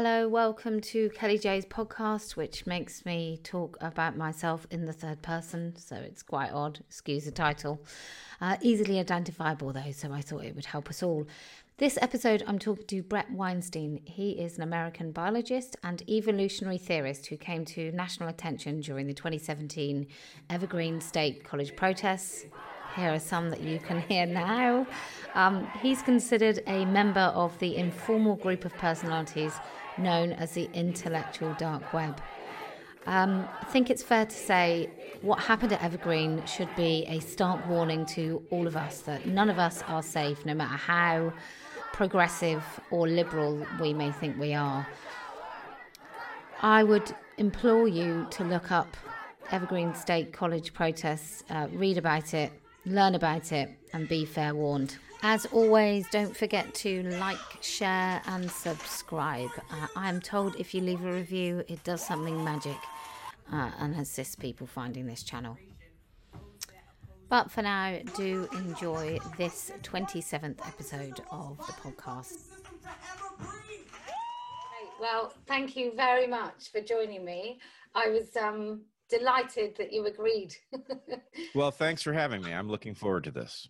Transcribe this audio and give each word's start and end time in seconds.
Hello, 0.00 0.28
welcome 0.28 0.80
to 0.80 1.10
Kelly 1.10 1.38
J's 1.38 1.66
podcast, 1.66 2.36
which 2.36 2.68
makes 2.68 3.04
me 3.04 3.40
talk 3.42 3.76
about 3.80 4.16
myself 4.16 4.64
in 4.70 4.86
the 4.86 4.92
third 4.92 5.22
person, 5.22 5.74
so 5.76 5.96
it's 5.96 6.22
quite 6.22 6.52
odd. 6.52 6.78
Excuse 6.86 7.24
the 7.24 7.32
title. 7.32 7.80
Uh, 8.40 8.56
easily 8.60 9.00
identifiable, 9.00 9.72
though, 9.72 9.90
so 9.90 10.12
I 10.12 10.20
thought 10.20 10.44
it 10.44 10.54
would 10.54 10.66
help 10.66 10.88
us 10.88 11.02
all. 11.02 11.26
This 11.78 11.98
episode, 12.00 12.44
I'm 12.46 12.60
talking 12.60 12.86
to 12.86 13.02
Bret 13.02 13.28
Weinstein. 13.32 14.00
He 14.04 14.40
is 14.40 14.56
an 14.56 14.62
American 14.62 15.10
biologist 15.10 15.74
and 15.82 16.00
evolutionary 16.08 16.78
theorist 16.78 17.26
who 17.26 17.36
came 17.36 17.64
to 17.64 17.90
national 17.90 18.28
attention 18.28 18.78
during 18.78 19.08
the 19.08 19.14
2017 19.14 20.06
Evergreen 20.48 21.00
State 21.00 21.42
College 21.42 21.74
protests. 21.74 22.46
Here 22.94 23.12
are 23.12 23.18
some 23.18 23.50
that 23.50 23.62
you 23.62 23.80
can 23.80 24.00
hear 24.02 24.26
now. 24.26 24.86
Um, 25.34 25.68
he's 25.82 26.02
considered 26.02 26.62
a 26.68 26.84
member 26.84 27.20
of 27.20 27.58
the 27.58 27.76
informal 27.76 28.36
group 28.36 28.64
of 28.64 28.72
personalities 28.74 29.52
known 29.98 30.32
as 30.32 30.52
the 30.52 30.68
intellectual 30.72 31.54
dark 31.54 31.92
web. 31.92 32.20
Um, 33.06 33.48
I 33.60 33.64
think 33.66 33.88
it's 33.88 34.02
fair 34.02 34.26
to 34.26 34.34
say 34.34 34.90
what 35.22 35.40
happened 35.40 35.72
at 35.72 35.82
Evergreen 35.82 36.44
should 36.44 36.68
be 36.76 37.06
a 37.08 37.20
stark 37.20 37.66
warning 37.66 38.04
to 38.06 38.42
all 38.50 38.66
of 38.66 38.76
us 38.76 39.00
that 39.02 39.26
none 39.26 39.48
of 39.48 39.58
us 39.58 39.82
are 39.88 40.02
safe, 40.02 40.44
no 40.44 40.54
matter 40.54 40.76
how 40.76 41.32
progressive 41.92 42.62
or 42.90 43.08
liberal 43.08 43.66
we 43.80 43.94
may 43.94 44.12
think 44.12 44.38
we 44.38 44.52
are. 44.54 44.86
I 46.60 46.82
would 46.82 47.14
implore 47.38 47.88
you 47.88 48.26
to 48.30 48.44
look 48.44 48.70
up 48.70 48.96
Evergreen 49.50 49.94
State 49.94 50.32
College 50.32 50.74
protests, 50.74 51.44
uh, 51.48 51.68
read 51.72 51.96
about 51.96 52.34
it, 52.34 52.52
learn 52.84 53.14
about 53.14 53.52
it, 53.52 53.70
and 53.92 54.08
be 54.08 54.24
fair 54.24 54.54
warned. 54.54 54.98
As 55.22 55.46
always, 55.46 56.08
don't 56.10 56.36
forget 56.36 56.72
to 56.74 57.02
like, 57.18 57.38
share, 57.60 58.22
and 58.26 58.48
subscribe. 58.48 59.50
Uh, 59.70 59.86
I 59.96 60.08
am 60.08 60.20
told 60.20 60.54
if 60.56 60.74
you 60.74 60.80
leave 60.80 61.04
a 61.04 61.12
review, 61.12 61.64
it 61.66 61.82
does 61.82 62.06
something 62.06 62.42
magic 62.44 62.76
uh, 63.52 63.70
and 63.80 63.96
assists 63.96 64.36
people 64.36 64.66
finding 64.66 65.06
this 65.06 65.24
channel. 65.24 65.56
But 67.28 67.50
for 67.50 67.62
now, 67.62 67.98
do 68.16 68.48
enjoy 68.52 69.18
this 69.36 69.72
27th 69.82 70.66
episode 70.66 71.20
of 71.30 71.58
the 71.58 71.72
podcast. 71.74 72.34
Well, 75.00 75.32
thank 75.46 75.76
you 75.76 75.92
very 75.94 76.26
much 76.26 76.70
for 76.72 76.80
joining 76.80 77.24
me. 77.24 77.58
I 77.94 78.08
was 78.08 78.34
um, 78.36 78.82
delighted 79.10 79.76
that 79.76 79.92
you 79.92 80.06
agreed. 80.06 80.54
well, 81.54 81.70
thanks 81.70 82.02
for 82.02 82.12
having 82.12 82.42
me. 82.42 82.52
I'm 82.52 82.68
looking 82.68 82.94
forward 82.94 83.24
to 83.24 83.30
this. 83.30 83.68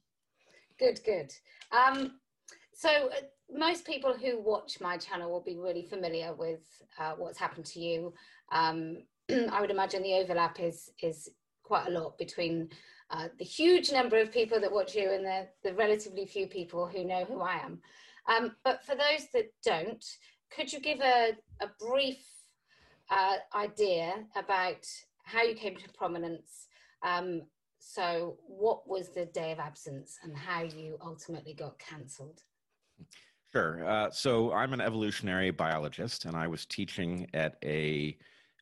Good, 0.79 1.01
good. 1.05 1.33
Um, 1.73 2.13
so 2.73 2.89
uh, 2.89 3.23
most 3.51 3.85
people 3.85 4.15
who 4.15 4.41
watch 4.41 4.81
my 4.81 4.97
channel 4.97 5.31
will 5.31 5.43
be 5.43 5.57
really 5.57 5.83
familiar 5.83 6.33
with 6.35 6.61
uh, 6.99 7.15
what's 7.17 7.39
happened 7.39 7.67
to 7.67 7.81
you. 7.81 8.15
Um, 8.53 8.99
I 9.51 9.61
would 9.61 9.71
imagine 9.71 10.03
the 10.03 10.15
overlap 10.15 10.61
is 10.61 10.91
is 11.03 11.29
quite 11.65 11.89
a 11.89 11.91
lot 11.91 12.17
between 12.17 12.69
uh, 13.11 13.29
the 13.39 13.45
huge 13.45 13.93
number 13.93 14.19
of 14.19 14.33
people 14.33 14.61
that 14.61 14.73
watch 14.73 14.95
you 14.95 15.11
and 15.11 15.25
the, 15.25 15.49
the 15.65 15.75
relatively 15.75 16.27
few 16.27 16.47
people 16.47 16.87
who 16.87 17.05
know 17.05 17.25
who 17.25 17.41
I 17.41 17.57
am. 17.57 17.81
Um, 18.27 18.57
but 18.65 18.85
for 18.85 18.95
those 18.95 19.27
that 19.35 19.51
don't, 19.65 20.05
could 20.55 20.73
you 20.73 20.81
give 20.81 21.01
a, 21.01 21.33
a 21.61 21.69
brief 21.81 22.19
uh, 23.11 23.37
idea 23.55 24.15
about 24.37 24.87
how 25.25 25.43
you 25.43 25.55
came 25.55 25.77
to 25.77 25.89
prominence 25.95 26.69
um, 27.03 27.43
so, 27.79 28.37
what 28.47 28.89
was 28.89 29.09
the 29.11 29.27
day 29.27 29.53
of 29.53 29.59
absence 29.59 30.19
and 30.23 30.37
how 30.37 30.63
you 30.63 30.99
ultimately 31.01 31.55
got 31.55 31.79
cancelled? 31.79 32.43
Sure. 33.53 33.89
Uh, 33.89 34.11
so, 34.11 34.53
I'm 34.53 34.73
an 34.73 34.81
evolutionary 34.81 35.51
biologist, 35.51 36.25
and 36.25 36.37
I 36.37 36.49
was 36.49 36.67
teaching 36.67 37.29
at 37.35 37.57
a 37.65 38.17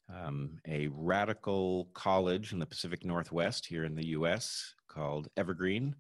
um, 0.09 0.59
a 0.69 0.89
radical 0.93 1.89
college 1.95 2.53
in 2.53 2.61
the 2.61 2.67
Pacific 2.67 3.05
Northwest 3.05 3.67
here 3.67 3.85
in 3.85 3.97
the 3.97 4.07
U.S. 4.09 4.75
called 4.87 5.29
Evergreen, 5.37 5.97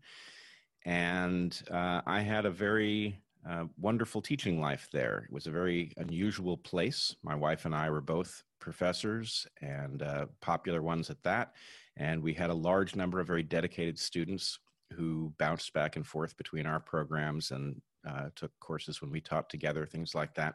and 0.84 1.60
uh, 1.70 2.02
I 2.06 2.20
had 2.20 2.44
a 2.44 2.50
very 2.50 3.18
uh, 3.48 3.64
wonderful 3.78 4.20
teaching 4.20 4.60
life 4.60 4.88
there. 4.92 5.24
It 5.24 5.32
was 5.32 5.46
a 5.46 5.52
very 5.52 5.92
unusual 5.96 6.56
place. 6.56 7.16
My 7.22 7.34
wife 7.34 7.64
and 7.64 7.74
I 7.74 7.90
were 7.90 8.00
both 8.00 8.44
professors 8.60 9.46
and 9.60 10.02
uh, 10.02 10.26
popular 10.40 10.82
ones 10.82 11.10
at 11.10 11.22
that 11.24 11.52
and 11.96 12.22
we 12.22 12.34
had 12.34 12.50
a 12.50 12.54
large 12.54 12.94
number 12.94 13.20
of 13.20 13.26
very 13.26 13.42
dedicated 13.42 13.98
students 13.98 14.58
who 14.92 15.32
bounced 15.38 15.72
back 15.72 15.96
and 15.96 16.06
forth 16.06 16.36
between 16.36 16.66
our 16.66 16.80
programs 16.80 17.50
and 17.50 17.80
uh, 18.08 18.28
took 18.36 18.52
courses 18.60 19.00
when 19.00 19.10
we 19.10 19.20
taught 19.20 19.48
together, 19.50 19.86
things 19.86 20.14
like 20.14 20.34
that. 20.34 20.54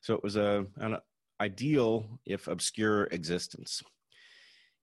So 0.00 0.14
it 0.14 0.22
was 0.22 0.36
a, 0.36 0.66
an 0.76 0.98
ideal, 1.40 2.20
if 2.26 2.46
obscure, 2.46 3.04
existence. 3.04 3.82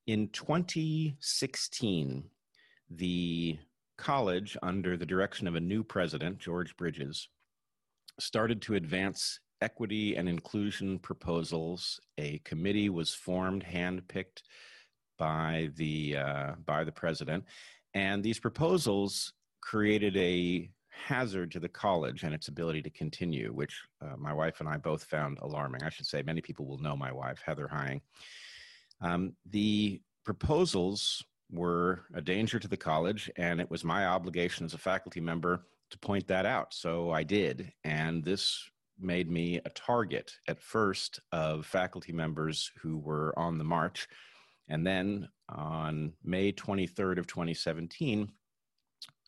In 0.07 0.29
2016, 0.29 2.23
the 2.89 3.59
college, 3.97 4.57
under 4.63 4.97
the 4.97 5.05
direction 5.05 5.47
of 5.47 5.55
a 5.55 5.59
new 5.59 5.83
president, 5.83 6.39
George 6.39 6.75
Bridges, 6.75 7.29
started 8.19 8.61
to 8.63 8.75
advance 8.75 9.39
equity 9.61 10.15
and 10.15 10.27
inclusion 10.27 10.99
proposals. 10.99 11.99
A 12.17 12.39
committee 12.39 12.89
was 12.89 13.13
formed, 13.13 13.63
handpicked 13.63 14.41
by 15.21 15.69
the 15.75 16.17
uh, 16.17 16.51
by 16.65 16.83
the 16.83 16.91
president, 16.91 17.45
and 17.93 18.23
these 18.23 18.39
proposals 18.39 19.33
created 19.61 20.17
a 20.17 20.67
hazard 20.89 21.51
to 21.51 21.59
the 21.59 21.69
college 21.69 22.23
and 22.23 22.33
its 22.33 22.47
ability 22.47 22.81
to 22.81 22.89
continue, 22.89 23.53
which 23.53 23.79
uh, 24.01 24.17
my 24.17 24.33
wife 24.33 24.61
and 24.61 24.67
I 24.67 24.77
both 24.77 25.03
found 25.03 25.37
alarming. 25.43 25.83
I 25.83 25.91
should 25.91 26.07
say 26.07 26.23
many 26.23 26.41
people 26.41 26.65
will 26.65 26.79
know 26.79 26.95
my 26.95 27.11
wife, 27.11 27.39
Heather 27.45 27.67
Heying. 27.67 28.01
Um, 28.99 29.33
the 29.47 30.01
proposals 30.25 31.23
were 31.51 32.05
a 32.15 32.21
danger 32.21 32.57
to 32.57 32.67
the 32.67 32.83
college, 32.91 33.29
and 33.37 33.61
it 33.61 33.69
was 33.69 33.83
my 33.83 34.07
obligation 34.07 34.65
as 34.65 34.73
a 34.73 34.79
faculty 34.79 35.21
member 35.21 35.67
to 35.91 35.99
point 35.99 36.25
that 36.29 36.47
out. 36.47 36.73
So 36.73 37.11
I 37.11 37.21
did, 37.21 37.71
and 37.83 38.23
this 38.23 38.59
made 38.99 39.29
me 39.29 39.61
a 39.65 39.69
target 39.69 40.33
at 40.47 40.59
first 40.59 41.19
of 41.31 41.67
faculty 41.67 42.11
members 42.11 42.71
who 42.81 42.97
were 42.97 43.37
on 43.37 43.59
the 43.59 43.63
march 43.63 44.07
and 44.71 44.87
then 44.87 45.27
on 45.49 46.13
May 46.23 46.53
23rd 46.53 47.19
of 47.19 47.27
2017, 47.27 48.31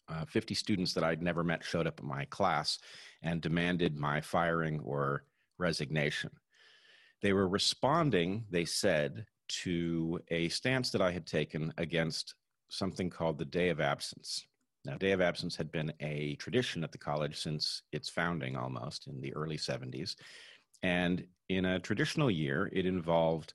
uh, 0.08 0.26
50 0.26 0.56
students 0.56 0.94
that 0.94 1.04
I'd 1.04 1.22
never 1.22 1.44
met 1.44 1.66
showed 1.66 1.86
up 1.86 2.00
in 2.00 2.08
my 2.08 2.24
class 2.26 2.80
and 3.22 3.42
demanded 3.42 3.98
my 3.98 4.22
firing 4.22 4.80
or 4.80 5.26
resignation. 5.58 6.32
They 7.22 7.34
were 7.34 7.50
responding, 7.50 8.46
they 8.50 8.64
said, 8.64 9.26
to 9.64 10.18
a 10.30 10.48
stance 10.48 10.92
that 10.92 11.02
I 11.02 11.12
had 11.12 11.28
taken 11.28 11.74
against 11.78 12.36
something 12.70 13.10
called 13.10 13.38
the 13.38 13.46
Day 13.46 13.68
of 13.68 13.82
Absence. 13.82 14.46
Now, 14.86 14.96
Day 14.96 15.12
of 15.12 15.20
Absence 15.20 15.58
had 15.58 15.74
been 15.74 15.92
a 16.00 16.36
tradition 16.36 16.86
at 16.86 16.94
the 16.94 16.98
college 16.98 17.38
since 17.38 17.82
its 17.92 18.08
founding 18.08 18.56
almost 18.56 19.08
in 19.08 19.20
the 19.20 19.34
early 19.36 19.58
70s. 19.58 20.16
And 20.84 21.26
in 21.50 21.66
a 21.66 21.80
traditional 21.80 22.32
year, 22.32 22.70
it 22.72 22.86
involved 22.86 23.54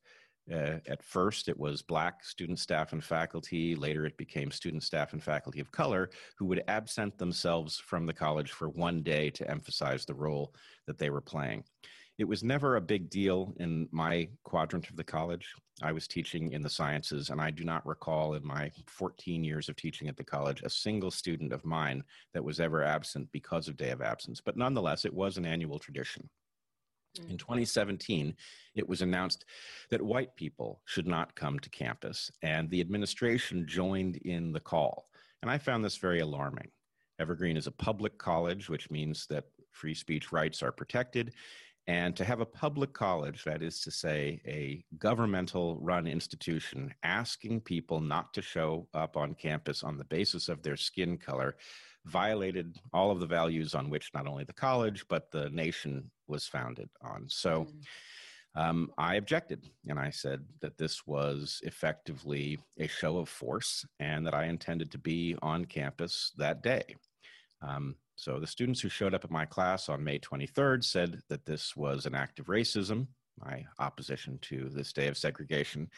uh, 0.53 0.79
at 0.87 1.03
first, 1.03 1.49
it 1.49 1.59
was 1.59 1.83
black 1.83 2.25
student 2.25 2.59
staff 2.59 2.93
and 2.93 3.05
faculty. 3.05 3.75
Later, 3.75 4.07
it 4.07 4.17
became 4.17 4.51
student 4.51 4.83
staff 4.83 5.13
and 5.13 5.23
faculty 5.23 5.61
of 5.61 5.71
color 5.73 6.11
who 6.37 6.47
would 6.47 6.65
absent 6.69 7.19
themselves 7.19 7.79
from 7.79 8.07
the 8.07 8.13
college 8.13 8.53
for 8.53 8.69
one 8.69 9.03
day 9.03 9.31
to 9.31 9.51
emphasize 9.51 10.05
the 10.05 10.15
role 10.15 10.55
that 10.87 10.99
they 10.99 11.11
were 11.11 11.21
playing. 11.21 11.65
It 12.19 12.27
was 12.27 12.43
never 12.43 12.77
a 12.77 12.81
big 12.81 13.11
deal 13.11 13.55
in 13.61 13.89
my 13.93 14.29
quadrant 14.43 14.91
of 14.91 14.97
the 14.97 15.05
college. 15.05 15.55
I 15.83 15.93
was 15.93 16.09
teaching 16.09 16.51
in 16.51 16.63
the 16.63 16.71
sciences, 16.71 17.31
and 17.31 17.41
I 17.41 17.53
do 17.53 17.63
not 17.63 17.87
recall 17.87 18.35
in 18.35 18.45
my 18.45 18.73
14 18.89 19.45
years 19.45 19.69
of 19.69 19.77
teaching 19.77 20.09
at 20.09 20.17
the 20.17 20.25
college 20.25 20.63
a 20.63 20.71
single 20.71 21.13
student 21.13 21.53
of 21.53 21.65
mine 21.65 22.03
that 22.35 22.43
was 22.43 22.59
ever 22.59 22.83
absent 22.83 23.29
because 23.31 23.69
of 23.69 23.77
day 23.77 23.91
of 23.91 24.03
absence. 24.03 24.41
But 24.41 24.57
nonetheless, 24.57 25.05
it 25.05 25.15
was 25.15 25.37
an 25.37 25.47
annual 25.47 25.79
tradition. 25.79 26.29
In 27.19 27.37
mm. 27.37 27.39
2017, 27.39 28.35
it 28.75 28.89
was 28.89 29.03
announced 29.03 29.45
that 29.91 30.03
white 30.03 30.35
people 30.37 30.81
should 30.85 31.07
not 31.07 31.35
come 31.35 31.59
to 31.61 31.71
campus, 31.71 32.31
and 32.43 32.71
the 32.71 32.81
administration 32.81 33.67
joined 33.67 34.17
in 34.17 34.53
the 34.53 34.61
call. 34.61 35.07
And 35.43 35.51
I 35.51 35.59
found 35.59 35.85
this 35.85 35.97
very 35.97 36.21
alarming. 36.21 36.71
Evergreen 37.21 37.57
is 37.57 37.67
a 37.67 37.73
public 37.73 38.19
college, 38.19 38.69
which 38.69 38.91
means 38.91 39.27
that 39.29 39.45
free 39.73 39.95
speech 39.95 40.33
rights 40.33 40.63
are 40.63 40.73
protected. 40.73 41.33
And 41.87 42.15
to 42.17 42.25
have 42.25 42.41
a 42.41 42.47
public 42.47 42.93
college, 42.93 43.45
that 43.45 43.63
is 43.63 43.81
to 43.81 43.91
say, 43.91 44.43
a 44.47 44.85
governmental 44.99 45.79
run 45.81 46.07
institution, 46.07 46.93
asking 47.03 47.63
people 47.63 48.01
not 48.01 48.35
to 48.35 48.43
show 48.43 48.87
up 48.93 49.17
on 49.17 49.35
campus 49.35 49.83
on 49.83 49.97
the 49.97 50.05
basis 50.05 50.51
of 50.51 50.63
their 50.63 50.77
skin 50.77 51.17
color 51.17 51.57
violated 52.09 52.77
all 52.93 53.11
of 53.11 53.21
the 53.21 53.27
values 53.27 53.75
on 53.75 53.91
which 53.91 54.11
not 54.15 54.27
only 54.27 54.45
the 54.45 54.53
college, 54.53 55.05
but 55.09 55.31
the 55.31 55.51
nation 55.51 56.11
was 56.27 56.47
founded 56.47 56.89
on. 57.03 57.25
So 57.29 57.67
mm. 57.67 58.61
um, 58.61 58.91
I 58.99 59.17
objected 59.17 59.69
and 59.89 59.99
I 59.99 60.11
said 60.11 60.45
that 60.61 60.79
this 60.79 61.07
was 61.07 61.61
effectively 61.65 62.59
a 62.79 62.89
show 62.89 63.19
of 63.19 63.29
force 63.29 63.85
and 64.01 64.27
that 64.27 64.35
I 64.35 64.45
intended 64.47 64.91
to 64.93 64.99
be 64.99 65.37
on 65.43 65.65
campus 65.65 66.33
that 66.37 66.63
day. 66.63 66.97
Um, 67.63 67.97
So 68.17 68.41
the 68.41 68.47
students 68.49 68.81
who 68.81 68.89
showed 68.89 69.15
up 69.15 69.25
at 69.25 69.31
my 69.31 69.47
class 69.47 69.89
on 69.89 70.03
May 70.03 70.19
23rd 70.19 70.83
said 70.83 71.23
that 71.29 71.47
this 71.47 71.77
was 71.77 72.05
an 72.05 72.15
act 72.17 72.41
of 72.41 72.47
racism, 72.47 73.07
my 73.39 73.65
opposition 73.79 74.39
to 74.43 74.69
this 74.71 74.93
day 74.93 75.07
of 75.07 75.17
segregation, 75.17 75.89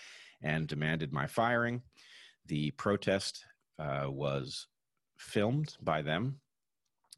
and 0.42 0.66
demanded 0.68 1.12
my 1.12 1.26
firing. 1.26 1.80
The 2.44 2.72
protest 2.72 3.44
uh, 3.78 4.06
was 4.10 4.66
filmed 5.20 5.76
by 5.82 6.02
them. 6.02 6.40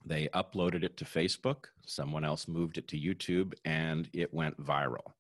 They 0.05 0.29
uploaded 0.35 0.83
it 0.83 0.97
to 0.99 1.05
Facebook. 1.05 1.67
Someone 1.87 2.25
else 2.25 2.49
moved 2.49 2.77
it 2.77 2.89
to 2.89 2.99
YouTube, 2.99 3.55
and 3.65 4.09
it 4.13 4.35
went 4.35 4.61
viral. 4.61 5.13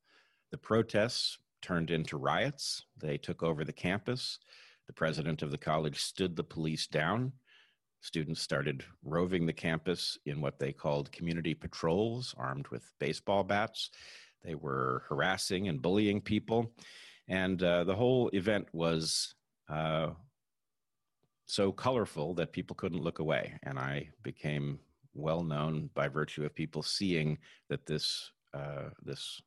The 0.51 0.59
protests 0.59 1.39
turned 1.63 1.91
into 1.91 2.17
riots. 2.17 2.83
They 3.01 3.17
took 3.17 3.43
over 3.43 3.65
the 3.65 3.73
campus. 3.73 4.41
The 4.89 4.93
president 4.93 5.43
of 5.43 5.53
the 5.53 5.59
college 5.59 6.01
stood 6.01 6.35
the 6.35 6.45
police 6.45 6.89
down. 6.89 7.33
Students 8.01 8.43
started 8.43 8.85
roving 9.05 9.47
the 9.47 9.53
campus 9.53 10.19
in 10.27 10.41
what 10.41 10.59
they 10.59 10.73
called 10.73 11.13
community 11.13 11.55
patrols, 11.55 12.35
armed 12.37 12.67
with 12.69 12.93
baseball 12.99 13.45
bats. 13.45 13.91
They 14.43 14.57
were 14.57 15.05
harassing 15.09 15.69
and 15.69 15.81
bullying 15.81 16.21
people. 16.21 16.73
And 17.29 17.63
uh, 17.63 17.85
the 17.85 17.95
whole 17.95 18.29
event 18.31 18.67
was 18.73 19.37
uh, 19.69 20.11
so 21.47 21.73
colorful 21.73 22.35
that 22.35 22.53
people 22.53 22.77
couldn't 22.77 23.03
look 23.03 23.19
away. 23.19 23.59
And 23.63 23.79
I 23.79 24.09
became 24.23 24.79
well 25.15 25.43
known 25.43 25.91
by 25.95 26.09
virtue 26.09 26.45
of 26.45 26.55
people 26.55 26.83
seeing 26.83 27.39
that 27.69 27.87
this, 27.87 28.31
uh, 28.55 28.91
this 29.05 29.41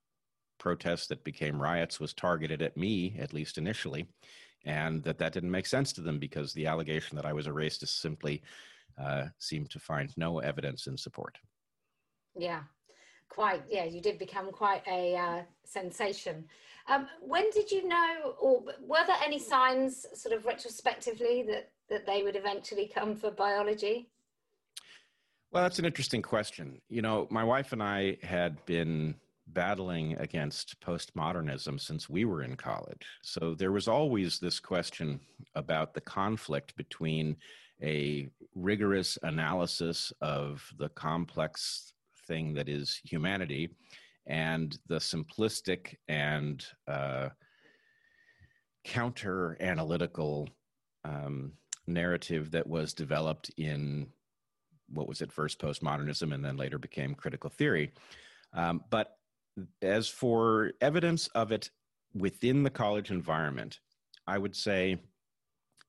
protest 0.59 1.09
that 1.09 1.23
became 1.23 1.61
riots 1.61 1.99
was 1.99 2.13
targeted 2.13 2.61
at 2.61 2.77
me, 2.77 3.15
at 3.19 3.33
least 3.33 3.57
initially 3.57 4.07
and 4.65 5.03
that 5.03 5.17
that 5.19 5.31
didn't 5.31 5.51
make 5.51 5.67
sense 5.67 5.93
to 5.93 6.01
them 6.01 6.19
because 6.19 6.53
the 6.53 6.65
allegation 6.65 7.15
that 7.15 7.25
I 7.25 7.33
was 7.33 7.47
a 7.47 7.51
racist 7.51 7.99
simply 8.01 8.41
uh, 8.99 9.25
seemed 9.37 9.69
to 9.71 9.79
find 9.79 10.11
no 10.17 10.39
evidence 10.39 10.87
in 10.87 10.97
support. 10.97 11.37
Yeah, 12.35 12.61
quite. 13.29 13.63
Yeah, 13.69 13.85
you 13.85 14.01
did 14.01 14.17
become 14.17 14.51
quite 14.51 14.81
a 14.87 15.15
uh, 15.15 15.41
sensation. 15.65 16.45
Um, 16.87 17.07
when 17.21 17.49
did 17.51 17.71
you 17.71 17.87
know, 17.87 18.35
or 18.39 18.63
were 18.81 19.05
there 19.05 19.17
any 19.23 19.39
signs, 19.39 20.05
sort 20.13 20.35
of 20.35 20.45
retrospectively, 20.45 21.43
that 21.47 21.71
that 21.89 22.05
they 22.05 22.23
would 22.23 22.35
eventually 22.35 22.91
come 22.93 23.15
for 23.15 23.31
biology? 23.31 24.09
Well, 25.51 25.63
that's 25.63 25.79
an 25.79 25.85
interesting 25.85 26.21
question. 26.21 26.81
You 26.89 27.01
know, 27.01 27.27
my 27.29 27.43
wife 27.43 27.71
and 27.71 27.81
I 27.81 28.17
had 28.23 28.63
been 28.65 29.15
battling 29.47 30.17
against 30.17 30.79
postmodernism 30.81 31.79
since 31.79 32.09
we 32.09 32.25
were 32.25 32.41
in 32.41 32.55
college. 32.55 33.05
So 33.21 33.55
there 33.55 33.71
was 33.71 33.87
always 33.87 34.39
this 34.39 34.59
question 34.59 35.19
about 35.53 35.93
the 35.93 36.01
conflict 36.01 36.75
between 36.75 37.37
a 37.81 38.29
rigorous 38.55 39.17
analysis 39.21 40.11
of 40.21 40.67
the 40.77 40.89
complex 40.89 41.93
thing 42.27 42.53
that 42.55 42.67
is 42.67 42.99
humanity 43.03 43.69
and 44.27 44.77
the 44.87 44.95
simplistic 44.95 45.95
and 46.07 46.65
uh, 46.87 47.29
counter 48.83 49.57
analytical 49.59 50.49
um, 51.03 51.51
narrative 51.87 52.51
that 52.51 52.67
was 52.67 52.93
developed 52.93 53.51
in 53.57 54.07
what 54.89 55.07
was 55.07 55.21
at 55.21 55.31
first 55.31 55.59
postmodernism 55.59 56.33
and 56.33 56.43
then 56.43 56.57
later 56.57 56.77
became 56.77 57.15
critical 57.15 57.49
theory. 57.49 57.91
Um, 58.53 58.83
but 58.89 59.17
as 59.81 60.07
for 60.07 60.71
evidence 60.81 61.27
of 61.29 61.51
it 61.51 61.69
within 62.13 62.63
the 62.63 62.69
college 62.69 63.11
environment, 63.11 63.79
I 64.27 64.37
would 64.37 64.55
say 64.55 64.97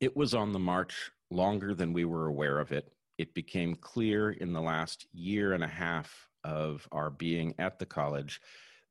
it 0.01 0.17
was 0.17 0.35
on 0.35 0.53
the 0.53 0.59
march 0.59 1.11
longer 1.31 1.75
than 1.75 1.93
we 1.93 2.05
were 2.05 2.27
aware 2.27 2.59
of 2.59 2.73
it. 2.73 2.93
It 3.19 3.35
became 3.35 3.75
clear 3.77 4.31
in 4.33 4.53
the 4.53 4.61
last 4.61 5.07
year 5.13 5.53
and 5.53 5.65
a 5.65 5.69
half 5.69 6.29
of 6.45 6.87
our 6.93 7.11
being 7.11 7.55
at 7.59 7.79
the 7.79 7.87
college 7.87 8.41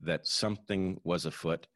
that 0.01 0.27
something 0.27 0.99
was 1.03 1.25
afoot 1.25 1.67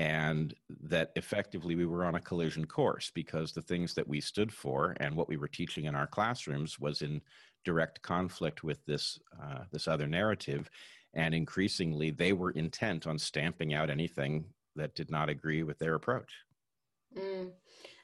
and 0.00 0.54
that 0.82 1.12
effectively 1.14 1.74
we 1.74 1.84
were 1.84 2.06
on 2.06 2.14
a 2.14 2.20
collision 2.20 2.66
course 2.66 3.12
because 3.14 3.52
the 3.52 3.60
things 3.60 3.92
that 3.92 4.08
we 4.08 4.18
stood 4.18 4.50
for 4.50 4.96
and 4.98 5.14
what 5.14 5.28
we 5.28 5.36
were 5.36 5.46
teaching 5.46 5.84
in 5.84 5.94
our 5.94 6.06
classrooms 6.06 6.80
was 6.80 7.02
in 7.02 7.20
direct 7.66 8.00
conflict 8.00 8.64
with 8.64 8.82
this 8.86 9.20
uh, 9.42 9.64
this 9.70 9.86
other 9.86 10.06
narrative 10.06 10.70
and 11.12 11.34
increasingly, 11.34 12.10
they 12.10 12.32
were 12.32 12.52
intent 12.52 13.06
on 13.06 13.18
stamping 13.18 13.74
out 13.74 13.90
anything 13.90 14.44
that 14.76 14.94
did 14.94 15.10
not 15.10 15.28
agree 15.28 15.62
with 15.64 15.78
their 15.78 15.96
approach. 15.96 16.32
Mm. 17.16 17.50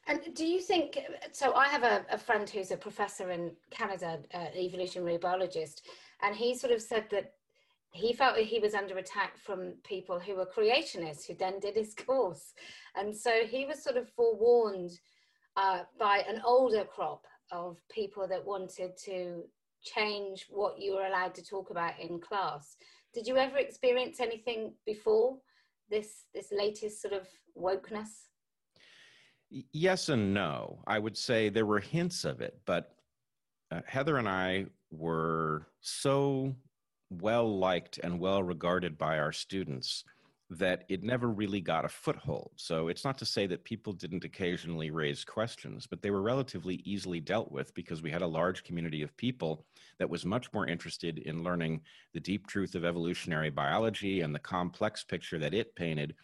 And 0.08 0.20
do 0.34 0.44
you 0.44 0.60
think 0.60 0.98
so? 1.32 1.54
I 1.54 1.68
have 1.68 1.82
a, 1.82 2.04
a 2.10 2.18
friend 2.18 2.48
who's 2.48 2.72
a 2.72 2.76
professor 2.76 3.30
in 3.30 3.52
Canada, 3.70 4.18
uh, 4.34 4.46
evolutionary 4.54 5.16
biologist, 5.16 5.86
and 6.22 6.34
he 6.34 6.54
sort 6.54 6.72
of 6.72 6.82
said 6.82 7.06
that 7.10 7.35
he 7.96 8.12
felt 8.12 8.36
that 8.36 8.44
he 8.44 8.58
was 8.58 8.74
under 8.74 8.98
attack 8.98 9.38
from 9.38 9.74
people 9.84 10.20
who 10.20 10.36
were 10.36 10.46
creationists 10.46 11.26
who 11.26 11.34
then 11.34 11.58
did 11.58 11.76
his 11.76 11.94
course. 12.06 12.52
And 12.94 13.16
so 13.16 13.30
he 13.48 13.64
was 13.64 13.82
sort 13.82 13.96
of 13.96 14.08
forewarned 14.10 14.92
uh, 15.56 15.82
by 15.98 16.22
an 16.28 16.42
older 16.44 16.84
crop 16.84 17.24
of 17.50 17.78
people 17.90 18.28
that 18.28 18.44
wanted 18.44 18.96
to 19.04 19.44
change 19.82 20.46
what 20.50 20.78
you 20.78 20.94
were 20.94 21.06
allowed 21.06 21.34
to 21.34 21.44
talk 21.44 21.70
about 21.70 21.98
in 22.00 22.20
class. 22.20 22.76
Did 23.14 23.26
you 23.26 23.36
ever 23.36 23.56
experience 23.56 24.20
anything 24.20 24.74
before 24.84 25.38
this 25.88 26.24
this 26.34 26.52
latest 26.52 27.00
sort 27.00 27.14
of 27.14 27.26
wokeness? 27.56 28.26
Yes 29.72 30.08
and 30.08 30.34
no. 30.34 30.80
I 30.86 30.98
would 30.98 31.16
say 31.16 31.48
there 31.48 31.66
were 31.66 31.80
hints 31.80 32.24
of 32.24 32.40
it, 32.40 32.60
but 32.66 32.96
uh, 33.70 33.80
Heather 33.86 34.18
and 34.18 34.28
I 34.28 34.66
were 34.90 35.68
so 35.80 36.54
well 37.10 37.58
liked 37.58 37.98
and 38.02 38.18
well 38.18 38.42
regarded 38.42 38.98
by 38.98 39.18
our 39.18 39.32
students 39.32 40.04
that 40.48 40.84
it 40.88 41.02
never 41.02 41.28
really 41.28 41.60
got 41.60 41.84
a 41.84 41.88
foothold. 41.88 42.52
So 42.54 42.86
it's 42.86 43.04
not 43.04 43.18
to 43.18 43.24
say 43.24 43.48
that 43.48 43.64
people 43.64 43.92
didn't 43.92 44.24
occasionally 44.24 44.90
raise 44.92 45.24
questions, 45.24 45.88
but 45.88 46.02
they 46.02 46.12
were 46.12 46.22
relatively 46.22 46.76
easily 46.84 47.18
dealt 47.18 47.50
with 47.50 47.74
because 47.74 48.00
we 48.00 48.12
had 48.12 48.22
a 48.22 48.26
large 48.26 48.62
community 48.62 49.02
of 49.02 49.16
people 49.16 49.66
that 49.98 50.08
was 50.08 50.24
much 50.24 50.52
more 50.52 50.66
interested 50.66 51.18
in 51.18 51.42
learning 51.42 51.80
the 52.14 52.20
deep 52.20 52.46
truth 52.46 52.76
of 52.76 52.84
evolutionary 52.84 53.50
biology 53.50 54.20
and 54.20 54.32
the 54.32 54.38
complex 54.38 55.02
picture 55.02 55.38
that 55.38 55.54
it 55.54 55.74
painted. 55.74 56.14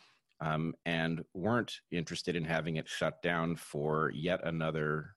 Um, 0.41 0.75
and 0.87 1.23
weren't 1.35 1.81
interested 1.93 2.35
in 2.35 2.45
having 2.45 2.75
it 2.75 2.89
shut 2.89 3.23
down 3.23 3.55
for 3.55 4.11
yet 4.13 4.41
another 4.45 5.15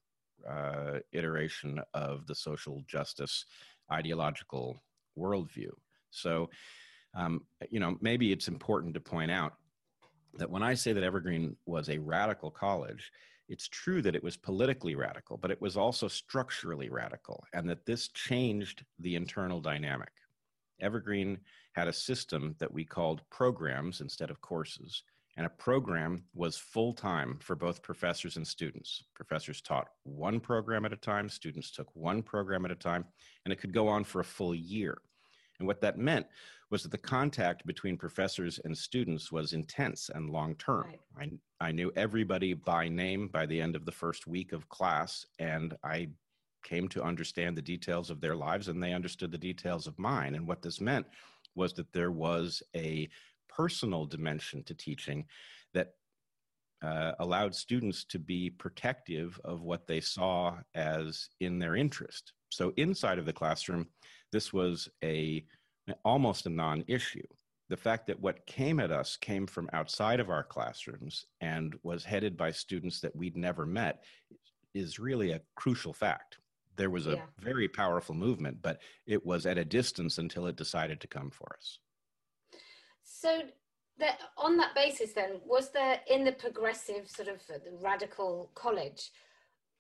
uh, 0.48 1.00
iteration 1.14 1.82
of 1.96 2.28
the 2.28 2.36
social 2.36 2.84
justice 2.88 3.46
ideological 3.92 4.80
worldview. 5.18 5.70
So 6.12 6.50
um, 7.16 7.42
you 7.70 7.80
know, 7.80 7.98
maybe 8.02 8.32
it's 8.32 8.48
important 8.48 8.94
to 8.94 9.00
point 9.00 9.32
out 9.32 9.54
that 10.38 10.50
when 10.50 10.64
I 10.64 10.74
say 10.74 10.92
that 10.94 11.04
Evergreen 11.04 11.56
was 11.66 11.90
a 11.90 11.98
radical 11.98 12.52
college, 12.52 13.12
it's 13.48 13.70
true 13.70 14.02
that 14.02 14.16
it 14.16 14.24
was 14.24 14.36
politically 14.36 14.96
radical, 14.96 15.38
but 15.38 15.52
it 15.52 15.62
was 15.62 15.78
also 15.78 16.08
structurally 16.08 16.90
radical, 16.90 17.44
and 17.54 17.70
that 17.70 17.86
this 17.86 18.10
changed 18.10 18.84
the 19.00 19.16
internal 19.16 19.62
dynamic. 19.62 20.12
Evergreen 20.82 21.40
had 21.74 21.88
a 21.88 21.94
system 21.94 22.56
that 22.60 22.74
we 22.74 22.84
called 22.84 23.22
programs 23.30 24.02
instead 24.02 24.30
of 24.30 24.42
courses, 24.42 25.04
and 25.38 25.46
a 25.46 25.50
program 25.50 26.24
was 26.34 26.58
full 26.58 26.94
time 26.94 27.38
for 27.42 27.56
both 27.56 27.82
professors 27.82 28.38
and 28.38 28.48
students. 28.48 29.04
Professors 29.14 29.62
taught 29.62 29.90
one 30.04 30.40
program 30.40 30.86
at 30.86 30.94
a 30.94 30.98
time, 30.98 31.30
students 31.30 31.72
took 31.72 31.94
one 31.96 32.24
program 32.24 32.66
at 32.66 32.72
a 32.72 32.76
time, 32.76 33.06
and 33.44 33.52
it 33.52 33.58
could 33.58 33.74
go 33.74 33.88
on 33.88 34.04
for 34.04 34.22
a 34.22 34.26
full 34.26 34.56
year. 34.56 34.98
And 35.60 35.68
what 35.68 35.82
that 35.82 35.98
meant 35.98 36.26
was 36.70 36.84
that 36.84 36.92
the 36.92 36.98
contact 36.98 37.66
between 37.66 37.98
professors 37.98 38.60
and 38.66 38.78
students 38.78 39.32
was 39.32 39.54
intense 39.54 40.10
and 40.14 40.30
long 40.30 40.56
term. 40.56 40.94
Right. 41.16 41.32
I, 41.62 41.68
I 41.68 41.72
knew 41.72 41.92
everybody 41.96 42.54
by 42.54 42.88
name 42.90 43.28
by 43.28 43.46
the 43.46 43.62
end 43.62 43.76
of 43.76 43.86
the 43.86 43.92
first 43.92 44.28
week 44.28 44.52
of 44.52 44.68
class, 44.70 45.26
and 45.40 45.76
I 45.84 46.10
came 46.64 46.88
to 46.90 47.04
understand 47.04 47.56
the 47.56 47.62
details 47.62 48.10
of 48.10 48.20
their 48.20 48.36
lives, 48.36 48.68
and 48.68 48.82
they 48.82 48.94
understood 48.94 49.32
the 49.32 49.38
details 49.38 49.86
of 49.86 49.98
mine. 50.00 50.36
And 50.36 50.48
what 50.48 50.62
this 50.62 50.82
meant 50.82 51.06
was 51.54 51.74
that 51.74 51.94
there 51.94 52.12
was 52.12 52.62
a 52.76 53.08
personal 53.56 54.06
dimension 54.06 54.64
to 54.64 54.74
teaching 54.74 55.26
that 55.74 55.94
uh, 56.84 57.14
allowed 57.20 57.56
students 57.56 58.04
to 58.06 58.20
be 58.20 58.50
protective 58.50 59.40
of 59.44 59.62
what 59.62 59.88
they 59.88 60.02
saw 60.02 60.56
as 60.74 61.30
in 61.40 61.60
their 61.60 61.76
interest. 61.76 62.34
So 62.50 62.74
inside 62.78 63.20
of 63.20 63.26
the 63.26 63.34
classroom, 63.34 63.88
this 64.32 64.54
was 64.54 64.90
a 65.04 65.46
almost 66.04 66.46
a 66.46 66.50
non-issue. 66.50 67.26
The 67.70 67.78
fact 67.78 68.08
that 68.08 68.20
what 68.20 68.46
came 68.46 68.80
at 68.80 68.92
us 68.92 69.18
came 69.18 69.48
from 69.48 69.70
outside 69.74 70.20
of 70.20 70.30
our 70.30 70.44
classrooms 70.44 71.26
and 71.42 71.76
was 71.84 72.04
headed 72.04 72.38
by 72.38 72.52
students 72.52 73.00
that 73.02 73.16
we'd 73.16 73.38
never 73.38 73.66
met 73.66 74.04
is 74.74 75.00
really 75.00 75.32
a 75.32 75.42
crucial 75.56 75.94
fact. 75.94 76.38
There 76.76 76.90
was 76.90 77.08
a 77.08 77.12
yeah. 77.12 77.26
very 77.40 77.68
powerful 77.68 78.14
movement, 78.14 78.62
but 78.62 78.82
it 79.08 79.26
was 79.26 79.46
at 79.46 79.58
a 79.58 79.66
distance 79.66 80.18
until 80.18 80.48
it 80.48 80.58
decided 80.58 81.00
to 81.02 81.08
come 81.08 81.32
for 81.32 81.56
us. 81.58 81.80
So, 83.06 83.42
that, 83.98 84.20
on 84.38 84.58
that 84.58 84.76
basis, 84.76 85.14
then, 85.14 85.40
was 85.46 85.72
there 85.72 86.02
in 86.10 86.26
the 86.26 86.34
progressive 86.34 87.10
sort 87.10 87.30
of 87.30 87.38
uh, 87.50 87.60
radical 87.82 88.52
college, 88.54 89.12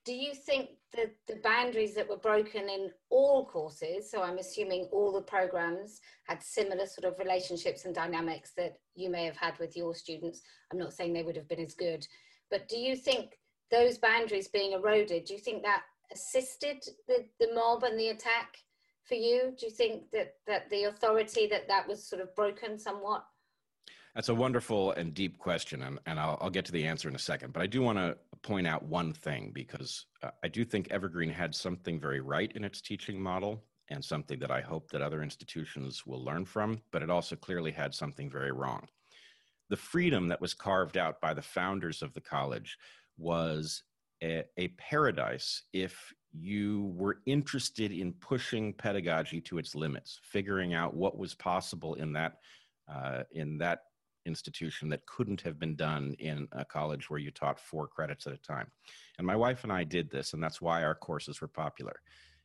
do 0.05 0.13
you 0.13 0.33
think 0.33 0.69
that 0.95 1.15
the 1.27 1.41
boundaries 1.43 1.95
that 1.95 2.07
were 2.07 2.17
broken 2.17 2.69
in 2.69 2.91
all 3.09 3.45
courses, 3.45 4.09
so 4.09 4.21
I'm 4.21 4.37
assuming 4.37 4.87
all 4.91 5.11
the 5.11 5.21
programs 5.21 5.99
had 6.27 6.43
similar 6.43 6.85
sort 6.85 7.11
of 7.11 7.19
relationships 7.19 7.85
and 7.85 7.95
dynamics 7.95 8.51
that 8.55 8.77
you 8.93 9.09
may 9.09 9.25
have 9.25 9.35
had 9.35 9.57
with 9.59 9.75
your 9.75 9.95
students? 9.95 10.41
I'm 10.71 10.77
not 10.77 10.93
saying 10.93 11.11
they 11.11 11.23
would 11.23 11.35
have 11.35 11.49
been 11.49 11.59
as 11.59 11.73
good, 11.73 12.07
but 12.51 12.69
do 12.69 12.77
you 12.77 12.95
think 12.95 13.31
those 13.71 13.97
boundaries 13.97 14.47
being 14.47 14.73
eroded, 14.73 15.25
do 15.25 15.33
you 15.33 15.39
think 15.39 15.63
that 15.63 15.81
assisted 16.13 16.83
the, 17.07 17.25
the 17.39 17.53
mob 17.53 17.83
and 17.83 17.99
the 17.99 18.09
attack 18.09 18.57
for 19.07 19.15
you? 19.15 19.53
Do 19.57 19.65
you 19.65 19.71
think 19.71 20.11
that, 20.11 20.35
that 20.47 20.69
the 20.69 20.85
authority 20.85 21.47
that 21.47 21.67
that 21.67 21.87
was 21.87 22.03
sort 22.03 22.21
of 22.21 22.35
broken 22.35 22.77
somewhat? 22.77 23.25
That's 24.15 24.29
a 24.29 24.35
wonderful 24.35 24.91
and 24.93 25.13
deep 25.13 25.37
question, 25.37 25.83
and, 25.83 25.99
and 26.05 26.19
I'll, 26.19 26.37
I'll, 26.39 26.49
get 26.49 26.63
to 26.65 26.71
the 26.71 26.85
answer 26.85 27.09
in 27.09 27.15
a 27.15 27.19
second. 27.19 27.51
But 27.51 27.61
I 27.61 27.67
do 27.67 27.81
want 27.81 27.97
to 27.97 28.17
point 28.43 28.65
out 28.65 28.83
one 28.83 29.11
thing 29.11 29.51
because 29.53 30.05
uh, 30.23 30.29
I 30.41 30.47
do 30.47 30.63
think 30.63 30.89
Evergreen 30.89 31.29
had 31.29 31.53
something 31.53 31.99
very 31.99 32.21
right 32.21 32.49
in 32.55 32.63
its 32.63 32.79
teaching 32.79 33.21
model 33.21 33.61
and 33.89 34.03
something 34.03 34.39
that 34.39 34.51
I 34.51 34.61
hope 34.61 34.89
that 34.91 35.01
other 35.01 35.21
institutions 35.21 36.05
will 36.05 36.23
learn 36.23 36.45
from, 36.45 36.81
but 36.91 37.03
it 37.03 37.09
also 37.09 37.35
clearly 37.35 37.71
had 37.71 37.93
something 37.93 38.29
very 38.29 38.53
wrong. 38.53 38.87
The 39.69 39.75
freedom 39.75 40.29
that 40.29 40.41
was 40.41 40.53
carved 40.53 40.95
out 40.95 41.19
by 41.19 41.33
the 41.33 41.41
founders 41.41 42.01
of 42.01 42.13
the 42.13 42.21
college 42.21 42.77
was 43.17 43.83
a, 44.23 44.43
a 44.57 44.69
paradise 44.69 45.63
if 45.73 46.13
you 46.39 46.93
were 46.95 47.19
interested 47.25 47.91
in 47.91 48.13
pushing 48.13 48.73
pedagogy 48.73 49.41
to 49.41 49.57
its 49.57 49.75
limits, 49.75 50.19
figuring 50.23 50.73
out 50.73 50.93
what 50.93 51.17
was 51.17 51.33
possible 51.35 51.95
in 51.95 52.13
that 52.13 52.39
uh, 52.87 53.23
in 53.31 53.57
that 53.57 53.81
institution 54.25 54.89
that 54.89 55.05
couldn't 55.05 55.41
have 55.41 55.59
been 55.59 55.75
done 55.75 56.15
in 56.19 56.47
a 56.51 56.65
college 56.65 57.09
where 57.09 57.19
you 57.19 57.31
taught 57.31 57.59
four 57.59 57.87
credits 57.87 58.27
at 58.27 58.33
a 58.33 58.37
time. 58.37 58.71
And 59.17 59.25
my 59.25 59.35
wife 59.35 59.63
and 59.63 59.71
I 59.71 59.83
did 59.83 60.09
this, 60.09 60.33
and 60.33 60.43
that's 60.43 60.61
why 60.61 60.83
our 60.83 60.95
courses 60.95 61.41
were 61.41 61.47
popular. 61.47 61.95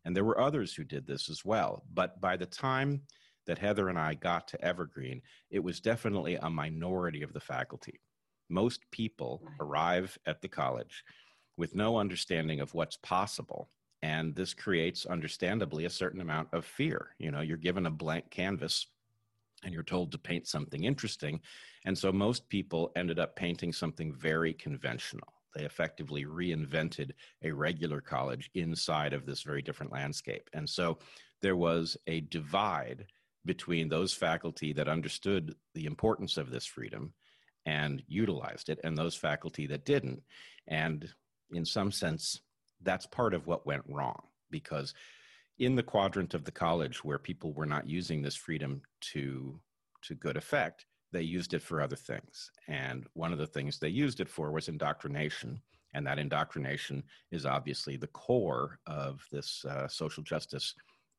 And 0.05 0.15
there 0.15 0.25
were 0.25 0.41
others 0.41 0.75
who 0.75 0.85
did 0.85 1.07
this 1.07 1.29
as 1.29 1.45
well. 1.45 1.85
But 1.93 2.21
by 2.21 2.37
the 2.37 2.47
time 2.47 3.03
that 3.47 3.59
Heather 3.59 3.89
and 3.89 3.99
I 3.99 4.15
got 4.15 4.49
to 4.49 4.65
Evergreen, 4.65 5.23
it 5.51 5.63
was 5.63 5.81
definitely 5.81 6.37
a 6.37 6.51
minority 6.51 7.23
of 7.23 7.33
the 7.33 7.41
faculty. 7.41 8.01
Most 8.49 8.91
people 8.91 9.43
arrive 9.61 10.19
at 10.27 10.43
the 10.43 10.49
college 10.49 11.05
with 11.57 11.75
no 11.75 11.99
understanding 11.99 12.61
of 12.61 12.75
what's 12.75 12.97
possible. 12.97 13.71
And 14.03 14.35
this 14.35 14.55
creates, 14.55 15.05
understandably, 15.07 15.85
a 15.85 15.91
certain 15.91 16.21
amount 16.21 16.49
of 16.53 16.65
fear. 16.65 17.11
You 17.19 17.31
know, 17.31 17.41
you're 17.41 17.57
given 17.57 17.87
a 17.87 17.91
blank 17.91 18.31
canvas 18.31 18.87
and 19.63 19.75
you're 19.75 19.83
told 19.83 20.11
to 20.13 20.19
paint 20.19 20.47
something 20.47 20.85
interesting. 20.85 21.41
And 21.85 21.97
so 21.97 22.11
most 22.11 22.49
people 22.49 22.93
ended 22.97 23.19
up 23.19 23.37
painting 23.37 23.73
something 23.73 24.13
very 24.13 24.55
conventional. 24.55 25.35
They 25.55 25.65
effectively 25.65 26.25
reinvented 26.25 27.11
a 27.43 27.51
regular 27.51 28.01
college 28.01 28.51
inside 28.55 29.13
of 29.13 29.27
this 29.27 29.43
very 29.43 29.63
different 29.63 29.93
landscape. 29.93 30.49
And 30.55 30.69
so 30.69 30.99
there 31.43 31.57
was 31.57 31.97
a 32.07 32.21
divide 32.21 33.07
between 33.45 33.89
those 33.89 34.13
faculty 34.13 34.73
that 34.75 34.89
understood 34.89 35.55
the 35.75 35.87
importance 35.87 36.37
of 36.37 36.51
this 36.51 36.67
freedom 36.67 37.13
and 37.67 38.03
utilized 38.07 38.69
it, 38.69 38.81
and 38.85 38.97
those 38.97 39.15
faculty 39.15 39.67
that 39.67 39.85
didn't. 39.85 40.23
And 40.69 41.09
in 41.53 41.65
some 41.65 41.93
sense, 41.93 42.41
that's 42.83 43.07
part 43.07 43.35
of 43.35 43.47
what 43.47 43.67
went 43.67 43.83
wrong 43.89 44.23
because 44.51 44.95
in 45.59 45.75
the 45.77 45.83
quadrant 45.83 46.35
of 46.35 46.45
the 46.45 46.51
college 46.51 47.05
where 47.05 47.19
people 47.19 47.53
were 47.53 47.67
not 47.67 47.89
using 47.89 48.23
this 48.23 48.37
freedom 48.37 48.81
to 49.01 49.59
to 50.03 50.15
good 50.15 50.37
effect 50.37 50.87
they 51.13 51.23
used 51.23 51.55
it 51.55 51.63
for 51.63 51.81
other 51.81 51.97
things. 51.97 52.51
And 52.69 53.07
one 53.15 53.33
of 53.33 53.39
the 53.39 53.47
things 53.47 53.79
they 53.79 53.89
used 53.89 54.21
it 54.21 54.29
for 54.29 54.53
was 54.53 54.69
indoctrination. 54.69 55.61
And 55.95 56.07
that 56.07 56.19
indoctrination 56.19 57.03
is 57.33 57.47
obviously 57.47 57.97
the 57.97 58.07
core 58.09 58.79
of 58.87 59.27
this 59.33 59.65
uh, 59.65 59.89
social 59.89 60.23
justice 60.23 60.75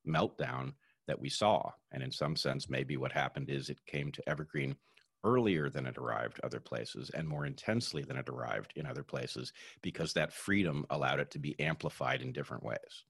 meltdown 0.08 0.74
that 1.08 1.20
we 1.20 1.30
saw. 1.30 1.72
And 1.92 2.02
in 2.02 2.12
some 2.12 2.36
sense 2.36 2.70
maybe 2.70 2.96
what 2.96 3.12
happened 3.12 3.50
is 3.50 3.70
it 3.70 3.86
came 3.86 4.12
to 4.14 4.30
evergreen 4.30 4.76
earlier 5.24 5.70
than 5.70 5.86
it 5.86 5.98
arrived 5.98 6.40
other 6.44 6.60
places 6.60 7.10
and 7.12 7.28
more 7.28 7.46
intensely 7.46 8.04
than 8.04 8.18
it 8.18 8.30
arrived 8.30 8.74
in 8.76 8.86
other 8.86 9.04
places 9.04 9.54
because 9.82 10.14
that 10.14 10.34
freedom 10.34 10.86
allowed 10.90 11.20
it 11.20 11.32
to 11.32 11.40
be 11.40 11.60
amplified 11.60 12.22
in 12.22 12.32
different 12.32 12.64
ways 12.64 13.04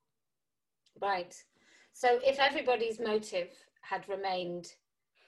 Right. 1.00 1.36
So 1.94 2.20
if 2.24 2.40
everybody's 2.40 3.00
motive 3.00 3.50
had 3.82 4.08
remained 4.08 4.68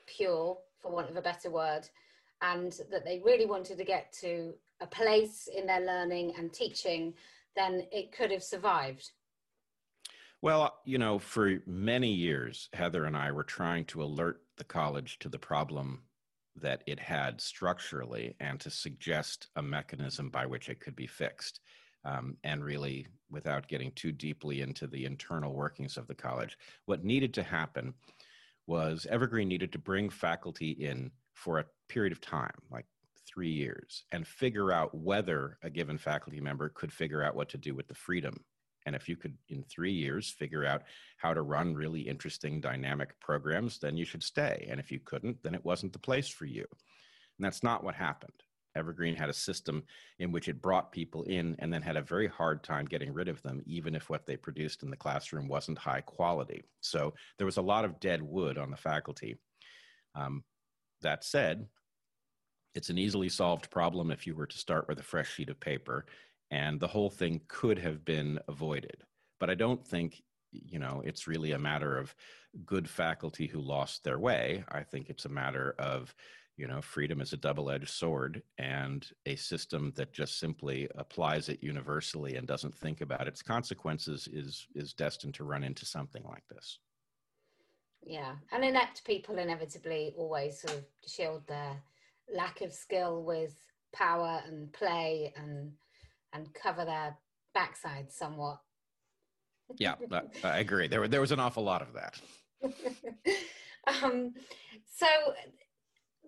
pure, 0.08 0.58
for 0.80 0.92
want 0.92 1.10
of 1.10 1.16
a 1.16 1.22
better 1.22 1.50
word, 1.50 1.88
and 2.42 2.74
that 2.92 3.06
they 3.06 3.22
really 3.24 3.46
wanted 3.46 3.78
to 3.78 3.86
get 3.86 4.12
to 4.22 4.54
a 4.82 4.88
place 4.88 5.48
in 5.54 5.66
their 5.66 5.80
learning 5.80 6.34
and 6.38 6.52
teaching, 6.52 7.14
then 7.56 7.84
it 7.92 8.12
could 8.12 8.32
have 8.32 8.44
survived. 8.44 9.12
Well, 10.42 10.74
you 10.84 10.98
know, 10.98 11.20
for 11.20 11.60
many 11.66 12.12
years, 12.12 12.68
Heather 12.74 13.06
and 13.06 13.16
I 13.16 13.32
were 13.32 13.46
trying 13.46 13.86
to 13.86 14.04
alert 14.04 14.42
the 14.58 14.66
college 14.66 15.20
to 15.20 15.30
the 15.30 15.40
problem 15.40 16.04
that 16.56 16.84
it 16.86 17.00
had 17.00 17.42
structurally 17.42 18.36
and 18.40 18.60
to 18.60 18.70
suggest 18.70 19.48
a 19.56 19.62
mechanism 19.62 20.30
by 20.30 20.46
which 20.46 20.70
it 20.70 20.80
could 20.80 20.96
be 20.96 21.08
fixed 21.08 21.60
um, 22.06 22.38
and 22.44 22.64
really 22.64 23.08
without 23.32 23.68
getting 23.68 23.92
too 23.92 24.12
deeply 24.12 24.62
into 24.62 24.88
the 24.88 25.06
internal 25.06 25.54
workings 25.54 25.98
of 25.98 26.08
the 26.08 26.16
college. 26.16 26.58
What 26.86 27.04
needed 27.04 27.34
to 27.36 27.44
happen 27.44 27.94
was 28.68 29.08
Evergreen 29.10 29.48
needed 29.48 29.72
to 29.74 29.80
bring 29.80 30.10
faculty 30.10 30.72
in 30.72 31.12
for 31.34 31.60
a 31.60 31.66
period 31.90 32.14
of 32.14 32.22
time, 32.22 32.54
like 32.72 32.86
three 33.26 33.52
years, 33.52 34.04
and 34.12 34.28
figure 34.28 34.72
out 34.72 34.96
whether 34.96 35.58
a 35.64 35.70
given 35.70 35.98
faculty 35.98 36.40
member 36.40 36.70
could 36.70 36.92
figure 36.92 37.24
out 37.24 37.36
what 37.36 37.50
to 37.50 37.58
do 37.58 37.74
with 37.74 37.88
the 37.88 37.96
freedom. 37.96 38.44
And 38.86 38.96
if 38.96 39.08
you 39.08 39.16
could, 39.16 39.38
in 39.50 39.64
three 39.64 39.94
years, 39.94 40.30
figure 40.30 40.66
out 40.66 40.84
how 41.18 41.34
to 41.34 41.42
run 41.42 41.74
really 41.74 42.02
interesting, 42.02 42.60
dynamic 42.60 43.20
programs, 43.20 43.80
then 43.80 43.98
you 43.98 44.06
should 44.06 44.24
stay. 44.24 44.68
And 44.70 44.80
if 44.80 44.92
you 44.92 45.00
couldn't, 45.00 45.42
then 45.44 45.56
it 45.56 45.64
wasn't 45.64 45.94
the 45.94 46.00
place 46.00 46.28
for 46.28 46.46
you. 46.46 46.66
And 47.38 47.46
that's 47.46 47.64
not 47.64 47.84
what 47.84 47.96
happened. 47.96 48.44
Evergreen 48.76 49.16
had 49.16 49.30
a 49.30 49.34
system 49.34 49.84
in 50.20 50.32
which 50.32 50.48
it 50.48 50.62
brought 50.62 50.92
people 50.92 51.24
in 51.24 51.56
and 51.60 51.72
then 51.72 51.82
had 51.82 51.96
a 51.96 52.02
very 52.02 52.28
hard 52.28 52.64
time 52.64 52.86
getting 52.86 53.14
rid 53.14 53.28
of 53.28 53.42
them, 53.44 53.62
even 53.66 53.96
if 53.96 54.10
what 54.10 54.26
they 54.26 54.36
produced 54.36 54.84
in 54.84 54.90
the 54.90 54.98
classroom 54.98 55.48
wasn't 55.48 55.78
high 55.78 56.02
quality. 56.02 56.64
So 56.82 57.14
there 57.38 57.46
was 57.46 57.58
a 57.58 57.62
lot 57.62 57.86
of 57.86 58.00
dead 58.00 58.22
wood 58.22 58.58
on 58.58 58.72
the 58.72 58.78
faculty. 58.78 59.38
Um, 60.16 60.44
that 61.02 61.24
said, 61.24 61.68
it's 62.76 62.90
an 62.90 62.98
easily 62.98 63.30
solved 63.30 63.70
problem 63.70 64.10
if 64.10 64.26
you 64.26 64.36
were 64.36 64.48
to 64.48 64.58
start 64.58 64.88
with 64.88 65.00
a 65.00 65.04
fresh 65.04 65.32
sheet 65.32 65.50
of 65.50 65.60
paper, 65.60 66.06
and 66.54 66.80
the 66.80 66.88
whole 66.88 67.10
thing 67.10 67.42
could 67.48 67.80
have 67.80 68.06
been 68.06 68.40
avoided. 68.48 69.04
But 69.40 69.50
I 69.50 69.56
don't 69.56 69.86
think 69.86 70.22
you 70.52 70.78
know 70.78 71.02
it's 71.04 71.28
really 71.28 71.52
a 71.52 71.60
matter 71.60 71.98
of 71.98 72.14
good 72.64 72.88
faculty 72.88 73.48
who 73.48 73.60
lost 73.60 74.04
their 74.04 74.20
way. 74.20 74.64
I 74.70 74.84
think 74.84 75.10
it's 75.10 75.26
a 75.26 75.30
matter 75.30 75.76
of 75.80 76.14
you 76.56 76.68
know 76.68 76.80
freedom 76.80 77.20
is 77.22 77.34
a 77.34 77.38
double-edged 77.38 77.90
sword 77.90 78.44
and 78.60 79.08
a 79.26 79.36
system 79.36 79.92
that 79.96 80.14
just 80.14 80.40
simply 80.40 80.88
applies 80.96 81.50
it 81.50 81.64
universally 81.64 82.36
and 82.36 82.48
doesn't 82.48 82.76
think 82.76 83.02
about 83.02 83.28
its 83.28 83.42
consequences 83.42 84.30
is 84.32 84.68
is 84.76 84.94
destined 84.94 85.34
to 85.34 85.44
run 85.44 85.64
into 85.64 85.84
something 85.84 86.24
like 86.30 86.48
this 86.52 86.78
yeah 88.06 88.36
and 88.52 88.64
inept 88.64 89.04
people 89.04 89.40
inevitably 89.40 90.14
always 90.16 90.62
sort 90.62 90.78
of 90.78 90.86
shield 91.08 91.42
their 91.48 91.76
lack 92.36 92.62
of 92.62 92.72
skill 92.72 93.24
with 93.24 93.56
power 93.92 94.40
and 94.46 94.72
play 94.74 95.34
and 95.36 95.72
and 96.34 96.54
cover 96.54 96.86
their 96.86 97.18
backside 97.54 98.12
somewhat 98.12 98.58
yeah 99.78 99.96
i 100.44 100.60
agree 100.60 100.88
there, 100.88 101.08
there 101.08 101.22
was 101.22 101.32
an 101.32 101.40
awful 101.40 101.64
lot 101.64 101.82
of 101.82 101.94
that 101.94 102.20
um, 104.04 104.34
so 104.86 105.08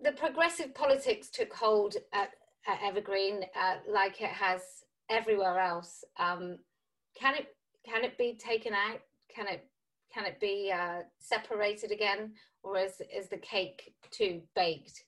the 0.02 0.12
progressive 0.12 0.74
politics 0.74 1.30
took 1.30 1.52
hold 1.52 1.96
at, 2.12 2.30
at 2.66 2.78
Evergreen, 2.82 3.44
uh, 3.58 3.76
like 3.90 4.20
it 4.20 4.30
has 4.30 4.60
everywhere 5.10 5.58
else. 5.58 6.04
Um, 6.18 6.58
can 7.18 7.34
it 7.34 7.48
can 7.84 8.04
it 8.04 8.18
be 8.18 8.38
taken 8.38 8.72
out? 8.72 9.00
Can 9.34 9.46
it 9.48 9.68
can 10.12 10.24
it 10.24 10.40
be 10.40 10.72
uh, 10.72 11.02
separated 11.18 11.92
again, 11.92 12.32
or 12.62 12.78
is 12.78 13.00
is 13.14 13.28
the 13.28 13.38
cake 13.38 13.94
too 14.10 14.42
baked? 14.54 15.04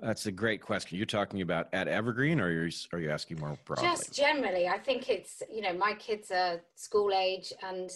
That's 0.00 0.26
a 0.26 0.32
great 0.32 0.60
question. 0.60 0.98
You're 0.98 1.06
talking 1.06 1.40
about 1.40 1.68
at 1.72 1.88
Evergreen, 1.88 2.40
or 2.40 2.46
are 2.46 2.66
you, 2.66 2.70
are 2.92 2.98
you 2.98 3.10
asking 3.10 3.40
more 3.40 3.56
broadly? 3.64 3.88
Just 3.88 4.12
generally, 4.12 4.68
I 4.68 4.78
think 4.78 5.08
it's 5.08 5.42
you 5.50 5.62
know 5.62 5.72
my 5.72 5.94
kids 5.94 6.30
are 6.30 6.60
school 6.74 7.12
age, 7.14 7.52
and 7.62 7.90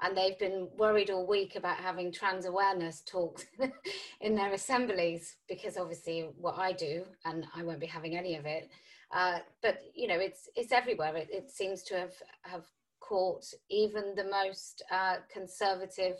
and 0.00 0.16
they've 0.16 0.38
been 0.38 0.68
worried 0.76 1.10
all 1.10 1.26
week 1.26 1.56
about 1.56 1.76
having 1.76 2.10
trans 2.10 2.46
awareness 2.46 3.02
talks 3.06 3.44
in 4.20 4.34
their 4.34 4.52
assemblies 4.52 5.36
because 5.48 5.76
obviously 5.76 6.30
what 6.40 6.58
I 6.58 6.72
do 6.72 7.04
and 7.24 7.46
I 7.54 7.62
won't 7.62 7.80
be 7.80 7.86
having 7.86 8.16
any 8.16 8.36
of 8.36 8.44
it. 8.44 8.70
Uh, 9.12 9.38
but 9.62 9.80
you 9.94 10.08
know, 10.08 10.18
it's 10.18 10.48
it's 10.56 10.72
everywhere. 10.72 11.14
It, 11.14 11.28
it, 11.30 11.50
seems 11.50 11.82
to 11.84 11.98
have 11.98 12.14
have 12.42 12.64
caught 13.00 13.44
even 13.68 14.14
the 14.16 14.24
most 14.24 14.82
uh, 14.90 15.16
conservative 15.32 16.16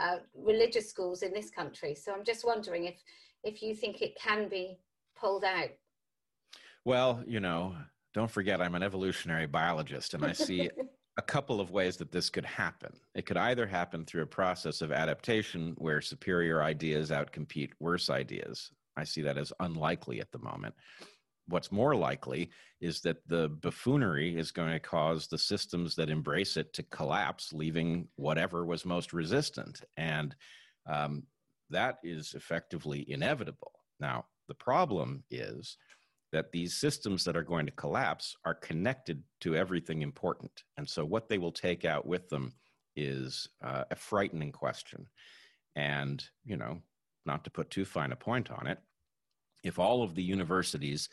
uh, 0.00 0.16
religious 0.34 0.90
schools 0.90 1.22
in 1.22 1.32
this 1.32 1.50
country. 1.50 1.94
So 1.94 2.12
I'm 2.12 2.24
just 2.24 2.44
wondering 2.44 2.84
if 2.84 2.96
if 3.46 3.62
you 3.62 3.74
think 3.74 4.02
it 4.02 4.18
can 4.20 4.48
be 4.48 4.78
pulled 5.18 5.44
out. 5.44 5.70
Well, 6.84 7.22
you 7.26 7.40
know, 7.40 7.74
don't 8.12 8.30
forget 8.30 8.60
I'm 8.60 8.74
an 8.74 8.82
evolutionary 8.82 9.46
biologist, 9.46 10.14
and 10.14 10.24
I 10.24 10.32
see 10.32 10.68
a 11.18 11.22
couple 11.22 11.60
of 11.60 11.70
ways 11.70 11.96
that 11.96 12.12
this 12.12 12.28
could 12.28 12.44
happen. 12.44 12.92
It 13.14 13.24
could 13.24 13.36
either 13.38 13.66
happen 13.66 14.04
through 14.04 14.22
a 14.22 14.26
process 14.26 14.82
of 14.82 14.92
adaptation 14.92 15.74
where 15.78 16.00
superior 16.00 16.62
ideas 16.62 17.10
outcompete 17.10 17.70
worse 17.80 18.10
ideas. 18.10 18.70
I 18.96 19.04
see 19.04 19.22
that 19.22 19.38
as 19.38 19.52
unlikely 19.60 20.20
at 20.20 20.30
the 20.32 20.38
moment. 20.38 20.74
What's 21.48 21.70
more 21.70 21.94
likely 21.94 22.50
is 22.80 23.00
that 23.02 23.26
the 23.28 23.48
buffoonery 23.48 24.36
is 24.36 24.50
going 24.50 24.72
to 24.72 24.80
cause 24.80 25.26
the 25.26 25.38
systems 25.38 25.94
that 25.94 26.10
embrace 26.10 26.56
it 26.56 26.72
to 26.74 26.82
collapse, 26.84 27.52
leaving 27.52 28.08
whatever 28.16 28.66
was 28.66 28.84
most 28.84 29.12
resistant. 29.12 29.82
And 29.96 30.34
um, 30.86 31.22
that 31.70 31.98
is 32.02 32.34
effectively 32.34 33.04
inevitable. 33.08 33.72
Now, 34.00 34.26
the 34.48 34.54
problem 34.54 35.24
is 35.30 35.76
that 36.32 36.52
these 36.52 36.76
systems 36.76 37.24
that 37.24 37.36
are 37.36 37.42
going 37.42 37.66
to 37.66 37.72
collapse 37.72 38.36
are 38.44 38.54
connected 38.54 39.22
to 39.40 39.56
everything 39.56 40.02
important. 40.02 40.50
And 40.76 40.88
so 40.88 41.04
what 41.04 41.28
they 41.28 41.38
will 41.38 41.52
take 41.52 41.84
out 41.84 42.06
with 42.06 42.28
them 42.28 42.52
is 42.96 43.48
uh, 43.62 43.84
a 43.90 43.96
frightening 43.96 44.52
question. 44.52 45.06
And, 45.76 46.24
you 46.44 46.56
know, 46.56 46.80
not 47.24 47.44
to 47.44 47.50
put 47.50 47.70
too 47.70 47.84
fine 47.84 48.12
a 48.12 48.16
point 48.16 48.50
on 48.50 48.66
it, 48.66 48.78
if 49.62 49.78
all 49.78 50.02
of 50.02 50.14
the 50.14 50.22
universities 50.22 51.08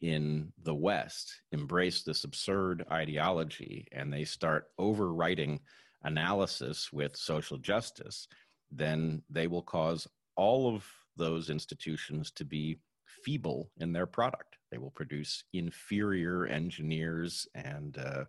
in 0.00 0.52
the 0.62 0.74
West 0.74 1.40
embrace 1.52 2.02
this 2.02 2.24
absurd 2.24 2.84
ideology 2.90 3.88
and 3.92 4.12
they 4.12 4.24
start 4.24 4.66
overwriting 4.78 5.60
analysis 6.02 6.92
with 6.92 7.16
social 7.16 7.58
justice, 7.58 8.28
then 8.70 9.22
they 9.30 9.46
will 9.46 9.62
cause 9.62 10.06
all 10.36 10.74
of 10.74 10.86
those 11.16 11.50
institutions 11.50 12.30
to 12.32 12.44
be 12.44 12.78
feeble 13.24 13.70
in 13.78 13.92
their 13.92 14.06
product. 14.06 14.56
They 14.70 14.78
will 14.78 14.90
produce 14.90 15.44
inferior 15.52 16.46
engineers 16.46 17.46
and 17.54 17.96
uh, 17.98 18.24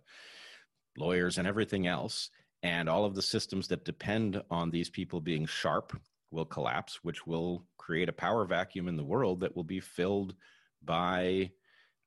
lawyers 0.96 1.38
and 1.38 1.46
everything 1.46 1.86
else. 1.86 2.30
And 2.62 2.88
all 2.88 3.04
of 3.04 3.14
the 3.14 3.22
systems 3.22 3.68
that 3.68 3.84
depend 3.84 4.42
on 4.50 4.70
these 4.70 4.90
people 4.90 5.20
being 5.20 5.46
sharp 5.46 5.98
will 6.30 6.44
collapse, 6.44 7.00
which 7.02 7.26
will 7.26 7.64
create 7.76 8.08
a 8.08 8.12
power 8.12 8.44
vacuum 8.44 8.88
in 8.88 8.96
the 8.96 9.04
world 9.04 9.40
that 9.40 9.54
will 9.54 9.64
be 9.64 9.80
filled 9.80 10.34
by 10.82 11.50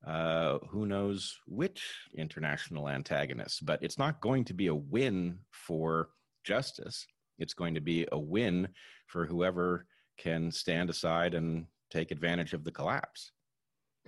uh, 0.06 0.58
who 0.68 0.86
knows 0.86 1.38
which 1.46 1.94
international 2.14 2.88
antagonists. 2.88 3.60
But 3.60 3.82
it's 3.82 3.98
not 3.98 4.20
going 4.20 4.44
to 4.46 4.54
be 4.54 4.66
a 4.66 4.74
win 4.74 5.38
for 5.50 6.10
justice. 6.44 7.06
It's 7.42 7.54
going 7.54 7.74
to 7.74 7.80
be 7.80 8.06
a 8.12 8.18
win 8.18 8.68
for 9.08 9.26
whoever 9.26 9.86
can 10.18 10.50
stand 10.50 10.88
aside 10.88 11.34
and 11.34 11.66
take 11.90 12.10
advantage 12.10 12.52
of 12.54 12.64
the 12.64 12.70
collapse. 12.70 13.32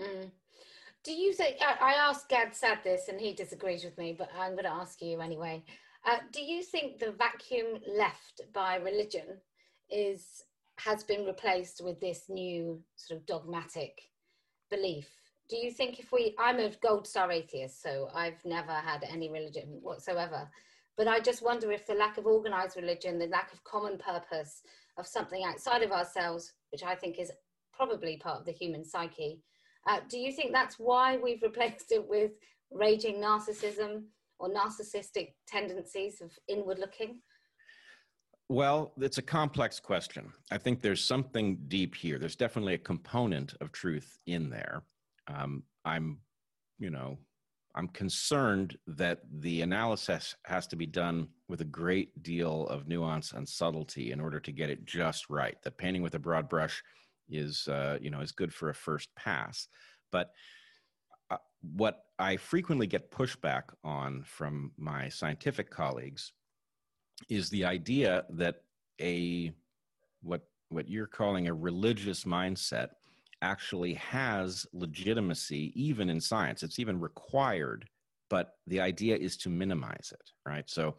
Mm. 0.00 0.30
Do 1.04 1.12
you 1.12 1.34
think? 1.34 1.56
I, 1.60 1.94
asked 1.94 2.30
Gad 2.30 2.54
Saad 2.54 2.78
this, 2.82 3.08
and 3.08 3.20
he 3.20 3.34
disagrees 3.34 3.84
with 3.84 3.98
me, 3.98 4.14
but 4.18 4.30
I'm 4.38 4.52
going 4.52 4.64
to 4.64 4.70
ask 4.70 5.02
you 5.02 5.20
anyway. 5.20 5.62
Uh, 6.06 6.18
do 6.32 6.40
you 6.40 6.62
think 6.62 6.98
the 6.98 7.12
vacuum 7.12 7.78
left 7.86 8.40
by 8.54 8.76
religion 8.76 9.40
is 9.90 10.42
has 10.78 11.04
been 11.04 11.24
replaced 11.24 11.82
with 11.84 12.00
this 12.00 12.24
new 12.28 12.82
sort 12.96 13.20
of 13.20 13.26
dogmatic 13.26 14.00
belief? 14.70 15.08
Do 15.50 15.56
you 15.56 15.70
think 15.70 16.00
if 16.00 16.10
we? 16.10 16.34
I'm 16.38 16.58
a 16.58 16.70
gold 16.82 17.06
star 17.06 17.30
atheist, 17.30 17.82
so 17.82 18.08
I've 18.14 18.42
never 18.44 18.72
had 18.72 19.04
any 19.04 19.30
religion 19.30 19.78
whatsoever. 19.82 20.48
But 20.96 21.08
I 21.08 21.20
just 21.20 21.42
wonder 21.42 21.72
if 21.72 21.86
the 21.86 21.94
lack 21.94 22.18
of 22.18 22.26
organized 22.26 22.76
religion, 22.76 23.18
the 23.18 23.26
lack 23.26 23.52
of 23.52 23.64
common 23.64 23.98
purpose 23.98 24.62
of 24.96 25.06
something 25.06 25.44
outside 25.44 25.82
of 25.82 25.90
ourselves, 25.90 26.52
which 26.70 26.84
I 26.84 26.94
think 26.94 27.18
is 27.18 27.32
probably 27.72 28.16
part 28.16 28.40
of 28.40 28.46
the 28.46 28.52
human 28.52 28.84
psyche. 28.84 29.40
Uh, 29.88 30.00
do 30.08 30.18
you 30.18 30.32
think 30.32 30.52
that's 30.52 30.78
why 30.78 31.16
we've 31.16 31.42
replaced 31.42 31.90
it 31.90 32.06
with 32.08 32.32
raging 32.70 33.16
narcissism 33.16 34.04
or 34.38 34.48
narcissistic 34.48 35.34
tendencies 35.46 36.20
of 36.20 36.30
inward 36.48 36.78
looking? 36.78 37.20
Well, 38.48 38.92
it's 39.00 39.18
a 39.18 39.22
complex 39.22 39.80
question. 39.80 40.30
I 40.50 40.58
think 40.58 40.80
there's 40.80 41.02
something 41.02 41.58
deep 41.68 41.94
here. 41.94 42.18
There's 42.18 42.36
definitely 42.36 42.74
a 42.74 42.78
component 42.78 43.54
of 43.60 43.72
truth 43.72 44.18
in 44.26 44.50
there. 44.50 44.82
Um, 45.28 45.62
I'm, 45.84 46.18
you 46.78 46.90
know, 46.90 47.18
I'm 47.76 47.88
concerned 47.88 48.76
that 48.87 49.20
the 49.40 49.62
analysis 49.62 50.37
has 50.44 50.66
to 50.68 50.76
be 50.76 50.87
done 50.87 51.28
with 51.48 51.60
a 51.60 51.66
great 51.66 52.22
deal 52.22 52.66
of 52.68 52.87
nuance 52.87 53.32
and 53.32 53.48
subtlety 53.48 54.12
in 54.12 54.20
order 54.20 54.38
to 54.40 54.52
get 54.52 54.70
it 54.70 54.84
just 54.84 55.28
right. 55.28 55.56
That 55.64 55.76
painting 55.76 56.02
with 56.02 56.14
a 56.14 56.20
broad 56.20 56.48
brush 56.48 56.82
is 57.28 57.68
uh, 57.68 57.98
you 58.00 58.10
know 58.10 58.20
is 58.20 58.32
good 58.32 58.52
for 58.52 58.70
a 58.70 58.74
first 58.74 59.14
pass 59.16 59.68
but 60.12 60.32
uh, 61.30 61.37
what 61.76 62.04
i 62.18 62.37
frequently 62.37 62.87
get 62.87 63.10
pushback 63.10 63.62
on 63.82 64.22
from 64.24 64.72
my 64.76 65.08
scientific 65.08 65.70
colleagues 65.70 66.32
is 67.28 67.48
the 67.50 67.64
idea 67.64 68.24
that 68.30 68.56
a 69.00 69.52
what 70.22 70.42
what 70.68 70.88
you're 70.88 71.06
calling 71.06 71.48
a 71.48 71.54
religious 71.54 72.24
mindset 72.24 72.88
actually 73.42 73.94
has 73.94 74.66
legitimacy 74.73 75.73
even 75.75 76.09
in 76.09 76.20
science 76.20 76.62
it's 76.62 76.79
even 76.79 77.01
required 77.01 77.87
but 78.31 78.55
the 78.66 78.81
idea 78.81 79.16
is 79.16 79.37
to 79.37 79.49
minimize 79.49 80.12
it 80.12 80.31
right 80.47 80.68
so 80.68 80.97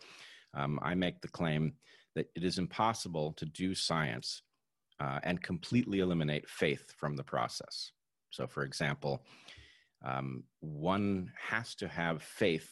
um, 0.55 0.79
i 0.81 0.93
make 0.93 1.21
the 1.21 1.27
claim 1.27 1.73
that 2.15 2.27
it 2.35 2.43
is 2.43 2.57
impossible 2.57 3.33
to 3.33 3.45
do 3.45 3.75
science 3.75 4.41
uh, 4.99 5.19
and 5.23 5.41
completely 5.41 5.99
eliminate 5.99 6.49
faith 6.49 6.93
from 6.97 7.15
the 7.15 7.23
process. 7.23 7.91
So, 8.31 8.47
for 8.47 8.63
example, 8.63 9.21
um, 10.03 10.43
one 10.61 11.31
has 11.37 11.75
to 11.75 11.87
have 11.87 12.21
faith 12.21 12.69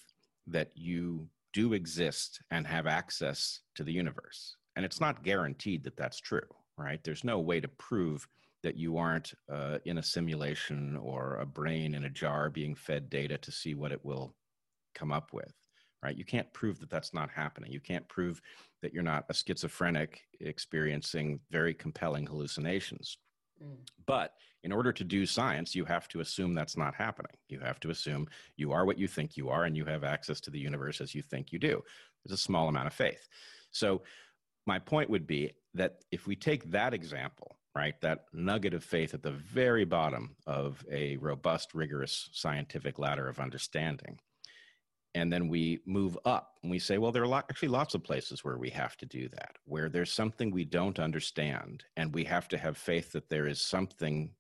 that 0.48 0.72
you 0.76 1.28
do 1.54 1.74
exist 1.74 2.42
and 2.52 2.66
have 2.66 2.88
access 2.88 3.60
to 3.76 3.84
the 3.84 3.92
universe. 3.94 4.56
And 4.76 4.86
it's 4.86 5.00
not 5.00 5.24
guaranteed 5.24 5.84
that 5.84 5.98
that's 5.98 6.20
true, 6.20 6.48
right? 6.78 7.04
There's 7.04 7.24
no 7.24 7.40
way 7.40 7.60
to 7.60 7.68
prove 7.68 8.28
that 8.64 8.78
you 8.78 8.98
aren't 8.98 9.34
uh, 9.52 9.78
in 9.86 9.98
a 9.98 10.04
simulation 10.04 10.98
or 10.98 11.38
a 11.38 11.46
brain 11.46 11.94
in 11.94 12.06
a 12.06 12.10
jar 12.10 12.50
being 12.50 12.74
fed 12.76 13.10
data 13.10 13.38
to 13.38 13.52
see 13.52 13.76
what 13.76 13.92
it 13.92 14.04
will 14.04 14.34
come 14.96 15.12
up 15.12 15.34
with 15.34 15.54
right? 16.04 16.18
You 16.18 16.26
can't 16.26 16.52
prove 16.54 16.80
that 16.80 16.90
that's 16.90 17.14
not 17.14 17.30
happening. 17.30 17.72
You 17.72 17.80
can't 17.80 18.08
prove 18.10 18.42
that 18.82 18.94
you're 18.94 19.04
not 19.04 19.26
a 19.30 19.34
schizophrenic 19.34 20.22
experiencing 20.42 21.40
very 21.50 21.74
compelling 21.74 22.28
hallucinations. 22.28 23.18
Mm. 23.64 23.78
But 24.06 24.34
in 24.64 24.72
order 24.72 24.92
to 24.92 25.04
do 25.04 25.26
science, 25.26 25.74
you 25.74 25.86
have 25.86 26.08
to 26.10 26.20
assume 26.20 26.54
that's 26.54 26.78
not 26.78 26.94
happening. 26.94 27.32
You 27.48 27.60
have 27.60 27.80
to 27.82 27.90
assume 27.90 28.28
you 28.58 28.74
are 28.74 28.86
what 28.86 29.00
you 29.00 29.08
think 29.08 29.38
you 29.38 29.50
are 29.50 29.64
and 29.64 29.78
you 29.78 29.86
have 29.86 30.04
access 30.04 30.42
to 30.42 30.52
the 30.52 30.60
universe 30.60 31.00
as 31.00 31.16
you 31.16 31.22
think 31.22 31.52
you 31.52 31.60
do. 31.60 31.82
There's 32.24 32.38
a 32.38 32.44
small 32.44 32.68
amount 32.68 32.88
of 32.88 32.94
faith. 32.94 33.28
So, 33.72 34.04
my 34.66 34.80
point 34.80 35.10
would 35.10 35.28
be 35.28 35.52
that 35.74 35.98
if 36.10 36.26
we 36.26 36.38
take 36.38 36.72
that 36.72 36.94
example, 36.94 37.58
right, 37.76 38.00
that 38.02 38.26
nugget 38.34 38.74
of 38.74 38.84
faith 38.84 39.14
at 39.14 39.24
the 39.24 39.32
very 39.32 39.86
bottom 39.86 40.36
of 40.46 40.86
a 40.92 41.18
robust, 41.18 41.74
rigorous 41.74 42.30
scientific 42.32 43.00
ladder 43.00 43.28
of 43.28 43.40
understanding, 43.40 44.20
and 45.16 45.32
then 45.32 45.48
we 45.48 45.80
move 45.86 46.18
up 46.26 46.54
and 46.64 46.72
we 46.72 46.80
say 46.80 46.98
well 46.98 47.12
there 47.12 47.24
are 47.24 47.36
actually 47.36 47.68
lots 47.68 47.94
of 47.94 48.04
places 48.04 48.44
where 48.44 48.58
we 48.58 48.72
have 48.72 48.98
to 48.98 49.06
do 49.06 49.30
that 49.30 49.58
where 49.66 49.88
there's 49.88 50.12
something 50.12 50.50
we 50.50 50.66
don't 50.66 50.98
understand 50.98 51.84
and 51.96 52.12
we 52.16 52.24
have 52.24 52.48
to 52.48 52.58
have 52.58 52.76
faith 52.78 53.12
that 53.12 53.30
there 53.30 53.46
is 53.46 53.62
something 53.62 54.32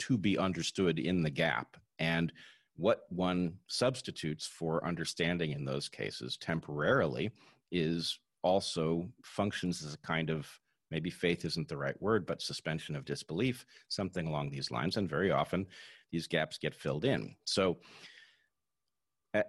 to 0.00 0.18
be 0.18 0.36
understood 0.36 0.98
in 0.98 1.22
the 1.22 1.30
gap. 1.30 1.76
And 1.98 2.32
what 2.76 3.02
one 3.10 3.54
substitutes 3.68 4.46
for 4.46 4.84
understanding 4.84 5.52
in 5.52 5.64
those 5.64 5.88
cases 5.88 6.36
temporarily 6.38 7.30
is 7.70 8.18
also 8.42 9.08
functions 9.22 9.84
as 9.84 9.94
a 9.94 9.98
kind 9.98 10.30
of 10.30 10.48
maybe 10.90 11.10
faith 11.10 11.44
isn't 11.44 11.68
the 11.68 11.76
right 11.76 12.00
word 12.00 12.26
but 12.26 12.42
suspension 12.42 12.96
of 12.96 13.04
disbelief 13.04 13.64
something 13.88 14.26
along 14.26 14.50
these 14.50 14.70
lines 14.70 14.96
and 14.96 15.08
very 15.08 15.30
often 15.30 15.66
these 16.10 16.26
gaps 16.26 16.58
get 16.58 16.74
filled 16.74 17.04
in 17.04 17.34
so 17.44 17.78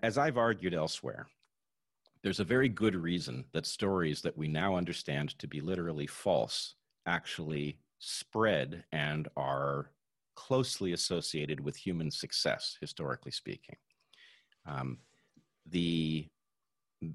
as 0.03 0.17
I've 0.17 0.37
argued 0.37 0.73
elsewhere, 0.73 1.27
there's 2.23 2.39
a 2.39 2.45
very 2.45 2.69
good 2.69 2.95
reason 2.95 3.45
that 3.53 3.65
stories 3.65 4.21
that 4.21 4.37
we 4.37 4.47
now 4.47 4.75
understand 4.75 5.37
to 5.39 5.47
be 5.47 5.59
literally 5.59 6.07
false 6.07 6.75
actually 7.07 7.79
spread 7.99 8.83
and 8.91 9.27
are 9.35 9.91
closely 10.35 10.93
associated 10.93 11.59
with 11.59 11.75
human 11.75 12.11
success, 12.11 12.77
historically 12.79 13.31
speaking. 13.31 13.75
Um, 14.67 14.99
the 15.65 16.27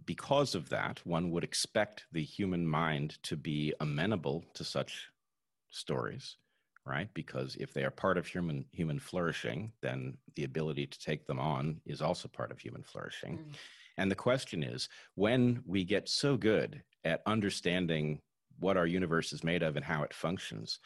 because 0.05 0.55
of 0.55 0.69
that, 0.71 1.01
one 1.05 1.31
would 1.31 1.45
expect 1.45 2.07
the 2.13 2.23
human 2.25 2.67
mind 2.67 3.19
to 3.25 3.37
be 3.37 3.73
amenable 3.81 4.45
to 4.55 4.65
such 4.65 5.09
stories 5.71 6.37
right? 6.87 7.09
Because 7.15 7.57
if 7.57 7.75
they 7.75 7.85
are 7.85 7.91
part 7.91 8.17
of 8.17 8.27
human 8.27 8.65
human 8.71 8.99
flourishing, 8.99 9.73
then 9.83 10.17
the 10.37 10.45
ability 10.45 10.87
to 10.87 10.99
take 10.99 11.27
them 11.27 11.41
on 11.41 11.81
is 11.85 12.01
also 12.01 12.29
part 12.29 12.53
of 12.53 12.61
human 12.61 12.85
flourishing. 12.85 13.39
Mm. 13.39 13.55
And 13.99 14.11
the 14.11 14.15
question 14.15 14.63
is, 14.63 14.89
when 15.17 15.63
we 15.67 15.85
get 15.85 16.09
so 16.09 16.37
good 16.37 16.83
at 17.05 17.23
understanding 17.27 18.21
what 18.59 18.77
our 18.77 18.87
universe 18.87 19.33
is 19.33 19.43
made 19.43 19.63
of 19.63 19.77
and 19.77 19.85
how 19.85 20.03
it 20.05 20.15
functions, 20.15 20.79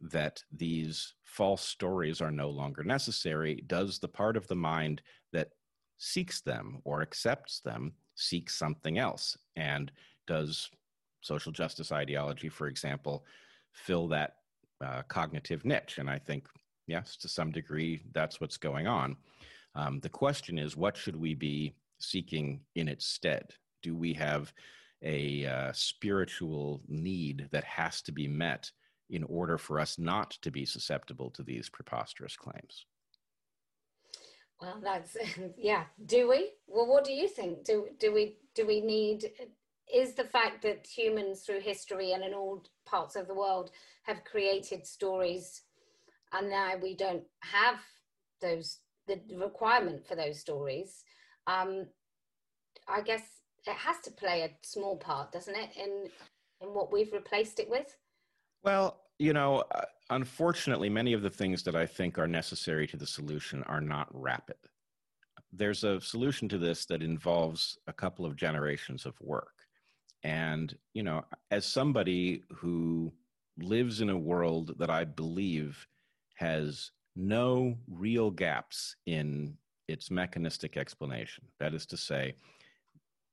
that 0.00 0.42
these 0.54 1.14
false 1.22 1.62
stories 1.62 2.20
are 2.20 2.32
no 2.32 2.50
longer 2.50 2.82
necessary, 2.82 3.62
does 3.66 3.98
the 3.98 4.08
part 4.08 4.36
of 4.36 4.48
the 4.48 4.56
mind 4.56 5.00
that 5.32 5.50
seeks 5.98 6.40
them 6.40 6.80
or 6.84 7.00
accepts 7.00 7.60
them 7.60 7.92
seek 8.14 8.50
something 8.50 8.98
else? 8.98 9.36
And 9.56 9.90
does 10.26 10.70
social 11.20 11.52
justice 11.52 11.92
ideology, 11.92 12.48
for 12.48 12.66
example, 12.66 13.24
fill 13.72 14.08
that 14.08 14.36
uh, 14.84 15.02
cognitive 15.08 15.64
niche? 15.64 15.98
And 15.98 16.08
I 16.08 16.18
think, 16.18 16.46
yes, 16.86 17.16
to 17.18 17.28
some 17.28 17.50
degree, 17.50 18.02
that's 18.12 18.40
what's 18.40 18.56
going 18.56 18.86
on. 18.86 19.16
Um, 19.74 20.00
the 20.00 20.08
question 20.08 20.58
is, 20.58 20.76
what 20.76 20.96
should 20.96 21.16
we 21.16 21.34
be 21.34 21.74
seeking 21.98 22.60
in 22.74 22.88
its 22.88 23.06
stead? 23.06 23.50
Do 23.82 23.96
we 23.96 24.12
have 24.14 24.52
a 25.02 25.46
uh, 25.46 25.72
spiritual 25.72 26.82
need 26.88 27.48
that 27.50 27.64
has 27.64 28.00
to 28.02 28.12
be 28.12 28.28
met 28.28 28.70
in 29.10 29.24
order 29.24 29.58
for 29.58 29.78
us 29.78 29.98
not 29.98 30.30
to 30.42 30.50
be 30.50 30.64
susceptible 30.64 31.30
to 31.30 31.42
these 31.42 31.68
preposterous 31.68 32.36
claims? 32.36 32.86
Well, 34.64 34.80
that's 34.82 35.16
yeah. 35.58 35.84
Do 36.06 36.28
we? 36.28 36.52
Well, 36.66 36.86
what 36.86 37.04
do 37.04 37.12
you 37.12 37.28
think? 37.28 37.64
Do 37.64 37.88
do 37.98 38.12
we 38.12 38.36
do 38.54 38.66
we 38.66 38.80
need? 38.80 39.30
Is 39.92 40.14
the 40.14 40.24
fact 40.24 40.62
that 40.62 40.86
humans 40.86 41.42
through 41.42 41.60
history 41.60 42.12
and 42.12 42.24
in 42.24 42.32
all 42.32 42.64
parts 42.86 43.16
of 43.16 43.28
the 43.28 43.34
world 43.34 43.70
have 44.04 44.24
created 44.24 44.86
stories, 44.86 45.62
and 46.32 46.48
now 46.48 46.72
we 46.82 46.96
don't 46.96 47.24
have 47.40 47.76
those 48.40 48.78
the 49.06 49.20
requirement 49.36 50.06
for 50.06 50.16
those 50.16 50.40
stories? 50.40 51.04
Um, 51.46 51.86
I 52.88 53.02
guess 53.02 53.22
it 53.66 53.76
has 53.76 54.00
to 54.04 54.10
play 54.10 54.42
a 54.42 54.66
small 54.66 54.96
part, 54.96 55.32
doesn't 55.32 55.56
it, 55.56 55.70
in 55.76 56.08
in 56.62 56.74
what 56.74 56.90
we've 56.90 57.12
replaced 57.12 57.60
it 57.60 57.68
with? 57.68 57.96
Well, 58.62 59.03
you 59.18 59.32
know, 59.32 59.64
uh, 59.74 59.82
unfortunately, 60.10 60.88
many 60.88 61.12
of 61.12 61.22
the 61.22 61.30
things 61.30 61.62
that 61.64 61.76
I 61.76 61.86
think 61.86 62.18
are 62.18 62.26
necessary 62.26 62.86
to 62.88 62.96
the 62.96 63.06
solution 63.06 63.62
are 63.64 63.80
not 63.80 64.08
rapid. 64.12 64.56
There's 65.52 65.84
a 65.84 66.00
solution 66.00 66.48
to 66.48 66.58
this 66.58 66.84
that 66.86 67.02
involves 67.02 67.78
a 67.86 67.92
couple 67.92 68.26
of 68.26 68.36
generations 68.36 69.06
of 69.06 69.14
work. 69.20 69.52
And, 70.24 70.76
you 70.94 71.02
know, 71.02 71.24
as 71.50 71.64
somebody 71.64 72.42
who 72.52 73.12
lives 73.58 74.00
in 74.00 74.10
a 74.10 74.18
world 74.18 74.74
that 74.78 74.90
I 74.90 75.04
believe 75.04 75.86
has 76.36 76.90
no 77.14 77.76
real 77.88 78.30
gaps 78.30 78.96
in 79.06 79.56
its 79.86 80.10
mechanistic 80.10 80.76
explanation, 80.76 81.44
that 81.60 81.74
is 81.74 81.86
to 81.86 81.96
say, 81.96 82.34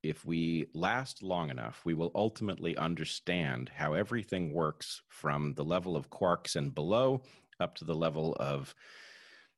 if 0.02 0.24
we 0.24 0.66
last 0.74 1.22
long 1.22 1.50
enough, 1.50 1.80
we 1.84 1.94
will 1.94 2.10
ultimately 2.14 2.76
understand 2.76 3.70
how 3.74 3.94
everything 3.94 4.52
works 4.52 5.02
from 5.08 5.54
the 5.54 5.64
level 5.64 5.96
of 5.96 6.10
quarks 6.10 6.56
and 6.56 6.74
below 6.74 7.22
up 7.60 7.76
to 7.76 7.84
the 7.84 7.94
level 7.94 8.36
of 8.40 8.74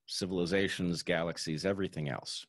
civilizations, 0.07 1.03
galaxies, 1.03 1.65
everything 1.65 2.11
else. 2.11 2.47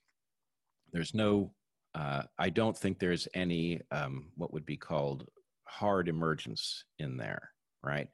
There's 0.91 1.13
no, 1.13 1.53
uh, 1.93 2.23
I 2.37 2.49
don't 2.49 2.77
think 2.77 2.99
there's 2.99 3.27
any 3.33 3.81
um, 3.91 4.31
what 4.35 4.51
would 4.53 4.65
be 4.65 4.77
called 4.77 5.29
hard 5.65 6.09
emergence 6.09 6.83
in 6.99 7.15
there, 7.15 7.51
right? 7.81 8.09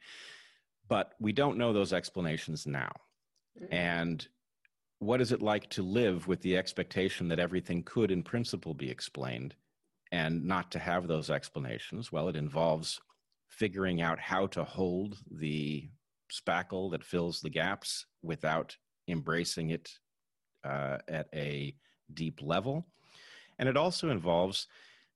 But 0.87 1.13
we 1.19 1.31
don't 1.31 1.57
know 1.57 1.73
those 1.73 1.93
explanations 1.93 2.67
now. 2.67 2.91
Mm-hmm. 3.59 3.73
And 3.73 4.27
what 4.99 5.21
is 5.21 5.31
it 5.31 5.41
like 5.41 5.67
to 5.71 5.81
live 5.81 6.27
with 6.27 6.41
the 6.41 6.55
expectation 6.55 7.27
that 7.29 7.39
everything 7.39 7.81
could, 7.81 8.11
in 8.11 8.21
principle, 8.21 8.75
be 8.75 8.89
explained 8.89 9.55
and 10.11 10.45
not 10.45 10.71
to 10.71 10.79
have 10.79 11.07
those 11.07 11.29
explanations? 11.29 12.11
Well, 12.11 12.27
it 12.29 12.35
involves 12.35 12.99
figuring 13.49 14.01
out 14.01 14.19
how 14.19 14.47
to 14.47 14.63
hold 14.63 15.17
the 15.29 15.89
spackle 16.31 16.91
that 16.91 17.03
fills 17.03 17.41
the 17.41 17.49
gaps 17.49 18.05
without 18.21 18.75
embracing 19.07 19.71
it 19.71 19.89
uh, 20.63 20.97
at 21.07 21.27
a 21.33 21.75
deep 22.13 22.39
level. 22.41 22.87
And 23.59 23.67
it 23.67 23.77
also 23.77 24.09
involves 24.09 24.67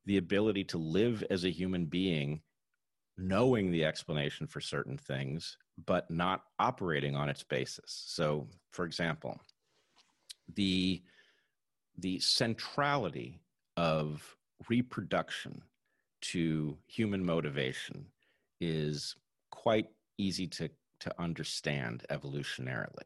the 0.05 0.17
ability 0.17 0.63
to 0.65 0.77
live 0.77 1.23
as 1.29 1.45
a 1.45 1.49
human 1.49 1.85
being, 1.85 2.41
knowing 3.17 3.71
the 3.71 3.85
explanation 3.85 4.47
for 4.47 4.61
certain 4.61 4.97
things, 4.97 5.57
but 5.85 6.09
not 6.11 6.43
operating 6.59 7.15
on 7.15 7.29
its 7.29 7.43
basis. 7.43 8.03
So, 8.07 8.47
for 8.71 8.85
example, 8.85 9.39
the 10.53 11.01
the 11.97 12.19
centrality 12.19 13.39
of 13.77 14.35
reproduction 14.69 15.61
to 16.21 16.77
human 16.87 17.23
motivation 17.23 18.05
is 18.61 19.15
quite 19.51 19.87
easy 20.17 20.47
to, 20.47 20.69
to 20.99 21.13
understand 21.21 22.03
evolutionarily. 22.09 23.03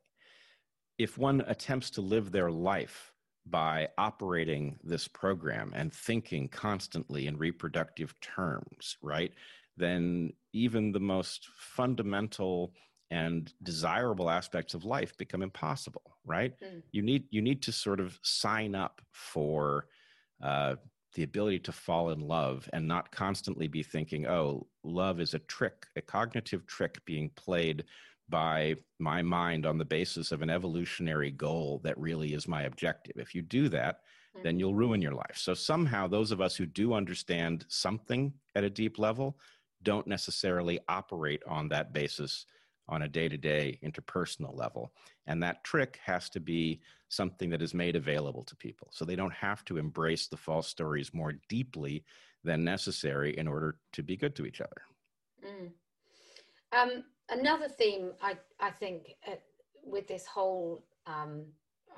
If 0.97 1.17
one 1.17 1.41
attempts 1.47 1.89
to 1.91 2.01
live 2.01 2.31
their 2.31 2.51
life 2.51 3.13
by 3.45 3.87
operating 3.97 4.77
this 4.83 5.07
program 5.07 5.71
and 5.75 5.93
thinking 5.93 6.47
constantly 6.49 7.27
in 7.27 7.37
reproductive 7.37 8.13
terms, 8.21 8.97
right, 9.01 9.33
then 9.77 10.31
even 10.53 10.91
the 10.91 10.99
most 10.99 11.47
fundamental 11.57 12.73
and 13.11 13.53
desirable 13.63 14.29
aspects 14.29 14.73
of 14.73 14.85
life 14.85 15.17
become 15.17 15.41
impossible, 15.41 16.17
right? 16.25 16.53
Mm. 16.61 16.83
You 16.91 17.01
need 17.01 17.23
you 17.31 17.41
need 17.41 17.61
to 17.63 17.71
sort 17.71 17.99
of 17.99 18.19
sign 18.21 18.75
up 18.75 19.01
for 19.11 19.87
uh, 20.43 20.75
the 21.15 21.23
ability 21.23 21.59
to 21.59 21.71
fall 21.71 22.11
in 22.11 22.19
love 22.19 22.69
and 22.73 22.87
not 22.87 23.11
constantly 23.11 23.67
be 23.67 23.83
thinking, 23.83 24.27
oh, 24.27 24.67
love 24.83 25.19
is 25.19 25.33
a 25.33 25.39
trick, 25.39 25.87
a 25.95 26.01
cognitive 26.01 26.65
trick 26.67 27.03
being 27.05 27.29
played 27.35 27.85
by 28.29 28.75
my 28.99 29.21
mind 29.21 29.65
on 29.65 29.77
the 29.77 29.85
basis 29.85 30.31
of 30.31 30.41
an 30.41 30.49
evolutionary 30.49 31.31
goal 31.31 31.81
that 31.83 31.97
really 31.97 32.33
is 32.33 32.47
my 32.47 32.63
objective. 32.63 33.15
If 33.17 33.33
you 33.33 33.41
do 33.41 33.69
that, 33.69 34.01
mm-hmm. 34.35 34.43
then 34.43 34.59
you'll 34.59 34.75
ruin 34.75 35.01
your 35.01 35.13
life. 35.13 35.35
So 35.35 35.53
somehow, 35.53 36.07
those 36.07 36.31
of 36.31 36.41
us 36.41 36.55
who 36.55 36.67
do 36.67 36.93
understand 36.93 37.65
something 37.69 38.31
at 38.55 38.63
a 38.63 38.69
deep 38.69 38.99
level 38.99 39.39
don't 39.81 40.07
necessarily 40.07 40.79
operate 40.87 41.41
on 41.47 41.69
that 41.69 41.93
basis 41.93 42.45
on 42.89 43.03
a 43.03 43.07
day 43.07 43.29
to 43.29 43.37
day 43.37 43.79
interpersonal 43.83 44.57
level. 44.57 44.91
And 45.27 45.41
that 45.43 45.63
trick 45.63 45.99
has 46.03 46.29
to 46.31 46.39
be 46.39 46.81
something 47.07 47.49
that 47.51 47.61
is 47.61 47.73
made 47.73 47.95
available 47.95 48.43
to 48.43 48.55
people. 48.55 48.89
So 48.91 49.05
they 49.05 49.15
don't 49.15 49.33
have 49.33 49.63
to 49.65 49.77
embrace 49.77 50.27
the 50.27 50.37
false 50.37 50.67
stories 50.67 51.13
more 51.13 51.33
deeply 51.47 52.03
than 52.43 52.63
necessary 52.63 53.37
in 53.37 53.47
order 53.47 53.77
to 53.93 54.03
be 54.03 54.17
good 54.17 54.35
to 54.35 54.45
each 54.45 54.61
other. 54.61 54.81
Mm. 55.45 55.71
Um, 56.71 57.03
another 57.29 57.67
theme, 57.67 58.11
I, 58.21 58.37
I 58.59 58.71
think, 58.71 59.15
uh, 59.27 59.35
with 59.83 60.07
this 60.07 60.25
whole 60.25 60.83
um, 61.05 61.45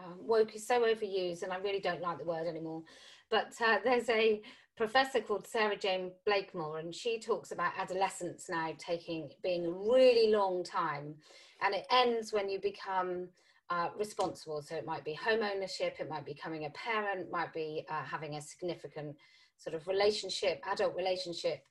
uh, 0.02 0.14
woke 0.20 0.56
is 0.56 0.66
so 0.66 0.82
overused, 0.82 1.44
and 1.44 1.54
I 1.54 1.58
really 1.58 1.80
don't 1.80 2.02
like 2.02 2.18
the 2.18 2.26
word 2.26 2.48
anymore. 2.48 2.84
But 3.30 3.54
uh, 3.66 3.78
there's 3.84 4.10
a 4.10 4.42
professor 4.76 5.22
called 5.22 5.48
Sarah-Jayne 5.48 6.12
Blakemore, 6.26 6.80
and 6.80 6.94
she 6.94 7.20
talks 7.20 7.52
about 7.52 7.74
adolescence 7.78 8.48
now 8.50 8.72
taking 8.78 9.30
being 9.44 9.66
a 9.66 9.72
really 9.72 10.32
long 10.32 10.64
time, 10.64 11.16
and 11.62 11.76
it 11.76 11.86
ends 11.92 12.34
when 12.34 12.50
you 12.50 12.60
become 12.60 13.28
uh, 13.70 13.90
responsible. 13.98 14.62
So 14.62 14.76
it 14.76 14.86
might 14.86 15.06
be 15.06 15.14
home 15.14 15.42
ownership, 15.44 15.98
it 16.00 16.10
might 16.10 16.26
be 16.26 16.34
becoming 16.34 16.66
a 16.66 16.70
parent, 16.72 17.32
might 17.32 17.54
be 17.54 17.86
uh, 17.90 18.04
having 18.04 18.36
a 18.36 18.42
significant 18.42 19.16
sort 19.58 19.76
of 19.76 19.88
relationship, 19.88 20.62
adult 20.70 20.96
relationship, 20.96 21.64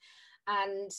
and 0.47 0.91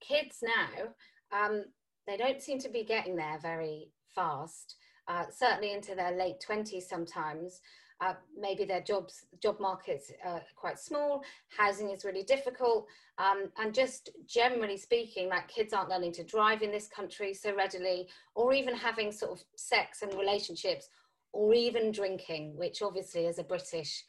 kids 0.00 0.38
now 0.42 0.88
um, 1.32 1.64
they 2.06 2.16
don't 2.16 2.42
seem 2.42 2.58
to 2.60 2.68
be 2.68 2.84
getting 2.84 3.16
there 3.16 3.38
very 3.40 3.90
fast. 4.14 4.76
Uh, 5.08 5.24
certainly 5.30 5.72
into 5.72 5.94
their 5.94 6.12
late 6.16 6.36
20s 6.46 6.82
sometimes. 6.82 7.60
Uh, 8.02 8.12
maybe 8.38 8.66
their 8.66 8.82
jobs 8.82 9.24
job 9.42 9.58
markets 9.58 10.12
are 10.22 10.42
quite 10.54 10.78
small 10.78 11.24
housing 11.48 11.90
is 11.90 12.04
really 12.04 12.24
difficult. 12.24 12.86
Um, 13.16 13.50
and 13.56 13.72
just 13.72 14.10
generally 14.26 14.76
speaking 14.76 15.30
like 15.30 15.48
kids 15.48 15.72
aren't 15.72 15.88
learning 15.88 16.12
to 16.12 16.24
drive 16.24 16.60
in 16.60 16.70
this 16.70 16.88
country 16.88 17.32
so 17.32 17.54
readily 17.54 18.08
or 18.34 18.52
even 18.52 18.74
having 18.74 19.12
sort 19.12 19.32
of 19.32 19.42
sex 19.56 20.02
and 20.02 20.12
relationships 20.12 20.90
or 21.32 21.54
even 21.54 21.90
drinking 21.90 22.54
which 22.58 22.82
obviously 22.82 23.26
as 23.26 23.38
a 23.38 23.44
british 23.44 24.04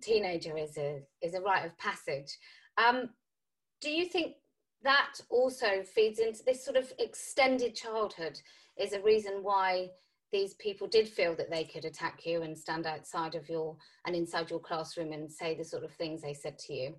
teenager 0.00 0.56
is 0.56 0.76
a 0.76 1.02
is 1.22 1.34
a 1.34 1.40
rite 1.40 1.64
of 1.64 1.76
passage. 1.78 2.38
Um, 2.76 3.10
do 3.80 3.90
you 3.90 4.06
think 4.06 4.36
that 4.82 5.14
also 5.30 5.82
feeds 5.82 6.18
into 6.18 6.42
this 6.44 6.64
sort 6.64 6.76
of 6.76 6.92
extended 6.98 7.74
childhood 7.74 8.40
is 8.76 8.92
a 8.92 9.02
reason 9.02 9.42
why 9.42 9.88
these 10.34 10.54
people 10.54 10.88
did 10.88 11.06
feel 11.06 11.36
that 11.36 11.48
they 11.48 11.62
could 11.62 11.84
attack 11.84 12.26
you 12.26 12.42
and 12.42 12.58
stand 12.58 12.86
outside 12.86 13.36
of 13.36 13.48
your 13.48 13.76
and 14.04 14.16
inside 14.16 14.50
your 14.50 14.58
classroom 14.58 15.12
and 15.12 15.30
say 15.30 15.54
the 15.54 15.64
sort 15.64 15.84
of 15.84 15.92
things 15.92 16.20
they 16.20 16.34
said 16.34 16.58
to 16.58 16.74
you? 16.74 16.94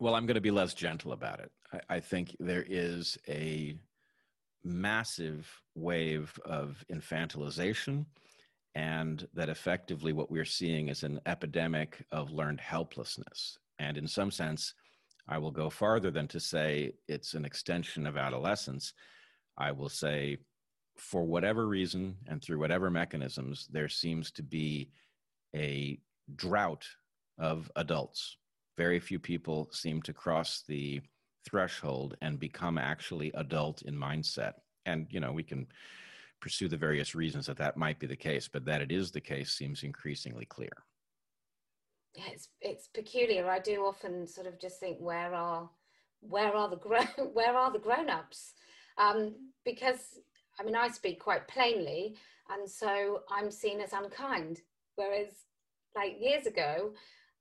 Well, 0.00 0.14
I'm 0.14 0.24
going 0.24 0.36
to 0.36 0.40
be 0.40 0.50
less 0.50 0.72
gentle 0.72 1.12
about 1.12 1.40
it. 1.40 1.52
I, 1.70 1.96
I 1.96 2.00
think 2.00 2.34
there 2.40 2.64
is 2.66 3.18
a 3.28 3.76
massive 4.64 5.46
wave 5.74 6.32
of 6.46 6.82
infantilization, 6.90 8.06
and 8.74 9.28
that 9.34 9.50
effectively 9.50 10.14
what 10.14 10.30
we're 10.30 10.46
seeing 10.46 10.88
is 10.88 11.02
an 11.02 11.20
epidemic 11.26 12.06
of 12.10 12.30
learned 12.30 12.60
helplessness. 12.60 13.58
And 13.78 13.98
in 13.98 14.08
some 14.08 14.30
sense, 14.30 14.72
I 15.28 15.36
will 15.36 15.50
go 15.50 15.68
farther 15.68 16.10
than 16.10 16.28
to 16.28 16.40
say 16.40 16.92
it's 17.06 17.34
an 17.34 17.44
extension 17.44 18.06
of 18.06 18.16
adolescence 18.16 18.94
I 19.56 19.72
will 19.72 19.88
say, 19.88 20.38
for 20.96 21.24
whatever 21.24 21.66
reason 21.66 22.16
and 22.26 22.42
through 22.42 22.58
whatever 22.58 22.90
mechanisms, 22.90 23.68
there 23.70 23.88
seems 23.88 24.30
to 24.32 24.42
be 24.42 24.90
a 25.54 25.98
drought 26.36 26.86
of 27.38 27.70
adults. 27.76 28.36
Very 28.76 29.00
few 29.00 29.18
people 29.18 29.68
seem 29.72 30.02
to 30.02 30.12
cross 30.12 30.62
the 30.66 31.00
threshold 31.48 32.16
and 32.22 32.40
become 32.40 32.78
actually 32.78 33.30
adult 33.34 33.82
in 33.82 33.94
mindset. 33.94 34.54
And, 34.86 35.06
you 35.10 35.20
know, 35.20 35.32
we 35.32 35.42
can 35.42 35.66
pursue 36.40 36.68
the 36.68 36.76
various 36.76 37.14
reasons 37.14 37.46
that 37.46 37.56
that 37.58 37.76
might 37.76 37.98
be 37.98 38.06
the 38.06 38.16
case, 38.16 38.48
but 38.48 38.64
that 38.64 38.82
it 38.82 38.92
is 38.92 39.10
the 39.10 39.20
case 39.20 39.52
seems 39.52 39.82
increasingly 39.82 40.44
clear. 40.44 40.72
Yeah, 42.14 42.24
it's 42.32 42.48
it's 42.60 42.88
peculiar. 42.88 43.50
I 43.50 43.58
do 43.58 43.84
often 43.84 44.26
sort 44.26 44.46
of 44.46 44.60
just 44.60 44.78
think, 44.78 44.98
where 45.00 45.34
are 45.34 45.68
where 46.20 46.54
are 46.54 46.68
the 46.68 46.76
grown 46.76 47.08
where 47.32 47.56
are 47.56 47.72
the 47.72 47.78
grown 47.78 48.08
ups? 48.08 48.54
Um, 48.98 49.34
because 49.64 50.20
I 50.58 50.64
mean, 50.64 50.76
I 50.76 50.88
speak 50.88 51.20
quite 51.20 51.48
plainly, 51.48 52.16
and 52.50 52.68
so 52.68 53.22
I'm 53.30 53.50
seen 53.50 53.80
as 53.80 53.92
unkind. 53.92 54.60
Whereas, 54.96 55.28
like 55.96 56.20
years 56.20 56.46
ago, 56.46 56.92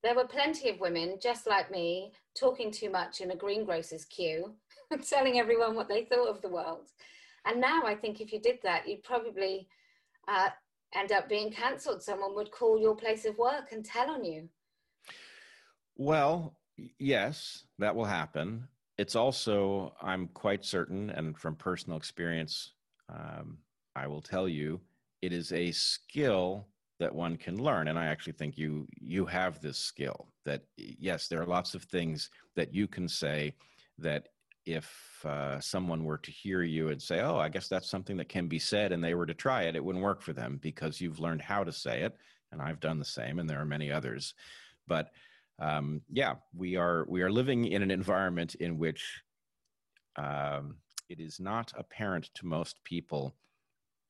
there 0.03 0.15
were 0.15 0.27
plenty 0.27 0.69
of 0.69 0.79
women 0.79 1.17
just 1.21 1.47
like 1.47 1.71
me 1.71 2.11
talking 2.37 2.71
too 2.71 2.89
much 2.89 3.21
in 3.21 3.31
a 3.31 3.35
greengrocer's 3.35 4.05
queue, 4.05 4.53
and 4.91 5.03
telling 5.07 5.39
everyone 5.39 5.75
what 5.75 5.87
they 5.87 6.05
thought 6.05 6.29
of 6.29 6.41
the 6.41 6.49
world. 6.49 6.89
And 7.45 7.59
now 7.59 7.83
I 7.85 7.95
think 7.95 8.21
if 8.21 8.31
you 8.31 8.39
did 8.39 8.59
that, 8.63 8.87
you'd 8.87 9.03
probably 9.03 9.67
uh, 10.27 10.49
end 10.95 11.11
up 11.11 11.29
being 11.29 11.51
cancelled. 11.51 12.01
Someone 12.01 12.35
would 12.35 12.51
call 12.51 12.79
your 12.79 12.95
place 12.95 13.25
of 13.25 13.37
work 13.37 13.71
and 13.71 13.83
tell 13.83 14.09
on 14.09 14.23
you. 14.23 14.49
Well, 15.95 16.57
yes, 16.99 17.65
that 17.79 17.95
will 17.95 18.05
happen. 18.05 18.67
It's 18.97 19.15
also, 19.15 19.93
I'm 20.01 20.27
quite 20.29 20.65
certain, 20.65 21.09
and 21.09 21.37
from 21.37 21.55
personal 21.55 21.97
experience, 21.97 22.72
um, 23.09 23.57
I 23.95 24.07
will 24.07 24.21
tell 24.21 24.47
you, 24.47 24.81
it 25.21 25.33
is 25.33 25.51
a 25.51 25.71
skill 25.71 26.67
that 26.99 27.13
one 27.13 27.37
can 27.37 27.61
learn. 27.61 27.87
And 27.87 27.97
I 27.97 28.05
actually 28.05 28.33
think 28.33 28.57
you 28.57 28.87
you 28.99 29.25
have 29.25 29.61
this 29.61 29.77
skill. 29.77 30.27
That 30.45 30.63
yes, 30.77 31.27
there 31.27 31.41
are 31.41 31.45
lots 31.45 31.75
of 31.75 31.83
things 31.83 32.29
that 32.55 32.73
you 32.73 32.87
can 32.87 33.07
say 33.07 33.53
that 33.97 34.29
if 34.65 35.25
uh, 35.25 35.59
someone 35.59 36.05
were 36.05 36.17
to 36.17 36.31
hear 36.31 36.63
you 36.63 36.89
and 36.89 37.01
say, 37.01 37.21
"Oh, 37.21 37.37
I 37.37 37.49
guess 37.49 37.67
that's 37.67 37.89
something 37.89 38.17
that 38.17 38.29
can 38.29 38.47
be 38.47 38.59
said," 38.59 38.91
and 38.91 39.03
they 39.03 39.13
were 39.15 39.25
to 39.25 39.33
try 39.33 39.63
it, 39.63 39.75
it 39.75 39.83
wouldn't 39.83 40.03
work 40.03 40.21
for 40.21 40.33
them 40.33 40.59
because 40.61 41.01
you've 41.01 41.19
learned 41.19 41.41
how 41.41 41.63
to 41.63 41.71
say 41.71 42.01
it, 42.01 42.15
and 42.51 42.61
I've 42.61 42.79
done 42.79 42.99
the 42.99 43.05
same, 43.05 43.39
and 43.39 43.49
there 43.49 43.59
are 43.59 43.65
many 43.65 43.91
others. 43.91 44.33
But 44.87 45.11
um, 45.59 46.01
yeah, 46.09 46.35
we 46.55 46.77
are 46.77 47.05
we 47.07 47.21
are 47.21 47.31
living 47.31 47.65
in 47.65 47.81
an 47.83 47.91
environment 47.91 48.55
in 48.55 48.77
which 48.77 49.21
um, 50.15 50.75
it 51.09 51.19
is 51.19 51.39
not 51.39 51.71
apparent 51.77 52.29
to 52.35 52.45
most 52.45 52.83
people 52.83 53.35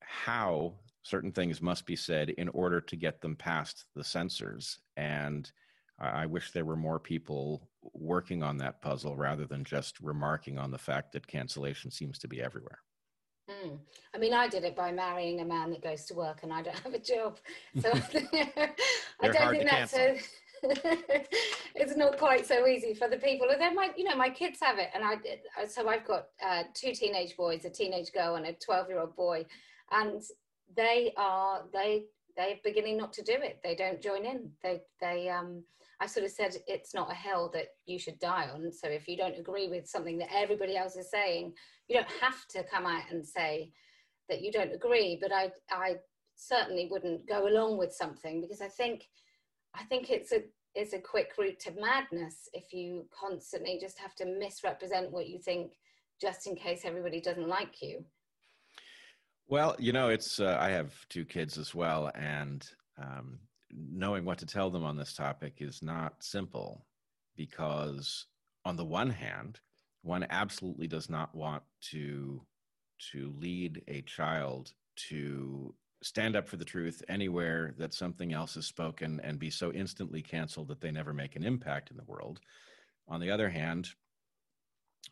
how 0.02 0.74
certain 1.04 1.32
things 1.32 1.62
must 1.62 1.86
be 1.86 1.96
said 1.96 2.30
in 2.32 2.50
order 2.50 2.80
to 2.80 2.96
get 2.96 3.22
them 3.22 3.36
past 3.36 3.86
the 3.96 4.04
censors. 4.04 4.80
And 4.96 5.52
I 6.00 6.26
wish 6.26 6.52
there 6.52 6.66
were 6.66 6.76
more 6.76 7.00
people 7.00 7.70
working 7.94 8.42
on 8.42 8.58
that 8.58 8.82
puzzle 8.82 9.16
rather 9.16 9.46
than 9.46 9.64
just 9.64 10.00
remarking 10.00 10.58
on 10.58 10.72
the 10.72 10.78
fact 10.78 11.12
that 11.14 11.28
cancellation 11.28 11.92
seems 11.92 12.18
to 12.20 12.28
be 12.28 12.42
everywhere. 12.42 12.80
Mm. 13.50 13.78
I 14.16 14.18
mean, 14.18 14.34
I 14.34 14.48
did 14.48 14.64
it 14.64 14.76
by 14.76 14.92
marrying 14.92 15.42
a 15.42 15.46
man 15.46 15.72
that 15.72 15.84
goes 15.84 16.06
to 16.06 16.14
work 16.14 16.40
and 16.44 16.54
I 16.54 16.62
don't 16.62 16.80
have 16.80 16.94
a 16.94 17.00
job. 17.00 17.40
So 17.82 17.90
I 19.22 19.28
don't 19.28 19.52
think 19.52 19.70
that's 19.70 19.94
a, 19.94 20.20
it's 21.76 21.98
not 21.98 22.18
quite 22.18 22.46
so 22.46 22.66
easy 22.68 22.94
for 22.94 23.10
the 23.10 23.18
people. 23.18 23.50
And 23.50 23.60
then 23.60 23.76
my, 23.76 23.92
you 23.98 24.06
know, 24.06 24.16
my 24.16 24.30
kids 24.30 24.60
have 24.62 24.78
it, 24.78 24.90
and 24.94 25.04
I. 25.04 25.66
So 25.68 25.88
I've 25.88 26.06
got 26.06 26.28
uh, 26.46 26.64
two 26.74 26.94
teenage 26.94 27.36
boys, 27.36 27.66
a 27.66 27.70
teenage 27.70 28.12
girl, 28.14 28.36
and 28.36 28.46
a 28.46 28.54
twelve-year-old 28.54 29.16
boy, 29.16 29.46
and 29.92 30.22
they 30.76 31.14
are 31.18 31.64
they 31.74 32.06
they're 32.38 32.60
beginning 32.64 32.98
not 32.98 33.14
to 33.14 33.24
do 33.24 33.34
it. 33.34 33.60
They 33.64 33.76
don't 33.76 34.02
join 34.02 34.26
in. 34.26 34.52
They 34.64 34.82
they 35.02 35.30
um. 35.30 35.64
I 36.00 36.08
sort 36.08 36.26
of 36.26 36.32
said 36.32 36.56
it's 36.68 36.94
not 36.94 37.12
a 37.12 37.16
hill 37.16 37.50
that 37.54 37.68
you 37.86 37.98
should 37.98 38.20
die 38.20 38.50
on. 38.54 38.72
So 38.74 38.90
if 38.90 39.08
you 39.08 39.16
don't 39.16 39.40
agree 39.40 39.70
with 39.70 39.88
something 39.88 40.18
that 40.18 40.34
everybody 40.34 40.76
else 40.76 40.98
is 40.98 41.10
saying, 41.10 41.54
you 41.88 41.96
don't 41.96 42.10
have 42.20 42.46
to 42.50 42.64
come 42.64 42.86
out 42.86 43.04
and 43.12 43.26
say 43.26 43.72
that 44.28 44.42
you 44.42 44.52
don't 44.52 44.74
agree. 44.74 45.18
But 45.22 45.32
I 45.32 45.52
I 45.70 45.96
certainly 46.36 46.88
wouldn't 46.90 47.28
go 47.28 47.48
along 47.48 47.78
with 47.78 47.94
something 47.94 48.42
because 48.42 48.62
I 48.62 48.68
think 48.68 49.06
I 49.76 49.84
think 49.84 50.10
it's 50.10 50.32
a 50.32 50.44
it's 50.76 50.94
a 50.94 51.00
quick 51.00 51.34
route 51.38 51.60
to 51.60 51.72
madness 51.72 52.50
if 52.54 52.74
you 52.74 53.06
constantly 53.12 53.78
just 53.80 54.00
have 54.00 54.16
to 54.16 54.26
misrepresent 54.26 55.12
what 55.12 55.28
you 55.28 55.38
think 55.38 55.74
just 56.20 56.48
in 56.48 56.56
case 56.56 56.82
everybody 56.84 57.22
doesn't 57.22 57.48
like 57.48 57.82
you. 57.82 58.04
Well, 59.48 59.76
you 59.78 59.92
know, 59.92 60.10
it's 60.10 60.40
uh, 60.40 60.58
I 60.60 60.70
have 60.70 60.94
two 61.10 61.26
kids 61.26 61.58
as 61.58 61.76
well, 61.76 62.12
and 62.16 62.68
um, 62.98 63.40
knowing 63.72 64.26
what 64.26 64.38
to 64.40 64.46
tell 64.46 64.70
them 64.70 64.84
on 64.84 64.98
this 64.98 65.14
topic 65.14 65.56
is 65.60 65.82
not 65.84 66.24
simple 66.24 66.86
because, 67.36 68.26
on 68.66 68.78
the 68.78 68.86
one 68.86 69.10
hand, 69.10 69.60
one 70.02 70.26
absolutely 70.30 70.88
does 70.88 71.10
not 71.10 71.36
want 71.36 71.64
to 71.92 72.42
to 73.12 73.34
lead 73.38 73.82
a 73.88 74.02
child 74.04 74.72
to 74.96 75.76
stand 76.04 76.36
up 76.36 76.48
for 76.48 76.58
the 76.58 76.66
truth 76.66 77.02
anywhere 77.08 77.74
that 77.78 77.94
something 77.94 78.34
else 78.34 78.58
is 78.58 78.66
spoken 78.66 79.20
and 79.24 79.40
be 79.40 79.50
so 79.50 79.72
instantly 79.72 80.22
canceled 80.22 80.68
that 80.68 80.82
they 80.82 80.92
never 80.92 81.14
make 81.14 81.36
an 81.36 81.44
impact 81.44 81.92
in 81.92 81.98
the 81.98 82.04
world. 82.04 82.40
On 83.08 83.20
the 83.20 83.32
other 83.32 83.50
hand, 83.50 83.90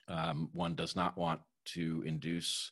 um, 0.07 0.49
one 0.53 0.75
does 0.75 0.95
not 0.95 1.17
want 1.17 1.39
to 1.65 2.03
induce 2.05 2.71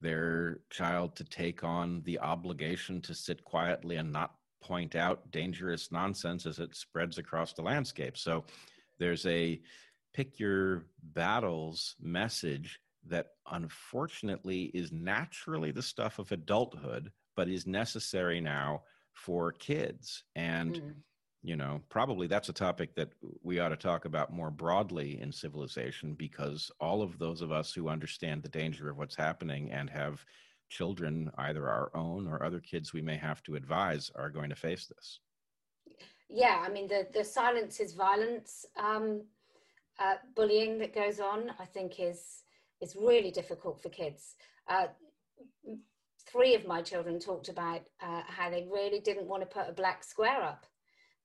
their 0.00 0.60
child 0.70 1.16
to 1.16 1.24
take 1.24 1.64
on 1.64 2.02
the 2.04 2.18
obligation 2.18 3.00
to 3.00 3.14
sit 3.14 3.42
quietly 3.44 3.96
and 3.96 4.12
not 4.12 4.34
point 4.62 4.94
out 4.94 5.30
dangerous 5.30 5.90
nonsense 5.90 6.44
as 6.44 6.58
it 6.58 6.74
spreads 6.74 7.18
across 7.18 7.52
the 7.52 7.62
landscape. 7.62 8.16
So 8.18 8.44
there's 8.98 9.24
a 9.26 9.60
pick 10.12 10.38
your 10.38 10.86
battles 11.14 11.94
message 12.00 12.80
that 13.06 13.28
unfortunately 13.50 14.64
is 14.74 14.92
naturally 14.92 15.70
the 15.70 15.82
stuff 15.82 16.18
of 16.18 16.32
adulthood 16.32 17.12
but 17.36 17.48
is 17.48 17.66
necessary 17.66 18.40
now 18.40 18.82
for 19.12 19.52
kids. 19.52 20.24
And, 20.34 20.74
mm. 20.74 20.94
you 21.42 21.56
know, 21.56 21.80
probably 21.88 22.26
that's 22.26 22.48
a 22.48 22.54
topic 22.54 22.94
that 22.96 23.10
we 23.42 23.60
ought 23.60 23.68
to 23.68 23.76
talk 23.76 24.04
about 24.04 24.32
more 24.32 24.50
broadly 24.50 25.20
in 25.20 25.30
civilization 25.32 26.14
because 26.14 26.70
all 26.80 27.02
of 27.02 27.18
those 27.18 27.42
of 27.42 27.52
us 27.52 27.72
who 27.72 27.88
understand 27.88 28.42
the 28.42 28.48
danger 28.48 28.90
of 28.90 28.98
what's 28.98 29.16
happening 29.16 29.70
and 29.70 29.88
have 29.90 30.24
children, 30.68 31.30
either 31.38 31.68
our 31.68 31.90
own 31.94 32.26
or 32.26 32.42
other 32.42 32.60
kids 32.60 32.92
we 32.92 33.02
may 33.02 33.16
have 33.16 33.42
to 33.44 33.54
advise, 33.54 34.10
are 34.16 34.30
going 34.30 34.50
to 34.50 34.56
face 34.56 34.86
this. 34.86 35.20
Yeah, 36.28 36.64
I 36.66 36.68
mean, 36.68 36.88
the, 36.88 37.06
the 37.14 37.24
silence 37.24 37.78
is 37.78 37.92
violence. 37.92 38.66
Um, 38.76 39.22
uh, 39.98 40.14
bullying 40.34 40.78
that 40.78 40.94
goes 40.94 41.20
on, 41.20 41.52
I 41.58 41.64
think, 41.64 42.00
is 42.00 42.42
is 42.82 42.94
really 42.94 43.30
difficult 43.30 43.80
for 43.80 43.88
kids. 43.88 44.34
Uh, 44.68 44.88
three 46.26 46.54
of 46.54 46.66
my 46.66 46.82
children 46.82 47.18
talked 47.18 47.48
about 47.48 47.82
uh, 48.02 48.22
how 48.26 48.50
they 48.50 48.66
really 48.70 49.00
didn't 49.00 49.26
want 49.26 49.42
to 49.42 49.46
put 49.46 49.68
a 49.68 49.72
black 49.72 50.02
square 50.04 50.42
up 50.42 50.66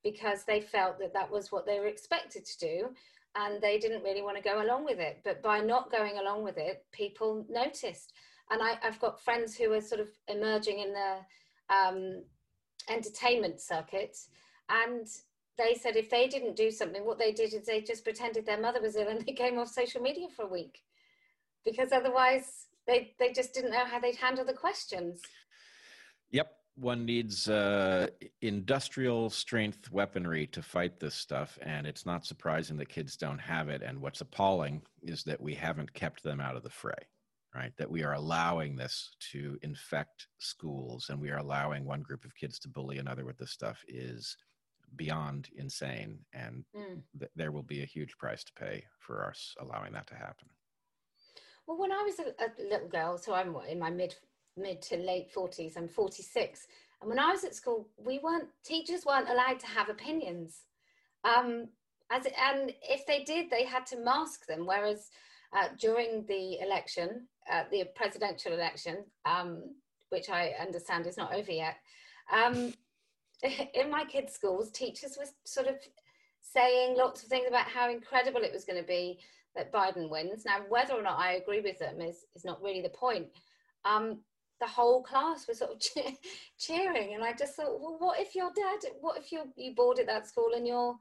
because 0.03 0.43
they 0.43 0.61
felt 0.61 0.99
that 0.99 1.13
that 1.13 1.29
was 1.29 1.51
what 1.51 1.65
they 1.65 1.79
were 1.79 1.87
expected 1.87 2.45
to 2.45 2.59
do 2.59 2.89
and 3.35 3.61
they 3.61 3.77
didn't 3.77 4.03
really 4.03 4.21
want 4.21 4.35
to 4.35 4.43
go 4.43 4.61
along 4.63 4.83
with 4.83 4.99
it. 4.99 5.21
But 5.23 5.41
by 5.41 5.59
not 5.59 5.91
going 5.91 6.17
along 6.17 6.43
with 6.43 6.57
it, 6.57 6.85
people 6.91 7.45
noticed. 7.49 8.13
And 8.49 8.61
I, 8.61 8.77
have 8.81 8.99
got 8.99 9.23
friends 9.23 9.55
who 9.55 9.71
are 9.73 9.81
sort 9.81 10.01
of 10.01 10.09
emerging 10.27 10.79
in 10.79 10.93
the 10.93 11.73
um, 11.73 12.23
entertainment 12.89 13.61
circuit 13.61 14.17
and 14.69 15.07
they 15.57 15.75
said 15.75 15.95
if 15.95 16.09
they 16.09 16.27
didn't 16.27 16.55
do 16.55 16.71
something, 16.71 17.05
what 17.05 17.19
they 17.19 17.31
did 17.31 17.53
is 17.53 17.65
they 17.65 17.81
just 17.81 18.03
pretended 18.03 18.45
their 18.45 18.59
mother 18.59 18.81
was 18.81 18.95
ill 18.95 19.07
and 19.07 19.21
they 19.25 19.33
came 19.33 19.59
off 19.59 19.69
social 19.69 20.01
media 20.01 20.27
for 20.35 20.43
a 20.43 20.47
week 20.47 20.79
because 21.63 21.91
otherwise 21.91 22.67
they 22.87 23.13
they 23.19 23.31
just 23.31 23.53
didn't 23.53 23.71
know 23.71 23.85
how 23.85 23.99
they'd 23.99 24.15
handle 24.15 24.45
the 24.45 24.53
questions. 24.53 25.21
Yep, 26.31 26.51
one 26.75 27.05
needs 27.05 27.49
uh, 27.49 28.07
industrial 28.41 29.29
strength 29.29 29.91
weaponry 29.91 30.47
to 30.47 30.61
fight 30.61 30.99
this 30.99 31.15
stuff, 31.15 31.59
and 31.61 31.85
it's 31.85 32.05
not 32.05 32.25
surprising 32.25 32.77
that 32.77 32.89
kids 32.89 33.17
don't 33.17 33.39
have 33.39 33.69
it. 33.69 33.81
And 33.81 34.01
what's 34.01 34.21
appalling 34.21 34.81
is 35.03 35.23
that 35.23 35.41
we 35.41 35.53
haven't 35.53 35.93
kept 35.93 36.23
them 36.23 36.39
out 36.39 36.55
of 36.55 36.63
the 36.63 36.69
fray, 36.69 36.93
right? 37.53 37.73
That 37.77 37.91
we 37.91 38.03
are 38.03 38.13
allowing 38.13 38.75
this 38.75 39.11
to 39.31 39.57
infect 39.61 40.27
schools, 40.39 41.07
and 41.09 41.19
we 41.19 41.29
are 41.29 41.39
allowing 41.39 41.85
one 41.85 42.01
group 42.01 42.23
of 42.23 42.35
kids 42.35 42.57
to 42.59 42.69
bully 42.69 42.97
another 42.97 43.25
with 43.25 43.37
this 43.37 43.51
stuff 43.51 43.83
is 43.87 44.35
beyond 44.95 45.49
insane, 45.57 46.19
and 46.33 46.63
mm. 46.75 47.01
th- 47.19 47.31
there 47.35 47.51
will 47.51 47.63
be 47.63 47.83
a 47.83 47.85
huge 47.85 48.17
price 48.17 48.43
to 48.43 48.53
pay 48.53 48.83
for 48.99 49.25
us 49.25 49.55
allowing 49.59 49.93
that 49.93 50.07
to 50.07 50.15
happen. 50.15 50.47
Well, 51.67 51.77
when 51.77 51.91
I 51.91 52.03
was 52.03 52.19
a, 52.19 52.43
a 52.43 52.49
little 52.69 52.87
girl, 52.87 53.17
so 53.17 53.33
I'm 53.33 53.55
in 53.69 53.79
my 53.79 53.89
mid 53.89 54.15
mid 54.57 54.81
to 54.83 54.97
late 54.97 55.31
forties. 55.31 55.77
I'm 55.77 55.87
46, 55.87 56.67
and 57.01 57.09
when 57.09 57.19
I 57.19 57.31
was 57.31 57.43
at 57.43 57.55
school, 57.55 57.87
we 57.97 58.19
weren't 58.19 58.49
teachers 58.63 59.05
weren't 59.05 59.29
allowed 59.29 59.59
to 59.61 59.67
have 59.67 59.89
opinions. 59.89 60.61
Um, 61.23 61.67
as 62.11 62.25
and 62.25 62.73
if 62.81 63.05
they 63.05 63.23
did, 63.23 63.49
they 63.49 63.65
had 63.65 63.85
to 63.87 63.99
mask 63.99 64.45
them. 64.45 64.65
Whereas 64.65 65.09
uh, 65.55 65.69
during 65.79 66.25
the 66.27 66.59
election, 66.59 67.27
uh, 67.51 67.63
the 67.71 67.85
presidential 67.95 68.53
election, 68.53 69.05
um, 69.25 69.63
which 70.09 70.29
I 70.29 70.53
understand 70.59 71.07
is 71.07 71.17
not 71.17 71.33
over 71.33 71.51
yet. 71.51 71.75
Um, 72.31 72.73
in 73.73 73.89
my 73.89 74.05
kids' 74.05 74.33
schools, 74.33 74.71
teachers 74.71 75.17
were 75.17 75.29
sort 75.45 75.67
of 75.67 75.75
saying 76.41 76.97
lots 76.97 77.23
of 77.23 77.29
things 77.29 77.47
about 77.47 77.67
how 77.67 77.89
incredible 77.89 78.41
it 78.41 78.53
was 78.53 78.65
going 78.65 78.81
to 78.81 78.87
be 78.87 79.19
that 79.55 79.71
Biden 79.71 80.09
wins. 80.09 80.45
Now, 80.45 80.59
whether 80.69 80.93
or 80.93 81.03
not 81.03 81.19
I 81.19 81.33
agree 81.33 81.61
with 81.61 81.79
them 81.79 82.01
is, 82.01 82.25
is 82.35 82.45
not 82.45 82.61
really 82.61 82.81
the 82.81 82.89
point. 82.89 83.27
Um, 83.85 84.19
the 84.59 84.67
whole 84.67 85.01
class 85.01 85.47
was 85.47 85.59
sort 85.59 85.71
of 85.71 85.79
che- 85.81 86.17
cheering, 86.57 87.15
and 87.15 87.23
I 87.23 87.33
just 87.33 87.55
thought, 87.55 87.79
well, 87.81 87.97
what 87.99 88.19
if 88.19 88.35
your 88.35 88.51
dad, 88.55 88.91
what 89.01 89.17
if 89.17 89.31
you 89.31 89.51
you 89.55 89.75
board 89.75 89.99
at 89.99 90.07
that 90.07 90.27
school 90.27 90.51
and 90.55 90.67
your 90.67 90.95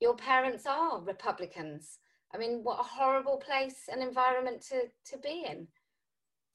your 0.00 0.14
parents 0.14 0.66
are 0.66 1.00
Republicans? 1.00 1.98
I 2.34 2.38
mean, 2.38 2.60
what 2.62 2.80
a 2.80 2.82
horrible 2.82 3.38
place 3.38 3.88
and 3.90 4.02
environment 4.02 4.60
to 4.68 4.82
to 5.12 5.18
be 5.18 5.46
in. 5.48 5.68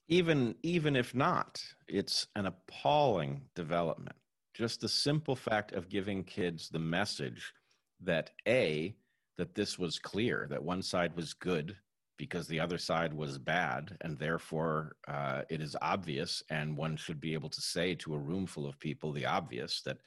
Even 0.10 0.56
even 0.62 0.96
if 0.96 1.16
not, 1.16 1.64
it's 1.88 2.28
an 2.36 2.46
appalling 2.46 3.42
development. 3.56 4.16
Just 4.54 4.82
the 4.82 4.90
simple 4.90 5.36
fact 5.36 5.72
of 5.72 5.90
giving 5.90 6.26
kids 6.26 6.68
the 6.68 6.80
message 6.80 7.54
that 8.02 8.32
a 8.46 8.94
that 9.38 9.56
this 9.56 9.80
was 9.80 10.00
clear 10.00 10.48
that 10.50 10.64
one 10.64 10.82
side 10.82 11.16
was 11.16 11.34
good 11.34 11.76
because 12.18 12.48
the 12.48 12.60
other 12.60 12.78
side 12.78 13.14
was 13.14 13.40
bad, 13.40 13.98
and 14.02 14.20
therefore 14.20 14.96
uh, 15.08 15.42
it 15.50 15.60
is 15.60 15.76
obvious, 15.82 16.44
and 16.52 16.78
one 16.78 16.96
should 16.96 17.20
be 17.20 17.34
able 17.34 17.50
to 17.50 17.62
say 17.62 17.96
to 17.96 18.14
a 18.14 18.20
room 18.20 18.46
full 18.46 18.68
of 18.68 18.80
people 18.80 19.12
the 19.12 19.26
obvious 19.26 19.82
that 19.82 19.98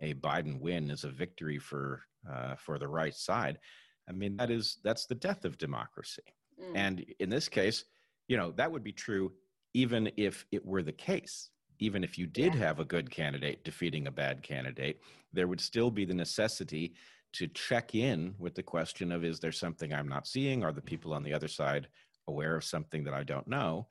a 0.00 0.14
Biden 0.14 0.60
win 0.60 0.90
is 0.90 1.04
a 1.04 1.10
victory 1.10 1.58
for 1.58 2.02
uh, 2.30 2.54
for 2.54 2.78
the 2.78 2.88
right 2.88 3.14
side. 3.14 3.58
I 4.08 4.12
mean, 4.12 4.36
that 4.36 4.50
is 4.50 4.78
that's 4.84 5.06
the 5.06 5.14
death 5.14 5.44
of 5.44 5.58
democracy. 5.58 6.22
Mm. 6.62 6.72
And 6.76 7.06
in 7.18 7.28
this 7.28 7.48
case, 7.48 7.84
you 8.28 8.36
know, 8.36 8.52
that 8.52 8.70
would 8.70 8.84
be 8.84 8.92
true 8.92 9.32
even 9.74 10.10
if 10.16 10.46
it 10.52 10.64
were 10.64 10.82
the 10.82 10.92
case. 10.92 11.50
Even 11.80 12.04
if 12.04 12.16
you 12.16 12.26
did 12.26 12.54
yeah. 12.54 12.60
have 12.60 12.78
a 12.78 12.84
good 12.84 13.10
candidate 13.10 13.64
defeating 13.64 14.06
a 14.06 14.12
bad 14.12 14.42
candidate, 14.42 15.00
there 15.32 15.48
would 15.48 15.60
still 15.60 15.90
be 15.90 16.04
the 16.04 16.14
necessity 16.14 16.94
to 17.34 17.46
check 17.48 17.94
in 17.94 18.34
with 18.38 18.54
the 18.54 18.62
question 18.62 19.12
of 19.12 19.24
is 19.24 19.40
there 19.40 19.52
something 19.52 19.92
I'm 19.92 20.08
not 20.08 20.26
seeing? 20.26 20.64
Are 20.64 20.72
the 20.72 20.80
people 20.80 21.12
on 21.14 21.22
the 21.22 21.34
other 21.34 21.48
side 21.48 21.88
aware 22.28 22.56
of 22.56 22.64
something 22.64 23.04
that 23.04 23.14
I 23.14 23.22
don't 23.22 23.46
know? 23.48 23.86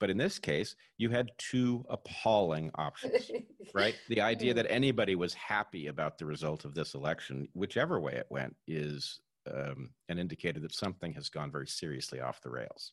But 0.00 0.10
in 0.10 0.16
this 0.16 0.38
case, 0.38 0.74
you 0.98 1.10
had 1.10 1.30
two 1.38 1.84
appalling 1.88 2.70
options, 2.74 3.30
right? 3.74 3.94
The 4.08 4.20
idea 4.20 4.52
that 4.54 4.66
anybody 4.68 5.14
was 5.14 5.34
happy 5.34 5.86
about 5.86 6.18
the 6.18 6.26
result 6.26 6.64
of 6.64 6.74
this 6.74 6.94
election, 6.94 7.48
whichever 7.54 8.00
way 8.00 8.14
it 8.14 8.26
went, 8.28 8.54
is 8.66 9.20
um, 9.52 9.90
an 10.08 10.18
indicator 10.18 10.60
that 10.60 10.74
something 10.74 11.12
has 11.12 11.28
gone 11.28 11.50
very 11.50 11.68
seriously 11.68 12.20
off 12.20 12.40
the 12.42 12.50
rails. 12.50 12.92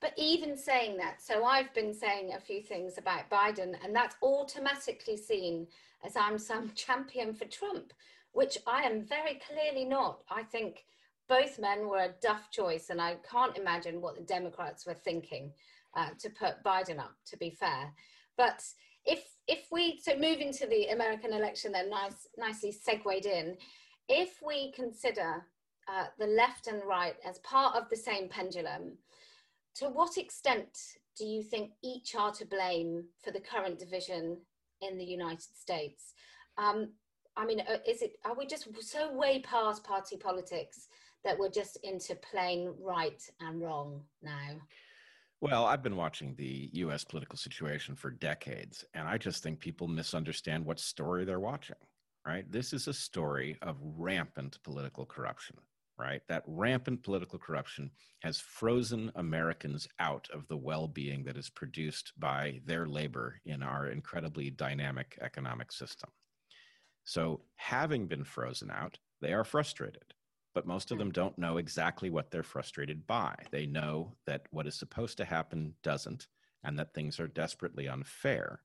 But 0.00 0.14
even 0.16 0.56
saying 0.56 0.96
that, 0.96 1.22
so 1.22 1.44
I've 1.44 1.72
been 1.74 1.94
saying 1.94 2.32
a 2.34 2.40
few 2.40 2.60
things 2.60 2.98
about 2.98 3.30
Biden, 3.30 3.76
and 3.84 3.94
that's 3.94 4.16
automatically 4.20 5.16
seen 5.16 5.68
as 6.04 6.16
I'm 6.16 6.38
some 6.38 6.72
champion 6.74 7.32
for 7.32 7.44
Trump, 7.44 7.92
which 8.32 8.58
I 8.66 8.82
am 8.82 9.04
very 9.04 9.40
clearly 9.46 9.84
not. 9.84 10.20
I 10.30 10.42
think 10.42 10.84
both 11.28 11.58
men 11.58 11.88
were 11.88 12.04
a 12.04 12.14
duff 12.20 12.50
choice, 12.50 12.90
and 12.90 13.00
I 13.00 13.16
can't 13.30 13.56
imagine 13.56 14.00
what 14.00 14.16
the 14.16 14.22
Democrats 14.22 14.86
were 14.86 14.94
thinking 14.94 15.52
uh, 15.96 16.10
to 16.18 16.30
put 16.30 16.62
Biden 16.64 16.98
up. 16.98 17.14
To 17.26 17.36
be 17.36 17.50
fair, 17.50 17.92
but 18.36 18.62
if 19.04 19.24
if 19.46 19.66
we 19.70 20.00
so 20.02 20.16
moving 20.16 20.52
to 20.54 20.66
the 20.66 20.86
American 20.88 21.32
election, 21.32 21.72
then 21.72 21.90
nice 21.90 22.26
nicely 22.36 22.72
segued 22.72 23.26
in. 23.26 23.56
If 24.08 24.40
we 24.44 24.72
consider 24.72 25.46
uh, 25.88 26.06
the 26.18 26.26
left 26.26 26.66
and 26.66 26.82
right 26.84 27.16
as 27.24 27.38
part 27.38 27.76
of 27.76 27.88
the 27.88 27.96
same 27.96 28.28
pendulum, 28.28 28.98
to 29.76 29.86
what 29.86 30.16
extent 30.16 30.78
do 31.16 31.24
you 31.24 31.42
think 31.42 31.72
each 31.82 32.14
are 32.14 32.32
to 32.32 32.46
blame 32.46 33.04
for 33.22 33.30
the 33.30 33.40
current 33.40 33.78
division 33.78 34.38
in 34.80 34.98
the 34.98 35.04
United 35.04 35.56
States? 35.56 36.14
Um, 36.58 36.92
I 37.36 37.46
mean, 37.46 37.60
uh, 37.60 37.78
is 37.86 38.02
it 38.02 38.16
are 38.24 38.34
we 38.34 38.46
just 38.46 38.68
so 38.80 39.12
way 39.12 39.40
past 39.40 39.84
party 39.84 40.16
politics 40.16 40.88
that 41.24 41.38
we're 41.38 41.50
just 41.50 41.78
into 41.82 42.14
plain 42.16 42.74
right 42.80 43.22
and 43.40 43.60
wrong 43.60 44.02
now? 44.22 44.60
Well, 45.40 45.64
I've 45.64 45.82
been 45.82 45.96
watching 45.96 46.34
the 46.36 46.70
US 46.74 47.04
political 47.04 47.36
situation 47.36 47.96
for 47.96 48.10
decades, 48.10 48.84
and 48.94 49.08
I 49.08 49.18
just 49.18 49.42
think 49.42 49.60
people 49.60 49.88
misunderstand 49.88 50.64
what 50.64 50.78
story 50.78 51.24
they're 51.24 51.40
watching, 51.40 51.76
right? 52.26 52.50
This 52.50 52.72
is 52.72 52.86
a 52.86 52.92
story 52.92 53.56
of 53.62 53.76
rampant 53.80 54.58
political 54.62 55.04
corruption, 55.04 55.56
right? 55.98 56.22
That 56.28 56.44
rampant 56.46 57.02
political 57.02 57.38
corruption 57.38 57.90
has 58.20 58.38
frozen 58.38 59.10
Americans 59.16 59.88
out 59.98 60.28
of 60.32 60.46
the 60.48 60.56
well 60.56 60.86
being 60.86 61.24
that 61.24 61.36
is 61.36 61.50
produced 61.50 62.12
by 62.18 62.60
their 62.64 62.86
labor 62.86 63.40
in 63.44 63.62
our 63.62 63.88
incredibly 63.88 64.50
dynamic 64.50 65.18
economic 65.22 65.72
system. 65.72 66.10
So, 67.04 67.40
having 67.56 68.06
been 68.06 68.24
frozen 68.24 68.70
out, 68.70 68.98
they 69.20 69.32
are 69.32 69.44
frustrated. 69.44 70.14
But 70.54 70.66
most 70.66 70.90
of 70.90 70.98
them 70.98 71.08
hmm. 71.08 71.12
don't 71.12 71.38
know 71.38 71.56
exactly 71.56 72.10
what 72.10 72.30
they're 72.30 72.42
frustrated 72.42 73.06
by. 73.06 73.34
They 73.50 73.66
know 73.66 74.14
that 74.26 74.46
what 74.50 74.66
is 74.66 74.74
supposed 74.74 75.16
to 75.18 75.24
happen 75.24 75.74
doesn't, 75.82 76.26
and 76.64 76.78
that 76.78 76.94
things 76.94 77.18
are 77.18 77.28
desperately 77.28 77.88
unfair, 77.88 78.60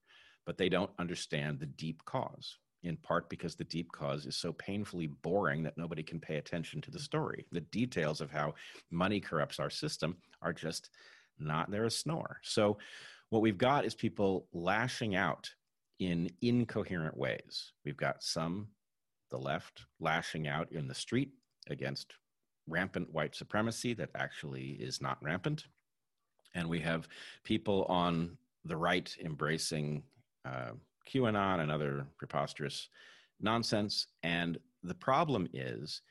but 0.45 0.57
they 0.57 0.69
don't 0.69 0.91
understand 0.99 1.59
the 1.59 1.65
deep 1.65 2.03
cause, 2.05 2.57
in 2.83 2.97
part 2.97 3.29
because 3.29 3.55
the 3.55 3.63
deep 3.63 3.91
cause 3.91 4.25
is 4.25 4.35
so 4.35 4.51
painfully 4.53 5.07
boring 5.07 5.63
that 5.63 5.77
nobody 5.77 6.03
can 6.03 6.19
pay 6.19 6.35
attention 6.35 6.81
to 6.81 6.91
the 6.91 6.99
story. 6.99 7.45
The 7.51 7.61
details 7.61 8.21
of 8.21 8.31
how 8.31 8.53
money 8.91 9.19
corrupts 9.19 9.59
our 9.59 9.69
system 9.69 10.17
are 10.41 10.53
just 10.53 10.89
not 11.39 11.71
there 11.71 11.85
a 11.85 11.91
snore. 11.91 12.39
So, 12.43 12.77
what 13.29 13.41
we've 13.41 13.57
got 13.57 13.85
is 13.85 13.93
people 13.93 14.47
lashing 14.53 15.15
out 15.15 15.49
in 15.99 16.29
incoherent 16.41 17.17
ways. 17.17 17.71
We've 17.83 17.97
got 17.97 18.23
some, 18.23 18.67
the 19.31 19.37
left, 19.37 19.85
lashing 19.99 20.47
out 20.47 20.71
in 20.71 20.87
the 20.87 20.95
street 20.95 21.31
against 21.69 22.13
rampant 22.67 23.11
white 23.13 23.35
supremacy 23.35 23.93
that 23.95 24.09
actually 24.15 24.77
is 24.79 25.01
not 25.01 25.21
rampant. 25.21 25.65
And 26.55 26.69
we 26.69 26.79
have 26.81 27.07
people 27.43 27.85
on 27.85 28.37
the 28.65 28.77
right 28.77 29.13
embracing 29.23 30.03
uh, 30.45 30.71
QAnon 31.09 31.61
and 31.61 31.71
other 31.71 32.05
preposterous 32.17 32.89
nonsense. 33.39 34.07
And 34.23 34.57
the 34.83 34.95
problem 34.95 35.47
is 35.53 36.01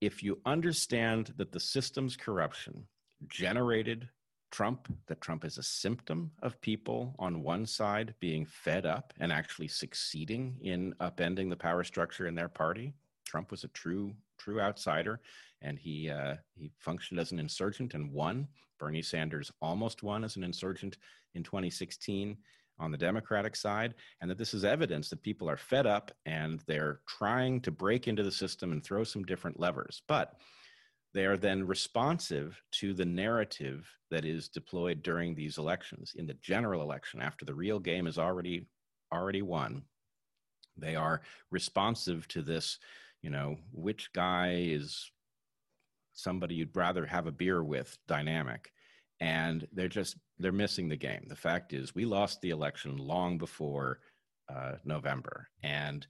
if 0.00 0.22
you 0.22 0.40
understand 0.46 1.34
that 1.36 1.52
the 1.52 1.60
system's 1.60 2.16
corruption 2.16 2.86
generated 3.28 4.08
Trump, 4.50 4.88
that 5.06 5.20
Trump 5.20 5.44
is 5.44 5.58
a 5.58 5.62
symptom 5.62 6.30
of 6.42 6.60
people 6.60 7.14
on 7.18 7.42
one 7.42 7.66
side 7.66 8.14
being 8.20 8.46
fed 8.46 8.86
up 8.86 9.12
and 9.20 9.32
actually 9.32 9.68
succeeding 9.68 10.56
in 10.62 10.94
upending 11.00 11.50
the 11.50 11.56
power 11.56 11.84
structure 11.84 12.26
in 12.26 12.34
their 12.34 12.48
party. 12.48 12.94
Trump 13.24 13.50
was 13.50 13.64
a 13.64 13.68
true 13.68 14.14
true 14.38 14.60
outsider, 14.60 15.20
and 15.60 15.78
he 15.78 16.10
uh, 16.10 16.36
he 16.54 16.70
functioned 16.78 17.20
as 17.20 17.32
an 17.32 17.38
insurgent 17.38 17.94
and 17.94 18.12
won. 18.12 18.48
Bernie 18.78 19.02
Sanders 19.02 19.52
almost 19.60 20.02
won 20.02 20.24
as 20.24 20.36
an 20.36 20.44
insurgent 20.44 20.96
in 21.34 21.42
2016 21.42 22.36
on 22.78 22.90
the 22.92 22.98
Democratic 22.98 23.56
side, 23.56 23.94
and 24.20 24.30
that 24.30 24.38
this 24.38 24.54
is 24.54 24.64
evidence 24.64 25.08
that 25.10 25.22
people 25.22 25.50
are 25.50 25.56
fed 25.56 25.86
up 25.86 26.12
and 26.26 26.60
they're 26.66 27.00
trying 27.06 27.60
to 27.60 27.70
break 27.70 28.06
into 28.06 28.22
the 28.22 28.30
system 28.30 28.72
and 28.72 28.84
throw 28.84 29.04
some 29.04 29.24
different 29.24 29.58
levers, 29.58 30.02
but 30.06 30.34
they 31.14 31.24
are 31.24 31.36
then 31.36 31.66
responsive 31.66 32.60
to 32.72 32.92
the 32.92 33.04
narrative 33.04 33.88
that 34.10 34.24
is 34.24 34.48
deployed 34.48 35.02
during 35.02 35.34
these 35.34 35.58
elections. 35.58 36.12
In 36.16 36.26
the 36.26 36.34
general 36.34 36.82
election 36.82 37.20
after 37.20 37.44
the 37.44 37.54
real 37.54 37.78
game 37.78 38.06
is 38.06 38.18
already 38.18 38.66
already 39.12 39.40
won 39.42 39.82
they 40.76 40.94
are 40.94 41.22
responsive 41.50 42.28
to 42.28 42.42
this 42.42 42.78
you 43.22 43.30
know 43.30 43.56
which 43.72 44.12
guy 44.12 44.64
is 44.68 45.10
somebody 46.18 46.56
you'd 46.56 46.76
rather 46.76 47.06
have 47.06 47.26
a 47.26 47.32
beer 47.32 47.62
with 47.62 47.96
dynamic. 48.08 48.72
And 49.20 49.66
they're 49.72 49.88
just 49.88 50.16
they're 50.38 50.52
missing 50.52 50.88
the 50.88 50.96
game. 50.96 51.24
The 51.28 51.36
fact 51.36 51.72
is 51.72 51.94
we 51.94 52.04
lost 52.04 52.40
the 52.40 52.50
election 52.50 52.96
long 52.96 53.38
before 53.38 54.00
uh, 54.52 54.76
november 54.84 55.46
and 55.62 56.06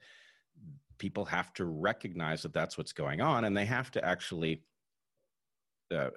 people 0.98 1.24
have 1.24 1.52
to 1.54 1.64
recognize 1.64 2.42
that 2.42 2.52
that's 2.52 2.78
what's 2.78 2.92
going 2.92 3.20
on 3.20 3.44
and 3.44 3.56
they 3.56 3.64
have 3.64 3.90
to 3.90 4.04
actually 4.04 4.62
uh, 5.94 6.10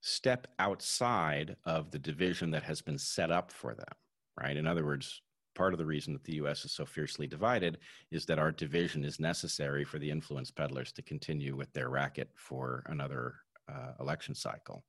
step 0.00 0.46
outside 0.58 1.56
of 1.64 1.90
the 1.90 1.98
division 1.98 2.50
that 2.50 2.62
has 2.62 2.82
been 2.82 2.98
set 2.98 3.30
up 3.30 3.50
for 3.50 3.74
them, 3.74 3.94
right? 4.40 4.56
In 4.56 4.66
other 4.66 4.84
words, 4.84 5.22
part 5.54 5.72
of 5.72 5.78
the 5.78 5.86
reason 5.86 6.12
that 6.12 6.24
the 6.24 6.34
US 6.34 6.64
is 6.64 6.72
so 6.72 6.84
fiercely 6.84 7.26
divided 7.26 7.78
is 8.10 8.26
that 8.26 8.38
our 8.38 8.52
division 8.52 9.04
is 9.04 9.20
necessary 9.20 9.84
for 9.84 9.98
the 9.98 10.10
influence 10.10 10.50
peddlers 10.50 10.92
to 10.92 11.02
continue 11.02 11.56
with 11.56 11.72
their 11.72 11.88
racket 11.88 12.28
for 12.34 12.82
another 12.86 13.34
uh, 13.72 13.92
election 14.00 14.34
cycle. 14.34 14.84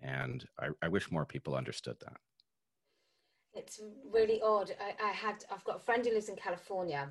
And 0.00 0.46
I, 0.60 0.68
I, 0.82 0.88
wish 0.88 1.10
more 1.10 1.24
people 1.24 1.54
understood 1.54 1.96
that. 2.00 2.16
It's 3.54 3.80
really 4.10 4.40
odd. 4.42 4.74
I, 4.80 5.08
I, 5.08 5.12
had, 5.12 5.44
I've 5.50 5.64
got 5.64 5.76
a 5.76 5.84
friend 5.84 6.04
who 6.04 6.12
lives 6.12 6.28
in 6.28 6.36
California, 6.36 7.08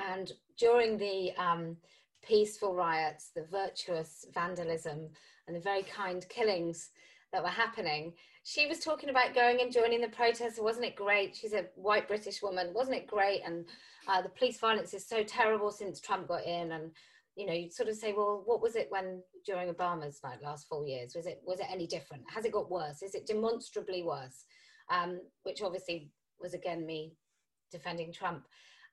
and 0.00 0.32
during 0.58 0.98
the 0.98 1.32
um, 1.36 1.76
peaceful 2.22 2.74
riots, 2.74 3.30
the 3.34 3.44
virtuous 3.44 4.26
vandalism, 4.34 5.08
and 5.46 5.56
the 5.56 5.60
very 5.60 5.82
kind 5.82 6.26
killings 6.28 6.90
that 7.32 7.42
were 7.42 7.48
happening. 7.48 8.12
She 8.44 8.66
was 8.66 8.80
talking 8.80 9.10
about 9.10 9.34
going 9.34 9.60
and 9.60 9.72
joining 9.72 10.00
the 10.00 10.08
protests. 10.08 10.60
Wasn't 10.60 10.84
it 10.84 10.96
great? 10.96 11.34
She's 11.34 11.52
a 11.52 11.66
white 11.74 12.06
British 12.06 12.42
woman. 12.42 12.72
Wasn't 12.72 12.96
it 12.96 13.06
great? 13.06 13.42
And 13.44 13.64
uh, 14.06 14.22
the 14.22 14.28
police 14.28 14.58
violence 14.58 14.94
is 14.94 15.06
so 15.06 15.22
terrible 15.24 15.70
since 15.70 16.00
Trump 16.00 16.28
got 16.28 16.44
in. 16.44 16.72
And 16.72 16.92
you 17.36 17.46
know, 17.46 17.52
you 17.52 17.70
sort 17.70 17.88
of 17.88 17.96
say, 17.96 18.14
well, 18.16 18.42
what 18.46 18.62
was 18.62 18.76
it 18.76 18.86
when 18.90 19.22
during 19.44 19.72
Obama's 19.72 20.20
like 20.24 20.42
last 20.42 20.68
four 20.68 20.86
years? 20.86 21.14
Was 21.14 21.26
it 21.26 21.42
was 21.44 21.60
it 21.60 21.66
any 21.70 21.86
different? 21.86 22.22
Has 22.32 22.44
it 22.44 22.52
got 22.52 22.70
worse? 22.70 23.02
Is 23.02 23.14
it 23.14 23.26
demonstrably 23.26 24.02
worse? 24.02 24.44
Um, 24.90 25.20
which 25.42 25.62
obviously 25.62 26.10
was 26.40 26.54
again 26.54 26.86
me 26.86 27.12
defending 27.72 28.12
Trump. 28.12 28.44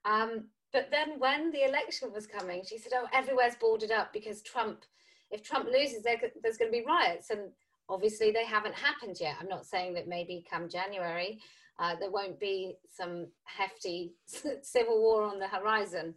Um, 0.05 0.45
but 0.74 0.89
then 0.89 1.19
when 1.19 1.51
the 1.51 1.63
election 1.63 2.11
was 2.11 2.26
coming, 2.26 2.63
she 2.67 2.80
said, 2.80 2.93
oh, 2.95 3.05
everywhere's 3.13 3.55
boarded 3.55 3.91
up 3.91 4.11
because 4.11 4.41
Trump, 4.41 4.84
if 5.30 5.43
Trump 5.43 5.67
loses, 5.67 6.01
there's 6.03 6.57
going 6.57 6.71
to 6.71 6.78
be 6.78 6.84
riots. 6.86 7.30
And 7.30 7.51
obviously 7.88 8.32
they 8.32 8.43
haven't 8.43 8.74
happened 8.74 9.17
yet. 9.21 9.36
I'm 9.39 9.47
not 9.47 9.67
saying 9.67 9.93
that 9.93 10.07
maybe 10.07 10.43
come 10.49 10.67
January, 10.67 11.39
uh, 11.78 11.95
there 11.99 12.09
won't 12.09 12.39
be 12.39 12.76
some 12.89 13.28
hefty 13.43 14.13
civil 14.63 14.99
war 14.99 15.24
on 15.24 15.39
the 15.39 15.47
horizon. 15.47 16.15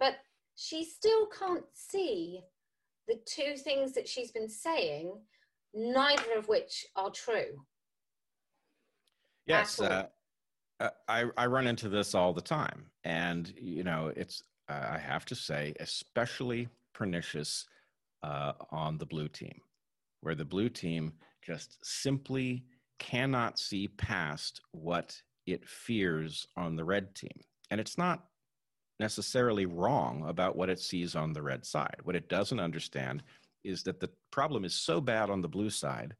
But 0.00 0.16
she 0.56 0.84
still 0.84 1.26
can't 1.26 1.64
see 1.72 2.40
the 3.06 3.20
two 3.26 3.56
things 3.56 3.92
that 3.92 4.08
she's 4.08 4.32
been 4.32 4.48
saying, 4.48 5.12
neither 5.72 6.36
of 6.36 6.48
which 6.48 6.86
are 6.96 7.10
true. 7.10 7.64
Yes, 9.46 9.80
uh, 9.80 10.06
uh, 10.80 10.90
I, 11.08 11.24
I 11.36 11.46
run 11.46 11.66
into 11.66 11.88
this 11.88 12.14
all 12.14 12.32
the 12.32 12.40
time. 12.40 12.86
And, 13.04 13.52
you 13.56 13.84
know, 13.84 14.12
it's, 14.16 14.42
uh, 14.68 14.86
I 14.92 14.98
have 14.98 15.24
to 15.26 15.34
say, 15.34 15.74
especially 15.80 16.68
pernicious 16.94 17.66
uh, 18.22 18.52
on 18.70 18.98
the 18.98 19.06
blue 19.06 19.28
team, 19.28 19.60
where 20.20 20.34
the 20.34 20.44
blue 20.44 20.68
team 20.68 21.12
just 21.42 21.78
simply 21.84 22.64
cannot 22.98 23.58
see 23.58 23.88
past 23.88 24.60
what 24.72 25.20
it 25.46 25.68
fears 25.68 26.46
on 26.56 26.76
the 26.76 26.84
red 26.84 27.14
team. 27.14 27.38
And 27.70 27.80
it's 27.80 27.98
not 27.98 28.24
necessarily 29.00 29.66
wrong 29.66 30.24
about 30.28 30.56
what 30.56 30.70
it 30.70 30.78
sees 30.78 31.14
on 31.14 31.32
the 31.32 31.42
red 31.42 31.66
side. 31.66 31.96
What 32.04 32.16
it 32.16 32.28
doesn't 32.28 32.60
understand 32.60 33.22
is 33.64 33.82
that 33.82 34.00
the 34.00 34.10
problem 34.30 34.64
is 34.64 34.74
so 34.74 35.00
bad 35.00 35.30
on 35.30 35.42
the 35.42 35.48
blue 35.48 35.70
side 35.70 36.14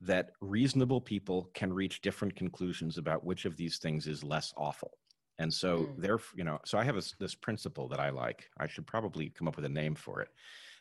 that 0.00 0.32
reasonable 0.40 1.00
people 1.00 1.50
can 1.54 1.72
reach 1.72 2.02
different 2.02 2.36
conclusions 2.36 2.98
about 2.98 3.24
which 3.24 3.44
of 3.44 3.56
these 3.56 3.78
things 3.78 4.06
is 4.06 4.22
less 4.22 4.52
awful. 4.56 4.92
And 5.38 5.52
so 5.52 5.80
mm. 5.80 6.00
there, 6.00 6.18
you 6.34 6.44
know, 6.44 6.58
so 6.64 6.78
I 6.78 6.84
have 6.84 6.96
a, 6.96 7.02
this 7.18 7.34
principle 7.34 7.88
that 7.88 8.00
I 8.00 8.10
like. 8.10 8.48
I 8.58 8.66
should 8.66 8.86
probably 8.86 9.30
come 9.30 9.48
up 9.48 9.56
with 9.56 9.64
a 9.64 9.70
name 9.70 9.94
for 9.94 10.20
it. 10.20 10.28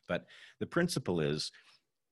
But 0.07 0.25
the 0.59 0.65
principle 0.65 1.19
is 1.19 1.51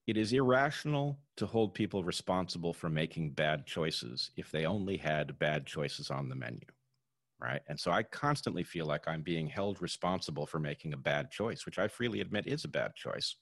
it 0.07 0.17
is 0.17 0.33
irrational 0.33 1.19
to 1.37 1.45
hold 1.45 1.73
people 1.73 2.03
responsible 2.03 2.73
for 2.73 2.89
making 2.89 3.31
bad 3.31 3.65
choices 3.65 4.31
if 4.35 4.51
they 4.51 4.65
only 4.65 4.97
had 4.97 5.39
bad 5.39 5.65
choices 5.65 6.09
on 6.09 6.27
the 6.27 6.35
menu 6.35 6.65
right? 7.43 7.61
And 7.67 7.79
so 7.79 7.91
I 7.91 8.03
constantly 8.03 8.63
feel 8.63 8.85
like 8.85 9.07
I'm 9.07 9.21
being 9.21 9.47
held 9.47 9.81
responsible 9.81 10.45
for 10.45 10.59
making 10.59 10.93
a 10.93 10.97
bad 10.97 11.29
choice, 11.29 11.65
which 11.65 11.77
I 11.77 11.87
freely 11.89 12.21
admit 12.21 12.47
is 12.47 12.63
a 12.63 12.69
bad 12.69 12.95
choice. 12.95 13.35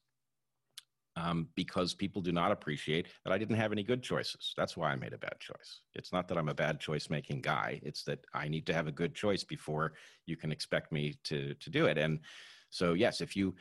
Um, 1.23 1.47
because 1.55 1.93
people 1.93 2.21
do 2.21 2.31
not 2.31 2.51
appreciate 2.51 3.07
that 3.23 3.33
I 3.33 3.37
didn't 3.37 3.57
have 3.57 3.71
any 3.71 3.83
good 3.83 4.01
choices. 4.01 4.53
That's 4.57 4.75
why 4.75 4.91
I 4.91 4.95
made 4.95 5.13
a 5.13 5.17
bad 5.17 5.39
choice. 5.39 5.81
It's 5.93 6.11
not 6.11 6.27
that 6.27 6.37
I'm 6.37 6.49
a 6.49 6.53
bad 6.53 6.79
choice 6.79 7.09
making 7.09 7.41
guy. 7.41 7.79
It's 7.83 8.03
that 8.05 8.25
I 8.33 8.47
need 8.47 8.65
to 8.67 8.73
have 8.73 8.87
a 8.87 8.91
good 8.91 9.13
choice 9.13 9.43
before 9.43 9.93
you 10.25 10.35
can 10.35 10.51
expect 10.51 10.91
me 10.91 11.15
to 11.25 11.53
to 11.53 11.69
do 11.69 11.85
it. 11.85 11.97
And 11.97 12.19
so 12.69 12.93
yes, 12.93 13.21
if 13.21 13.35
you 13.35 13.55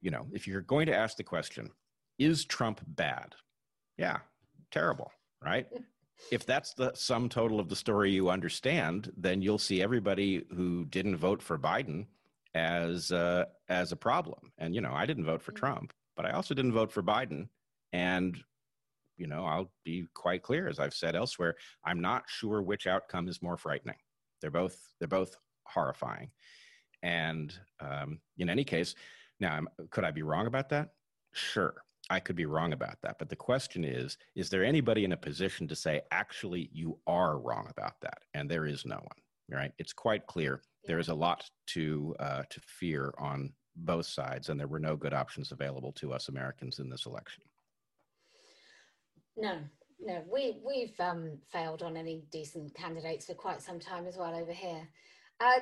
you 0.00 0.10
know 0.10 0.26
if 0.32 0.46
you're 0.46 0.62
going 0.62 0.86
to 0.86 0.96
ask 0.96 1.16
the 1.16 1.24
question, 1.24 1.70
is 2.18 2.44
Trump 2.44 2.80
bad? 2.86 3.34
Yeah, 3.96 4.18
terrible, 4.70 5.10
right? 5.42 5.66
if 6.30 6.44
that's 6.44 6.74
the 6.74 6.92
sum 6.94 7.28
total 7.28 7.60
of 7.60 7.68
the 7.68 7.76
story 7.76 8.10
you 8.10 8.30
understand, 8.30 9.12
then 9.16 9.42
you'll 9.42 9.58
see 9.58 9.82
everybody 9.82 10.44
who 10.54 10.84
didn't 10.86 11.16
vote 11.16 11.42
for 11.42 11.58
Biden 11.58 12.06
as 12.54 13.12
uh, 13.12 13.44
as 13.68 13.92
a 13.92 13.96
problem. 13.96 14.52
And 14.58 14.74
you 14.74 14.80
know, 14.80 14.92
I 14.92 15.06
didn't 15.06 15.24
vote 15.24 15.42
for 15.42 15.52
mm-hmm. 15.52 15.64
Trump, 15.66 15.92
but 16.20 16.30
I 16.30 16.34
also 16.34 16.52
didn't 16.54 16.74
vote 16.74 16.92
for 16.92 17.02
Biden. 17.02 17.48
And 17.94 18.36
you 19.16 19.26
know, 19.26 19.44
I'll 19.46 19.70
be 19.84 20.06
quite 20.14 20.42
clear, 20.42 20.68
as 20.68 20.78
I've 20.78 20.94
said 20.94 21.14
elsewhere, 21.14 21.54
I'm 21.84 22.00
not 22.00 22.24
sure 22.26 22.62
which 22.62 22.86
outcome 22.86 23.26
is 23.28 23.42
more 23.42 23.56
frightening. 23.56 23.96
They're 24.40 24.50
both 24.50 24.78
they're 24.98 25.08
both 25.08 25.34
horrifying. 25.64 26.30
And 27.02 27.54
um, 27.80 28.20
in 28.36 28.50
any 28.50 28.64
case, 28.64 28.94
now 29.40 29.60
could 29.90 30.04
I 30.04 30.10
be 30.10 30.22
wrong 30.22 30.46
about 30.46 30.68
that? 30.70 30.90
Sure. 31.32 31.74
I 32.10 32.20
could 32.20 32.36
be 32.36 32.46
wrong 32.46 32.74
about 32.74 33.00
that. 33.02 33.18
But 33.18 33.30
the 33.30 33.36
question 33.36 33.82
is 33.82 34.18
is 34.34 34.50
there 34.50 34.64
anybody 34.64 35.04
in 35.04 35.12
a 35.12 35.16
position 35.16 35.68
to 35.68 35.74
say, 35.74 36.02
actually, 36.10 36.68
you 36.70 36.98
are 37.06 37.38
wrong 37.38 37.66
about 37.70 37.94
that? 38.02 38.18
And 38.34 38.50
there 38.50 38.66
is 38.66 38.84
no 38.84 38.96
one, 38.96 39.58
right? 39.58 39.72
It's 39.78 39.94
quite 39.94 40.26
clear. 40.26 40.60
There 40.84 40.98
is 40.98 41.08
a 41.08 41.14
lot 41.14 41.48
to, 41.68 42.14
uh, 42.20 42.42
to 42.50 42.60
fear 42.60 43.14
on 43.18 43.52
both 43.84 44.06
sides, 44.06 44.48
and 44.48 44.58
there 44.58 44.68
were 44.68 44.78
no 44.78 44.96
good 44.96 45.14
options 45.14 45.52
available 45.52 45.92
to 45.92 46.12
us 46.12 46.28
Americans 46.28 46.78
in 46.78 46.88
this 46.88 47.06
election. 47.06 47.42
No, 49.36 49.58
no, 50.00 50.22
we, 50.30 50.58
we've 50.66 50.98
um, 51.00 51.38
failed 51.52 51.82
on 51.82 51.96
any 51.96 52.22
decent 52.30 52.74
candidates 52.74 53.26
for 53.26 53.34
quite 53.34 53.62
some 53.62 53.78
time 53.78 54.06
as 54.06 54.16
well 54.16 54.34
over 54.34 54.52
here. 54.52 54.86
Uh, 55.40 55.60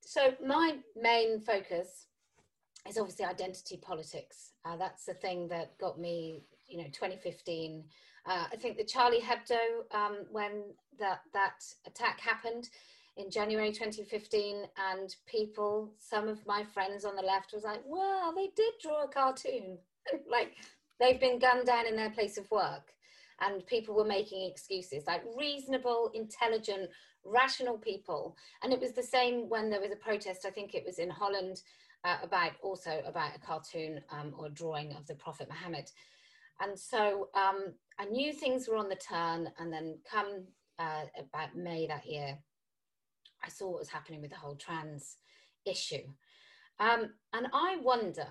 so, 0.00 0.34
my 0.44 0.76
main 1.00 1.40
focus 1.40 2.06
is 2.88 2.98
obviously 2.98 3.24
identity 3.24 3.78
politics. 3.78 4.52
Uh, 4.64 4.76
that's 4.76 5.04
the 5.04 5.14
thing 5.14 5.48
that 5.48 5.78
got 5.78 5.98
me, 5.98 6.42
you 6.68 6.78
know, 6.78 6.84
2015. 6.92 7.84
Uh, 8.26 8.44
I 8.52 8.56
think 8.56 8.76
the 8.76 8.84
Charlie 8.84 9.20
Hebdo, 9.20 9.58
um, 9.94 10.26
when 10.30 10.64
that, 10.98 11.20
that 11.32 11.62
attack 11.86 12.20
happened 12.20 12.68
in 13.16 13.30
January 13.30 13.70
2015, 13.70 14.64
and 14.92 15.14
people, 15.26 15.92
some 15.98 16.28
of 16.28 16.44
my 16.46 16.64
friends 16.64 17.04
on 17.04 17.16
the 17.16 17.22
left 17.22 17.52
was 17.52 17.64
like, 17.64 17.80
well, 17.86 18.34
they 18.34 18.50
did 18.56 18.74
draw 18.82 19.04
a 19.04 19.08
cartoon. 19.08 19.78
like 20.30 20.52
they've 21.00 21.20
been 21.20 21.38
gunned 21.38 21.66
down 21.66 21.86
in 21.86 21.96
their 21.96 22.10
place 22.10 22.38
of 22.38 22.50
work. 22.50 22.92
And 23.40 23.66
people 23.66 23.94
were 23.94 24.04
making 24.04 24.48
excuses, 24.48 25.04
like 25.06 25.22
reasonable, 25.36 26.10
intelligent, 26.14 26.90
rational 27.24 27.78
people. 27.78 28.36
And 28.62 28.72
it 28.72 28.80
was 28.80 28.92
the 28.92 29.02
same 29.02 29.48
when 29.48 29.70
there 29.70 29.80
was 29.80 29.90
a 29.90 29.96
protest, 29.96 30.44
I 30.46 30.50
think 30.50 30.74
it 30.74 30.84
was 30.86 30.98
in 30.98 31.10
Holland, 31.10 31.62
uh, 32.04 32.18
about 32.22 32.52
also 32.62 33.02
about 33.06 33.34
a 33.34 33.40
cartoon 33.40 34.00
um, 34.10 34.34
or 34.38 34.50
drawing 34.50 34.92
of 34.92 35.06
the 35.06 35.14
Prophet 35.14 35.48
Muhammad. 35.48 35.90
And 36.60 36.78
so 36.78 37.28
um, 37.34 37.74
I 37.98 38.04
knew 38.04 38.32
things 38.32 38.68
were 38.68 38.76
on 38.76 38.88
the 38.88 38.96
turn. 38.96 39.48
And 39.58 39.72
then 39.72 39.98
come 40.08 40.44
uh, 40.78 41.04
about 41.18 41.56
May 41.56 41.86
that 41.86 42.06
year, 42.06 42.38
I 43.44 43.48
saw 43.48 43.70
what 43.70 43.80
was 43.80 43.88
happening 43.88 44.20
with 44.22 44.30
the 44.30 44.36
whole 44.36 44.56
trans 44.56 45.16
issue. 45.64 46.04
Um, 46.80 47.10
and 47.32 47.46
I 47.52 47.78
wonder 47.82 48.26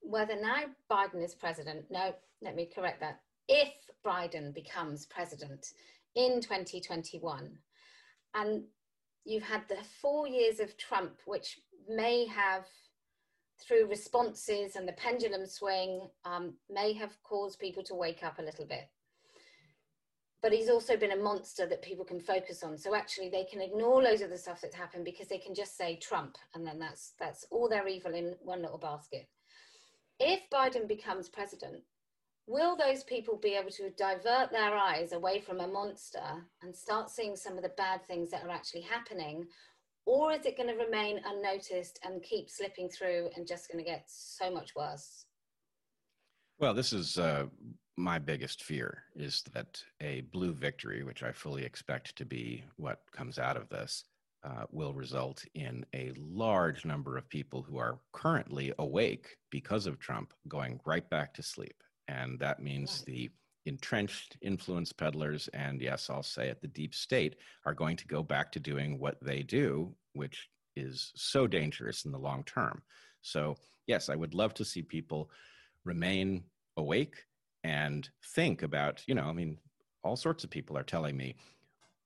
whether 0.00 0.36
now 0.40 0.64
Biden 0.90 1.22
is 1.24 1.34
president, 1.34 1.86
no, 1.90 2.14
let 2.42 2.54
me 2.54 2.70
correct 2.72 3.00
that. 3.00 3.20
If 3.48 3.72
Biden 4.04 4.54
becomes 4.54 5.06
president 5.06 5.66
in 6.14 6.40
2021, 6.40 7.58
and 8.34 8.64
you've 9.24 9.42
had 9.42 9.62
the 9.68 9.78
four 10.00 10.28
years 10.28 10.60
of 10.60 10.76
Trump, 10.76 11.18
which 11.26 11.58
may 11.88 12.26
have 12.26 12.64
through 13.66 13.86
responses 13.86 14.76
and 14.76 14.86
the 14.86 14.92
pendulum 14.92 15.46
swing 15.46 16.08
um, 16.24 16.54
may 16.70 16.92
have 16.92 17.16
caused 17.22 17.58
people 17.58 17.82
to 17.82 17.94
wake 17.94 18.22
up 18.22 18.38
a 18.38 18.42
little 18.42 18.66
bit. 18.66 18.88
But 20.42 20.52
he's 20.52 20.68
also 20.68 20.96
been 20.96 21.12
a 21.12 21.16
monster 21.16 21.66
that 21.66 21.82
people 21.82 22.04
can 22.04 22.20
focus 22.20 22.62
on. 22.62 22.76
So 22.78 22.94
actually, 22.94 23.30
they 23.30 23.44
can 23.44 23.60
ignore 23.60 24.02
loads 24.02 24.22
of 24.22 24.30
the 24.30 24.38
stuff 24.38 24.60
that's 24.60 24.74
happened 24.74 25.04
because 25.04 25.28
they 25.28 25.38
can 25.38 25.54
just 25.54 25.76
say 25.76 25.96
Trump, 25.96 26.36
and 26.54 26.66
then 26.66 26.78
that's 26.78 27.14
that's 27.18 27.46
all 27.50 27.68
their 27.68 27.88
evil 27.88 28.14
in 28.14 28.36
one 28.42 28.62
little 28.62 28.78
basket. 28.78 29.28
If 30.20 30.40
Biden 30.50 30.86
becomes 30.86 31.28
president, 31.28 31.82
will 32.46 32.76
those 32.76 33.02
people 33.04 33.36
be 33.36 33.54
able 33.54 33.70
to 33.70 33.90
divert 33.90 34.50
their 34.50 34.76
eyes 34.76 35.12
away 35.12 35.40
from 35.40 35.60
a 35.60 35.66
monster 35.66 36.44
and 36.62 36.74
start 36.74 37.10
seeing 37.10 37.36
some 37.36 37.56
of 37.56 37.62
the 37.62 37.72
bad 37.76 38.06
things 38.06 38.30
that 38.30 38.44
are 38.44 38.50
actually 38.50 38.82
happening, 38.82 39.46
or 40.04 40.32
is 40.32 40.46
it 40.46 40.56
going 40.56 40.68
to 40.68 40.82
remain 40.82 41.20
unnoticed 41.26 41.98
and 42.04 42.22
keep 42.22 42.48
slipping 42.48 42.88
through 42.88 43.30
and 43.36 43.46
just 43.46 43.70
going 43.70 43.84
to 43.84 43.90
get 43.90 44.04
so 44.06 44.50
much 44.50 44.74
worse? 44.76 45.24
Well, 46.58 46.72
this 46.72 46.92
is 46.92 47.18
uh, 47.18 47.46
my 47.96 48.18
biggest 48.18 48.62
fear 48.62 49.04
is 49.14 49.42
that 49.54 49.82
a 50.00 50.20
blue 50.32 50.52
victory, 50.52 51.02
which 51.02 51.22
I 51.22 51.32
fully 51.32 51.64
expect 51.64 52.16
to 52.16 52.24
be 52.24 52.64
what 52.76 53.00
comes 53.12 53.38
out 53.38 53.56
of 53.56 53.68
this, 53.68 54.04
uh, 54.44 54.64
will 54.70 54.92
result 54.92 55.44
in 55.54 55.84
a 55.94 56.12
large 56.16 56.84
number 56.84 57.16
of 57.16 57.28
people 57.28 57.62
who 57.62 57.78
are 57.78 57.98
currently 58.12 58.72
awake 58.78 59.36
because 59.50 59.86
of 59.86 59.98
Trump 59.98 60.32
going 60.46 60.78
right 60.84 61.08
back 61.08 61.34
to 61.34 61.42
sleep. 61.42 61.82
And 62.06 62.38
that 62.38 62.62
means 62.62 63.02
the 63.02 63.30
entrenched 63.66 64.36
influence 64.42 64.92
peddlers 64.92 65.48
and 65.48 65.82
yes 65.82 66.08
i'll 66.08 66.22
say 66.22 66.48
it 66.48 66.60
the 66.60 66.68
deep 66.68 66.94
state 66.94 67.34
are 67.64 67.74
going 67.74 67.96
to 67.96 68.06
go 68.06 68.22
back 68.22 68.52
to 68.52 68.60
doing 68.60 68.96
what 68.98 69.16
they 69.20 69.42
do 69.42 69.92
which 70.12 70.48
is 70.76 71.12
so 71.16 71.48
dangerous 71.48 72.04
in 72.04 72.12
the 72.12 72.18
long 72.18 72.44
term 72.44 72.80
so 73.22 73.56
yes 73.88 74.08
i 74.08 74.14
would 74.14 74.34
love 74.34 74.54
to 74.54 74.64
see 74.64 74.82
people 74.82 75.28
remain 75.84 76.44
awake 76.76 77.24
and 77.66 78.08
think 78.22 78.62
about, 78.62 79.02
you 79.08 79.14
know, 79.16 79.24
I 79.24 79.32
mean, 79.32 79.58
all 80.04 80.14
sorts 80.14 80.44
of 80.44 80.50
people 80.50 80.78
are 80.78 80.84
telling 80.84 81.16
me 81.16 81.34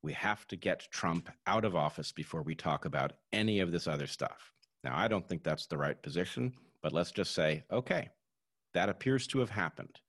we 0.03 0.15
have 0.15 0.47
to 0.49 0.57
get 0.57 0.89
Trump 0.91 1.29
out 1.47 1.67
of 1.67 1.77
office 1.77 2.13
before 2.13 2.43
we 2.43 2.55
talk 2.55 2.87
about 2.87 3.13
any 3.35 3.61
of 3.61 3.71
this 3.71 3.87
other 3.87 4.07
stuff. 4.07 4.55
Now, 4.83 4.97
I 4.97 5.07
don't 5.07 5.29
think 5.29 5.45
that's 5.45 5.67
the 5.67 5.77
right 5.77 6.03
position, 6.03 6.55
but 6.83 6.95
let's 6.95 7.13
just 7.13 7.35
say, 7.35 7.63
okay, 7.71 8.09
that 8.73 8.89
appears 8.89 9.27
to 9.27 9.41
have 9.41 9.51
happened. 9.51 10.01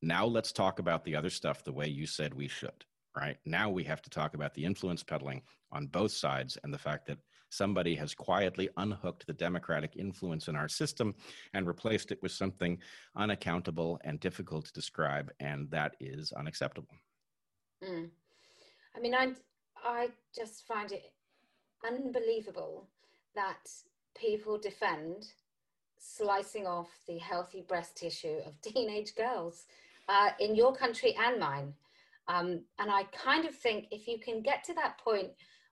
Now 0.00 0.26
let's 0.26 0.52
talk 0.52 0.78
about 0.78 1.04
the 1.04 1.16
other 1.16 1.30
stuff 1.30 1.64
the 1.64 1.72
way 1.72 1.88
you 1.88 2.06
said 2.06 2.32
we 2.32 2.46
should, 2.46 2.84
right? 3.16 3.36
Now 3.44 3.70
we 3.70 3.82
have 3.84 4.02
to 4.02 4.10
talk 4.10 4.34
about 4.34 4.54
the 4.54 4.64
influence 4.64 5.02
peddling 5.02 5.42
on 5.72 5.88
both 5.88 6.12
sides 6.12 6.56
and 6.62 6.72
the 6.72 6.78
fact 6.78 7.06
that 7.08 7.18
somebody 7.54 7.94
has 7.94 8.14
quietly 8.14 8.68
unhooked 8.76 9.26
the 9.26 9.32
democratic 9.32 9.96
influence 9.96 10.48
in 10.48 10.56
our 10.56 10.68
system 10.68 11.14
and 11.54 11.66
replaced 11.66 12.12
it 12.12 12.22
with 12.22 12.32
something 12.32 12.78
unaccountable 13.16 14.00
and 14.04 14.20
difficult 14.20 14.66
to 14.66 14.72
describe, 14.72 15.30
and 15.40 15.70
that 15.70 15.96
is 16.00 16.32
unacceptable. 16.32 16.94
Mm. 17.82 18.10
I 18.96 19.00
mean, 19.00 19.14
I 19.14 19.32
I 19.84 20.08
just 20.34 20.66
find 20.66 20.90
it 20.92 21.12
unbelievable 21.86 22.88
that 23.34 23.68
people 24.16 24.58
defend 24.58 25.26
slicing 25.98 26.66
off 26.66 26.88
the 27.06 27.18
healthy 27.18 27.64
breast 27.66 27.96
tissue 27.96 28.38
of 28.46 28.60
teenage 28.62 29.14
girls 29.14 29.66
uh, 30.08 30.30
in 30.40 30.54
your 30.54 30.74
country 30.74 31.14
and 31.18 31.40
mine. 31.40 31.74
Um, 32.26 32.62
and 32.78 32.90
I 32.90 33.04
kind 33.12 33.44
of 33.44 33.54
think 33.54 33.86
if 33.90 34.08
you 34.08 34.18
can 34.18 34.40
get 34.40 34.64
to 34.64 34.74
that 34.74 34.98
point 34.98 35.28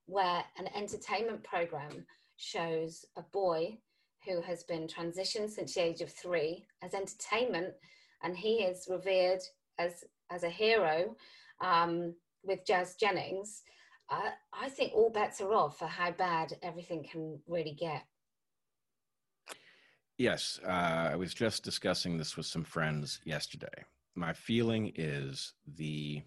where 0.06 0.44
an 0.58 0.68
entertainment 0.74 1.42
program 1.44 2.06
shows 2.36 3.04
a 3.16 3.22
boy 3.22 3.78
who 4.26 4.40
has 4.40 4.62
been 4.64 4.86
transitioned 4.86 5.50
since 5.50 5.74
the 5.74 5.82
age 5.82 6.00
of 6.00 6.10
three 6.10 6.64
as 6.82 6.94
entertainment, 6.94 7.74
and 8.22 8.36
he 8.36 8.62
is 8.62 8.86
revered 8.88 9.40
as 9.78 10.04
as 10.30 10.44
a 10.44 10.48
hero 10.48 11.14
um, 11.60 12.14
with 12.42 12.64
Jazz 12.66 12.94
Jennings. 12.96 13.62
Uh, 14.10 14.30
I 14.52 14.68
think 14.68 14.92
all 14.94 15.10
bets 15.10 15.40
are 15.40 15.52
off 15.54 15.78
for 15.78 15.86
how 15.86 16.10
bad 16.10 16.54
everything 16.62 17.04
can 17.10 17.38
really 17.48 17.76
get. 17.78 18.04
Yes, 20.18 20.60
uh, 20.64 20.68
I 21.12 21.16
was 21.16 21.34
just 21.34 21.64
discussing 21.64 22.16
this 22.16 22.36
with 22.36 22.46
some 22.46 22.64
friends 22.64 23.20
yesterday. 23.24 23.84
My 24.14 24.32
feeling 24.32 24.92
is 24.94 25.54
the 25.76 26.22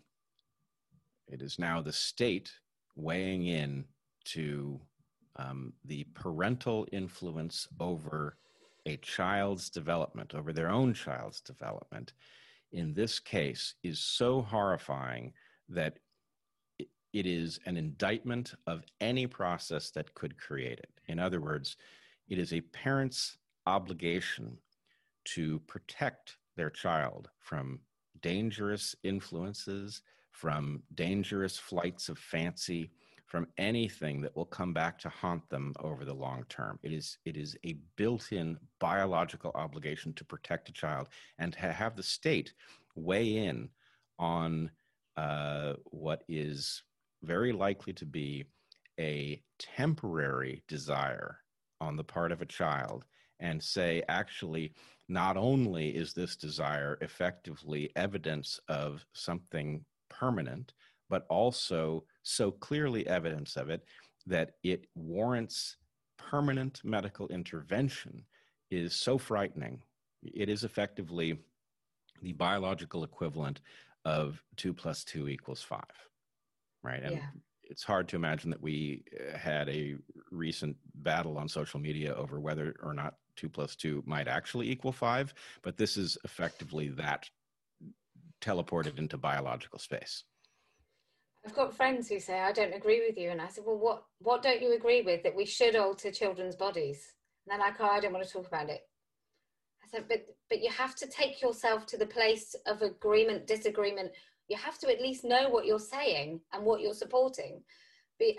it 1.27 1.41
is 1.41 1.57
now 1.57 1.81
the 1.81 1.93
state 1.93 2.51
weighing 2.95 3.47
in 3.47 3.85
to 4.25 4.79
um, 5.37 5.73
the 5.83 6.05
parental 6.13 6.87
influence 6.91 7.67
over 7.79 8.37
a 8.85 8.97
child's 8.97 9.69
development, 9.69 10.33
over 10.33 10.53
their 10.53 10.69
own 10.69 10.93
child's 10.93 11.41
development, 11.41 12.13
in 12.71 12.93
this 12.93 13.19
case 13.19 13.75
is 13.83 13.99
so 13.99 14.41
horrifying 14.41 15.33
that 15.69 15.97
it 16.79 17.25
is 17.25 17.59
an 17.65 17.77
indictment 17.77 18.53
of 18.67 18.83
any 18.99 19.25
process 19.25 19.89
that 19.91 20.13
could 20.15 20.37
create 20.37 20.79
it. 20.79 20.99
In 21.07 21.17
other 21.17 21.39
words, 21.39 21.77
it 22.27 22.37
is 22.37 22.51
a 22.51 22.61
parent's 22.61 23.37
obligation 23.65 24.57
to 25.23 25.59
protect 25.67 26.37
their 26.57 26.69
child 26.69 27.29
from 27.39 27.79
dangerous 28.21 28.95
influences, 29.03 30.01
from 30.35 30.83
dangerous 30.95 31.57
flights 31.57 32.09
of 32.09 32.17
fancy, 32.17 32.91
from 33.25 33.47
anything 33.57 34.21
that 34.21 34.35
will 34.35 34.45
come 34.45 34.73
back 34.73 34.99
to 34.99 35.09
haunt 35.09 35.47
them 35.49 35.73
over 35.79 36.03
the 36.03 36.13
long 36.13 36.43
term. 36.49 36.77
It 36.83 36.91
is 36.91 37.17
it 37.25 37.37
is 37.37 37.55
a 37.65 37.77
built-in 37.95 38.57
biological 38.79 39.51
obligation 39.55 40.13
to 40.13 40.25
protect 40.25 40.67
a 40.69 40.73
child 40.73 41.07
and 41.39 41.53
to 41.53 41.71
have 41.71 41.95
the 41.95 42.03
state 42.03 42.53
weigh 42.95 43.37
in 43.37 43.69
on 44.19 44.69
uh, 45.15 45.73
what 45.85 46.23
is 46.27 46.83
very 47.23 47.53
likely 47.53 47.93
to 47.93 48.05
be 48.05 48.43
a 48.99 49.41
temporary 49.57 50.63
desire 50.67 51.39
on 51.79 51.95
the 51.95 52.03
part 52.03 52.31
of 52.33 52.41
a 52.41 52.45
child 52.45 53.05
and 53.39 53.61
say, 53.63 54.03
actually, 54.09 54.73
not 55.07 55.37
only 55.37 55.89
is 55.89 56.13
this 56.13 56.35
desire 56.35 56.97
effectively 57.01 57.89
evidence 57.95 58.59
of 58.67 59.05
something 59.13 59.83
permanent, 60.19 60.73
but 61.09 61.25
also 61.29 62.03
so 62.23 62.51
clearly 62.51 63.05
evidence 63.07 63.55
of 63.55 63.69
it 63.69 63.83
that 64.25 64.51
it 64.63 64.87
warrants 64.95 65.77
permanent 66.17 66.81
medical 66.83 67.27
intervention 67.27 68.23
is 68.71 68.93
so 68.95 69.17
frightening. 69.17 69.81
It 70.23 70.49
is 70.49 70.63
effectively 70.63 71.37
the 72.21 72.33
biological 72.33 73.03
equivalent 73.03 73.61
of 74.05 74.41
two 74.55 74.73
plus 74.73 75.03
two 75.03 75.27
equals 75.27 75.61
five, 75.61 75.83
right? 76.83 77.03
And 77.03 77.17
yeah. 77.17 77.27
it's 77.63 77.83
hard 77.83 78.07
to 78.09 78.15
imagine 78.15 78.49
that 78.49 78.61
we 78.61 79.03
uh, 79.19 79.37
had 79.37 79.69
a 79.69 79.95
recent 80.31 80.75
battle 80.95 81.37
on 81.37 81.47
social 81.47 81.79
media 81.79 82.13
over 82.15 82.39
whether 82.39 82.75
or 82.81 82.93
not 82.93 83.15
two 83.35 83.49
plus 83.49 83.75
two 83.75 84.03
might 84.05 84.27
actually 84.27 84.69
equal 84.69 84.91
five, 84.91 85.33
but 85.61 85.77
this 85.77 85.97
is 85.97 86.17
effectively 86.23 86.87
that 86.89 87.29
teleported 88.45 88.99
into 88.99 89.17
biological 89.17 89.79
space. 89.79 90.23
I've 91.45 91.55
got 91.55 91.75
friends 91.75 92.09
who 92.09 92.19
say 92.19 92.39
I 92.39 92.51
don't 92.51 92.73
agree 92.73 93.05
with 93.07 93.17
you, 93.17 93.29
and 93.29 93.41
I 93.41 93.47
said, 93.47 93.65
"Well, 93.65 93.77
what 93.77 94.03
what 94.19 94.41
don't 94.41 94.61
you 94.61 94.73
agree 94.73 95.01
with 95.01 95.23
that 95.23 95.35
we 95.35 95.45
should 95.45 95.75
alter 95.75 96.11
children's 96.11 96.55
bodies?" 96.55 97.13
And 97.45 97.51
they're 97.51 97.67
like, 97.67 97.79
"Oh, 97.79 97.85
I 97.85 97.99
don't 97.99 98.13
want 98.13 98.25
to 98.25 98.31
talk 98.31 98.47
about 98.47 98.69
it." 98.69 98.81
I 99.83 99.87
said, 99.87 100.07
"But 100.07 100.25
but 100.49 100.61
you 100.63 100.71
have 100.71 100.95
to 100.95 101.07
take 101.07 101.41
yourself 101.41 101.85
to 101.87 101.97
the 101.97 102.07
place 102.07 102.55
of 102.65 102.81
agreement, 102.81 103.45
disagreement. 103.45 104.11
You 104.47 104.57
have 104.57 104.79
to 104.79 104.91
at 104.91 105.01
least 105.01 105.23
know 105.23 105.49
what 105.49 105.65
you're 105.65 105.79
saying 105.79 106.41
and 106.51 106.65
what 106.65 106.81
you're 106.81 106.93
supporting, 106.93 107.63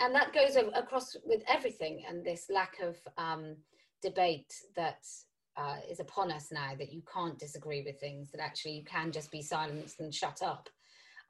and 0.00 0.14
that 0.14 0.32
goes 0.32 0.56
across 0.56 1.16
with 1.24 1.42
everything. 1.46 2.04
And 2.08 2.24
this 2.24 2.46
lack 2.50 2.80
of 2.80 2.96
um, 3.18 3.56
debate 4.02 4.52
that 4.74 5.04
uh, 5.56 5.76
is 5.88 6.00
upon 6.00 6.30
us 6.30 6.48
now 6.52 6.74
that 6.78 6.92
you 6.92 7.02
can't 7.12 7.38
disagree 7.38 7.82
with 7.82 7.98
things, 7.98 8.30
that 8.30 8.40
actually 8.40 8.72
you 8.72 8.84
can 8.84 9.12
just 9.12 9.30
be 9.30 9.42
silenced 9.42 10.00
and 10.00 10.14
shut 10.14 10.42
up. 10.42 10.68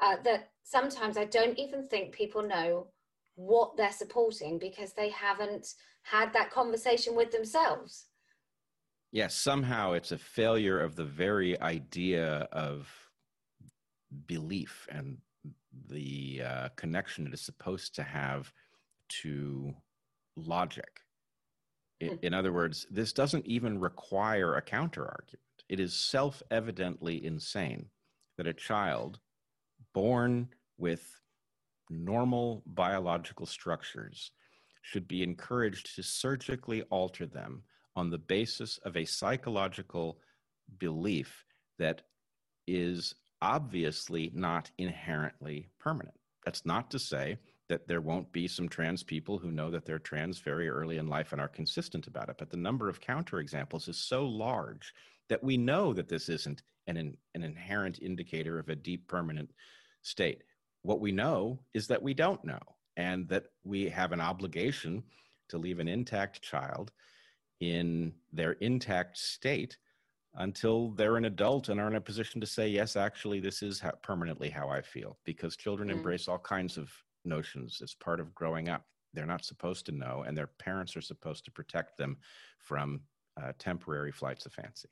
Uh, 0.02 0.16
that 0.24 0.50
sometimes 0.62 1.16
I 1.16 1.24
don't 1.24 1.58
even 1.58 1.88
think 1.88 2.12
people 2.12 2.42
know 2.42 2.88
what 3.36 3.76
they're 3.76 3.92
supporting 3.92 4.58
because 4.58 4.92
they 4.92 5.10
haven't 5.10 5.74
had 6.02 6.32
that 6.32 6.50
conversation 6.50 7.14
with 7.14 7.30
themselves. 7.30 8.06
Yes, 9.12 9.34
somehow 9.34 9.92
it's 9.92 10.12
a 10.12 10.18
failure 10.18 10.80
of 10.80 10.96
the 10.96 11.04
very 11.04 11.58
idea 11.60 12.48
of 12.52 12.88
belief 14.26 14.86
and 14.90 15.18
the 15.88 16.42
uh, 16.44 16.68
connection 16.76 17.26
it 17.26 17.34
is 17.34 17.40
supposed 17.40 17.94
to 17.94 18.02
have 18.02 18.52
to 19.08 19.74
logic 20.36 21.00
in, 22.00 22.08
hmm. 22.08 22.16
in 22.22 22.34
other 22.34 22.52
words, 22.52 22.86
this 22.90 23.12
doesn't 23.12 23.46
even 23.46 23.78
require 23.78 24.56
a 24.56 24.62
counter 24.62 25.02
argument. 25.02 25.40
It 25.68 25.80
is 25.80 25.94
self 25.94 26.42
evidently 26.50 27.24
insane 27.24 27.86
that 28.36 28.46
a 28.46 28.52
child 28.52 29.18
born 29.94 30.48
with 30.78 31.20
normal 31.90 32.62
biological 32.66 33.46
structures 33.46 34.32
should 34.82 35.08
be 35.08 35.22
encouraged 35.22 35.94
to 35.96 36.02
surgically 36.02 36.82
alter 36.82 37.26
them 37.26 37.62
on 37.96 38.10
the 38.10 38.18
basis 38.18 38.78
of 38.84 38.96
a 38.96 39.04
psychological 39.04 40.18
belief 40.78 41.44
that 41.78 42.02
is 42.66 43.14
obviously 43.42 44.30
not 44.34 44.70
inherently 44.78 45.68
permanent. 45.80 46.14
That's 46.44 46.64
not 46.64 46.90
to 46.90 46.98
say 46.98 47.38
that 47.68 47.88
there 47.88 48.00
won't 48.00 48.30
be 48.32 48.46
some 48.46 48.68
trans 48.68 49.02
people 49.02 49.38
who 49.38 49.50
know 49.50 49.70
that 49.70 49.84
they're 49.84 49.98
trans 49.98 50.38
very 50.38 50.68
early 50.68 50.98
in 50.98 51.08
life 51.08 51.32
and 51.32 51.40
are 51.40 51.48
consistent 51.48 52.06
about 52.06 52.28
it. 52.28 52.36
But 52.38 52.50
the 52.50 52.56
number 52.56 52.88
of 52.88 53.00
counterexamples 53.00 53.88
is 53.88 53.98
so 53.98 54.24
large 54.26 54.94
that 55.28 55.42
we 55.42 55.56
know 55.56 55.92
that 55.92 56.08
this 56.08 56.28
isn't 56.28 56.62
an, 56.86 56.96
an 57.34 57.42
inherent 57.42 57.98
indicator 58.00 58.58
of 58.58 58.68
a 58.68 58.76
deep 58.76 59.08
permanent 59.08 59.50
state. 60.02 60.44
What 60.82 61.00
we 61.00 61.10
know 61.10 61.58
is 61.74 61.88
that 61.88 62.02
we 62.02 62.14
don't 62.14 62.44
know, 62.44 62.60
and 62.96 63.28
that 63.28 63.46
we 63.64 63.88
have 63.88 64.12
an 64.12 64.20
obligation 64.20 65.02
to 65.48 65.58
leave 65.58 65.80
an 65.80 65.88
intact 65.88 66.42
child 66.42 66.92
in 67.60 68.12
their 68.32 68.52
intact 68.52 69.18
state 69.18 69.76
until 70.34 70.90
they're 70.90 71.16
an 71.16 71.24
adult 71.24 71.68
and 71.70 71.80
are 71.80 71.88
in 71.88 71.96
a 71.96 72.00
position 72.00 72.40
to 72.40 72.46
say, 72.46 72.68
yes, 72.68 72.94
actually, 72.94 73.40
this 73.40 73.62
is 73.62 73.80
how, 73.80 73.92
permanently 74.02 74.50
how 74.50 74.68
I 74.68 74.82
feel, 74.82 75.18
because 75.24 75.56
children 75.56 75.88
mm. 75.88 75.92
embrace 75.92 76.28
all 76.28 76.38
kinds 76.38 76.76
of 76.76 76.92
notions 77.26 77.80
as 77.82 77.94
part 77.94 78.20
of 78.20 78.34
growing 78.34 78.68
up. 78.68 78.84
They're 79.12 79.26
not 79.26 79.44
supposed 79.44 79.86
to 79.86 79.92
know, 79.92 80.24
and 80.26 80.36
their 80.36 80.46
parents 80.46 80.96
are 80.96 81.00
supposed 81.02 81.44
to 81.46 81.50
protect 81.50 81.96
them 81.96 82.18
from 82.58 83.00
uh, 83.42 83.52
temporary 83.58 84.12
flights 84.12 84.46
of 84.46 84.52
fancy. 84.52 84.88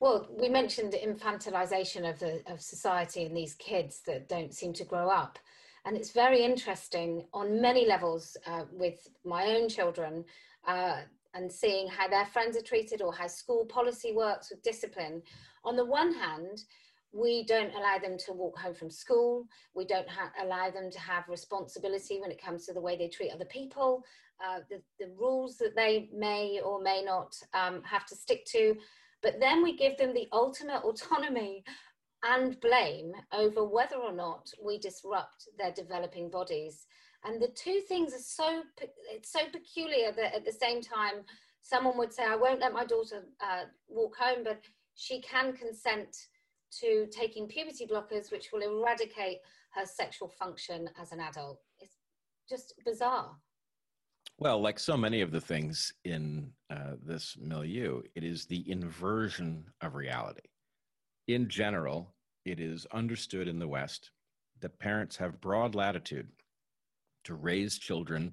Well, 0.00 0.28
we 0.30 0.48
mentioned 0.48 0.92
infantilization 0.92 2.08
of 2.08 2.20
the 2.20 2.42
of 2.46 2.60
society 2.60 3.24
and 3.24 3.36
these 3.36 3.54
kids 3.54 4.00
that 4.06 4.28
don't 4.28 4.54
seem 4.54 4.72
to 4.74 4.84
grow 4.84 5.10
up, 5.10 5.38
and 5.84 5.96
it's 5.96 6.12
very 6.12 6.44
interesting 6.44 7.26
on 7.32 7.60
many 7.60 7.86
levels 7.86 8.36
uh, 8.46 8.64
with 8.72 9.08
my 9.24 9.46
own 9.46 9.68
children 9.68 10.24
uh, 10.66 11.00
and 11.34 11.50
seeing 11.50 11.88
how 11.88 12.08
their 12.08 12.26
friends 12.26 12.56
are 12.56 12.62
treated 12.62 13.02
or 13.02 13.12
how 13.12 13.26
school 13.26 13.64
policy 13.66 14.12
works 14.12 14.50
with 14.50 14.62
discipline. 14.62 15.22
On 15.64 15.76
the 15.76 15.84
one 15.84 16.12
hand, 16.14 16.62
we 17.12 17.44
don't 17.44 17.74
allow 17.74 17.98
them 17.98 18.16
to 18.26 18.32
walk 18.32 18.58
home 18.58 18.74
from 18.74 18.90
school. 18.90 19.46
We 19.74 19.84
don't 19.84 20.06
allow 20.42 20.70
them 20.70 20.90
to 20.90 21.00
have 21.00 21.28
responsibility 21.28 22.20
when 22.20 22.30
it 22.30 22.42
comes 22.42 22.66
to 22.66 22.74
the 22.74 22.80
way 22.80 22.96
they 22.96 23.08
treat 23.08 23.32
other 23.32 23.46
people, 23.46 24.04
uh, 24.44 24.60
the, 24.68 24.82
the 24.98 25.10
rules 25.18 25.56
that 25.58 25.74
they 25.74 26.10
may 26.12 26.60
or 26.64 26.82
may 26.82 27.02
not 27.02 27.34
um, 27.54 27.82
have 27.84 28.06
to 28.06 28.16
stick 28.16 28.44
to. 28.52 28.76
But 29.22 29.40
then 29.40 29.62
we 29.62 29.76
give 29.76 29.96
them 29.96 30.14
the 30.14 30.28
ultimate 30.32 30.80
autonomy 30.84 31.64
and 32.24 32.60
blame 32.60 33.12
over 33.32 33.64
whether 33.64 33.96
or 33.96 34.12
not 34.12 34.50
we 34.62 34.78
disrupt 34.78 35.48
their 35.56 35.72
developing 35.72 36.30
bodies. 36.30 36.86
And 37.24 37.40
the 37.40 37.48
two 37.48 37.80
things 37.88 38.12
are 38.12 38.18
so, 38.18 38.62
it's 39.12 39.32
so 39.32 39.40
peculiar 39.52 40.12
that 40.12 40.34
at 40.34 40.44
the 40.44 40.52
same 40.52 40.82
time, 40.82 41.24
someone 41.62 41.98
would 41.98 42.12
say, 42.12 42.24
I 42.24 42.36
won't 42.36 42.60
let 42.60 42.72
my 42.72 42.84
daughter 42.84 43.24
uh, 43.40 43.64
walk 43.88 44.16
home, 44.16 44.44
but 44.44 44.60
she 44.94 45.20
can 45.20 45.52
consent 45.52 46.16
to 46.80 47.06
taking 47.10 47.46
puberty 47.46 47.86
blockers, 47.86 48.30
which 48.30 48.50
will 48.52 48.62
eradicate 48.62 49.38
her 49.74 49.86
sexual 49.86 50.28
function 50.28 50.88
as 51.00 51.12
an 51.12 51.20
adult. 51.20 51.60
It's 51.80 51.96
just 52.48 52.74
bizarre. 52.84 53.36
Well, 54.38 54.60
like 54.60 54.78
so 54.78 54.96
many 54.96 55.20
of 55.20 55.32
the 55.32 55.40
things 55.40 55.92
in 56.04 56.52
uh, 56.70 56.92
this 57.02 57.36
milieu, 57.40 58.02
it 58.14 58.22
is 58.22 58.44
the 58.44 58.70
inversion 58.70 59.64
of 59.80 59.94
reality. 59.94 60.48
In 61.26 61.48
general, 61.48 62.14
it 62.44 62.60
is 62.60 62.86
understood 62.92 63.48
in 63.48 63.58
the 63.58 63.68
West 63.68 64.10
that 64.60 64.78
parents 64.78 65.16
have 65.16 65.40
broad 65.40 65.74
latitude 65.74 66.28
to 67.24 67.34
raise 67.34 67.78
children 67.78 68.32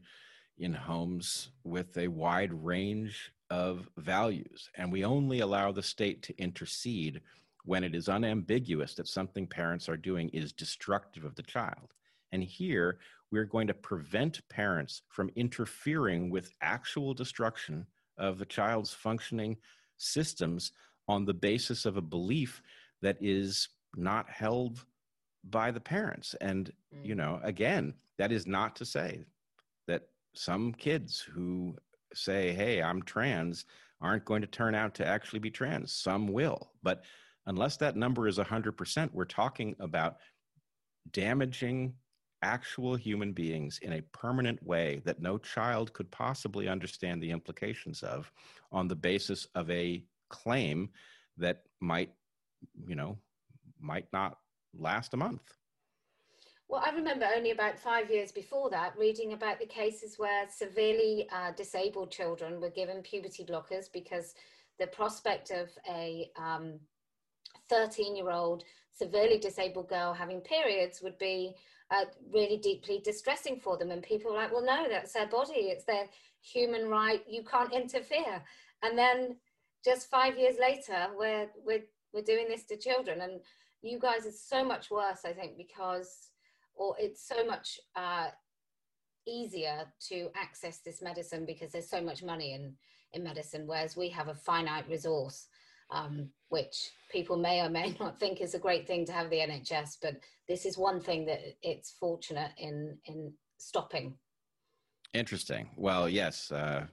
in 0.57 0.73
homes 0.73 1.49
with 1.63 1.97
a 1.97 2.07
wide 2.07 2.53
range 2.53 3.31
of 3.49 3.89
values. 3.97 4.69
And 4.75 4.91
we 4.91 5.03
only 5.03 5.39
allow 5.39 5.71
the 5.71 5.83
state 5.83 6.21
to 6.23 6.37
intercede 6.41 7.21
when 7.65 7.83
it 7.83 7.95
is 7.95 8.07
unambiguous 8.07 8.93
that 8.95 9.07
something 9.07 9.47
parents 9.47 9.89
are 9.89 9.97
doing 9.97 10.29
is 10.29 10.53
destructive 10.53 11.25
of 11.25 11.35
the 11.35 11.43
child. 11.43 11.93
And 12.31 12.43
here, 12.43 12.99
we're 13.31 13.45
going 13.45 13.67
to 13.67 13.73
prevent 13.73 14.47
parents 14.49 15.01
from 15.09 15.31
interfering 15.35 16.29
with 16.29 16.51
actual 16.61 17.13
destruction 17.13 17.85
of 18.17 18.37
the 18.37 18.45
child's 18.45 18.93
functioning 18.93 19.57
systems 19.97 20.71
on 21.07 21.25
the 21.25 21.33
basis 21.33 21.85
of 21.85 21.97
a 21.97 22.01
belief 22.01 22.61
that 23.01 23.17
is 23.19 23.69
not 23.95 24.29
held 24.29 24.85
by 25.43 25.71
the 25.71 25.79
parents. 25.79 26.35
And, 26.41 26.71
you 27.03 27.13
mm. 27.13 27.17
know, 27.17 27.39
again, 27.43 27.93
that 28.17 28.31
is 28.31 28.47
not 28.47 28.75
to 28.77 28.85
say 28.85 29.25
that 29.87 30.03
some 30.33 30.73
kids 30.73 31.19
who 31.19 31.75
say, 32.13 32.53
hey, 32.53 32.81
I'm 32.81 33.01
trans, 33.01 33.65
aren't 34.01 34.25
going 34.25 34.41
to 34.41 34.47
turn 34.47 34.75
out 34.75 34.95
to 34.95 35.05
actually 35.05 35.39
be 35.39 35.51
trans. 35.51 35.91
Some 35.91 36.27
will. 36.27 36.71
But 36.83 37.03
unless 37.47 37.77
that 37.77 37.95
number 37.95 38.27
is 38.27 38.37
100%, 38.37 39.09
we're 39.13 39.25
talking 39.25 39.75
about 39.79 40.17
damaging 41.11 41.93
actual 42.41 42.95
human 42.95 43.33
beings 43.33 43.79
in 43.81 43.93
a 43.93 44.01
permanent 44.13 44.61
way 44.63 45.01
that 45.05 45.21
no 45.21 45.37
child 45.37 45.93
could 45.93 46.09
possibly 46.11 46.67
understand 46.67 47.21
the 47.21 47.31
implications 47.31 48.03
of 48.03 48.31
on 48.71 48.87
the 48.87 48.95
basis 48.95 49.47
of 49.55 49.69
a 49.69 50.03
claim 50.29 50.89
that 51.37 51.63
might, 51.81 52.11
you 52.87 52.95
know, 52.95 53.17
might 53.79 54.05
not 54.13 54.37
last 54.77 55.13
a 55.13 55.17
month. 55.17 55.41
Well, 56.67 56.81
I 56.83 56.89
remember 56.89 57.27
only 57.35 57.51
about 57.51 57.79
five 57.79 58.09
years 58.09 58.31
before 58.31 58.69
that 58.71 58.97
reading 58.97 59.33
about 59.33 59.59
the 59.59 59.67
cases 59.67 60.17
where 60.17 60.45
severely 60.49 61.27
uh, 61.31 61.51
disabled 61.51 62.11
children 62.11 62.59
were 62.59 62.71
given 62.71 63.03
puberty 63.03 63.45
blockers 63.45 63.85
because 63.91 64.33
the 64.79 64.87
prospect 64.87 65.51
of 65.51 65.69
a 65.87 66.29
um, 66.37 66.79
13 67.69 68.15
year 68.15 68.29
old 68.31 68.63
severely 68.91 69.37
disabled 69.37 69.89
girl 69.89 70.13
having 70.13 70.41
periods 70.41 71.01
would 71.01 71.17
be 71.17 71.53
uh, 71.91 72.05
really 72.31 72.57
deeply 72.57 73.01
distressing 73.03 73.59
for 73.59 73.77
them. 73.77 73.91
And 73.91 74.01
people 74.01 74.31
are 74.31 74.35
like, 74.35 74.51
well, 74.51 74.65
no, 74.65 74.87
that's 74.89 75.13
their 75.13 75.27
body, 75.27 75.69
it's 75.69 75.85
their 75.85 76.05
human 76.41 76.87
right, 76.87 77.21
you 77.27 77.43
can't 77.43 77.73
interfere. 77.73 78.41
And 78.83 78.97
then 78.97 79.35
just 79.83 80.09
five 80.09 80.37
years 80.37 80.55
later, 80.59 81.07
we're, 81.17 81.47
we're, 81.63 81.83
we're 82.13 82.23
doing 82.23 82.47
this 82.47 82.63
to 82.65 82.77
children. 82.77 83.21
And 83.21 83.41
you 83.81 83.99
guys 83.99 84.25
are 84.25 84.31
so 84.31 84.63
much 84.63 84.89
worse, 84.89 85.25
I 85.25 85.33
think, 85.33 85.57
because, 85.57 86.29
or 86.73 86.95
it's 86.99 87.27
so 87.27 87.45
much 87.45 87.79
uh, 87.95 88.27
easier 89.27 89.85
to 90.09 90.29
access 90.35 90.79
this 90.79 91.01
medicine 91.01 91.45
because 91.45 91.71
there's 91.71 91.89
so 91.89 92.01
much 92.01 92.23
money 92.23 92.53
in, 92.53 92.73
in 93.13 93.23
medicine, 93.23 93.67
whereas 93.67 93.95
we 93.95 94.09
have 94.09 94.27
a 94.27 94.35
finite 94.35 94.89
resource 94.89 95.47
um, 95.91 96.29
which 96.49 96.91
people 97.11 97.37
may 97.37 97.61
or 97.61 97.69
may 97.69 97.95
not 97.99 98.19
think 98.19 98.41
is 98.41 98.53
a 98.53 98.59
great 98.59 98.87
thing 98.87 99.05
to 99.05 99.11
have 99.11 99.29
the 99.29 99.37
NHS, 99.37 99.97
but 100.01 100.15
this 100.47 100.65
is 100.65 100.77
one 100.77 100.99
thing 100.99 101.25
that 101.25 101.41
it's 101.61 101.91
fortunate 101.99 102.51
in 102.57 102.97
in 103.05 103.33
stopping. 103.57 104.15
Interesting. 105.13 105.69
Well, 105.77 106.09
yes, 106.09 106.51
uh, 106.51 106.85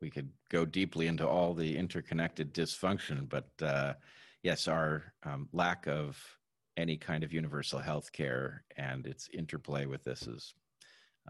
we 0.00 0.10
could 0.10 0.28
go 0.50 0.64
deeply 0.64 1.06
into 1.06 1.26
all 1.26 1.54
the 1.54 1.76
interconnected 1.76 2.52
dysfunction, 2.52 3.28
but 3.28 3.48
uh, 3.62 3.94
yes, 4.42 4.68
our 4.68 5.14
um, 5.24 5.48
lack 5.52 5.86
of 5.86 6.22
any 6.76 6.96
kind 6.96 7.24
of 7.24 7.32
universal 7.32 7.80
health 7.80 8.12
care 8.12 8.62
and 8.76 9.06
its 9.06 9.28
interplay 9.32 9.86
with 9.86 10.04
this 10.04 10.26
is 10.26 10.54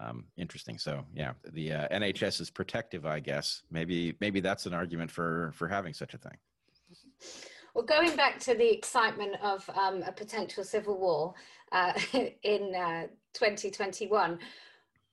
um, 0.00 0.24
interesting. 0.36 0.78
So 0.78 1.04
yeah, 1.14 1.32
the 1.52 1.72
uh, 1.72 1.88
NHS 1.88 2.40
is 2.40 2.50
protective, 2.50 3.06
I 3.06 3.20
guess. 3.20 3.62
Maybe 3.70 4.14
maybe 4.20 4.40
that's 4.40 4.66
an 4.66 4.74
argument 4.74 5.10
for 5.10 5.52
for 5.54 5.68
having 5.68 5.94
such 5.94 6.14
a 6.14 6.18
thing. 6.18 6.36
Well, 7.74 7.84
going 7.84 8.16
back 8.16 8.40
to 8.40 8.54
the 8.54 8.72
excitement 8.72 9.36
of 9.42 9.68
um, 9.70 10.02
a 10.02 10.12
potential 10.12 10.64
civil 10.64 10.98
war 10.98 11.34
uh, 11.70 11.92
in 12.42 12.74
uh, 12.74 13.06
2021, 13.34 14.38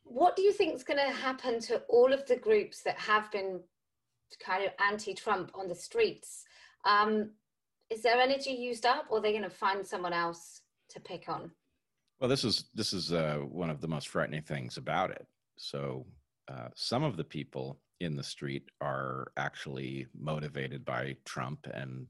what 0.03 0.35
do 0.35 0.41
you 0.41 0.51
think 0.53 0.73
is 0.73 0.83
going 0.83 0.99
to 0.99 1.13
happen 1.13 1.59
to 1.61 1.81
all 1.89 2.13
of 2.13 2.25
the 2.27 2.37
groups 2.37 2.81
that 2.83 2.97
have 2.97 3.31
been 3.31 3.59
kind 4.39 4.63
of 4.63 4.71
anti-Trump 4.79 5.51
on 5.53 5.67
the 5.67 5.75
streets? 5.75 6.45
Um, 6.85 7.31
is 7.89 8.01
their 8.01 8.19
energy 8.19 8.51
used 8.51 8.85
up, 8.85 9.05
or 9.09 9.17
are 9.17 9.21
they 9.21 9.31
going 9.31 9.43
to 9.43 9.49
find 9.49 9.85
someone 9.85 10.13
else 10.13 10.61
to 10.89 10.99
pick 10.99 11.27
on? 11.27 11.51
Well, 12.25 12.29
this 12.31 12.43
is 12.43 12.69
this 12.73 12.91
is 12.91 13.13
uh, 13.13 13.37
one 13.47 13.69
of 13.69 13.81
the 13.81 13.87
most 13.87 14.07
frightening 14.07 14.41
things 14.41 14.77
about 14.77 15.11
it. 15.11 15.27
So, 15.59 16.07
uh, 16.47 16.69
some 16.73 17.03
of 17.03 17.17
the 17.17 17.23
people 17.23 17.79
in 17.99 18.15
the 18.15 18.23
street 18.23 18.63
are 18.81 19.27
actually 19.37 20.07
motivated 20.19 20.83
by 20.83 21.17
Trump, 21.25 21.67
and 21.71 22.07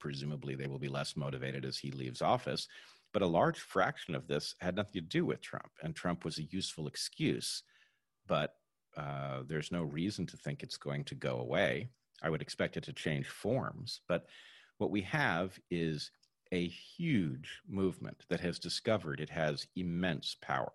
presumably 0.00 0.56
they 0.56 0.66
will 0.66 0.80
be 0.80 0.88
less 0.88 1.16
motivated 1.16 1.64
as 1.64 1.78
he 1.78 1.92
leaves 1.92 2.22
office. 2.22 2.66
But 3.12 3.22
a 3.22 3.26
large 3.28 3.60
fraction 3.60 4.16
of 4.16 4.26
this 4.26 4.56
had 4.58 4.74
nothing 4.74 4.94
to 4.94 5.00
do 5.00 5.24
with 5.24 5.42
Trump, 5.42 5.70
and 5.80 5.94
Trump 5.94 6.24
was 6.24 6.38
a 6.38 6.50
useful 6.50 6.88
excuse. 6.88 7.62
But 8.26 8.56
uh, 8.96 9.44
there's 9.46 9.70
no 9.70 9.84
reason 9.84 10.26
to 10.26 10.36
think 10.36 10.64
it's 10.64 10.76
going 10.76 11.04
to 11.04 11.14
go 11.14 11.38
away. 11.38 11.88
I 12.20 12.30
would 12.30 12.42
expect 12.42 12.76
it 12.76 12.82
to 12.82 12.92
change 12.92 13.28
forms, 13.28 14.00
but 14.08 14.26
what 14.78 14.90
we 14.90 15.02
have 15.02 15.56
is 15.70 16.10
a 16.52 16.68
huge 16.68 17.60
movement 17.68 18.24
that 18.28 18.40
has 18.40 18.58
discovered 18.58 19.20
it 19.20 19.30
has 19.30 19.66
immense 19.76 20.36
power. 20.40 20.72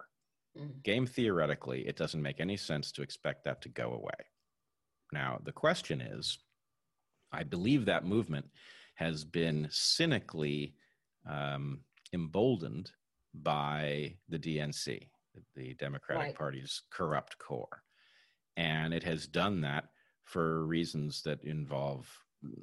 Mm. 0.57 0.83
Game 0.83 1.05
theoretically, 1.05 1.87
it 1.87 1.95
doesn't 1.95 2.21
make 2.21 2.39
any 2.39 2.57
sense 2.57 2.91
to 2.93 3.01
expect 3.01 3.45
that 3.45 3.61
to 3.61 3.69
go 3.69 3.93
away. 3.93 4.25
Now, 5.13 5.39
the 5.43 5.51
question 5.51 6.01
is 6.01 6.37
I 7.31 7.43
believe 7.43 7.85
that 7.85 8.05
movement 8.05 8.45
has 8.95 9.23
been 9.23 9.67
cynically 9.71 10.75
um, 11.29 11.79
emboldened 12.13 12.91
by 13.33 14.15
the 14.27 14.37
DNC, 14.37 15.07
the 15.55 15.73
Democratic 15.75 16.23
right. 16.23 16.35
Party's 16.35 16.81
corrupt 16.91 17.37
core. 17.37 17.83
And 18.57 18.93
it 18.93 19.03
has 19.03 19.27
done 19.27 19.61
that 19.61 19.85
for 20.25 20.65
reasons 20.65 21.21
that 21.23 21.43
involve 21.43 22.09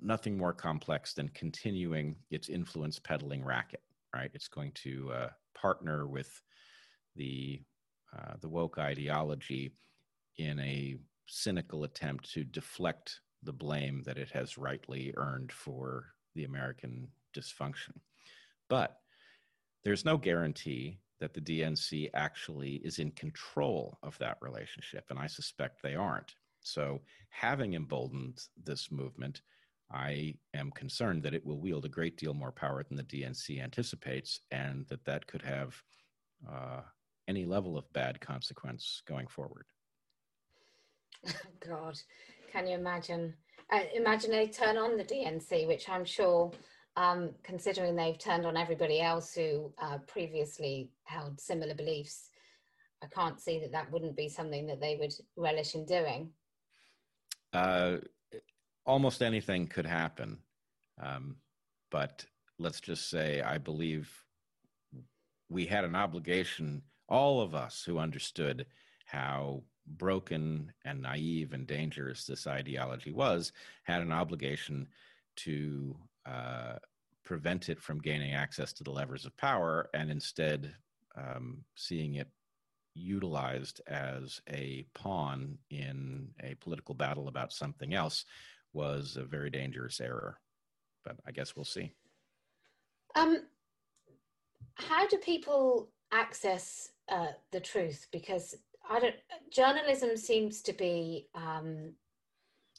nothing 0.01 0.37
more 0.37 0.53
complex 0.53 1.15
than 1.15 1.29
continuing 1.31 2.17
its 2.31 2.49
influence 2.49 2.99
peddling 2.99 3.45
racket, 3.45 3.83
right? 4.15 4.31
It's 4.35 4.49
going 4.49 4.73
to 4.73 5.13
uh, 5.13 5.29
partner 5.55 6.07
with 6.07 6.43
the 7.17 7.63
uh, 8.17 8.35
the 8.41 8.49
woke 8.49 8.79
ideology 8.79 9.71
in 10.39 10.59
a 10.61 10.97
cynical 11.27 11.85
attempt 11.85 12.33
to 12.33 12.43
deflect 12.43 13.21
the 13.43 13.53
blame 13.53 14.03
that 14.07 14.17
it 14.17 14.31
has 14.31 14.57
rightly 14.57 15.13
earned 15.17 15.53
for 15.53 16.07
the 16.35 16.45
American 16.45 17.09
dysfunction. 17.37 17.93
But 18.69 18.99
there's 19.85 20.05
no 20.05 20.17
guarantee 20.17 21.01
that 21.21 21.35
the 21.35 21.41
DNC 21.41 22.11
actually 22.15 22.77
is 22.77 22.99
in 22.99 23.11
control 23.11 23.99
of 24.03 24.17
that 24.19 24.39
relationship, 24.41 25.05
and 25.11 25.19
I 25.19 25.27
suspect 25.27 25.83
they 25.83 25.95
aren't. 25.95 26.35
So, 26.61 27.01
having 27.31 27.75
emboldened 27.75 28.41
this 28.65 28.91
movement, 28.91 29.43
I 29.91 30.35
am 30.55 30.71
concerned 30.73 31.23
that 31.23 31.35
it 31.35 31.45
will 31.45 31.59
wield 31.59 31.85
a 31.85 31.89
great 31.89 32.17
deal 32.17 32.35
more 32.35 32.53
power 32.53 32.83
than 32.83 32.97
the 32.97 33.03
DNC 33.03 33.63
anticipates, 33.63 34.41
and 34.51 34.87
that 34.89 35.05
that 35.07 35.27
could 35.27 35.43
have 35.43 35.75
uh, 36.51 36.81
any 37.27 37.45
level 37.45 37.79
of 37.79 37.91
bad 37.93 38.21
consequence 38.21 39.03
going 39.07 39.27
forward. 39.27 39.65
God, 41.67 41.99
can 42.53 42.67
you 42.67 42.75
imagine? 42.75 43.35
Uh, 43.73 43.81
imagine 43.95 44.31
they 44.31 44.49
turn 44.49 44.77
on 44.77 44.97
the 44.97 45.05
DNC, 45.05 45.67
which 45.67 45.89
I'm 45.89 46.05
sure 46.05 46.53
um, 46.97 47.31
considering 47.43 47.97
they've 47.97 48.19
turned 48.19 48.45
on 48.45 48.57
everybody 48.57 49.01
else 49.01 49.35
who 49.35 49.73
uh, 49.79 49.99
previously 50.07 50.91
held 51.05 51.41
similar 51.41 51.75
beliefs. 51.75 52.31
I 53.03 53.07
can't 53.07 53.41
see 53.41 53.61
that 53.61 53.73
that 53.73 53.91
wouldn't 53.93 54.17
be 54.17 54.29
something 54.29 54.67
that 54.67 54.81
they 54.81 54.97
would 54.97 55.15
relish 55.37 55.75
in 55.75 55.87
doing. 55.87 56.31
Uh, 57.53 57.99
almost 58.89 59.23
anything 59.23 59.67
could 59.67 59.87
happen. 59.87 60.39
Um, 61.01 61.37
but 61.91 62.25
let's 62.59 62.81
just 62.81 63.09
say 63.09 63.43
I 63.43 63.59
believe 63.59 64.11
we 65.49 65.67
had 65.67 65.85
an 65.85 65.95
obligation, 65.95 66.83
all 67.09 67.41
of 67.41 67.55
us 67.55 67.85
who 67.85 67.99
understood 67.99 68.67
how 69.07 69.63
broken 69.87 70.73
and 70.85 71.03
naive 71.03 71.53
and 71.53 71.67
dangerous 71.67 72.25
this 72.25 72.47
ideology 72.47 73.13
was, 73.13 73.53
had 73.85 74.03
an 74.03 74.13
obligation 74.13 74.89
to 75.37 75.95
uh, 76.27 76.75
prevent 77.25 77.69
it 77.69 77.81
from 77.81 78.01
gaining 78.01 78.33
access 78.33 78.73
to 78.73 78.85
the 78.85 78.91
levers 78.91 79.25
of 79.25 79.37
power 79.37 79.89
and 79.95 80.11
instead 80.11 80.75
um, 81.17 81.65
seeing 81.75 82.17
it 82.17 82.29
utilized 82.95 83.81
as 83.87 84.41
a 84.51 84.85
pawn 84.95 85.57
in 85.71 86.29
a 86.43 86.55
political 86.57 86.95
battle 86.95 87.29
about 87.29 87.53
something 87.53 87.95
else 87.95 88.25
was 88.73 89.17
a 89.17 89.25
very 89.25 89.51
dangerous 89.51 90.01
error. 90.01 90.39
But 91.05 91.17
I 91.27 91.33
guess 91.33 91.57
we'll 91.57 91.65
see. 91.65 91.93
Um, 93.15 93.43
how 94.75 95.07
do 95.07 95.17
people 95.19 95.91
access 96.13 96.91
uh, 97.09 97.29
the 97.53 97.61
truth? 97.61 98.07
Because 98.13 98.55
I 98.89 99.01
don't. 99.01 99.15
Journalism 99.51 100.17
seems 100.17 100.63
to 100.63 100.73
be 100.73 101.29
um, 101.35 101.93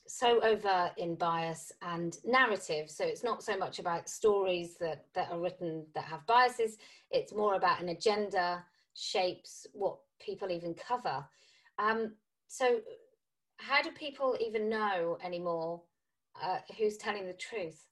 so 0.08 0.42
over 0.44 0.92
in 0.98 1.16
bias 1.16 1.72
and 1.82 2.18
narrative. 2.26 2.90
So 2.90 3.04
it's 3.06 3.24
not 3.24 3.44
so 3.44 3.58
much 3.58 3.80
about 3.80 4.10
stories 4.10 4.76
that 4.80 5.06
that 5.14 5.32
are 5.32 5.40
written 5.40 5.86
that 5.96 6.06
have 6.06 6.26
biases. 6.26 6.78
It's 7.12 7.34
more 7.34 7.56
about 7.56 7.82
an 7.82 7.90
agenda 7.90 8.64
shapes 8.96 9.68
what 9.74 9.98
people 10.20 10.52
even 10.52 10.74
cover. 10.74 11.26
Um, 11.78 12.14
so 12.48 12.80
how 13.60 13.82
do 13.82 13.92
people 13.92 14.36
even 14.40 14.70
know 14.70 15.18
anymore 15.24 15.82
uh, 16.42 16.60
who's 16.78 16.98
telling 16.98 17.28
the 17.28 17.34
truth? 17.34 17.86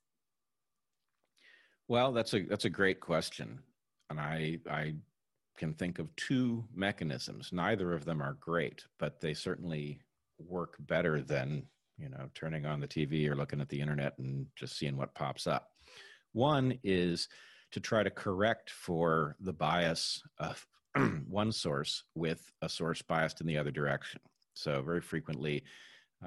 Well, 1.88 2.12
that's 2.12 2.34
a 2.34 2.42
that's 2.42 2.66
a 2.66 2.70
great 2.70 3.00
question, 3.00 3.60
and 4.10 4.20
I 4.20 4.60
I 4.70 4.96
can 5.58 5.74
think 5.74 6.00
of 6.00 6.14
two 6.16 6.64
mechanisms. 6.74 7.50
Neither 7.52 7.94
of 7.94 8.06
them 8.06 8.22
are 8.22 8.38
great, 8.40 8.86
but 8.98 9.20
they 9.22 9.34
certainly 9.34 10.00
work 10.40 10.76
better 10.80 11.22
than 11.22 11.64
you 11.98 12.10
know 12.10 12.30
turning 12.34 12.66
on 12.66 12.80
the 12.80 12.88
TV 12.88 13.30
or 13.30 13.36
looking 13.36 13.62
at 13.62 13.70
the 13.70 13.80
internet 13.80 14.18
and 14.18 14.48
just 14.56 14.78
seeing 14.78 14.98
what 14.98 15.16
pops 15.16 15.48
up. 15.48 15.72
One 16.34 16.78
is 16.84 17.28
to 17.72 17.80
try 17.80 18.04
to 18.04 18.10
correct 18.10 18.70
for 18.70 19.36
the 19.42 19.54
bias 19.54 20.22
of 20.40 20.66
one 21.28 21.52
source 21.52 22.04
with 22.16 22.52
a 22.62 22.70
source 22.70 23.02
biased 23.02 23.42
in 23.42 23.48
the 23.48 23.58
other 23.58 23.72
direction. 23.72 24.22
So 24.58 24.82
very 24.82 25.02
frequently, 25.02 25.64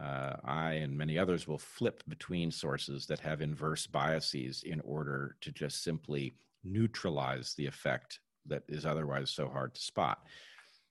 uh, 0.00 0.36
I 0.44 0.74
and 0.74 0.96
many 0.96 1.18
others 1.18 1.48
will 1.48 1.58
flip 1.58 2.02
between 2.08 2.50
sources 2.50 3.06
that 3.06 3.18
have 3.20 3.40
inverse 3.40 3.86
biases 3.86 4.62
in 4.62 4.80
order 4.82 5.36
to 5.40 5.50
just 5.50 5.82
simply 5.82 6.34
neutralize 6.62 7.54
the 7.54 7.66
effect 7.66 8.20
that 8.46 8.62
is 8.68 8.86
otherwise 8.86 9.30
so 9.30 9.48
hard 9.48 9.74
to 9.74 9.80
spot. 9.80 10.26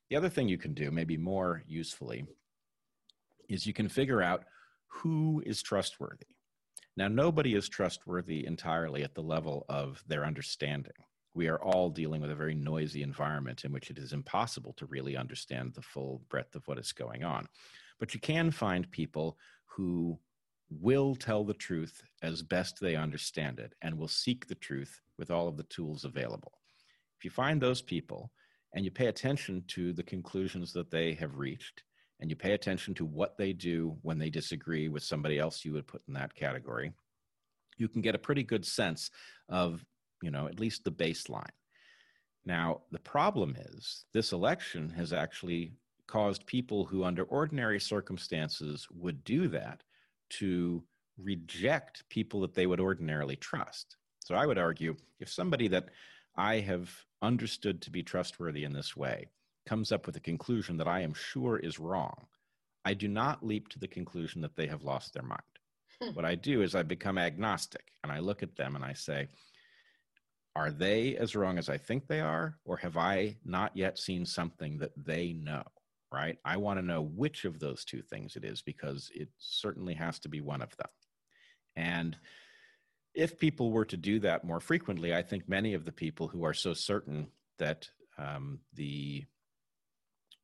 The 0.10 0.18
other 0.18 0.30
thing 0.30 0.50
you 0.50 0.58
can 0.58 0.74
do, 0.74 0.92
maybe 0.92 1.18
more 1.18 1.64
usefully, 1.68 2.26
is 3.48 3.66
you 3.66 3.74
can 3.74 3.88
figure 3.88 4.22
out 4.22 4.44
who 4.88 5.42
is 5.46 5.62
trustworthy. 5.62 6.26
Now, 6.98 7.08
nobody 7.08 7.56
is 7.56 7.70
trustworthy 7.70 8.46
entirely 8.46 9.04
at 9.04 9.16
the 9.16 9.22
level 9.22 9.66
of 9.70 10.04
their 10.08 10.26
understanding. 10.26 10.92
We 11.40 11.48
are 11.48 11.64
all 11.64 11.90
dealing 11.90 12.20
with 12.20 12.32
a 12.32 12.36
very 12.36 12.54
noisy 12.54 13.02
environment 13.02 13.64
in 13.64 13.72
which 13.72 13.90
it 13.90 13.98
is 13.98 14.12
impossible 14.12 14.74
to 14.74 14.86
really 14.88 15.16
understand 15.16 15.74
the 15.74 15.82
full 15.82 16.22
breadth 16.28 16.54
of 16.54 16.68
what 16.68 16.78
is 16.78 16.92
going 16.92 17.24
on. 17.24 17.48
But 17.98 18.14
you 18.14 18.20
can 18.20 18.52
find 18.52 18.92
people 18.92 19.38
who 19.64 20.20
will 20.70 21.16
tell 21.16 21.46
the 21.46 21.54
truth 21.54 22.04
as 22.22 22.44
best 22.44 22.82
they 22.82 22.98
understand 22.98 23.58
it 23.60 23.74
and 23.82 23.98
will 23.98 24.10
seek 24.10 24.48
the 24.48 24.56
truth 24.56 25.00
with 25.18 25.32
all 25.32 25.48
of 25.48 25.56
the 25.56 25.64
tools 25.64 26.04
available. 26.04 26.52
If 27.18 27.24
you 27.24 27.32
find 27.32 27.62
those 27.62 27.82
people 27.82 28.34
and 28.76 28.84
you 28.84 28.92
pay 28.92 29.06
attention 29.06 29.64
to 29.70 29.94
the 29.94 30.04
conclusions 30.04 30.74
that 30.74 30.92
they 30.92 31.14
have 31.14 31.38
reached, 31.38 31.84
and 32.20 32.30
you 32.30 32.36
pay 32.36 32.52
attention 32.52 32.94
to 32.96 33.06
what 33.06 33.38
they 33.38 33.54
do 33.54 33.96
when 34.02 34.20
they 34.20 34.30
disagree 34.30 34.90
with 34.90 35.04
somebody 35.04 35.40
else 35.40 35.64
you 35.64 35.72
would 35.72 35.88
put 35.88 36.02
in 36.06 36.16
that 36.16 36.36
category, 36.36 36.92
you 37.78 37.88
can 37.88 38.02
get 38.02 38.14
a 38.14 38.20
pretty 38.20 38.44
good 38.44 38.66
sense 38.66 39.10
of, 39.48 39.86
you 40.22 40.32
know, 40.32 40.48
at 40.48 40.60
least 40.60 40.84
the 40.84 40.92
baseline. 40.92 41.46
Now, 42.46 42.82
the 42.92 43.00
problem 43.00 43.56
is 43.58 44.06
this 44.14 44.32
election 44.32 44.90
has 44.90 45.14
actually 45.14 45.74
caused 46.08 46.46
people 46.46 46.86
who, 46.86 47.04
under 47.04 47.24
ordinary 47.24 47.80
circumstances, 47.80 48.88
would 48.92 49.24
do 49.24 49.48
that 49.50 49.84
to 50.30 50.84
reject 51.18 52.08
people 52.10 52.42
that 52.42 52.54
they 52.54 52.66
would 52.66 52.80
ordinarily 52.80 53.36
trust. 53.36 53.98
So 54.20 54.36
I 54.36 54.46
would 54.46 54.58
argue 54.58 54.96
if 55.20 55.30
somebody 55.30 55.68
that 55.70 55.90
I 56.36 56.60
have 56.60 56.90
understood 57.22 57.82
to 57.82 57.92
be 57.92 58.02
trustworthy 58.02 58.64
in 58.64 58.74
this 58.74 58.96
way 58.96 59.28
comes 59.68 59.92
up 59.92 60.06
with 60.06 60.16
a 60.16 60.22
conclusion 60.22 60.78
that 60.78 60.88
I 60.88 61.02
am 61.02 61.14
sure 61.14 61.58
is 61.58 61.80
wrong, 61.80 62.26
I 62.86 62.94
do 62.94 63.08
not 63.08 63.46
leap 63.46 63.68
to 63.70 63.80
the 63.80 63.88
conclusion 63.88 64.42
that 64.42 64.56
they 64.56 64.68
have 64.68 64.84
lost 64.84 65.14
their 65.14 65.24
mind. 65.24 65.42
Hmm. 66.02 66.12
What 66.14 66.26
I 66.26 66.36
do 66.36 66.62
is 66.62 66.76
I 66.76 66.84
become 66.84 67.18
agnostic 67.18 67.92
and 68.04 68.12
I 68.12 68.20
look 68.20 68.42
at 68.42 68.56
them 68.56 68.76
and 68.76 68.86
I 68.86 68.94
say, 68.94 69.28
are 70.60 70.72
they 70.72 71.16
as 71.16 71.36
wrong 71.36 71.58
as 71.58 71.70
I 71.70 71.78
think 71.78 72.08
they 72.08 72.20
are, 72.20 72.58
or 72.66 72.78
have 72.78 72.98
I 72.98 73.38
not 73.46 73.76
yet 73.76 73.98
seen 73.98 74.26
something 74.26 74.78
that 74.80 74.92
they 74.96 75.34
know? 75.34 75.64
right? 76.12 76.38
I 76.44 76.58
want 76.58 76.80
to 76.80 76.86
know 76.86 77.02
which 77.02 77.46
of 77.46 77.60
those 77.60 77.86
two 77.86 78.02
things 78.02 78.36
it 78.36 78.44
is 78.44 78.62
because 78.62 79.12
it 79.14 79.30
certainly 79.38 79.94
has 79.94 80.20
to 80.20 80.30
be 80.30 80.42
one 80.42 80.62
of 80.62 80.76
them. 80.78 80.90
And 81.76 82.18
if 83.14 83.40
people 83.40 83.72
were 83.72 83.86
to 83.86 83.98
do 83.98 84.20
that 84.22 84.44
more 84.44 84.60
frequently, 84.60 85.14
I 85.14 85.22
think 85.22 85.48
many 85.48 85.74
of 85.74 85.86
the 85.86 85.92
people 85.92 86.28
who 86.28 86.44
are 86.46 86.54
so 86.54 86.74
certain 86.74 87.28
that 87.58 87.90
um, 88.18 88.60
the 88.74 89.26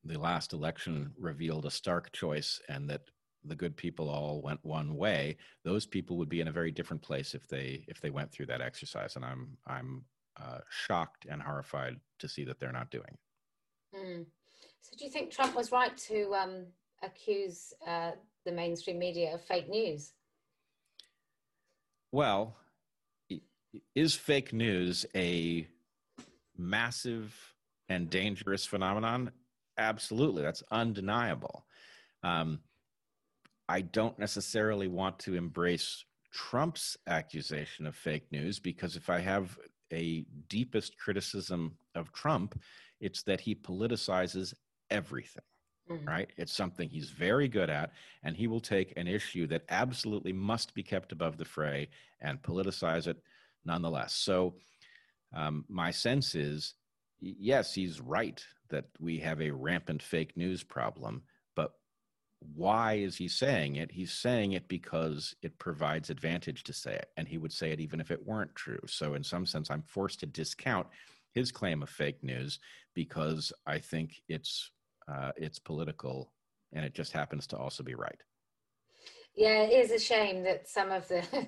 the 0.08 0.20
last 0.20 0.54
election 0.54 1.14
revealed 1.18 1.66
a 1.66 1.72
stark 1.72 2.12
choice 2.12 2.62
and 2.70 2.92
that 2.92 3.10
the 3.48 3.56
good 3.56 3.76
people 3.76 4.10
all 4.10 4.42
went 4.42 4.60
one 4.64 4.96
way, 4.96 5.38
those 5.64 5.86
people 5.86 6.18
would 6.18 6.30
be 6.30 6.42
in 6.42 6.48
a 6.48 6.52
very 6.52 6.72
different 6.72 7.02
place 7.02 7.34
if 7.34 7.48
they 7.48 7.86
if 7.88 8.02
they 8.02 8.10
went 8.10 8.32
through 8.32 8.48
that 8.48 8.62
exercise. 8.62 9.16
And 9.16 9.26
I'm 9.26 9.58
I'm 9.68 10.04
uh, 10.42 10.60
shocked 10.70 11.26
and 11.30 11.42
horrified 11.42 12.00
to 12.20 12.28
see 12.28 12.44
that 12.46 12.60
they're 12.60 12.72
not 12.72 12.90
doing. 12.90 13.18
Mm. 13.96 14.26
So, 14.82 14.96
do 14.98 15.06
you 15.06 15.12
think 15.12 15.32
Trump 15.32 15.56
was 15.56 15.72
right 15.72 15.96
to 15.98 16.34
um, 16.34 16.66
accuse 17.04 17.74
uh, 17.88 18.12
the 18.46 18.52
mainstream 18.52 19.00
media 19.00 19.34
of 19.34 19.42
fake 19.44 19.70
news? 19.70 20.14
Well, 22.12 22.56
is 23.96 24.16
fake 24.16 24.54
news 24.54 25.06
a 25.16 25.68
massive 26.58 27.36
and 27.90 28.10
dangerous 28.10 28.66
phenomenon? 28.66 29.32
Absolutely, 29.78 30.44
that's 30.44 30.64
undeniable. 30.72 31.66
Um, 32.24 32.60
I 33.68 33.82
don't 33.82 34.18
necessarily 34.20 34.88
want 34.88 35.20
to 35.20 35.36
embrace 35.36 36.06
Trump's 36.32 36.98
accusation 37.08 37.88
of 37.88 37.96
fake 37.96 38.32
news 38.32 38.60
because 38.60 38.96
if 38.96 39.10
I 39.10 39.20
have 39.20 39.58
a 39.92 40.26
deepest 40.50 40.98
criticism 40.98 41.78
of 41.96 42.12
Trump, 42.12 42.60
it's 43.00 43.24
that 43.24 43.42
he 43.42 43.56
politicizes 43.56 44.54
everything. 44.90 45.44
Mm-hmm. 45.90 46.08
Right? 46.08 46.30
It's 46.38 46.56
something 46.56 46.90
he's 46.90 47.12
very 47.12 47.48
good 47.48 47.70
at, 47.70 47.92
and 48.24 48.36
he 48.36 48.48
will 48.48 48.60
take 48.60 48.94
an 48.98 49.08
issue 49.08 49.46
that 49.48 49.66
absolutely 49.70 50.34
must 50.34 50.74
be 50.74 50.82
kept 50.82 51.12
above 51.12 51.38
the 51.38 51.46
fray 51.46 51.90
and 52.22 52.42
politicize 52.42 53.06
it 53.06 53.18
nonetheless. 53.66 54.16
So, 54.16 54.56
um, 55.32 55.64
my 55.70 55.92
sense 55.92 56.34
is 56.34 56.74
yes, 57.20 57.74
he's 57.74 58.02
right 58.02 58.44
that 58.70 58.86
we 59.00 59.20
have 59.20 59.42
a 59.42 59.52
rampant 59.52 60.02
fake 60.02 60.36
news 60.36 60.64
problem, 60.64 61.22
why 62.54 62.94
is 62.94 63.18
he 63.18 63.28
saying 63.28 63.78
it? 63.78 63.92
He's 63.92 64.12
saying 64.12 64.54
it 64.54 64.68
because 64.68 65.36
it 65.42 65.58
provides 65.58 66.10
advantage 66.10 66.64
to 66.64 66.74
say 66.74 66.94
it, 66.94 67.10
and 67.18 67.28
he 67.28 67.38
would 67.38 67.54
say 67.54 67.72
it 67.72 67.80
even 67.80 68.00
if 68.00 68.12
it 68.12 68.26
weren't 68.26 68.54
true. 68.56 68.80
So, 68.88 69.14
in 69.14 69.24
some 69.24 69.46
sense, 69.46 69.72
I'm 69.72 69.84
forced 69.84 70.20
to 70.22 70.26
discount 70.26 70.88
his 71.34 71.52
claim 71.52 71.84
of 71.84 71.90
fake 71.90 72.24
news 72.24 72.60
because 72.94 73.52
I 73.66 73.80
think 73.80 74.22
it's 74.28 74.72
uh, 75.08 75.32
it's 75.38 75.60
political, 75.60 76.32
and 76.74 76.86
it 76.86 76.94
just 76.94 77.12
happens 77.12 77.48
to 77.48 77.58
also 77.58 77.84
be 77.84 77.96
right. 77.96 78.22
Yeah, 79.36 79.64
it 79.64 79.74
is 79.74 79.92
a 79.92 80.00
shame 80.00 80.44
that 80.44 80.68
some 80.68 80.92
of 80.92 81.08
the 81.08 81.24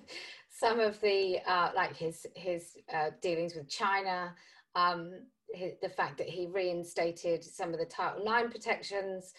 some 0.49 0.79
of 0.79 0.99
the 1.01 1.39
uh, 1.47 1.71
like 1.75 1.95
his 1.95 2.25
his 2.35 2.77
uh, 2.93 3.11
dealings 3.21 3.55
with 3.55 3.69
China, 3.69 4.35
um, 4.75 5.11
his, 5.53 5.73
the 5.81 5.89
fact 5.89 6.17
that 6.17 6.27
he 6.27 6.47
reinstated 6.47 7.43
some 7.43 7.73
of 7.73 7.79
the 7.79 7.85
Title 7.85 8.25
Nine 8.25 8.49
protections, 8.49 9.33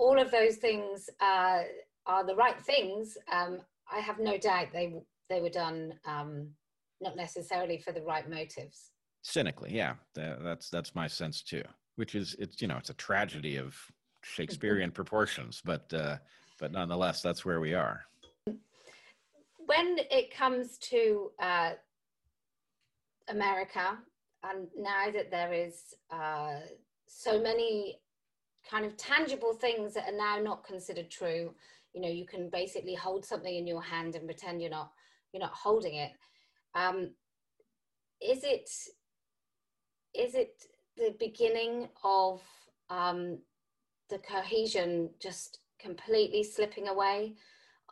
all 0.00 0.18
of 0.18 0.30
those 0.30 0.56
things 0.56 1.10
uh, 1.20 1.60
are 2.06 2.26
the 2.26 2.34
right 2.34 2.58
things. 2.58 3.18
Um, 3.30 3.60
I 3.92 4.00
have 4.00 4.18
no 4.18 4.38
doubt 4.38 4.68
they 4.72 4.94
they 5.28 5.40
were 5.40 5.50
done 5.50 5.92
um, 6.06 6.48
not 7.00 7.16
necessarily 7.16 7.78
for 7.78 7.92
the 7.92 8.02
right 8.02 8.28
motives. 8.28 8.90
Cynically, 9.22 9.70
yeah, 9.72 9.94
that, 10.14 10.42
that's 10.42 10.70
that's 10.70 10.94
my 10.94 11.06
sense 11.06 11.42
too. 11.42 11.62
Which 11.96 12.14
is 12.14 12.34
it's 12.38 12.62
you 12.62 12.66
know 12.68 12.78
it's 12.78 12.90
a 12.90 12.94
tragedy 12.94 13.56
of 13.56 13.76
Shakespearean 14.22 14.90
proportions, 15.00 15.60
but 15.62 15.92
uh, 15.92 16.16
but 16.58 16.72
nonetheless, 16.72 17.20
that's 17.20 17.44
where 17.44 17.60
we 17.60 17.74
are. 17.74 18.00
When 18.46 19.98
it 20.10 20.34
comes 20.34 20.78
to 20.78 21.30
uh, 21.40 21.72
America, 23.28 23.98
and 24.42 24.66
now 24.76 25.10
that 25.12 25.30
there 25.30 25.52
is 25.52 25.94
uh, 26.10 26.60
so 27.06 27.40
many 27.40 28.00
kind 28.70 28.84
of 28.84 28.96
tangible 28.96 29.52
things 29.52 29.94
that 29.94 30.08
are 30.08 30.16
now 30.16 30.38
not 30.38 30.64
considered 30.64 31.10
true, 31.10 31.54
you 31.92 32.00
know, 32.00 32.08
you 32.08 32.26
can 32.26 32.48
basically 32.50 32.94
hold 32.94 33.24
something 33.24 33.54
in 33.54 33.66
your 33.66 33.82
hand 33.82 34.14
and 34.14 34.26
pretend 34.26 34.60
you're 34.60 34.70
not 34.70 34.92
you're 35.32 35.40
not 35.40 35.52
holding 35.52 35.94
it. 35.94 36.12
Um, 36.74 37.10
is 38.20 38.44
it 38.44 38.68
is 40.14 40.34
it 40.34 40.62
the 40.96 41.14
beginning 41.18 41.88
of 42.04 42.42
um, 42.90 43.38
the 44.08 44.18
cohesion 44.18 45.10
just 45.20 45.60
completely 45.80 46.42
slipping 46.42 46.88
away? 46.88 47.34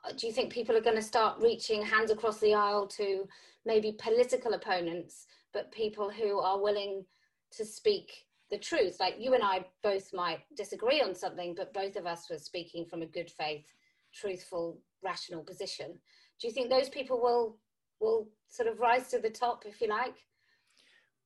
Uh, 0.04 0.12
do 0.16 0.26
you 0.26 0.32
think 0.32 0.52
people 0.52 0.76
are 0.76 0.82
going 0.82 0.96
to 0.96 1.02
start 1.02 1.40
reaching 1.40 1.82
hands 1.82 2.10
across 2.10 2.38
the 2.38 2.54
aisle 2.54 2.86
to 2.86 3.24
maybe 3.64 3.96
political 3.98 4.54
opponents, 4.54 5.26
but 5.52 5.72
people 5.72 6.10
who 6.10 6.38
are 6.38 6.60
willing 6.60 7.04
to 7.52 7.64
speak 7.64 8.27
the 8.50 8.58
truth? 8.58 8.96
Like 9.00 9.16
you 9.18 9.34
and 9.34 9.42
I 9.42 9.66
both 9.82 10.12
might 10.12 10.40
disagree 10.56 11.00
on 11.00 11.14
something, 11.14 11.54
but 11.56 11.74
both 11.74 11.96
of 11.96 12.06
us 12.06 12.28
were 12.30 12.38
speaking 12.38 12.86
from 12.86 13.02
a 13.02 13.06
good 13.06 13.30
faith, 13.30 13.66
truthful, 14.14 14.80
rational 15.02 15.42
position. 15.42 15.98
Do 16.40 16.46
you 16.46 16.52
think 16.52 16.70
those 16.70 16.88
people 16.88 17.20
will 17.20 17.58
will 18.00 18.28
sort 18.48 18.68
of 18.68 18.78
rise 18.78 19.08
to 19.08 19.18
the 19.18 19.30
top, 19.30 19.64
if 19.66 19.80
you 19.80 19.88
like? 19.88 20.14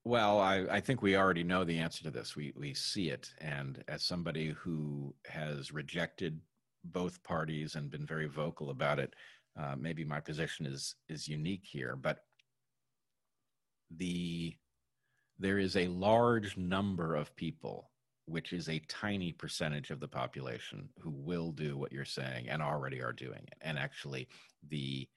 Well, 0.05 0.41
I, 0.41 0.67
I, 0.71 0.81
think 0.81 1.01
we 1.01 1.17
already 1.17 1.45
know 1.45 1.63
the 1.63 1.79
answer 1.79 2.03
to 2.05 2.11
this. 2.11 2.35
We 2.35 2.53
we 2.57 2.75
see 2.75 3.11
it, 3.11 3.31
and 3.39 3.85
as 3.87 4.03
somebody 4.03 4.49
who 4.51 5.15
has 5.27 5.73
rejected 5.73 6.41
both 6.85 7.23
parties 7.23 7.77
and 7.77 7.91
been 7.91 8.07
very 8.07 8.27
vocal 8.27 8.71
about 8.71 8.99
it, 8.99 9.15
uh, 9.57 9.77
maybe 9.79 10.05
my 10.05 10.19
position 10.19 10.67
is 10.67 10.97
is 11.09 11.29
unique 11.29 11.65
here. 11.65 11.95
But 11.95 12.25
the 13.97 14.57
there 15.43 15.59
is 15.59 15.77
a 15.77 15.89
large 15.89 16.57
number 16.57 17.15
of 17.15 17.35
people, 17.37 17.91
which 18.27 18.53
is 18.53 18.69
a 18.69 18.83
tiny 18.89 19.33
percentage 19.33 19.91
of 19.91 20.01
the 20.01 20.09
population, 20.09 20.89
who 21.01 21.11
will 21.11 21.53
do 21.53 21.77
what 21.77 21.93
you're 21.93 22.05
saying 22.05 22.49
and 22.49 22.63
already 22.63 23.03
are 23.03 23.13
doing 23.13 23.43
it. 23.47 23.59
And 23.61 23.79
actually, 23.79 24.29
the 24.69 25.09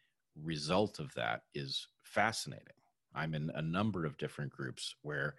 result 0.44 1.00
of 1.00 1.14
that 1.14 1.44
is 1.54 1.88
fascinating 2.04 2.76
I'm 3.16 3.34
in 3.34 3.50
a 3.56 3.62
number 3.62 4.06
of 4.06 4.18
different 4.18 4.52
groups 4.52 4.96
where 5.02 5.36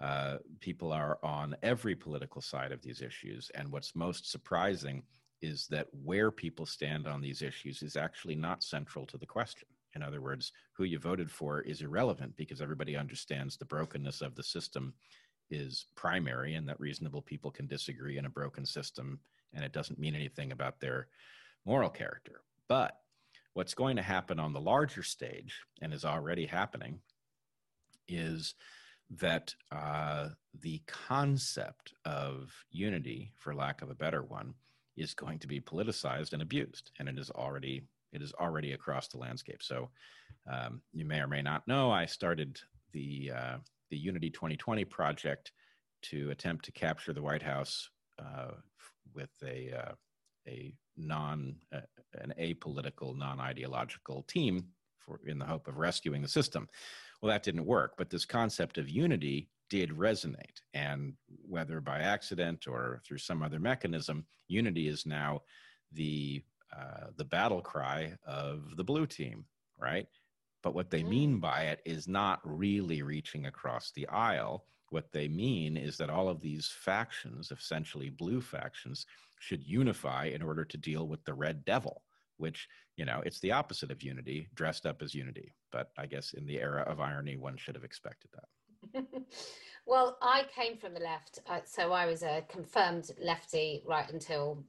uh, 0.00 0.38
people 0.60 0.92
are 0.92 1.18
on 1.22 1.56
every 1.62 1.94
political 1.94 2.40
side 2.40 2.72
of 2.72 2.80
these 2.80 3.02
issues. 3.02 3.50
And 3.54 3.70
what's 3.70 3.94
most 3.96 4.30
surprising 4.30 5.02
is 5.42 5.66
that 5.68 5.88
where 6.04 6.30
people 6.30 6.66
stand 6.66 7.06
on 7.06 7.20
these 7.20 7.42
issues 7.42 7.82
is 7.82 7.96
actually 7.96 8.36
not 8.36 8.62
central 8.62 9.06
to 9.06 9.18
the 9.18 9.26
question. 9.26 9.68
In 9.94 10.02
other 10.02 10.20
words, 10.20 10.52
who 10.72 10.84
you 10.84 10.98
voted 10.98 11.30
for 11.30 11.60
is 11.60 11.82
irrelevant 11.82 12.36
because 12.36 12.60
everybody 12.60 12.96
understands 12.96 13.56
the 13.56 13.64
brokenness 13.64 14.20
of 14.20 14.34
the 14.34 14.42
system 14.42 14.94
is 15.50 15.86
primary 15.96 16.54
and 16.54 16.68
that 16.68 16.78
reasonable 16.78 17.22
people 17.22 17.50
can 17.50 17.66
disagree 17.66 18.18
in 18.18 18.26
a 18.26 18.30
broken 18.30 18.64
system 18.64 19.18
and 19.52 19.64
it 19.64 19.72
doesn't 19.72 19.98
mean 19.98 20.14
anything 20.14 20.52
about 20.52 20.78
their 20.78 21.08
moral 21.64 21.90
character. 21.90 22.42
But 22.68 23.00
What's 23.54 23.74
going 23.74 23.96
to 23.96 24.02
happen 24.02 24.38
on 24.38 24.52
the 24.52 24.60
larger 24.60 25.02
stage, 25.02 25.60
and 25.82 25.92
is 25.92 26.04
already 26.04 26.46
happening, 26.46 27.00
is 28.06 28.54
that 29.18 29.54
uh, 29.72 30.28
the 30.60 30.80
concept 30.86 31.92
of 32.04 32.52
unity, 32.70 33.32
for 33.36 33.54
lack 33.54 33.82
of 33.82 33.90
a 33.90 33.94
better 33.94 34.22
one, 34.22 34.54
is 34.96 35.14
going 35.14 35.40
to 35.40 35.48
be 35.48 35.60
politicized 35.60 36.32
and 36.32 36.42
abused, 36.42 36.92
and 36.98 37.08
it 37.08 37.18
is 37.18 37.30
already 37.30 37.82
it 38.12 38.22
is 38.22 38.32
already 38.40 38.72
across 38.72 39.08
the 39.08 39.18
landscape. 39.18 39.62
So, 39.62 39.90
um, 40.50 40.82
you 40.92 41.04
may 41.04 41.20
or 41.20 41.28
may 41.28 41.42
not 41.42 41.66
know, 41.68 41.90
I 41.90 42.06
started 42.06 42.58
the 42.92 43.32
uh, 43.34 43.56
the 43.90 43.98
Unity 43.98 44.30
2020 44.30 44.84
project 44.84 45.52
to 46.02 46.30
attempt 46.30 46.64
to 46.64 46.72
capture 46.72 47.12
the 47.12 47.22
White 47.22 47.42
House 47.42 47.90
uh, 48.18 48.52
with 49.14 49.30
a 49.44 49.72
uh, 49.72 49.92
a 50.48 50.74
non 50.96 51.56
uh, 51.74 51.80
an 52.14 52.32
apolitical, 52.40 53.16
non-ideological 53.16 54.24
team 54.24 54.66
for 54.98 55.20
in 55.26 55.38
the 55.38 55.44
hope 55.44 55.68
of 55.68 55.78
rescuing 55.78 56.22
the 56.22 56.28
system. 56.28 56.68
Well, 57.20 57.30
that 57.30 57.42
didn't 57.42 57.66
work, 57.66 57.94
but 57.98 58.10
this 58.10 58.24
concept 58.24 58.78
of 58.78 58.88
unity 58.88 59.50
did 59.68 59.90
resonate, 59.90 60.62
and 60.74 61.14
whether 61.48 61.80
by 61.80 62.00
accident 62.00 62.66
or 62.66 63.00
through 63.06 63.18
some 63.18 63.42
other 63.42 63.60
mechanism, 63.60 64.26
unity 64.48 64.88
is 64.88 65.06
now 65.06 65.42
the 65.92 66.42
uh, 66.76 67.08
the 67.16 67.24
battle 67.24 67.60
cry 67.60 68.14
of 68.26 68.76
the 68.76 68.84
blue 68.84 69.06
team, 69.06 69.44
right? 69.78 70.06
But 70.62 70.74
what 70.74 70.90
they 70.90 71.02
mm. 71.02 71.08
mean 71.08 71.38
by 71.38 71.62
it 71.64 71.80
is 71.84 72.06
not 72.06 72.40
really 72.44 73.02
reaching 73.02 73.46
across 73.46 73.92
the 73.92 74.06
aisle. 74.08 74.64
What 74.90 75.12
they 75.12 75.28
mean 75.28 75.76
is 75.76 75.96
that 75.98 76.10
all 76.10 76.28
of 76.28 76.40
these 76.40 76.68
factions, 76.68 77.50
essentially 77.50 78.10
blue 78.10 78.40
factions, 78.40 79.06
should 79.40 79.62
unify 79.64 80.26
in 80.26 80.42
order 80.42 80.64
to 80.64 80.76
deal 80.76 81.08
with 81.08 81.24
the 81.24 81.34
red 81.34 81.64
devil 81.64 82.02
which 82.40 82.68
you 82.96 83.04
know 83.04 83.22
it's 83.24 83.38
the 83.40 83.52
opposite 83.52 83.90
of 83.90 84.02
unity 84.02 84.48
dressed 84.54 84.86
up 84.86 85.02
as 85.02 85.14
unity 85.14 85.52
but 85.70 85.90
i 85.98 86.06
guess 86.06 86.32
in 86.32 86.46
the 86.46 86.58
era 86.58 86.82
of 86.82 87.00
irony 87.00 87.36
one 87.36 87.56
should 87.56 87.74
have 87.74 87.84
expected 87.84 88.30
that 88.34 89.04
well 89.86 90.16
i 90.22 90.44
came 90.54 90.76
from 90.76 90.94
the 90.94 91.00
left 91.00 91.38
uh, 91.48 91.60
so 91.64 91.92
i 91.92 92.06
was 92.06 92.22
a 92.22 92.42
confirmed 92.48 93.10
lefty 93.22 93.82
right 93.86 94.10
until 94.10 94.64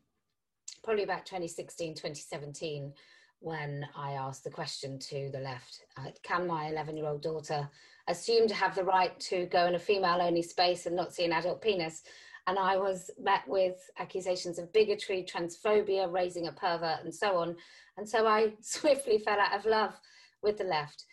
probably 0.83 1.03
about 1.03 1.25
2016 1.25 1.93
2017 1.95 2.93
when 3.39 3.85
i 3.95 4.13
asked 4.13 4.43
the 4.43 4.49
question 4.49 4.99
to 4.99 5.29
the 5.31 5.39
left 5.39 5.85
uh, 5.97 6.09
can 6.23 6.47
my 6.47 6.67
11 6.67 6.97
year 6.97 7.07
old 7.07 7.21
daughter 7.21 7.69
assume 8.07 8.47
to 8.47 8.53
have 8.53 8.75
the 8.75 8.83
right 8.83 9.19
to 9.19 9.45
go 9.47 9.65
in 9.65 9.75
a 9.75 9.79
female 9.79 10.19
only 10.21 10.41
space 10.41 10.85
and 10.85 10.95
not 10.95 11.13
see 11.13 11.25
an 11.25 11.33
adult 11.33 11.61
penis 11.61 12.03
and 12.47 12.57
I 12.57 12.77
was 12.77 13.11
met 13.19 13.47
with 13.47 13.77
accusations 13.99 14.57
of 14.57 14.73
bigotry, 14.73 15.23
transphobia, 15.23 16.11
raising 16.11 16.47
a 16.47 16.51
pervert, 16.51 17.03
and 17.03 17.13
so 17.13 17.37
on. 17.37 17.55
And 17.97 18.07
so 18.07 18.25
I 18.25 18.53
swiftly 18.61 19.19
fell 19.19 19.39
out 19.39 19.57
of 19.57 19.65
love 19.65 19.93
with 20.41 20.57
the 20.57 20.63
left. 20.63 21.05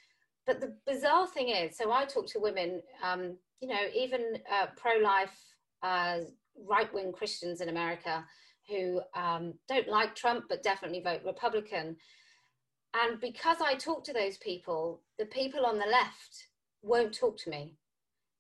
But 0.47 0.61
the 0.61 0.75
bizarre 0.87 1.27
thing 1.27 1.51
is, 1.51 1.77
so 1.77 1.93
I 1.93 2.07
talk 2.07 2.27
to 2.29 2.41
women, 2.41 2.81
um, 3.03 3.37
you 3.61 3.69
know, 3.69 3.81
even 3.95 4.39
uh, 4.51 4.67
pro 4.77 4.97
life, 5.03 5.37
uh, 5.83 6.21
right 6.67 6.93
wing 6.95 7.13
Christians 7.13 7.61
in 7.61 7.69
America 7.69 8.25
who 8.69 9.01
um, 9.15 9.55
don't 9.69 9.89
like 9.89 10.15
Trump 10.15 10.45
but 10.49 10.63
definitely 10.63 11.01
vote 11.01 11.23
Republican. 11.25 11.97
And 12.95 13.21
because 13.21 13.59
I 13.61 13.75
talk 13.75 14.05
to 14.05 14.13
those 14.13 14.39
people, 14.39 15.03
the 15.19 15.27
people 15.27 15.67
on 15.67 15.79
the 15.79 15.87
left 15.87 16.49
won't 16.83 17.15
talk 17.15 17.37
to 17.39 17.51
me, 17.51 17.77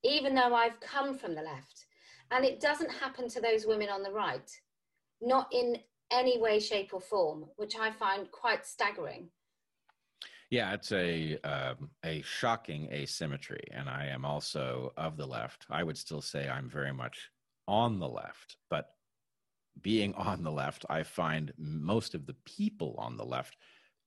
even 0.04 0.34
though 0.34 0.54
I've 0.54 0.80
come 0.80 1.18
from 1.18 1.34
the 1.34 1.42
left. 1.42 1.86
And 2.30 2.44
it 2.44 2.60
doesn't 2.60 2.90
happen 2.90 3.28
to 3.30 3.40
those 3.40 3.66
women 3.66 3.88
on 3.88 4.02
the 4.02 4.10
right, 4.12 4.50
not 5.20 5.48
in 5.52 5.78
any 6.10 6.38
way, 6.38 6.60
shape, 6.60 6.90
or 6.92 7.00
form, 7.00 7.46
which 7.56 7.76
I 7.78 7.90
find 7.90 8.30
quite 8.30 8.66
staggering. 8.66 9.28
Yeah, 10.50 10.72
it's 10.72 10.92
a 10.92 11.38
um, 11.44 11.90
a 12.04 12.22
shocking 12.22 12.88
asymmetry, 12.90 13.62
and 13.70 13.88
I 13.88 14.06
am 14.06 14.24
also 14.24 14.94
of 14.96 15.18
the 15.18 15.26
left. 15.26 15.66
I 15.68 15.82
would 15.82 15.98
still 15.98 16.22
say 16.22 16.48
I'm 16.48 16.70
very 16.70 16.92
much 16.92 17.30
on 17.66 17.98
the 17.98 18.08
left, 18.08 18.56
but 18.70 18.94
being 19.82 20.14
on 20.14 20.42
the 20.42 20.50
left, 20.50 20.84
I 20.88 21.02
find 21.02 21.52
most 21.58 22.14
of 22.14 22.26
the 22.26 22.36
people 22.44 22.94
on 22.98 23.16
the 23.16 23.24
left 23.24 23.56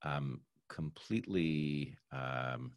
um, 0.02 0.40
completely 0.68 1.96
um, 2.12 2.72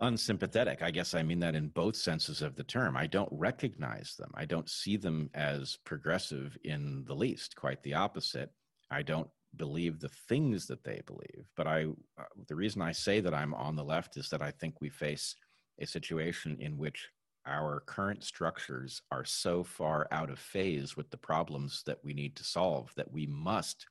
unsympathetic. 0.00 0.82
I 0.82 0.90
guess 0.90 1.14
I 1.14 1.22
mean 1.22 1.40
that 1.40 1.54
in 1.54 1.68
both 1.68 1.96
senses 1.96 2.42
of 2.42 2.56
the 2.56 2.64
term. 2.64 2.96
I 2.96 3.06
don't 3.06 3.32
recognize 3.32 4.14
them. 4.18 4.30
I 4.34 4.44
don't 4.44 4.68
see 4.68 4.96
them 4.96 5.30
as 5.34 5.78
progressive 5.84 6.56
in 6.64 7.04
the 7.06 7.14
least, 7.14 7.56
quite 7.56 7.82
the 7.82 7.94
opposite. 7.94 8.50
I 8.90 9.02
don't 9.02 9.28
believe 9.56 10.00
the 10.00 10.10
things 10.28 10.66
that 10.66 10.84
they 10.84 11.02
believe. 11.06 11.46
But 11.56 11.66
I 11.66 11.84
uh, 12.18 12.24
the 12.48 12.56
reason 12.56 12.82
I 12.82 12.92
say 12.92 13.20
that 13.20 13.34
I'm 13.34 13.54
on 13.54 13.76
the 13.76 13.84
left 13.84 14.16
is 14.16 14.28
that 14.30 14.42
I 14.42 14.50
think 14.50 14.80
we 14.80 14.88
face 14.88 15.36
a 15.80 15.86
situation 15.86 16.58
in 16.60 16.76
which 16.76 17.08
our 17.46 17.80
current 17.86 18.22
structures 18.22 19.02
are 19.10 19.24
so 19.24 19.64
far 19.64 20.06
out 20.12 20.30
of 20.30 20.38
phase 20.38 20.96
with 20.96 21.10
the 21.10 21.16
problems 21.16 21.82
that 21.86 21.98
we 22.04 22.14
need 22.14 22.36
to 22.36 22.44
solve 22.44 22.92
that 22.96 23.10
we 23.12 23.26
must 23.26 23.86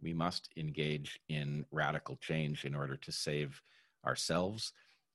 we 0.00 0.12
must 0.12 0.48
engage 0.56 1.18
in 1.28 1.64
radical 1.72 2.16
change 2.16 2.64
in 2.64 2.74
order 2.74 2.96
to 2.96 3.10
save 3.10 3.60
ourselves 4.06 4.72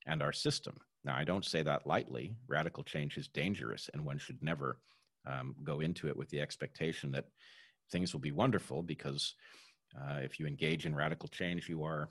and 0.08 0.22
our 0.22 0.34
system. 0.34 0.78
Now, 1.06 1.16
I 1.16 1.24
don't 1.24 1.45
say 1.45 1.64
that 1.64 1.88
lightly. 1.88 2.36
Radical 2.47 2.84
change 2.84 3.18
is 3.18 3.30
dangerous, 3.30 3.89
and 3.93 4.04
one 4.04 4.18
should 4.18 4.41
never 4.41 4.80
um, 5.26 5.56
go 5.64 5.80
into 5.80 6.10
it 6.10 6.18
with 6.18 6.30
the 6.30 6.41
expectation 6.41 7.12
that 7.12 7.30
things 7.91 8.14
will 8.14 8.20
be 8.20 8.32
wonderful 8.32 8.84
because 8.84 9.36
uh, 9.97 10.18
if 10.18 10.39
you 10.39 10.47
engage 10.47 10.86
in 10.86 10.95
radical 10.95 11.30
change, 11.30 11.70
you 11.70 11.84
are 11.84 12.10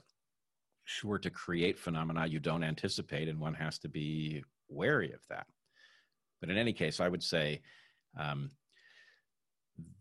sure 0.85 1.17
to 1.17 1.29
create 1.29 1.77
phenomena 1.77 2.25
you 2.25 2.39
don't 2.39 2.63
anticipate, 2.63 3.27
and 3.27 3.39
one 3.39 3.53
has 3.53 3.77
to 3.79 3.89
be 3.89 4.43
wary 4.73 5.11
of 5.11 5.21
that. 5.29 5.47
But 6.39 6.49
in 6.49 6.57
any 6.57 6.73
case, 6.73 6.99
I 6.99 7.07
would 7.07 7.23
say 7.23 7.61
um, 8.19 8.51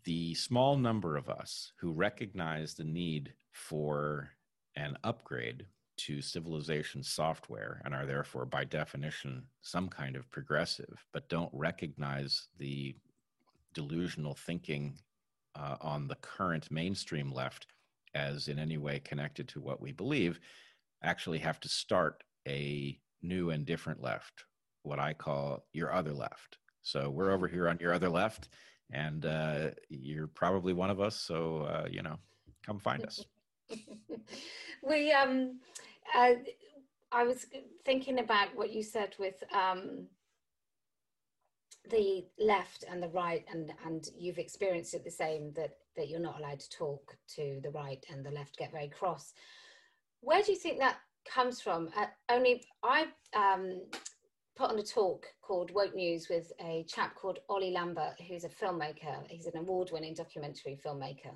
the 0.05 0.35
small 0.35 0.77
number 0.77 1.17
of 1.17 1.29
us 1.29 1.73
who 1.79 1.93
recognize 1.93 2.75
the 2.75 2.85
need 2.85 3.33
for 3.53 4.31
an 4.77 4.97
upgrade 5.05 5.67
to 5.99 6.23
civilization 6.23 7.03
software 7.03 7.81
and 7.85 7.95
are 7.95 8.07
therefore, 8.07 8.47
by 8.47 8.65
definition, 8.65 9.45
some 9.61 9.89
kind 9.89 10.17
of 10.17 10.31
progressive, 10.31 11.05
but 11.13 11.29
don't 11.29 11.51
recognize 11.53 12.49
the 12.59 12.97
delusional 13.75 14.35
thinking 14.35 14.99
uh, 15.55 15.77
on 15.81 16.09
the 16.09 16.17
current 16.17 16.71
mainstream 16.71 17.31
left 17.31 17.67
as 18.15 18.49
in 18.49 18.59
any 18.59 18.79
way 18.79 19.01
connected 19.01 19.49
to 19.49 19.61
what 19.61 19.81
we 19.81 19.93
believe, 19.93 20.41
actually 21.03 21.39
have 21.39 21.61
to 21.61 21.69
start 21.69 22.23
a 22.47 22.99
new 23.23 23.51
and 23.51 23.67
different 23.67 24.01
left, 24.03 24.45
what 24.83 24.99
I 24.99 25.13
call 25.13 25.65
your 25.73 25.93
other 25.93 26.13
left. 26.13 26.59
So 26.83 27.11
we're 27.11 27.31
over 27.31 27.47
here 27.47 27.69
on 27.69 27.79
your 27.81 27.95
other 27.95 28.09
left, 28.09 28.49
and 28.91 29.25
uh, 29.25 29.71
you're 29.89 30.27
probably 30.27 30.73
one 30.73 30.91
of 30.91 31.01
us. 31.01 31.17
So 31.17 31.63
uh, 31.63 31.89
you 31.91 32.03
know, 32.03 32.19
come 32.67 32.79
find 32.79 33.05
us. 33.05 33.25
we 34.83 35.13
um, 35.13 35.61
uh, 36.17 36.35
I 37.13 37.25
was 37.25 37.47
thinking 37.85 38.19
about 38.19 38.49
what 38.55 38.73
you 38.73 38.83
said 38.83 39.15
with 39.19 39.43
um, 39.55 40.07
the 41.91 42.25
left 42.39 42.85
and 42.91 43.03
the 43.03 43.09
right, 43.09 43.45
and 43.53 43.73
and 43.87 44.09
you've 44.17 44.39
experienced 44.39 44.95
it 44.95 45.05
the 45.05 45.11
same 45.11 45.53
that 45.55 45.77
that 45.97 46.09
you're 46.09 46.21
not 46.21 46.39
allowed 46.39 46.61
to 46.61 46.71
talk 46.71 47.17
to 47.37 47.61
the 47.63 47.71
right 47.71 48.05
and 48.11 48.25
the 48.25 48.31
left 48.31 48.57
get 48.57 48.73
very 48.73 48.89
cross. 48.89 49.35
Where 50.21 50.43
do 50.43 50.53
you 50.53 50.59
think 50.59 50.79
that 50.79 50.99
comes 51.29 51.61
from? 51.61 51.91
Uh, 51.97 52.07
only 52.29 52.65
I 52.83 53.07
um, 53.37 53.83
put 54.57 54.71
on 54.71 54.79
a 54.79 54.83
talk 54.83 55.27
called 55.41 55.71
Woke 55.71 55.95
News 55.95 56.29
with 56.29 56.53
a 56.61 56.85
chap 56.89 57.15
called 57.15 57.39
Ollie 57.49 57.71
Lambert, 57.71 58.21
who's 58.29 58.45
a 58.45 58.49
filmmaker. 58.49 59.27
He's 59.29 59.47
an 59.47 59.57
award-winning 59.57 60.15
documentary 60.15 60.79
filmmaker. 60.85 61.35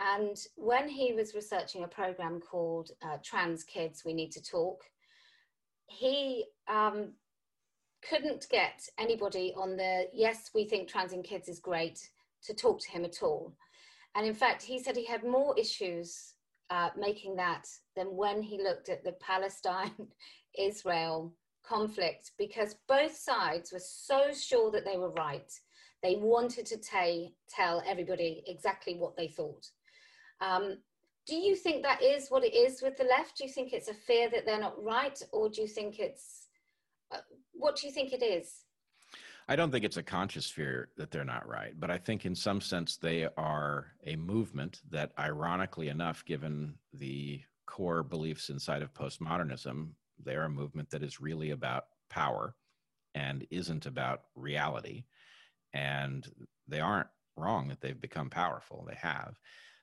And 0.00 0.36
when 0.56 0.88
he 0.88 1.12
was 1.12 1.34
researching 1.34 1.84
a 1.84 1.88
program 1.88 2.40
called 2.40 2.90
uh, 3.02 3.18
Trans 3.22 3.62
Kids, 3.62 4.02
We 4.04 4.12
Need 4.12 4.32
to 4.32 4.42
Talk, 4.42 4.82
he 5.86 6.46
um, 6.66 7.12
couldn't 8.08 8.46
get 8.50 8.82
anybody 8.98 9.54
on 9.56 9.76
the 9.76 10.08
yes, 10.12 10.50
we 10.54 10.64
think 10.64 10.88
trans 10.88 11.12
in 11.12 11.22
kids 11.22 11.48
is 11.48 11.60
great 11.60 12.10
to 12.44 12.54
talk 12.54 12.80
to 12.80 12.90
him 12.90 13.04
at 13.04 13.22
all. 13.22 13.54
And 14.16 14.26
in 14.26 14.34
fact, 14.34 14.62
he 14.62 14.78
said 14.78 14.96
he 14.96 15.06
had 15.06 15.24
more 15.24 15.58
issues 15.58 16.34
uh, 16.70 16.90
making 16.96 17.36
that 17.36 17.66
than 17.96 18.16
when 18.16 18.42
he 18.42 18.62
looked 18.62 18.88
at 18.88 19.04
the 19.04 19.12
Palestine 19.12 20.08
Israel 20.58 21.32
conflict 21.66 22.32
because 22.38 22.76
both 22.88 23.16
sides 23.16 23.72
were 23.72 23.80
so 23.80 24.32
sure 24.32 24.70
that 24.70 24.84
they 24.84 24.96
were 24.96 25.10
right. 25.10 25.50
They 26.02 26.16
wanted 26.16 26.66
to 26.66 26.76
t- 26.76 27.34
tell 27.48 27.82
everybody 27.86 28.42
exactly 28.46 28.94
what 28.94 29.16
they 29.16 29.28
thought. 29.28 29.66
Um, 30.40 30.78
do 31.26 31.36
you 31.36 31.56
think 31.56 31.82
that 31.82 32.02
is 32.02 32.28
what 32.28 32.44
it 32.44 32.54
is 32.54 32.82
with 32.82 32.96
the 32.96 33.04
left? 33.04 33.38
Do 33.38 33.44
you 33.44 33.50
think 33.50 33.72
it's 33.72 33.88
a 33.88 33.94
fear 33.94 34.28
that 34.30 34.44
they're 34.44 34.60
not 34.60 34.82
right, 34.82 35.20
or 35.32 35.48
do 35.48 35.62
you 35.62 35.68
think 35.68 35.98
it's 35.98 36.48
uh, 37.10 37.18
what 37.52 37.76
do 37.76 37.86
you 37.86 37.92
think 37.92 38.12
it 38.12 38.22
is? 38.22 38.64
I 39.48 39.56
don't 39.56 39.70
think 39.70 39.84
it's 39.84 39.98
a 39.98 40.02
conscious 40.02 40.50
fear 40.50 40.88
that 40.96 41.10
they're 41.10 41.24
not 41.24 41.46
right, 41.46 41.78
but 41.78 41.90
I 41.90 41.98
think 41.98 42.24
in 42.24 42.34
some 42.34 42.60
sense 42.60 42.96
they 42.96 43.28
are 43.36 43.92
a 44.06 44.16
movement 44.16 44.80
that, 44.90 45.12
ironically 45.18 45.88
enough, 45.88 46.24
given 46.24 46.74
the 46.94 47.42
core 47.66 48.02
beliefs 48.02 48.48
inside 48.48 48.82
of 48.82 48.94
postmodernism, 48.94 49.88
they're 50.22 50.44
a 50.44 50.50
movement 50.50 50.90
that 50.90 51.02
is 51.02 51.20
really 51.20 51.50
about 51.50 51.84
power 52.10 52.54
and 53.14 53.46
isn't 53.50 53.86
about 53.86 54.22
reality. 54.34 55.04
And 55.72 56.26
they 56.68 56.80
aren't 56.80 57.08
wrong 57.36 57.68
that 57.68 57.80
they've 57.80 58.00
become 58.00 58.30
powerful, 58.30 58.86
they 58.88 58.96
have. 58.96 59.38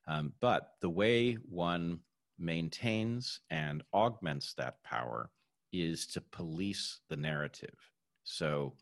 Um, 0.08 0.34
but 0.40 0.74
the 0.82 0.90
way 0.90 1.34
one 1.34 2.00
maintains 2.40 3.40
and 3.50 3.84
augments 3.94 4.54
that 4.56 4.84
power 4.84 5.30
is 5.72 6.08
to 6.08 6.22
police 6.22 7.00
the 7.10 7.16
narrative. 7.16 7.78
So, 8.24 8.74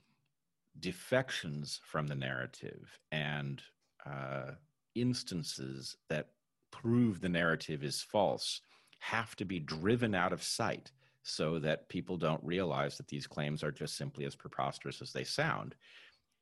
defections 0.80 1.82
from 1.84 2.08
the 2.08 2.16
narrative 2.16 3.00
and 3.12 3.62
uh, 4.06 4.52
instances 4.96 5.98
that 6.10 6.30
prove 6.72 7.20
the 7.20 7.30
narrative 7.30 7.84
is 7.84 8.02
false 8.02 8.62
have 9.00 9.36
to 9.38 9.46
be 9.46 9.60
driven 9.60 10.14
out 10.14 10.34
of 10.34 10.44
sight 10.44 10.92
so 11.30 11.60
that 11.60 11.90
people 11.90 12.18
don't 12.18 12.44
realize 12.44 12.98
that 12.98 13.08
these 13.08 13.28
claims 13.28 13.64
are 13.64 13.72
just 13.72 13.98
simply 13.98 14.26
as 14.26 14.36
preposterous 14.36 15.02
as 15.02 15.14
they 15.14 15.24
sound. 15.24 15.76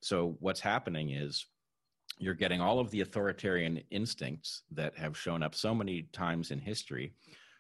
So, 0.02 0.38
what's 0.40 0.60
happening 0.60 1.12
is 1.12 1.46
you're 2.20 2.34
getting 2.34 2.62
all 2.62 2.80
of 2.80 2.90
the 2.92 3.02
authoritarian 3.02 3.82
instincts 3.92 4.64
that 4.72 4.96
have 4.98 5.18
shown 5.18 5.44
up 5.44 5.54
so 5.54 5.76
many 5.76 6.04
times 6.14 6.52
in 6.52 6.60
history 6.60 7.14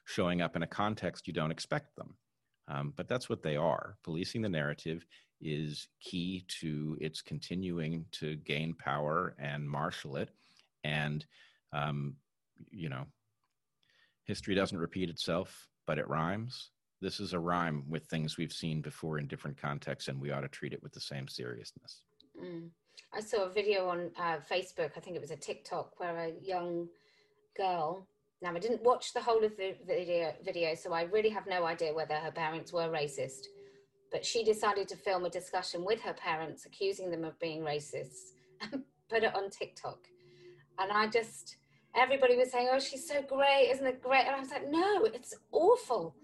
showing 0.06 0.42
up 0.42 0.56
in 0.56 0.64
a 0.64 0.68
context 0.68 1.28
you 1.28 1.34
don't 1.34 1.52
expect 1.52 1.96
them. 1.96 2.16
Um, 2.70 2.94
but 2.96 3.08
that's 3.08 3.30
what 3.30 3.44
they 3.44 3.56
are. 3.56 3.98
Policing 4.04 4.42
the 4.42 4.50
narrative 4.50 5.06
is 5.42 5.88
key 6.02 6.46
to 6.62 6.98
its 7.00 7.22
continuing 7.22 8.06
to 8.14 8.36
gain 8.38 8.74
power 8.74 9.36
and 9.38 9.70
marshal 9.70 10.16
it. 10.18 10.30
And, 10.84 11.26
um, 11.74 12.16
you 12.72 12.90
know, 12.90 13.06
history 14.24 14.56
doesn't 14.56 14.78
repeat 14.78 15.10
itself, 15.10 15.68
but 15.86 16.00
it 16.00 16.08
rhymes. 16.08 16.72
This 17.02 17.20
is 17.20 17.34
a 17.34 17.40
rhyme 17.40 17.84
with 17.88 18.06
things 18.06 18.38
we've 18.38 18.54
seen 18.54 18.82
before 18.82 19.20
in 19.20 19.28
different 19.28 19.62
contexts, 19.62 20.08
and 20.08 20.20
we 20.20 20.32
ought 20.32 20.42
to 20.42 20.48
treat 20.48 20.74
it 20.74 20.82
with 20.82 20.94
the 20.94 21.00
same 21.00 21.28
seriousness. 21.28 22.02
Mm. 22.42 22.70
I 23.14 23.22
saw 23.22 23.46
a 23.46 23.50
video 23.50 23.88
on 23.88 24.12
uh, 24.20 24.38
Facebook, 24.50 24.92
I 24.98 25.00
think 25.00 25.16
it 25.16 25.22
was 25.22 25.32
a 25.32 25.36
TikTok, 25.36 26.00
where 26.00 26.18
a 26.18 26.34
young 26.44 26.88
girl 27.56 28.08
now, 28.42 28.54
I 28.54 28.60
didn't 28.60 28.84
watch 28.84 29.14
the 29.14 29.22
whole 29.22 29.44
of 29.44 29.58
the 29.58 29.76
video, 29.86 30.34
video, 30.44 30.76
so 30.76 30.94
I 30.94 31.04
really 31.04 31.30
have 31.30 31.48
no 31.48 31.66
idea 31.66 31.94
whether 31.94 32.14
her 32.16 32.32
parents 32.32 32.72
were 32.72 32.88
racist. 32.88 33.48
But 34.12 34.24
she 34.24 34.44
decided 34.44 34.88
to 34.90 34.96
film 34.96 35.26
a 35.26 35.30
discussion 35.30 35.84
with 35.84 36.02
her 36.02 36.14
parents, 36.14 36.66
accusing 36.66 37.10
them 37.10 37.24
of 37.24 37.40
being 37.40 37.62
racist, 37.62 38.34
and 38.62 38.84
put 39.10 39.24
it 39.24 39.36
on 39.36 39.50
TikTok. 39.50 39.98
And 40.78 40.92
I 40.92 41.08
just, 41.08 41.58
everybody 41.96 42.36
was 42.38 42.52
saying, 42.52 42.70
"Oh, 42.72 42.80
she's 42.80 43.08
so 43.08 43.24
great, 43.24 43.70
isn't 43.72 43.86
it 43.86 44.04
great?" 44.04 44.28
And 44.28 44.36
I 44.36 44.40
was 44.40 44.52
like, 44.52 44.70
"No, 44.70 45.06
it's 45.06 45.34
awful." 45.52 46.16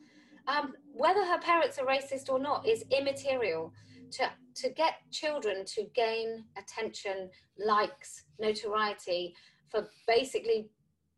Um, 0.48 0.74
whether 0.92 1.26
her 1.26 1.40
parents 1.40 1.80
are 1.80 1.86
racist 1.86 2.30
or 2.30 2.40
not 2.40 2.68
is 2.68 2.84
immaterial. 2.92 3.74
To 4.12 4.30
to 4.56 4.70
get 4.70 4.96
children 5.12 5.66
to 5.66 5.86
gain 5.96 6.44
attention, 6.56 7.30
likes, 7.58 8.26
notoriety 8.40 9.34
for 9.70 9.88
basically 10.08 10.70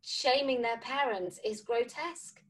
shaming 0.02 0.62
their 0.62 0.78
parents 0.78 1.38
is 1.44 1.60
grotesque. 1.60 2.40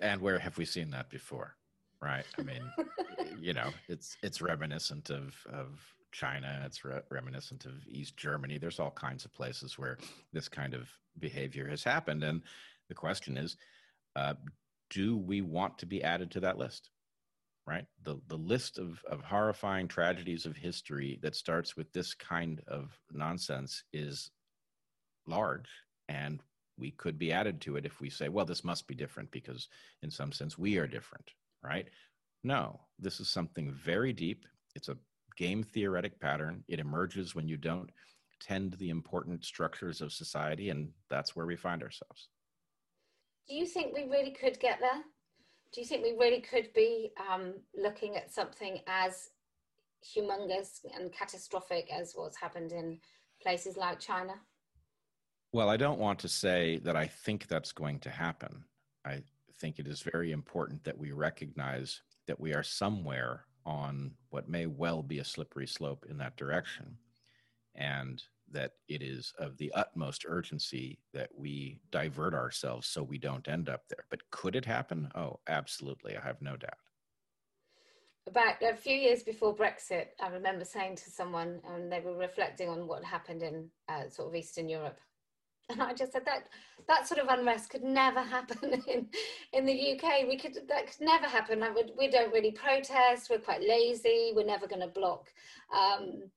And 0.00 0.20
where 0.20 0.38
have 0.38 0.56
we 0.58 0.64
seen 0.64 0.90
that 0.90 1.10
before? 1.10 1.56
Right. 2.00 2.24
I 2.38 2.42
mean, 2.42 2.62
you 3.40 3.52
know, 3.52 3.70
it's 3.88 4.16
it's 4.22 4.40
reminiscent 4.40 5.10
of 5.10 5.34
of 5.52 5.80
China. 6.12 6.62
It's 6.64 6.84
re- 6.84 7.00
reminiscent 7.10 7.64
of 7.64 7.74
East 7.88 8.16
Germany. 8.16 8.58
There's 8.58 8.78
all 8.78 8.92
kinds 8.92 9.24
of 9.24 9.34
places 9.34 9.78
where 9.78 9.98
this 10.32 10.48
kind 10.48 10.74
of 10.74 10.88
behavior 11.18 11.68
has 11.68 11.82
happened. 11.82 12.22
And 12.22 12.42
the 12.88 12.94
question 12.94 13.36
is, 13.36 13.56
uh, 14.14 14.34
do 14.90 15.16
we 15.16 15.42
want 15.42 15.78
to 15.78 15.86
be 15.86 16.02
added 16.02 16.30
to 16.32 16.40
that 16.40 16.58
list? 16.58 16.90
Right. 17.66 17.84
The 18.04 18.18
the 18.28 18.36
list 18.36 18.78
of 18.78 19.02
of 19.10 19.20
horrifying 19.20 19.88
tragedies 19.88 20.46
of 20.46 20.56
history 20.56 21.18
that 21.22 21.36
starts 21.36 21.76
with 21.76 21.92
this 21.92 22.14
kind 22.14 22.62
of 22.66 22.98
nonsense 23.12 23.84
is 23.92 24.30
large, 25.26 25.68
and 26.08 26.42
we 26.78 26.92
could 26.92 27.18
be 27.18 27.32
added 27.32 27.60
to 27.62 27.76
it 27.76 27.84
if 27.84 28.00
we 28.00 28.08
say, 28.08 28.28
well, 28.28 28.46
this 28.46 28.64
must 28.64 28.86
be 28.86 28.94
different 28.94 29.30
because, 29.30 29.68
in 30.02 30.10
some 30.10 30.32
sense, 30.32 30.56
we 30.56 30.78
are 30.78 30.86
different, 30.86 31.30
right? 31.62 31.88
No, 32.44 32.80
this 32.98 33.20
is 33.20 33.28
something 33.28 33.72
very 33.72 34.12
deep. 34.12 34.46
It's 34.74 34.88
a 34.88 34.96
game 35.36 35.62
theoretic 35.62 36.18
pattern. 36.20 36.64
It 36.68 36.78
emerges 36.78 37.34
when 37.34 37.48
you 37.48 37.56
don't 37.56 37.90
tend 38.40 38.74
the 38.74 38.90
important 38.90 39.44
structures 39.44 40.00
of 40.00 40.12
society, 40.12 40.70
and 40.70 40.90
that's 41.10 41.34
where 41.34 41.46
we 41.46 41.56
find 41.56 41.82
ourselves. 41.82 42.28
Do 43.48 43.54
you 43.54 43.66
think 43.66 43.94
we 43.94 44.04
really 44.04 44.32
could 44.32 44.60
get 44.60 44.78
there? 44.80 45.02
Do 45.72 45.80
you 45.80 45.86
think 45.86 46.02
we 46.02 46.12
really 46.18 46.40
could 46.40 46.72
be 46.74 47.12
um, 47.30 47.54
looking 47.76 48.16
at 48.16 48.32
something 48.32 48.80
as 48.86 49.30
humongous 50.04 50.80
and 50.94 51.12
catastrophic 51.12 51.88
as 51.92 52.12
what's 52.14 52.36
happened 52.36 52.72
in 52.72 52.98
places 53.42 53.76
like 53.76 54.00
China? 54.00 54.34
Well, 55.52 55.70
I 55.70 55.76
don't 55.78 55.98
want 55.98 56.18
to 56.20 56.28
say 56.28 56.78
that 56.84 56.96
I 56.96 57.06
think 57.06 57.48
that's 57.48 57.72
going 57.72 58.00
to 58.00 58.10
happen. 58.10 58.64
I 59.06 59.22
think 59.60 59.78
it 59.78 59.86
is 59.86 60.02
very 60.02 60.32
important 60.32 60.84
that 60.84 60.98
we 60.98 61.12
recognize 61.12 62.02
that 62.26 62.38
we 62.38 62.52
are 62.52 62.62
somewhere 62.62 63.44
on 63.64 64.12
what 64.30 64.48
may 64.48 64.66
well 64.66 65.02
be 65.02 65.18
a 65.18 65.24
slippery 65.24 65.66
slope 65.66 66.04
in 66.08 66.18
that 66.18 66.36
direction. 66.36 66.98
And 67.74 68.22
that 68.52 68.72
it 68.88 69.02
is 69.02 69.32
of 69.38 69.56
the 69.58 69.72
utmost 69.74 70.24
urgency 70.26 70.98
that 71.12 71.30
we 71.36 71.80
divert 71.90 72.34
ourselves 72.34 72.86
so 72.86 73.02
we 73.02 73.18
don't 73.18 73.48
end 73.48 73.68
up 73.68 73.82
there. 73.88 74.04
But 74.10 74.30
could 74.30 74.56
it 74.56 74.64
happen? 74.64 75.10
Oh, 75.14 75.40
absolutely. 75.48 76.16
I 76.16 76.20
have 76.20 76.40
no 76.40 76.56
doubt. 76.56 76.78
About 78.26 78.62
a 78.62 78.76
few 78.76 78.94
years 78.94 79.22
before 79.22 79.56
Brexit, 79.56 80.08
I 80.20 80.28
remember 80.28 80.64
saying 80.64 80.96
to 80.96 81.10
someone, 81.10 81.60
and 81.66 81.90
they 81.90 82.00
were 82.00 82.16
reflecting 82.16 82.68
on 82.68 82.86
what 82.86 83.02
happened 83.02 83.42
in 83.42 83.70
uh, 83.88 84.08
sort 84.10 84.28
of 84.28 84.34
Eastern 84.34 84.68
Europe. 84.68 84.98
And 85.70 85.82
I 85.82 85.92
just 85.92 86.12
said 86.12 86.24
that 86.24 86.44
that 86.88 87.06
sort 87.06 87.20
of 87.20 87.28
unrest 87.28 87.68
could 87.68 87.82
never 87.82 88.22
happen 88.22 88.82
in, 88.86 89.06
in 89.52 89.66
the 89.66 89.92
UK. 89.92 90.26
We 90.26 90.38
could 90.38 90.54
that 90.68 90.86
could 90.86 91.00
never 91.00 91.26
happen. 91.26 91.62
I 91.62 91.70
would, 91.70 91.92
we 91.98 92.08
don't 92.08 92.32
really 92.32 92.52
protest. 92.52 93.28
We're 93.28 93.38
quite 93.38 93.60
lazy. 93.60 94.32
We're 94.34 94.46
never 94.46 94.66
going 94.66 94.80
to 94.80 94.88
block 94.88 95.26
um, 95.74 96.30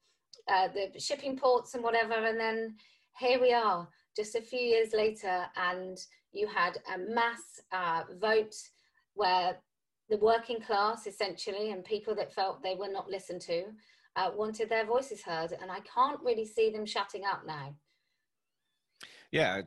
uh, 0.47 0.67
the 0.69 0.99
shipping 0.99 1.37
ports 1.37 1.73
and 1.73 1.83
whatever. 1.83 2.13
And 2.13 2.39
then 2.39 2.75
here 3.19 3.39
we 3.41 3.53
are, 3.53 3.87
just 4.15 4.35
a 4.35 4.41
few 4.41 4.59
years 4.59 4.93
later, 4.93 5.45
and 5.55 5.97
you 6.31 6.47
had 6.47 6.77
a 6.93 6.97
mass 6.97 7.61
uh, 7.71 8.03
vote 8.19 8.55
where 9.13 9.57
the 10.09 10.17
working 10.17 10.61
class, 10.61 11.07
essentially, 11.07 11.71
and 11.71 11.83
people 11.83 12.15
that 12.15 12.33
felt 12.33 12.61
they 12.61 12.75
were 12.75 12.91
not 12.91 13.09
listened 13.09 13.41
to, 13.41 13.63
uh, 14.15 14.29
wanted 14.35 14.69
their 14.69 14.85
voices 14.85 15.21
heard. 15.21 15.53
And 15.61 15.71
I 15.71 15.79
can't 15.81 16.19
really 16.21 16.45
see 16.45 16.69
them 16.69 16.85
shutting 16.85 17.23
up 17.25 17.43
now. 17.45 17.75
Yeah, 19.31 19.61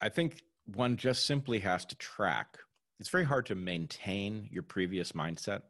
I 0.00 0.08
think 0.08 0.42
one 0.66 0.96
just 0.96 1.26
simply 1.26 1.58
has 1.60 1.84
to 1.86 1.96
track. 1.96 2.58
It's 3.00 3.08
very 3.08 3.24
hard 3.24 3.46
to 3.46 3.56
maintain 3.56 4.48
your 4.52 4.62
previous 4.62 5.12
mindset 5.12 5.62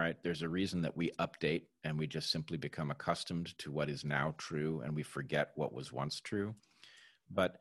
right? 0.00 0.16
There's 0.22 0.40
a 0.40 0.48
reason 0.48 0.80
that 0.80 0.96
we 0.96 1.10
update 1.18 1.64
and 1.84 1.98
we 1.98 2.06
just 2.06 2.30
simply 2.30 2.56
become 2.56 2.90
accustomed 2.90 3.56
to 3.58 3.70
what 3.70 3.90
is 3.90 4.02
now 4.02 4.34
true 4.38 4.80
and 4.82 4.94
we 4.94 5.02
forget 5.02 5.50
what 5.56 5.74
was 5.74 5.92
once 5.92 6.20
true. 6.20 6.54
But 7.30 7.58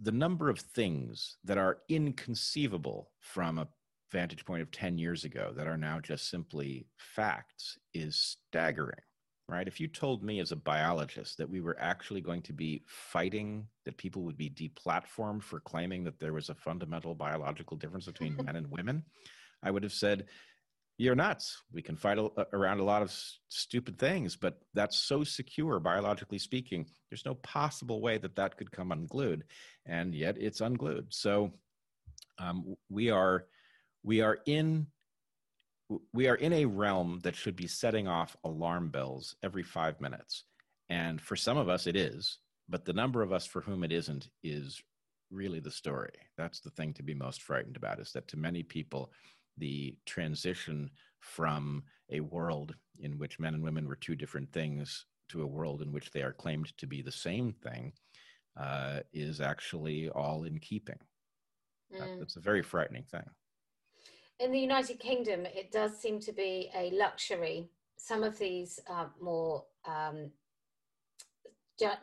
the 0.00 0.10
number 0.10 0.48
of 0.48 0.58
things 0.58 1.36
that 1.44 1.58
are 1.58 1.80
inconceivable 1.90 3.10
from 3.20 3.58
a 3.58 3.68
vantage 4.10 4.46
point 4.46 4.62
of 4.62 4.70
10 4.70 4.96
years 4.96 5.24
ago 5.24 5.52
that 5.54 5.66
are 5.66 5.76
now 5.76 6.00
just 6.00 6.30
simply 6.30 6.86
facts 6.96 7.76
is 7.92 8.38
staggering, 8.48 8.98
right? 9.50 9.68
If 9.68 9.80
you 9.80 9.86
told 9.86 10.24
me 10.24 10.40
as 10.40 10.50
a 10.50 10.56
biologist 10.56 11.36
that 11.36 11.50
we 11.50 11.60
were 11.60 11.76
actually 11.78 12.22
going 12.22 12.40
to 12.42 12.54
be 12.54 12.84
fighting, 12.86 13.66
that 13.84 13.98
people 13.98 14.22
would 14.22 14.38
be 14.38 14.48
deplatformed 14.48 15.42
for 15.42 15.60
claiming 15.60 16.04
that 16.04 16.18
there 16.18 16.32
was 16.32 16.48
a 16.48 16.54
fundamental 16.54 17.14
biological 17.14 17.76
difference 17.76 18.06
between 18.06 18.34
men 18.46 18.56
and 18.56 18.70
women, 18.70 19.04
I 19.62 19.70
would 19.70 19.82
have 19.82 19.92
said, 19.92 20.26
you're 20.98 21.14
nuts. 21.14 21.62
We 21.72 21.80
can 21.80 21.96
fight 21.96 22.18
a, 22.18 22.28
around 22.52 22.80
a 22.80 22.84
lot 22.84 23.02
of 23.02 23.08
s- 23.08 23.38
stupid 23.48 23.98
things, 23.98 24.36
but 24.36 24.58
that's 24.74 24.98
so 24.98 25.22
secure, 25.22 25.78
biologically 25.78 26.38
speaking. 26.38 26.86
There's 27.08 27.24
no 27.24 27.36
possible 27.36 28.02
way 28.02 28.18
that 28.18 28.36
that 28.36 28.56
could 28.56 28.72
come 28.72 28.90
unglued, 28.90 29.44
and 29.86 30.14
yet 30.14 30.36
it's 30.38 30.60
unglued. 30.60 31.14
So 31.14 31.52
um, 32.38 32.74
we 32.90 33.10
are 33.10 33.46
we 34.02 34.20
are 34.20 34.38
in 34.44 34.88
we 36.12 36.28
are 36.28 36.34
in 36.34 36.52
a 36.52 36.66
realm 36.66 37.20
that 37.22 37.36
should 37.36 37.56
be 37.56 37.68
setting 37.68 38.08
off 38.08 38.36
alarm 38.44 38.90
bells 38.90 39.36
every 39.42 39.62
five 39.62 40.00
minutes, 40.00 40.44
and 40.90 41.20
for 41.20 41.36
some 41.36 41.56
of 41.56 41.68
us 41.68 41.86
it 41.86 41.94
is, 41.94 42.38
but 42.68 42.84
the 42.84 42.92
number 42.92 43.22
of 43.22 43.32
us 43.32 43.46
for 43.46 43.60
whom 43.60 43.84
it 43.84 43.92
isn't 43.92 44.28
is 44.42 44.82
really 45.30 45.60
the 45.60 45.70
story. 45.70 46.10
That's 46.36 46.60
the 46.60 46.70
thing 46.70 46.94
to 46.94 47.02
be 47.04 47.14
most 47.14 47.42
frightened 47.42 47.76
about. 47.76 48.00
Is 48.00 48.12
that 48.12 48.28
to 48.28 48.36
many 48.36 48.64
people 48.64 49.12
the 49.58 49.96
transition 50.06 50.90
from 51.20 51.82
a 52.10 52.20
world 52.20 52.74
in 53.00 53.18
which 53.18 53.38
men 53.38 53.54
and 53.54 53.62
women 53.62 53.86
were 53.86 53.96
two 53.96 54.14
different 54.14 54.52
things 54.52 55.06
to 55.28 55.42
a 55.42 55.46
world 55.46 55.82
in 55.82 55.92
which 55.92 56.10
they 56.10 56.22
are 56.22 56.32
claimed 56.32 56.76
to 56.78 56.86
be 56.86 57.02
the 57.02 57.12
same 57.12 57.52
thing 57.52 57.92
uh, 58.58 59.00
is 59.12 59.40
actually 59.40 60.08
all 60.10 60.44
in 60.44 60.58
keeping. 60.58 60.98
Mm. 61.94 62.18
That's 62.18 62.36
a 62.36 62.40
very 62.40 62.62
frightening 62.62 63.04
thing. 63.04 63.24
In 64.40 64.52
the 64.52 64.58
United 64.58 65.00
Kingdom, 65.00 65.46
it 65.46 65.72
does 65.72 65.98
seem 65.98 66.20
to 66.20 66.32
be 66.32 66.70
a 66.74 66.90
luxury. 66.92 67.68
Some 67.96 68.22
of 68.22 68.38
these 68.38 68.78
uh, 68.88 69.06
more 69.20 69.64
um, 69.84 70.30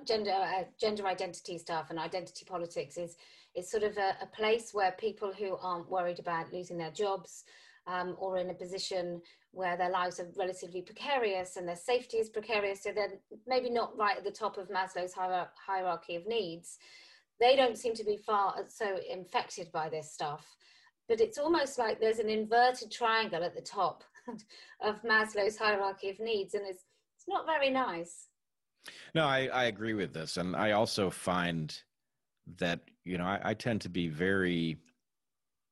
gender 0.06 0.32
uh, 0.32 0.64
gender 0.80 1.06
identity 1.08 1.58
stuff 1.58 1.90
and 1.90 2.00
identity 2.00 2.46
politics 2.46 2.98
is 2.98 3.16
is 3.56 3.70
sort 3.70 3.84
of 3.84 3.98
a, 3.98 4.18
a 4.22 4.26
place 4.28 4.74
where 4.74 4.92
people 4.94 5.32
who 5.32 5.58
aren't 5.62 5.90
worried 5.90 6.20
about 6.20 6.54
losing 6.54 6.78
their 6.78 6.92
jobs 6.92 7.44
um, 7.88 8.16
or 8.18 8.38
in 8.38 8.50
a 8.50 8.54
position 8.54 9.22
where 9.52 9.78
their 9.78 9.90
lives 9.90 10.20
are 10.20 10.28
relatively 10.38 10.82
precarious 10.82 11.56
and 11.56 11.68
their 11.68 11.76
safety 11.76 12.18
is 12.18 12.30
precarious, 12.30 12.84
so 12.84 12.92
they're 12.92 13.20
maybe 13.48 13.70
not 13.70 13.98
right 13.98 14.18
at 14.18 14.24
the 14.24 14.32
top 14.32 14.58
of 14.58 14.70
Maslow's 14.70 15.14
hierarchy 15.14 16.16
of 16.16 16.28
needs. 16.28 16.78
They 17.40 17.56
don't 17.56 17.78
seem 17.78 17.94
to 17.96 18.04
be 18.04 18.18
far 18.18 18.56
so 18.68 18.98
infected 19.10 19.72
by 19.72 19.90
this 19.90 20.12
stuff, 20.12 20.46
but 21.08 21.22
it's 21.22 21.38
almost 21.38 21.78
like 21.78 22.00
there's 22.00 22.20
an 22.20 22.30
inverted 22.30 22.92
triangle 22.92 23.44
at 23.44 23.56
the 23.56 23.62
top 23.62 24.04
of 24.82 25.02
Maslow's 25.04 25.58
hierarchy 25.58 26.10
of 26.10 26.20
needs, 26.20 26.54
and 26.54 26.66
it's 26.68 26.86
it's 27.26 27.34
not 27.34 27.46
very 27.48 27.72
nice. 27.72 28.28
No, 29.16 29.26
I, 29.26 29.48
I 29.48 29.64
agree 29.66 29.94
with 29.94 30.14
this. 30.14 30.38
And 30.38 30.56
I 30.56 30.72
also 30.72 31.10
find 31.10 31.76
that, 32.58 32.82
you 33.06 33.18
know, 33.18 33.26
I, 33.26 33.40
I 33.44 33.54
tend 33.54 33.82
to 33.82 33.90
be 33.90 34.10
very 34.10 34.78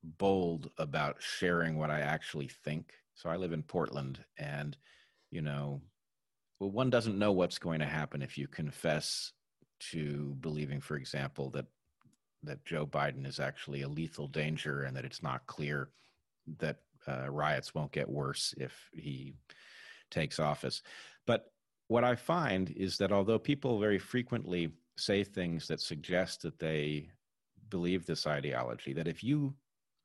bold 0.03 0.69
about 0.77 1.17
sharing 1.19 1.77
what 1.77 1.89
I 1.89 2.01
actually 2.01 2.47
think. 2.47 2.93
So 3.15 3.29
I 3.29 3.35
live 3.35 3.51
in 3.51 3.63
Portland 3.63 4.23
and, 4.37 4.77
you 5.31 5.41
know, 5.41 5.81
well, 6.59 6.71
one 6.71 6.89
doesn't 6.89 7.17
know 7.17 7.31
what's 7.31 7.57
going 7.57 7.79
to 7.79 7.85
happen 7.85 8.21
if 8.21 8.37
you 8.37 8.47
confess 8.47 9.33
to 9.91 10.35
believing, 10.39 10.79
for 10.79 10.95
example, 10.95 11.49
that 11.51 11.65
that 12.43 12.63
Joe 12.65 12.85
Biden 12.85 13.25
is 13.25 13.39
actually 13.39 13.83
a 13.83 13.87
lethal 13.87 14.27
danger 14.27 14.83
and 14.83 14.95
that 14.97 15.05
it's 15.05 15.23
not 15.23 15.47
clear 15.47 15.89
that 16.59 16.77
uh, 17.07 17.29
riots 17.29 17.73
won't 17.73 17.93
get 17.93 18.09
worse 18.09 18.53
if 18.57 18.89
he 18.93 19.33
takes 20.11 20.39
office. 20.39 20.81
But 21.25 21.53
what 21.87 22.03
I 22.03 22.15
find 22.15 22.69
is 22.71 22.97
that 22.97 23.13
although 23.13 23.39
people 23.39 23.79
very 23.79 23.97
frequently 23.97 24.73
say 24.97 25.23
things 25.23 25.67
that 25.67 25.79
suggest 25.79 26.41
that 26.41 26.59
they 26.59 27.09
believe 27.73 28.05
this 28.05 28.27
ideology, 28.27 28.93
that 28.93 29.07
if 29.07 29.23
you 29.23 29.55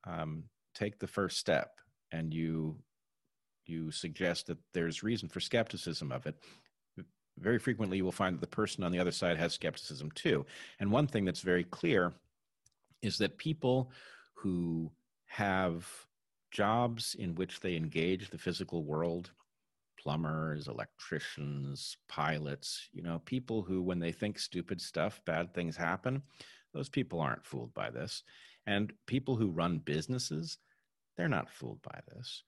um, 0.05 0.45
take 0.75 0.99
the 0.99 1.07
first 1.07 1.37
step 1.37 1.81
and 2.13 2.33
you 2.33 2.77
you 3.67 3.91
suggest 3.91 4.47
that 4.47 4.57
there's 4.73 5.03
reason 5.03 5.29
for 5.29 5.41
skepticism 5.41 6.11
of 6.11 6.25
it, 6.27 6.35
very 7.39 7.59
frequently 7.59 7.99
you 7.99 8.05
will 8.05 8.11
find 8.23 8.35
that 8.35 8.41
the 8.41 8.57
person 8.61 8.83
on 8.83 8.91
the 8.91 8.99
other 8.99 9.11
side 9.11 9.37
has 9.37 9.53
skepticism 9.53 10.11
too. 10.13 10.47
And 10.81 10.91
one 10.91 11.07
thing 11.07 11.27
that's 11.27 11.43
very 11.43 11.65
clear 11.65 12.15
is 13.03 13.19
that 13.19 13.37
people 13.37 13.93
who 14.33 14.91
have 15.27 15.87
jobs 16.51 17.15
in 17.19 17.35
which 17.35 17.61
they 17.61 17.77
engage 17.77 18.31
the 18.31 18.39
physical 18.39 18.83
world 18.85 19.31
plumbers, 19.99 20.69
electricians, 20.69 21.99
pilots, 22.09 22.89
you 22.93 23.03
know, 23.03 23.21
people 23.25 23.63
who, 23.63 23.83
when 23.83 23.99
they 23.99 24.13
think 24.13 24.39
stupid 24.39 24.81
stuff, 24.81 25.21
bad 25.27 25.53
things 25.53 25.77
happen, 25.77 26.23
those 26.79 26.89
people 26.89 27.21
aren't 27.21 27.45
fooled 27.45 27.75
by 27.75 27.91
this. 27.91 28.23
And 28.65 28.93
people 29.07 29.35
who 29.35 29.51
run 29.51 29.79
businesses, 29.79 30.59
they're 31.17 31.29
not 31.29 31.51
fooled 31.51 31.83
by 31.83 31.99
this. 32.15 32.45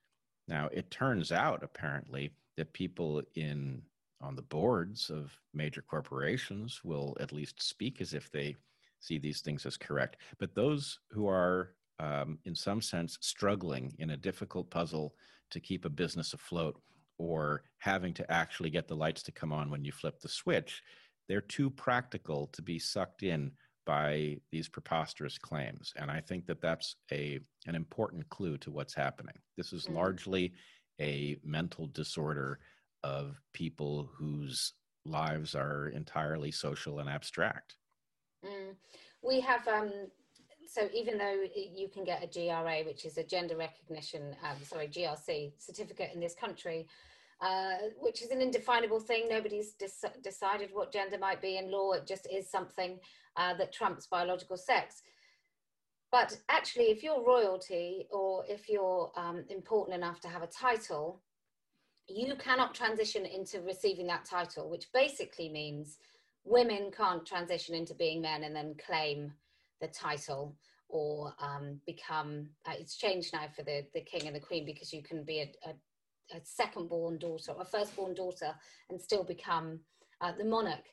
Now, 0.47 0.69
it 0.73 0.89
turns 0.93 1.32
out 1.32 1.65
apparently 1.65 2.31
that 2.57 2.73
people 2.73 3.23
in 3.35 3.82
on 4.20 4.36
the 4.36 4.43
boards 4.43 5.11
of 5.11 5.32
major 5.52 5.82
corporations 5.82 6.82
will 6.85 7.16
at 7.19 7.32
least 7.32 7.61
speak 7.61 8.01
as 8.01 8.15
if 8.15 8.31
they 8.31 8.55
see 9.01 9.19
these 9.19 9.40
things 9.40 9.66
as 9.66 9.77
correct. 9.77 10.19
But 10.39 10.55
those 10.55 11.01
who 11.11 11.27
are, 11.27 11.73
um, 11.98 12.39
in 12.44 12.55
some 12.55 12.81
sense, 12.81 13.19
struggling 13.20 13.93
in 13.98 14.11
a 14.11 14.16
difficult 14.16 14.70
puzzle 14.70 15.15
to 15.51 15.59
keep 15.59 15.85
a 15.85 15.90
business 15.90 16.35
afloat 16.35 16.81
or 17.19 17.65
having 17.78 18.15
to 18.15 18.31
actually 18.31 18.70
get 18.70 18.86
the 18.86 18.94
lights 18.94 19.24
to 19.24 19.32
come 19.32 19.52
on 19.52 19.70
when 19.70 19.85
you 19.85 19.90
flip 19.90 20.20
the 20.20 20.28
switch, 20.28 20.82
they're 21.28 21.40
too 21.40 21.70
practical 21.70 22.47
to 22.52 22.62
be 22.62 22.78
sucked 22.78 23.24
in 23.24 23.51
by 23.86 24.36
these 24.51 24.69
preposterous 24.69 25.39
claims. 25.39 25.93
And 25.97 26.11
I 26.11 26.20
think 26.20 26.47
that 26.47 26.61
that's 26.61 26.97
a, 27.12 27.40
an 27.66 27.74
important 27.74 28.28
clue 28.28 28.59
to 28.59 28.70
what's 28.70 28.94
happening. 28.94 29.35
This 29.57 29.73
is 29.73 29.86
mm. 29.86 29.94
largely 29.94 30.52
a 31.01 31.39
mental 31.44 31.86
disorder 31.86 32.59
of 33.02 33.40
people 33.52 34.11
whose 34.16 34.74
lives 35.07 35.55
are 35.55 35.89
entirely 35.89 36.51
social 36.51 36.98
and 36.98 37.09
abstract. 37.09 37.77
Mm. 38.44 38.74
We 39.23 39.40
have 39.40 39.66
um, 39.66 39.90
so 40.70 40.89
even 40.94 41.19
though 41.19 41.43
you 41.55 41.89
can 41.89 42.05
get 42.05 42.23
a 42.23 42.27
GRA, 42.27 42.85
which 42.85 43.05
is 43.05 43.19
a 43.19 43.24
gender 43.24 43.57
recognition, 43.57 44.36
um, 44.44 44.57
sorry, 44.62 44.86
GRC 44.86 45.52
certificate 45.59 46.11
in 46.15 46.20
this 46.20 46.35
country, 46.35 46.86
uh, 47.40 47.74
which 47.98 48.23
is 48.23 48.31
an 48.31 48.40
indefinable 48.40 49.01
thing. 49.01 49.27
Nobody's 49.28 49.74
decided 50.23 50.70
what 50.73 50.93
gender 50.93 51.19
might 51.19 51.43
be 51.43 51.57
in 51.57 51.73
law. 51.73 51.93
It 51.93 52.07
just 52.07 52.28
is 52.31 52.48
something 52.48 53.01
uh, 53.41 53.55
that 53.55 53.73
trumps 53.73 54.07
biological 54.07 54.57
sex. 54.57 55.03
But 56.12 56.37
actually, 56.49 56.87
if 56.87 57.03
you're 57.03 57.25
royalty 57.25 58.07
or 58.11 58.45
if 58.49 58.69
you're 58.69 59.11
um, 59.17 59.45
important 59.49 59.97
enough 59.97 60.21
to 60.21 60.29
have 60.29 60.43
a 60.43 60.49
title, 60.49 61.23
you 62.07 62.35
cannot 62.37 62.75
transition 62.75 63.25
into 63.25 63.62
receiving 63.62 64.07
that 64.09 64.25
title, 64.25 64.69
which 64.69 64.87
basically 64.93 65.49
means 65.49 65.99
women 66.45 66.91
can't 66.95 67.25
transition 67.25 67.75
into 67.75 67.95
being 67.95 68.21
men 68.21 68.43
and 68.43 68.55
then 68.55 68.75
claim 68.85 69.33
the 69.81 69.89
title 69.89 70.57
or 70.89 71.33
um, 71.41 71.81
become 71.87 72.49
uh, 72.67 72.73
it's 72.79 72.97
changed 72.97 73.33
now 73.33 73.47
for 73.55 73.62
the 73.62 73.85
the 73.95 74.01
king 74.01 74.27
and 74.27 74.35
the 74.35 74.41
queen 74.41 74.67
because 74.67 74.93
you 74.93 75.03
can 75.03 75.23
be 75.23 75.39
a, 75.39 75.71
a, 75.71 76.37
a 76.37 76.41
second 76.43 76.89
born 76.89 77.17
daughter 77.19 77.53
or 77.53 77.62
a 77.62 77.65
first 77.65 77.95
born 77.95 78.12
daughter 78.12 78.53
and 78.89 79.01
still 79.01 79.23
become 79.23 79.79
uh, 80.21 80.33
the 80.37 80.45
monarch 80.45 80.85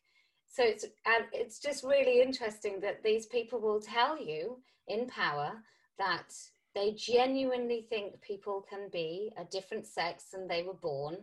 so 0.57 0.63
it's 0.63 0.85
and 1.05 1.25
it's 1.33 1.59
just 1.59 1.83
really 1.83 2.19
interesting 2.19 2.79
that 2.81 3.03
these 3.03 3.27
people 3.27 3.59
will 3.59 3.79
tell 3.79 4.19
you 4.19 4.57
in 4.87 5.05
power 5.05 5.51
that 5.99 6.33
they 6.73 6.93
genuinely 6.93 7.85
think 7.91 8.19
people 8.21 8.65
can 8.67 8.89
be 8.91 9.31
a 9.37 9.45
different 9.45 9.85
sex 9.85 10.25
than 10.33 10.47
they 10.47 10.63
were 10.63 10.73
born. 10.73 11.17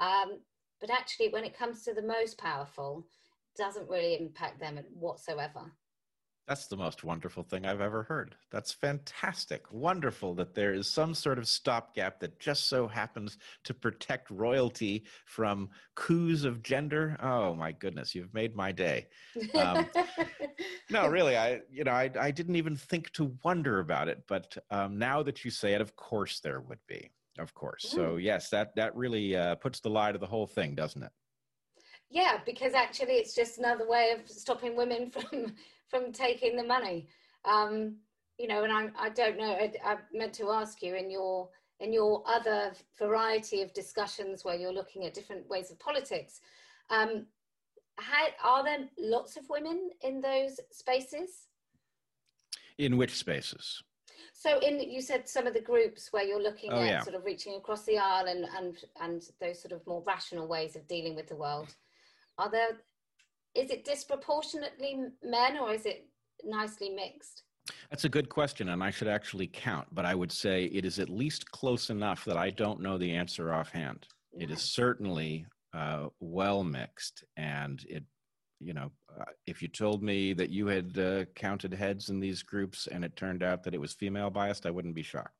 Um, 0.00 0.40
but 0.80 0.90
actually 0.90 1.28
when 1.28 1.44
it 1.44 1.56
comes 1.56 1.84
to 1.84 1.94
the 1.94 2.02
most 2.02 2.36
powerful 2.36 3.06
doesn't 3.56 3.88
really 3.88 4.16
impact 4.18 4.58
them 4.58 4.80
whatsoever 4.92 5.70
that's 6.48 6.66
the 6.66 6.76
most 6.76 7.04
wonderful 7.04 7.42
thing 7.42 7.64
I've 7.64 7.80
ever 7.80 8.02
heard. 8.02 8.34
That's 8.50 8.72
fantastic. 8.72 9.70
Wonderful 9.72 10.34
that 10.34 10.54
there 10.54 10.72
is 10.72 10.88
some 10.88 11.14
sort 11.14 11.38
of 11.38 11.46
stopgap 11.46 12.20
that 12.20 12.40
just 12.40 12.68
so 12.68 12.88
happens 12.88 13.38
to 13.64 13.74
protect 13.74 14.30
royalty 14.30 15.04
from 15.26 15.70
coups 15.94 16.44
of 16.44 16.62
gender. 16.62 17.16
Oh 17.22 17.54
my 17.54 17.72
goodness, 17.72 18.14
you've 18.14 18.34
made 18.34 18.56
my 18.56 18.72
day. 18.72 19.06
Um, 19.54 19.86
no, 20.90 21.06
really, 21.06 21.36
I 21.36 21.60
you 21.70 21.84
know 21.84 21.92
I 21.92 22.10
I 22.18 22.30
didn't 22.30 22.56
even 22.56 22.76
think 22.76 23.10
to 23.12 23.36
wonder 23.44 23.78
about 23.78 24.08
it, 24.08 24.24
but 24.26 24.56
um, 24.70 24.98
now 24.98 25.22
that 25.22 25.44
you 25.44 25.50
say 25.50 25.74
it, 25.74 25.80
of 25.80 25.94
course 25.94 26.40
there 26.40 26.60
would 26.60 26.80
be, 26.88 27.10
of 27.38 27.54
course. 27.54 27.86
Mm. 27.86 27.94
So 27.94 28.16
yes, 28.16 28.50
that 28.50 28.74
that 28.76 28.96
really 28.96 29.36
uh, 29.36 29.54
puts 29.56 29.80
the 29.80 29.90
lie 29.90 30.12
to 30.12 30.18
the 30.18 30.26
whole 30.26 30.46
thing, 30.46 30.74
doesn't 30.74 31.02
it? 31.02 31.12
Yeah, 32.10 32.38
because 32.44 32.74
actually 32.74 33.14
it's 33.14 33.34
just 33.34 33.58
another 33.58 33.88
way 33.88 34.10
of 34.10 34.28
stopping 34.28 34.76
women 34.76 35.10
from 35.12 35.54
from 35.88 36.12
taking 36.12 36.56
the 36.56 36.64
money. 36.64 37.08
Um, 37.44 37.96
you 38.38 38.48
know, 38.48 38.64
and 38.64 38.72
I, 38.72 38.88
I 38.98 39.08
don't 39.10 39.36
know. 39.36 39.52
I, 39.52 39.72
I 39.84 39.96
meant 40.12 40.32
to 40.34 40.50
ask 40.50 40.82
you 40.82 40.94
in 40.96 41.10
your 41.10 41.48
in 41.78 41.92
your 41.92 42.22
other 42.26 42.72
variety 42.98 43.62
of 43.62 43.72
discussions 43.72 44.44
where 44.44 44.54
you're 44.54 44.72
looking 44.72 45.06
at 45.06 45.14
different 45.14 45.48
ways 45.48 45.70
of 45.70 45.78
politics. 45.78 46.40
Um, 46.90 47.26
how, 47.96 48.26
are 48.44 48.64
there 48.64 48.88
lots 48.98 49.36
of 49.36 49.48
women 49.48 49.90
in 50.02 50.20
those 50.20 50.60
spaces? 50.70 51.46
In 52.78 52.96
which 52.96 53.14
spaces? 53.14 53.82
So, 54.32 54.58
in 54.60 54.80
you 54.80 55.02
said 55.02 55.28
some 55.28 55.46
of 55.46 55.54
the 55.54 55.60
groups 55.60 56.12
where 56.12 56.24
you're 56.24 56.42
looking 56.42 56.72
oh, 56.72 56.80
at 56.80 56.86
yeah. 56.86 57.00
sort 57.02 57.14
of 57.14 57.24
reaching 57.24 57.56
across 57.56 57.84
the 57.84 57.98
aisle 57.98 58.26
and 58.26 58.46
and 58.56 58.76
and 59.00 59.22
those 59.40 59.60
sort 59.60 59.72
of 59.72 59.86
more 59.86 60.02
rational 60.06 60.46
ways 60.46 60.76
of 60.76 60.86
dealing 60.88 61.14
with 61.14 61.28
the 61.28 61.36
world. 61.36 61.74
Are 62.40 62.50
there 62.50 62.80
is 63.54 63.70
it 63.70 63.84
disproportionately 63.84 64.96
men 65.22 65.58
or 65.58 65.72
is 65.72 65.84
it 65.84 66.06
nicely 66.42 66.88
mixed? 66.88 67.42
That's 67.90 68.04
a 68.04 68.08
good 68.08 68.30
question, 68.30 68.70
and 68.70 68.82
I 68.82 68.90
should 68.90 69.08
actually 69.08 69.46
count, 69.46 69.88
but 69.92 70.06
I 70.06 70.14
would 70.14 70.32
say 70.32 70.64
it 70.64 70.86
is 70.86 70.98
at 70.98 71.10
least 71.10 71.50
close 71.50 71.90
enough 71.90 72.24
that 72.24 72.38
I 72.38 72.48
don't 72.50 72.80
know 72.80 72.96
the 72.96 73.12
answer 73.14 73.52
offhand. 73.52 74.06
It 74.32 74.50
is 74.50 74.62
certainly 74.62 75.44
uh, 75.74 76.06
well 76.18 76.64
mixed, 76.64 77.24
and 77.36 77.84
it, 77.88 78.04
you 78.58 78.72
know, 78.72 78.90
uh, 79.20 79.24
if 79.46 79.60
you 79.60 79.68
told 79.68 80.02
me 80.02 80.32
that 80.32 80.48
you 80.48 80.66
had 80.66 80.98
uh, 80.98 81.24
counted 81.34 81.74
heads 81.74 82.08
in 82.08 82.20
these 82.20 82.42
groups 82.42 82.88
and 82.90 83.04
it 83.04 83.16
turned 83.16 83.42
out 83.42 83.62
that 83.64 83.74
it 83.74 83.80
was 83.80 83.92
female 83.92 84.30
biased, 84.30 84.64
I 84.64 84.70
wouldn't 84.70 84.94
be 84.94 85.02
shocked. 85.02 85.34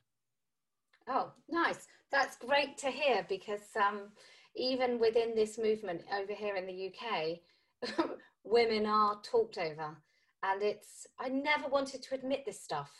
Oh, 1.09 1.33
nice. 1.49 1.87
That's 2.13 2.37
great 2.37 2.77
to 2.79 2.91
hear 2.91 3.25
because 3.29 3.63
um, 3.77 4.11
even 4.57 4.99
within 4.99 5.35
this 5.35 5.59
movement 5.59 6.03
over 6.17 6.33
here 6.33 6.57
in 6.57 6.67
the 6.67 6.93
UK, 6.93 8.09
women 8.45 8.87
are 8.87 9.21
talked 9.23 9.59
over. 9.59 9.97
And 10.43 10.63
it's, 10.63 11.07
I 11.19 11.29
never 11.29 11.69
wanted 11.69 12.03
to 12.03 12.15
admit 12.15 12.45
this 12.47 12.63
stuff. 12.63 12.91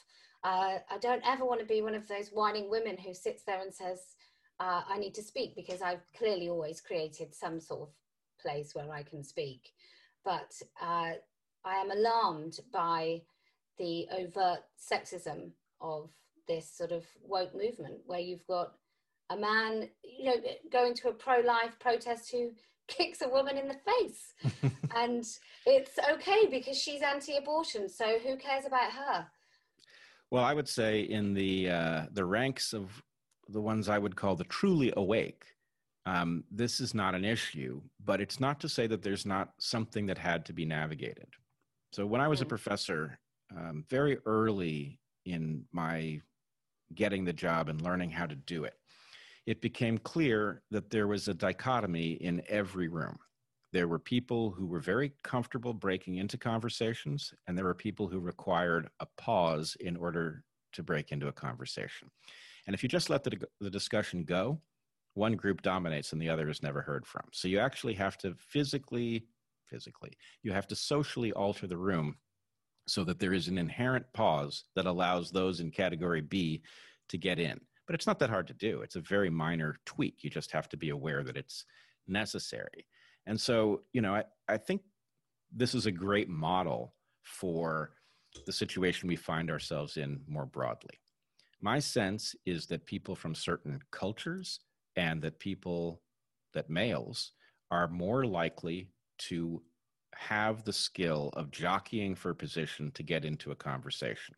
Uh, 0.45 0.79
I 0.91 0.99
don't 1.01 1.23
ever 1.27 1.45
want 1.45 1.61
to 1.61 1.67
be 1.67 1.83
one 1.83 1.95
of 1.95 2.09
those 2.09 2.29
whining 2.29 2.71
women 2.71 2.97
who 2.97 3.15
sits 3.15 3.43
there 3.45 3.61
and 3.61 3.73
says, 3.73 4.01
uh, 4.59 4.83
I 4.89 4.99
need 4.99 5.15
to 5.15 5.23
speak 5.23 5.55
because 5.57 5.83
I've 5.83 6.05
clearly 6.17 6.49
always 6.49 6.81
created 6.81 7.35
some 7.35 7.61
sort 7.61 7.83
of 7.83 7.95
place 8.41 8.75
where 8.75 8.91
I 8.93 9.03
can 9.03 9.25
speak. 9.25 9.71
But 10.25 10.53
uh, 10.81 11.13
I 11.65 11.75
am 11.77 11.91
alarmed 11.91 12.59
by 12.73 13.23
the 13.79 14.07
overt 14.13 14.61
sexism 14.79 15.51
of 15.81 16.11
this 16.47 16.71
sort 16.71 16.93
of 16.93 17.05
woke 17.23 17.55
movement 17.55 18.01
where 18.07 18.21
you've 18.21 18.47
got 18.47 18.75
a 19.31 19.36
man, 19.36 19.89
you 20.02 20.27
know, 20.27 20.36
going 20.70 20.94
to 20.94 21.09
a 21.09 21.12
pro 21.12 21.40
life 21.40 21.78
protest 21.78 22.31
who 22.31 22.51
kicks 22.89 23.23
a 23.23 23.28
woman 23.28 23.57
in 23.57 23.69
the 23.69 23.77
face. 23.86 24.73
and 24.97 25.24
it's 25.65 25.98
okay 26.12 26.47
because 26.51 26.77
she's 26.77 27.02
anti 27.02 27.36
abortion. 27.36 27.89
So 27.89 28.19
who 28.19 28.36
cares 28.36 28.66
about 28.66 28.90
her? 28.93 29.27
Well, 30.31 30.44
I 30.44 30.55
would 30.55 30.69
say 30.69 31.01
in 31.01 31.35
the 31.35 31.70
uh, 31.70 32.02
the 32.12 32.24
ranks 32.24 32.73
of 32.73 33.02
the 33.48 33.61
ones 33.61 33.89
I 33.89 33.98
would 33.98 34.15
call 34.15 34.36
the 34.36 34.44
truly 34.44 34.93
awake, 34.97 35.44
um, 36.07 36.44
this 36.51 36.81
is 36.81 36.94
not 36.94 37.15
an 37.15 37.24
issue. 37.24 37.81
But 38.05 38.20
it's 38.20 38.40
not 38.40 38.61
to 38.61 38.69
say 38.69 38.86
that 38.89 39.02
there's 39.02 39.27
not 39.27 39.52
something 39.59 40.07
that 40.07 40.19
had 40.19 40.44
to 40.47 40.52
be 40.52 40.65
navigated. 40.65 41.28
So 41.93 42.07
when 42.07 42.20
I 42.20 42.28
was 42.28 42.40
a 42.40 42.47
professor, 42.47 43.19
um, 43.57 43.85
very 43.89 44.19
early 44.27 45.01
in 45.24 45.65
my 45.73 46.20
getting 46.94 47.24
the 47.24 47.32
job 47.32 47.69
and 47.69 47.81
learning 47.82 48.11
how 48.11 48.27
to 48.27 48.35
do 48.35 48.65
it, 48.65 48.74
it 49.51 49.61
became 49.61 49.99
clear 49.99 50.63
that 50.71 50.91
there 50.91 51.09
was 51.09 51.27
a 51.27 51.35
dichotomy 51.35 52.13
in 52.13 52.41
every 52.49 52.87
room. 52.87 53.19
There 53.73 53.89
were 53.89 53.99
people 53.99 54.53
who 54.53 54.65
were 54.65 54.79
very 54.79 55.13
comfortable 55.25 55.75
breaking 55.75 56.19
into 56.19 56.39
conversations, 56.39 57.35
and 57.49 57.59
there 57.59 57.65
were 57.65 57.75
people 57.75 58.07
who 58.07 58.21
required 58.21 58.89
a 59.01 59.07
pause 59.19 59.77
in 59.81 59.97
order 59.97 60.45
to 60.75 60.85
break 60.85 61.11
into 61.11 61.27
a 61.27 61.33
conversation. 61.33 62.09
And 62.69 62.75
if 62.75 62.85
you 62.85 62.89
just 62.89 63.11
let 63.11 63.25
the, 63.25 63.41
the 63.61 63.71
discussion 63.71 64.23
go, 64.23 64.61
one 65.15 65.35
group 65.35 65.63
dominates 65.63 66.13
and 66.13 66.23
the 66.23 66.29
other 66.29 66.49
is 66.49 66.63
never 66.63 66.81
heard 66.81 67.05
from. 67.05 67.25
So 67.33 67.49
you 67.49 67.59
actually 67.59 67.95
have 67.95 68.17
to 68.19 68.37
physically, 68.39 69.27
physically, 69.69 70.13
you 70.45 70.53
have 70.53 70.69
to 70.69 70.77
socially 70.77 71.33
alter 71.33 71.67
the 71.67 71.77
room 71.77 72.19
so 72.87 73.03
that 73.03 73.19
there 73.19 73.33
is 73.33 73.49
an 73.49 73.59
inherent 73.59 74.07
pause 74.13 74.63
that 74.77 74.87
allows 74.87 75.33
those 75.33 75.59
in 75.59 75.73
category 75.73 76.21
B 76.21 76.63
to 77.09 77.19
get 77.19 77.41
in 77.41 77.61
but 77.91 77.97
it's 77.97 78.07
not 78.07 78.21
that 78.21 78.31
hard 78.31 78.47
to 78.47 78.55
do. 78.55 78.83
It's 78.83 78.95
a 78.95 79.01
very 79.01 79.31
minor 79.31 79.75
tweak. 79.85 80.23
You 80.23 80.31
just 80.31 80.53
have 80.53 80.69
to 80.69 80.77
be 80.77 80.91
aware 80.91 81.25
that 81.25 81.37
it's 81.37 81.65
necessary. 82.07 82.87
And 83.27 83.39
so, 83.41 83.81
you 83.93 84.01
know, 84.01 84.15
I, 84.15 84.23
I 84.47 84.59
think 84.59 84.83
this 85.53 85.75
is 85.75 85.87
a 85.87 85.91
great 85.91 86.29
model 86.29 86.95
for 87.25 87.91
the 88.47 88.53
situation 88.53 89.09
we 89.09 89.17
find 89.17 89.51
ourselves 89.51 89.97
in 89.97 90.21
more 90.29 90.47
broadly. 90.47 91.01
My 91.61 91.81
sense 91.81 92.37
is 92.47 92.67
that 92.67 92.87
people 92.87 93.17
from 93.17 93.35
certain 93.35 93.81
cultures 93.91 94.61
and 94.95 95.21
that 95.23 95.41
people, 95.41 96.01
that 96.55 96.71
males, 96.71 97.33
are 97.73 97.89
more 97.89 98.25
likely 98.25 98.93
to 99.19 99.65
have 100.15 100.62
the 100.62 100.73
skill 100.73 101.31
of 101.33 101.51
jockeying 101.51 102.15
for 102.15 102.35
position 102.35 102.93
to 102.93 103.03
get 103.03 103.25
into 103.25 103.51
a 103.51 103.57
conversation 103.57 104.37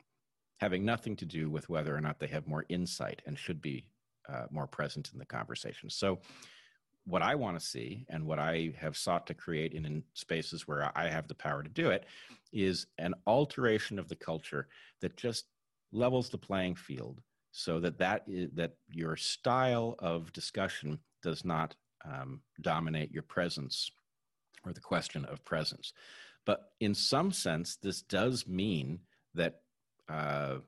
having 0.63 0.85
nothing 0.85 1.17
to 1.17 1.27
do 1.27 1.51
with 1.51 1.69
whether 1.69 1.93
or 1.93 2.01
not 2.01 2.21
they 2.21 2.29
have 2.29 2.47
more 2.47 2.65
insight 2.69 3.21
and 3.27 3.37
should 3.37 3.61
be 3.61 3.85
uh, 4.29 4.45
more 4.53 4.69
present 4.69 5.11
in 5.13 5.19
the 5.19 5.27
conversation. 5.27 5.91
So, 5.91 6.21
what 7.05 7.21
I 7.21 7.35
want 7.35 7.59
to 7.59 7.67
see 7.67 8.07
and 8.09 8.25
what 8.25 8.39
I 8.39 8.73
have 8.79 8.97
sought 8.97 9.27
to 9.27 9.35
create 9.35 9.73
in, 9.73 9.85
in, 9.85 10.05
spaces 10.15 10.69
where 10.69 10.93
I 10.95 11.09
have 11.09 11.27
the 11.27 11.35
power 11.35 11.65
to 11.65 11.69
do 11.69 11.91
it 11.91 12.05
is 12.53 12.87
an 12.99 13.13
alteration 13.27 13.99
of 13.99 14.09
the 14.09 14.15
culture 14.15 14.69
that 15.01 15.17
just 15.17 15.47
levels 15.91 16.29
the 16.31 16.39
playing 16.39 16.77
field 16.77 17.21
so 17.51 17.81
that 17.81 17.99
that, 17.99 18.23
is, 18.29 18.49
that 18.55 18.75
your 18.89 19.17
style 19.17 19.97
of 19.99 20.33
discussion 20.33 20.97
does 21.25 21.45
not 21.45 21.75
um, 22.05 22.41
dominate 22.61 23.11
your 23.11 23.25
presence 23.25 23.91
or 24.65 24.73
the 24.73 24.81
question 24.81 25.25
of 25.25 25.45
presence. 25.45 25.93
But 26.47 26.71
in 26.79 26.95
some 26.95 27.33
sense, 27.33 27.75
this 27.83 28.03
does 28.03 28.47
mean 28.47 29.01
that 29.35 29.63
uh, 30.13 30.59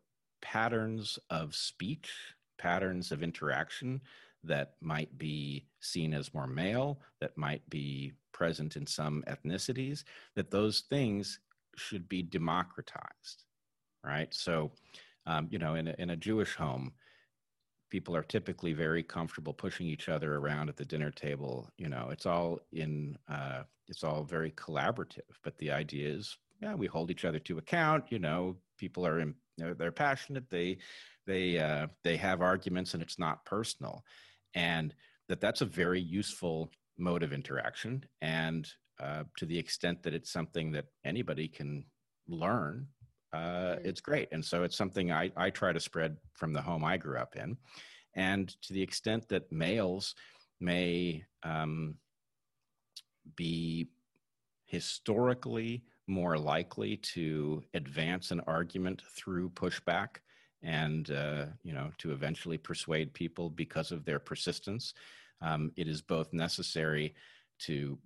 patterns 0.40 1.18
of 1.30 1.54
speech, 1.54 2.10
patterns 2.58 3.12
of 3.12 3.22
interaction 3.22 4.00
that 4.42 4.74
might 4.80 5.16
be 5.18 5.66
seen 5.80 6.14
as 6.14 6.34
more 6.34 6.46
male, 6.46 7.00
that 7.20 7.36
might 7.36 7.68
be 7.68 8.12
present 8.32 8.76
in 8.76 8.86
some 8.86 9.24
ethnicities, 9.26 10.04
that 10.34 10.50
those 10.50 10.80
things 10.90 11.40
should 11.76 12.08
be 12.08 12.22
democratized, 12.22 13.44
right? 14.04 14.32
So, 14.32 14.72
um, 15.26 15.48
you 15.50 15.58
know, 15.58 15.74
in 15.74 15.88
a, 15.88 15.94
in 15.98 16.10
a 16.10 16.16
Jewish 16.16 16.54
home, 16.54 16.92
people 17.90 18.14
are 18.16 18.22
typically 18.22 18.72
very 18.72 19.02
comfortable 19.02 19.54
pushing 19.54 19.86
each 19.86 20.08
other 20.08 20.36
around 20.36 20.68
at 20.68 20.76
the 20.76 20.84
dinner 20.84 21.10
table. 21.10 21.70
You 21.78 21.88
know, 21.88 22.08
it's 22.10 22.26
all 22.26 22.60
in, 22.72 23.16
uh, 23.28 23.62
it's 23.88 24.04
all 24.04 24.24
very 24.24 24.50
collaborative. 24.52 25.20
But 25.42 25.56
the 25.58 25.70
idea 25.70 26.08
is, 26.08 26.36
yeah, 26.60 26.74
we 26.74 26.86
hold 26.86 27.10
each 27.10 27.24
other 27.24 27.38
to 27.40 27.58
account. 27.58 28.04
You 28.10 28.18
know, 28.18 28.56
people 28.78 29.06
are 29.06 29.20
in, 29.20 29.34
they're, 29.58 29.74
they're 29.74 29.92
passionate. 29.92 30.48
They 30.50 30.78
they 31.26 31.58
uh, 31.58 31.86
they 32.02 32.16
have 32.16 32.42
arguments, 32.42 32.94
and 32.94 33.02
it's 33.02 33.18
not 33.18 33.44
personal, 33.44 34.04
and 34.54 34.94
that 35.28 35.40
that's 35.40 35.62
a 35.62 35.66
very 35.66 36.00
useful 36.00 36.70
mode 36.98 37.22
of 37.22 37.32
interaction. 37.32 38.04
And 38.20 38.70
uh, 39.00 39.24
to 39.38 39.46
the 39.46 39.58
extent 39.58 40.02
that 40.02 40.14
it's 40.14 40.30
something 40.30 40.72
that 40.72 40.86
anybody 41.04 41.48
can 41.48 41.84
learn, 42.28 42.86
uh, 43.32 43.38
mm. 43.76 43.84
it's 43.84 44.00
great. 44.00 44.28
And 44.32 44.44
so 44.44 44.62
it's 44.62 44.76
something 44.76 45.10
I, 45.10 45.30
I 45.36 45.50
try 45.50 45.72
to 45.72 45.80
spread 45.80 46.16
from 46.34 46.52
the 46.52 46.62
home 46.62 46.84
I 46.84 46.96
grew 46.96 47.18
up 47.18 47.36
in. 47.36 47.56
And 48.14 48.48
to 48.62 48.72
the 48.72 48.82
extent 48.82 49.28
that 49.28 49.50
males 49.50 50.14
may 50.60 51.24
um, 51.42 51.96
be 53.36 53.88
historically 54.66 55.82
more 56.06 56.36
likely 56.38 56.96
to 56.98 57.62
advance 57.74 58.30
an 58.30 58.40
argument 58.46 59.02
through 59.16 59.50
pushback 59.50 60.16
and 60.62 61.10
uh, 61.10 61.46
you 61.62 61.72
know 61.72 61.90
to 61.98 62.12
eventually 62.12 62.58
persuade 62.58 63.12
people 63.12 63.50
because 63.50 63.92
of 63.92 64.04
their 64.04 64.18
persistence. 64.18 64.94
Um, 65.40 65.72
it 65.76 65.88
is 65.88 66.00
both 66.00 66.32
necessary 66.32 67.14
to 67.60 67.98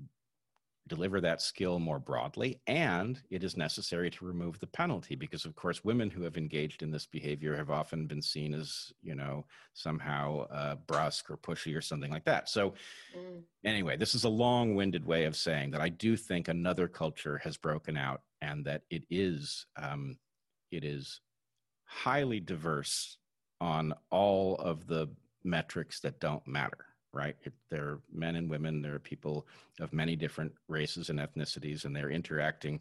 deliver 0.88 1.20
that 1.20 1.40
skill 1.42 1.78
more 1.78 1.98
broadly 1.98 2.60
and 2.66 3.20
it 3.30 3.44
is 3.44 3.56
necessary 3.56 4.10
to 4.10 4.24
remove 4.24 4.58
the 4.58 4.66
penalty 4.66 5.14
because 5.14 5.44
of 5.44 5.54
course 5.54 5.84
women 5.84 6.10
who 6.10 6.22
have 6.22 6.36
engaged 6.36 6.82
in 6.82 6.90
this 6.90 7.06
behavior 7.06 7.56
have 7.56 7.70
often 7.70 8.06
been 8.06 8.22
seen 8.22 8.54
as 8.54 8.92
you 9.02 9.14
know 9.14 9.44
somehow 9.74 10.46
uh, 10.48 10.74
brusque 10.86 11.30
or 11.30 11.36
pushy 11.36 11.76
or 11.76 11.80
something 11.80 12.10
like 12.10 12.24
that 12.24 12.48
so 12.48 12.74
mm. 13.16 13.40
anyway 13.64 13.96
this 13.96 14.14
is 14.14 14.24
a 14.24 14.28
long-winded 14.28 15.04
way 15.04 15.24
of 15.24 15.36
saying 15.36 15.70
that 15.70 15.80
i 15.80 15.88
do 15.88 16.16
think 16.16 16.48
another 16.48 16.88
culture 16.88 17.38
has 17.38 17.56
broken 17.56 17.96
out 17.96 18.22
and 18.40 18.64
that 18.64 18.82
it 18.90 19.04
is 19.10 19.66
um, 19.76 20.16
it 20.70 20.84
is 20.84 21.20
highly 21.84 22.40
diverse 22.40 23.18
on 23.60 23.92
all 24.10 24.56
of 24.56 24.86
the 24.86 25.08
metrics 25.44 26.00
that 26.00 26.20
don't 26.20 26.46
matter 26.46 26.87
right? 27.18 27.36
There 27.68 27.84
are 27.84 28.00
men 28.12 28.36
and 28.36 28.48
women, 28.48 28.80
there 28.80 28.94
are 28.94 29.00
people 29.00 29.46
of 29.80 29.92
many 29.92 30.14
different 30.14 30.52
races 30.68 31.10
and 31.10 31.18
ethnicities, 31.18 31.84
and 31.84 31.94
they're 31.94 32.10
interacting 32.10 32.80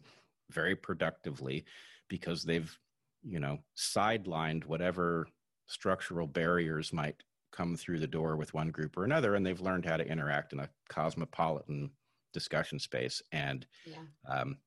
very 0.50 0.76
productively 0.76 1.64
because 2.06 2.44
they've, 2.44 2.78
you 3.22 3.40
know, 3.40 3.58
sidelined 3.76 4.64
whatever 4.64 5.28
structural 5.66 6.28
barriers 6.28 6.92
might 6.92 7.16
come 7.50 7.76
through 7.76 7.98
the 7.98 8.06
door 8.06 8.36
with 8.36 8.54
one 8.54 8.70
group 8.70 8.96
or 8.96 9.04
another, 9.04 9.34
and 9.34 9.44
they've 9.44 9.60
learned 9.60 9.84
how 9.84 9.96
to 9.96 10.06
interact 10.06 10.52
in 10.52 10.60
a 10.60 10.70
cosmopolitan 10.88 11.90
discussion 12.32 12.78
space. 12.78 13.20
And 13.32 13.66
yeah. 13.84 13.96
um, 14.28 14.58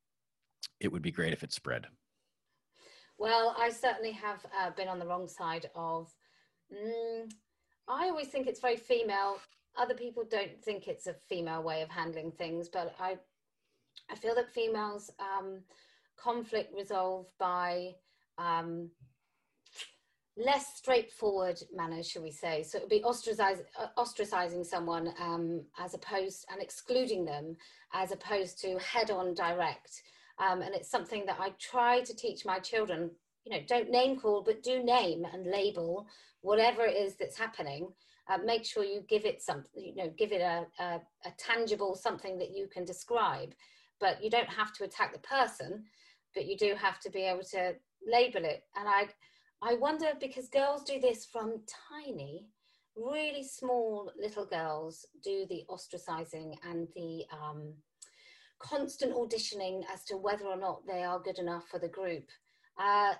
it 0.81 0.91
would 0.91 1.01
be 1.01 1.11
great 1.11 1.31
if 1.31 1.43
it 1.43 1.53
spread. 1.53 1.87
Well, 3.17 3.55
I 3.57 3.69
certainly 3.69 4.11
have 4.11 4.45
uh, 4.59 4.71
been 4.71 4.89
on 4.89 4.99
the 4.99 5.05
wrong 5.05 5.29
side 5.29 5.69
of. 5.75 6.13
Mm, 6.73 7.31
I 7.91 8.07
always 8.07 8.27
think 8.27 8.47
it's 8.47 8.61
very 8.61 8.77
female. 8.77 9.37
Other 9.77 9.93
people 9.93 10.23
don't 10.29 10.63
think 10.63 10.87
it's 10.87 11.07
a 11.07 11.15
female 11.27 11.61
way 11.61 11.81
of 11.81 11.89
handling 11.89 12.31
things, 12.31 12.69
but 12.69 12.95
I, 12.99 13.17
I 14.09 14.15
feel 14.15 14.33
that 14.35 14.53
females 14.53 15.11
um, 15.19 15.59
conflict 16.17 16.73
resolve 16.73 17.27
by 17.37 17.95
um, 18.37 18.89
less 20.37 20.77
straightforward 20.77 21.61
manners, 21.73 22.07
shall 22.09 22.23
we 22.23 22.31
say? 22.31 22.63
So 22.63 22.77
it 22.77 22.81
would 22.81 22.89
be 22.89 23.03
ostracize, 23.03 23.61
uh, 23.77 23.87
ostracizing 23.97 24.65
someone 24.65 25.13
um, 25.19 25.61
as 25.77 25.93
opposed 25.93 26.45
and 26.49 26.61
excluding 26.61 27.25
them, 27.25 27.57
as 27.93 28.13
opposed 28.13 28.59
to 28.61 28.79
head-on 28.79 29.33
direct. 29.33 30.01
Um, 30.39 30.61
and 30.61 30.73
it's 30.73 30.89
something 30.89 31.25
that 31.25 31.39
I 31.39 31.49
try 31.59 32.01
to 32.01 32.15
teach 32.15 32.45
my 32.45 32.59
children. 32.59 33.11
You 33.45 33.53
know, 33.53 33.63
don't 33.67 33.89
name 33.89 34.19
call, 34.19 34.43
but 34.43 34.63
do 34.63 34.83
name 34.83 35.25
and 35.31 35.45
label 35.45 36.07
whatever 36.41 36.83
it 36.83 36.95
is 36.95 37.15
that's 37.15 37.37
happening, 37.37 37.91
uh, 38.29 38.37
make 38.37 38.65
sure 38.65 38.83
you 38.83 39.03
give 39.07 39.25
it 39.25 39.41
something, 39.41 39.71
you 39.75 39.95
know, 39.95 40.11
give 40.17 40.31
it 40.31 40.41
a, 40.41 40.65
a, 40.79 41.01
a 41.25 41.31
tangible 41.37 41.95
something 41.95 42.37
that 42.37 42.55
you 42.55 42.67
can 42.67 42.85
describe. 42.85 43.53
But 43.99 44.23
you 44.23 44.29
don't 44.29 44.49
have 44.49 44.73
to 44.73 44.83
attack 44.83 45.13
the 45.13 45.19
person, 45.19 45.83
but 46.33 46.45
you 46.45 46.57
do 46.57 46.75
have 46.75 46.99
to 47.01 47.09
be 47.09 47.21
able 47.21 47.43
to 47.51 47.73
label 48.07 48.43
it. 48.43 48.63
And 48.75 48.87
I, 48.87 49.07
I 49.61 49.75
wonder 49.75 50.07
because 50.19 50.49
girls 50.49 50.83
do 50.83 50.99
this 50.99 51.25
from 51.25 51.61
tiny, 51.91 52.47
really 52.95 53.43
small 53.43 54.11
little 54.19 54.45
girls 54.45 55.05
do 55.23 55.45
the 55.49 55.63
ostracizing 55.69 56.55
and 56.67 56.87
the 56.95 57.25
um, 57.31 57.73
constant 58.59 59.13
auditioning 59.13 59.83
as 59.93 60.03
to 60.05 60.17
whether 60.17 60.45
or 60.45 60.57
not 60.57 60.81
they 60.87 61.03
are 61.03 61.19
good 61.19 61.39
enough 61.39 61.67
for 61.69 61.79
the 61.79 61.87
group. 61.87 62.25
Uh, 62.79 63.13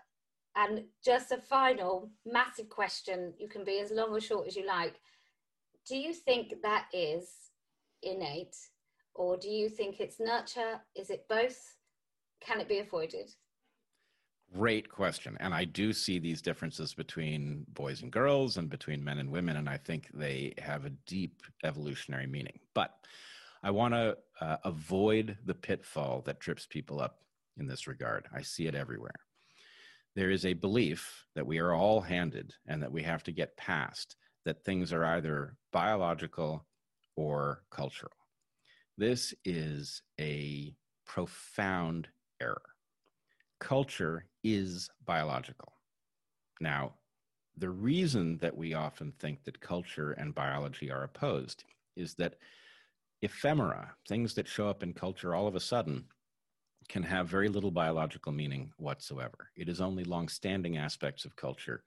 and 0.56 0.84
just 1.04 1.32
a 1.32 1.38
final 1.38 2.10
massive 2.26 2.70
question, 2.70 3.34
you 3.38 3.48
can 3.48 3.64
be 3.64 3.80
as 3.80 3.92
long 3.92 4.10
or 4.10 4.20
short 4.20 4.48
as 4.48 4.56
you 4.56 4.66
like. 4.66 4.96
Do 5.88 5.96
you 5.96 6.14
think 6.14 6.54
that 6.64 6.86
is 6.94 7.30
innate 8.04 8.56
or 9.14 9.38
do 9.38 9.50
you 9.50 9.70
think 9.70 10.00
it's 10.00 10.20
nurture? 10.20 10.82
Is 10.96 11.10
it 11.10 11.26
both? 11.30 11.76
Can 12.42 12.60
it 12.60 12.68
be 12.68 12.80
avoided? 12.80 13.32
Great 14.54 14.90
question. 14.90 15.38
And 15.40 15.54
I 15.54 15.64
do 15.64 15.94
see 15.94 16.20
these 16.20 16.42
differences 16.42 16.94
between 16.94 17.66
boys 17.74 18.02
and 18.02 18.12
girls 18.12 18.58
and 18.58 18.70
between 18.70 19.04
men 19.04 19.20
and 19.20 19.32
women. 19.32 19.56
And 19.56 19.70
I 19.70 19.78
think 19.78 20.10
they 20.14 20.54
have 20.58 20.86
a 20.86 20.92
deep 21.08 21.42
evolutionary 21.64 22.28
meaning. 22.28 22.60
But 22.74 22.94
I 23.64 23.72
want 23.72 23.94
to 23.94 24.18
uh, 24.42 24.58
avoid 24.66 25.38
the 25.46 25.54
pitfall 25.54 26.22
that 26.26 26.42
trips 26.42 26.68
people 26.70 27.00
up 27.00 27.20
in 27.58 27.68
this 27.68 27.88
regard. 27.88 28.28
I 28.36 28.42
see 28.42 28.68
it 28.68 28.76
everywhere 28.76 29.16
there 30.16 30.30
is 30.30 30.46
a 30.46 30.54
belief 30.54 31.26
that 31.36 31.46
we 31.46 31.60
are 31.60 31.74
all 31.74 32.02
handed 32.02 32.54
and 32.68 32.82
that 32.84 32.92
we 32.92 33.04
have 33.04 33.24
to 33.24 33.32
get 33.32 33.58
past 33.58 34.16
that 34.46 34.64
things 34.64 34.92
are 34.92 35.06
either 35.06 35.56
biological 35.72 36.66
or 37.16 37.64
cultural. 37.72 38.12
This 38.98 39.34
is 39.46 40.02
a 40.20 40.76
profound 41.06 42.08
error. 42.42 42.62
Culture 43.60 44.26
is 44.44 44.90
biological. 45.06 45.74
Now, 46.60 46.94
the 47.58 47.70
reason 47.70 48.38
that 48.38 48.56
we 48.56 48.74
often 48.74 49.14
think 49.20 49.44
that 49.44 49.60
culture 49.60 50.12
and 50.14 50.34
biology 50.34 50.92
are 50.92 51.04
opposed 51.04 51.64
is 51.96 52.16
that 52.16 52.36
ephemera, 53.22 53.94
things 54.08 54.34
that 54.34 54.48
show 54.48 54.68
up 54.68 54.84
in 54.84 54.94
culture 54.94 55.36
all 55.36 55.48
of 55.48 55.56
a 55.56 55.60
sudden, 55.60 56.06
can 56.92 57.04
have 57.04 57.30
very 57.30 57.48
little 57.48 57.72
biological 57.72 58.34
meaning 58.34 58.70
whatsoever. 58.76 59.50
It 59.56 59.70
is 59.70 59.80
only 59.80 60.04
long-standing 60.04 60.76
aspects 60.76 61.24
of 61.24 61.38
culture 61.38 61.86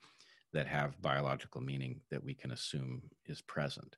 that 0.54 0.66
have 0.66 1.02
biological 1.02 1.60
meaning 1.60 2.00
that 2.10 2.24
we 2.24 2.32
can 2.32 2.52
assume 2.52 3.02
is 3.26 3.42
present. 3.42 3.96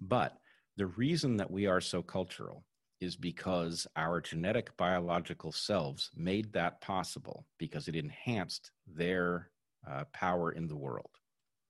But 0.00 0.38
the 0.78 0.86
reason 0.86 1.36
that 1.36 1.50
we 1.50 1.66
are 1.66 1.82
so 1.82 2.00
cultural 2.00 2.64
is 3.02 3.16
because 3.16 3.86
our 3.96 4.18
genetic 4.22 4.74
biological 4.78 5.52
selves 5.52 6.10
made 6.16 6.50
that 6.54 6.80
possible 6.80 7.44
because 7.58 7.86
it 7.86 7.94
enhanced 7.94 8.70
their 8.86 9.50
uh, 9.86 10.04
power 10.14 10.52
in 10.52 10.66
the 10.68 10.76
world. 10.76 11.10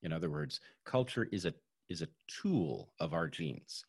In 0.05 0.13
other 0.13 0.31
words, 0.31 0.61
culture 0.85 1.27
is 1.33 1.45
a 1.45 1.53
is 1.89 2.03
a 2.03 2.09
tool 2.29 2.93
of 3.01 3.15
our 3.15 3.27
genes. 3.27 3.85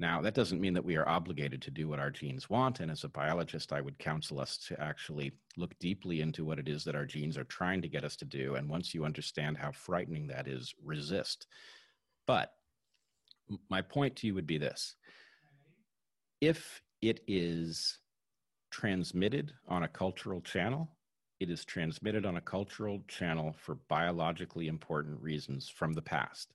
Now, 0.00 0.22
that 0.22 0.32
doesn't 0.32 0.62
mean 0.62 0.72
that 0.72 0.84
we 0.84 0.96
are 0.96 1.06
obligated 1.06 1.60
to 1.60 1.70
do 1.70 1.86
what 1.86 1.98
our 1.98 2.10
genes 2.10 2.48
want. 2.48 2.80
And 2.80 2.90
as 2.90 3.04
a 3.04 3.08
biologist, 3.08 3.70
I 3.70 3.82
would 3.82 3.98
counsel 3.98 4.40
us 4.40 4.56
to 4.68 4.80
actually 4.80 5.32
look 5.58 5.78
deeply 5.78 6.22
into 6.22 6.42
what 6.42 6.58
it 6.58 6.68
is 6.68 6.84
that 6.84 6.94
our 6.94 7.04
genes 7.04 7.36
are 7.36 7.44
trying 7.44 7.82
to 7.82 7.88
get 7.88 8.02
us 8.02 8.16
to 8.16 8.24
do. 8.24 8.54
And 8.54 8.66
once 8.66 8.94
you 8.94 9.04
understand 9.04 9.58
how 9.58 9.72
frightening 9.72 10.26
that 10.28 10.48
is, 10.48 10.74
resist. 10.82 11.48
But 12.26 12.54
my 13.68 13.82
point 13.82 14.16
to 14.16 14.26
you 14.26 14.34
would 14.34 14.46
be 14.46 14.56
this 14.56 14.96
if 16.40 16.80
it 17.02 17.20
is 17.26 17.98
transmitted 18.70 19.52
on 19.68 19.82
a 19.82 19.88
cultural 19.88 20.40
channel, 20.40 20.88
it 21.40 21.50
is 21.50 21.66
transmitted 21.66 22.24
on 22.24 22.38
a 22.38 22.40
cultural 22.40 23.02
channel 23.06 23.54
for 23.58 23.74
biologically 23.88 24.66
important 24.66 25.20
reasons 25.20 25.68
from 25.68 25.92
the 25.92 26.00
past. 26.00 26.54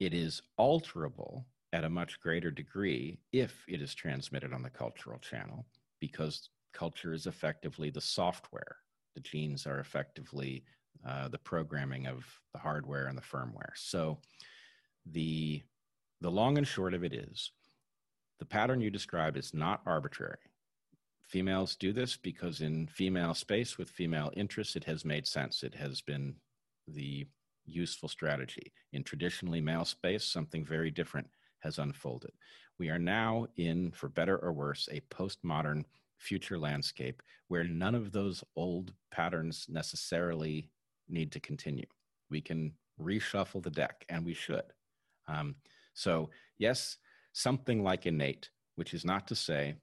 It 0.00 0.12
is 0.12 0.42
alterable 0.58 1.44
at 1.72 1.84
a 1.84 1.90
much 1.90 2.20
greater 2.20 2.50
degree 2.50 3.18
if 3.32 3.64
it 3.68 3.80
is 3.80 3.94
transmitted 3.94 4.52
on 4.52 4.62
the 4.62 4.70
cultural 4.70 5.18
channel, 5.18 5.66
because 6.00 6.50
culture 6.72 7.12
is 7.12 7.26
effectively 7.26 7.90
the 7.90 8.00
software. 8.00 8.76
The 9.14 9.20
genes 9.20 9.66
are 9.66 9.80
effectively 9.80 10.64
uh, 11.06 11.28
the 11.28 11.38
programming 11.38 12.06
of 12.06 12.24
the 12.52 12.58
hardware 12.58 13.06
and 13.06 13.16
the 13.16 13.22
firmware. 13.22 13.72
So 13.74 14.18
the 15.06 15.62
the 16.20 16.30
long 16.30 16.56
and 16.56 16.66
short 16.66 16.94
of 16.94 17.02
it 17.02 17.12
is 17.12 17.50
the 18.38 18.46
pattern 18.46 18.80
you 18.80 18.90
described 18.90 19.36
is 19.36 19.52
not 19.54 19.82
arbitrary. 19.86 20.38
Females 21.26 21.76
do 21.76 21.92
this 21.92 22.16
because 22.16 22.60
in 22.60 22.86
female 22.86 23.34
space 23.34 23.78
with 23.78 23.88
female 23.88 24.30
interests, 24.36 24.76
it 24.76 24.84
has 24.84 25.04
made 25.04 25.26
sense. 25.26 25.62
It 25.62 25.74
has 25.74 26.00
been 26.00 26.34
the 26.86 27.26
useful 27.64 28.08
strategy. 28.08 28.72
In 28.92 29.02
traditionally 29.02 29.60
male 29.60 29.84
space, 29.84 30.24
something 30.24 30.64
very 30.64 30.90
different 30.90 31.28
has 31.62 31.78
unfolded. 31.78 32.32
We 32.78 32.88
are 32.90 32.98
now 32.98 33.46
in, 33.56 33.92
for 33.92 34.08
better 34.08 34.38
or 34.38 34.52
worse, 34.52 34.88
a 34.90 35.00
postmodern 35.14 35.84
future 36.18 36.58
landscape 36.58 37.22
where 37.48 37.64
none 37.64 37.94
of 37.94 38.12
those 38.12 38.44
old 38.56 38.92
patterns 39.10 39.66
necessarily 39.68 40.70
need 41.08 41.32
to 41.32 41.40
continue. 41.40 41.86
We 42.30 42.40
can 42.40 42.72
reshuffle 43.00 43.62
the 43.62 43.70
deck, 43.70 44.04
and 44.08 44.24
we 44.24 44.34
should. 44.34 44.64
Um, 45.28 45.56
so, 45.94 46.30
yes, 46.58 46.98
something 47.32 47.82
like 47.82 48.06
innate 48.06 48.48
which 48.76 48.94
is 48.94 49.04
not 49.04 49.28
to 49.28 49.34
say 49.34 49.74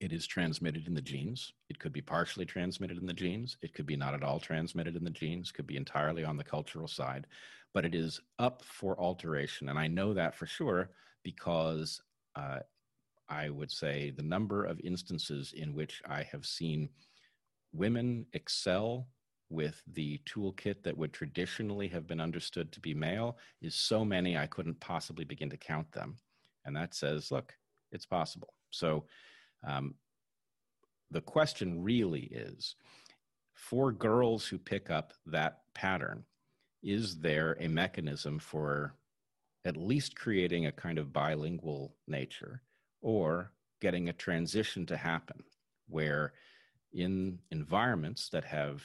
it 0.00 0.12
is 0.12 0.26
transmitted 0.26 0.86
in 0.86 0.94
the 0.94 1.02
genes. 1.02 1.52
It 1.68 1.78
could 1.78 1.92
be 1.92 2.00
partially 2.00 2.46
transmitted 2.46 2.98
in 2.98 3.06
the 3.06 3.12
genes. 3.12 3.58
It 3.62 3.74
could 3.74 3.86
be 3.86 3.96
not 3.96 4.14
at 4.14 4.22
all 4.22 4.40
transmitted 4.40 4.96
in 4.96 5.04
the 5.04 5.10
genes, 5.10 5.52
could 5.52 5.66
be 5.66 5.76
entirely 5.76 6.24
on 6.24 6.38
the 6.38 6.44
cultural 6.44 6.88
side, 6.88 7.26
but 7.74 7.84
it 7.84 7.94
is 7.94 8.20
up 8.38 8.62
for 8.64 8.98
alteration. 8.98 9.68
And 9.68 9.78
I 9.78 9.86
know 9.86 10.14
that 10.14 10.34
for 10.34 10.46
sure 10.46 10.90
because 11.22 12.00
uh, 12.34 12.60
I 13.28 13.50
would 13.50 13.70
say 13.70 14.10
the 14.10 14.22
number 14.22 14.64
of 14.64 14.80
instances 14.80 15.52
in 15.54 15.74
which 15.74 16.02
I 16.08 16.22
have 16.32 16.46
seen 16.46 16.88
women 17.72 18.26
excel 18.32 19.06
with 19.50 19.82
the 19.92 20.18
toolkit 20.26 20.82
that 20.82 20.96
would 20.96 21.12
traditionally 21.12 21.88
have 21.88 22.06
been 22.06 22.20
understood 22.20 22.72
to 22.72 22.80
be 22.80 22.94
male 22.94 23.36
is 23.60 23.74
so 23.74 24.04
many 24.04 24.38
I 24.38 24.46
couldn't 24.46 24.80
possibly 24.80 25.24
begin 25.24 25.50
to 25.50 25.56
count 25.56 25.90
them. 25.92 26.16
And 26.64 26.74
that 26.76 26.94
says, 26.94 27.30
look, 27.30 27.52
it's 27.92 28.06
possible. 28.06 28.54
So 28.70 29.04
um, 29.66 29.94
the 31.10 31.20
question 31.20 31.82
really 31.82 32.24
is 32.24 32.76
for 33.54 33.92
girls 33.92 34.46
who 34.46 34.58
pick 34.58 34.90
up 34.90 35.12
that 35.26 35.60
pattern, 35.74 36.24
is 36.82 37.18
there 37.18 37.56
a 37.60 37.68
mechanism 37.68 38.38
for 38.38 38.94
at 39.64 39.76
least 39.76 40.16
creating 40.16 40.66
a 40.66 40.72
kind 40.72 40.98
of 40.98 41.12
bilingual 41.12 41.94
nature 42.08 42.62
or 43.02 43.52
getting 43.80 44.08
a 44.08 44.14
transition 44.14 44.86
to 44.86 44.96
happen 44.96 45.42
where 45.88 46.32
in 46.92 47.38
environments 47.50 48.28
that 48.30 48.44
have 48.44 48.82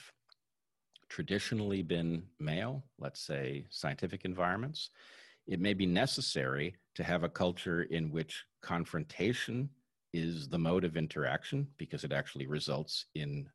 traditionally 1.08 1.82
been 1.82 2.22
male, 2.38 2.84
let's 2.98 3.20
say 3.20 3.64
scientific 3.70 4.24
environments, 4.24 4.90
it 5.46 5.60
may 5.60 5.72
be 5.72 5.86
necessary 5.86 6.74
to 6.94 7.04
have 7.04 7.22
a 7.22 7.28
culture 7.28 7.82
in 7.82 8.10
which 8.10 8.44
confrontation 8.62 9.68
is 10.12 10.48
the 10.48 10.58
mode 10.58 10.84
of 10.84 10.96
interaction 10.96 11.66
because 11.78 12.04
it 12.04 12.12
actually 12.12 12.46
results 12.46 13.06
in 13.14 13.48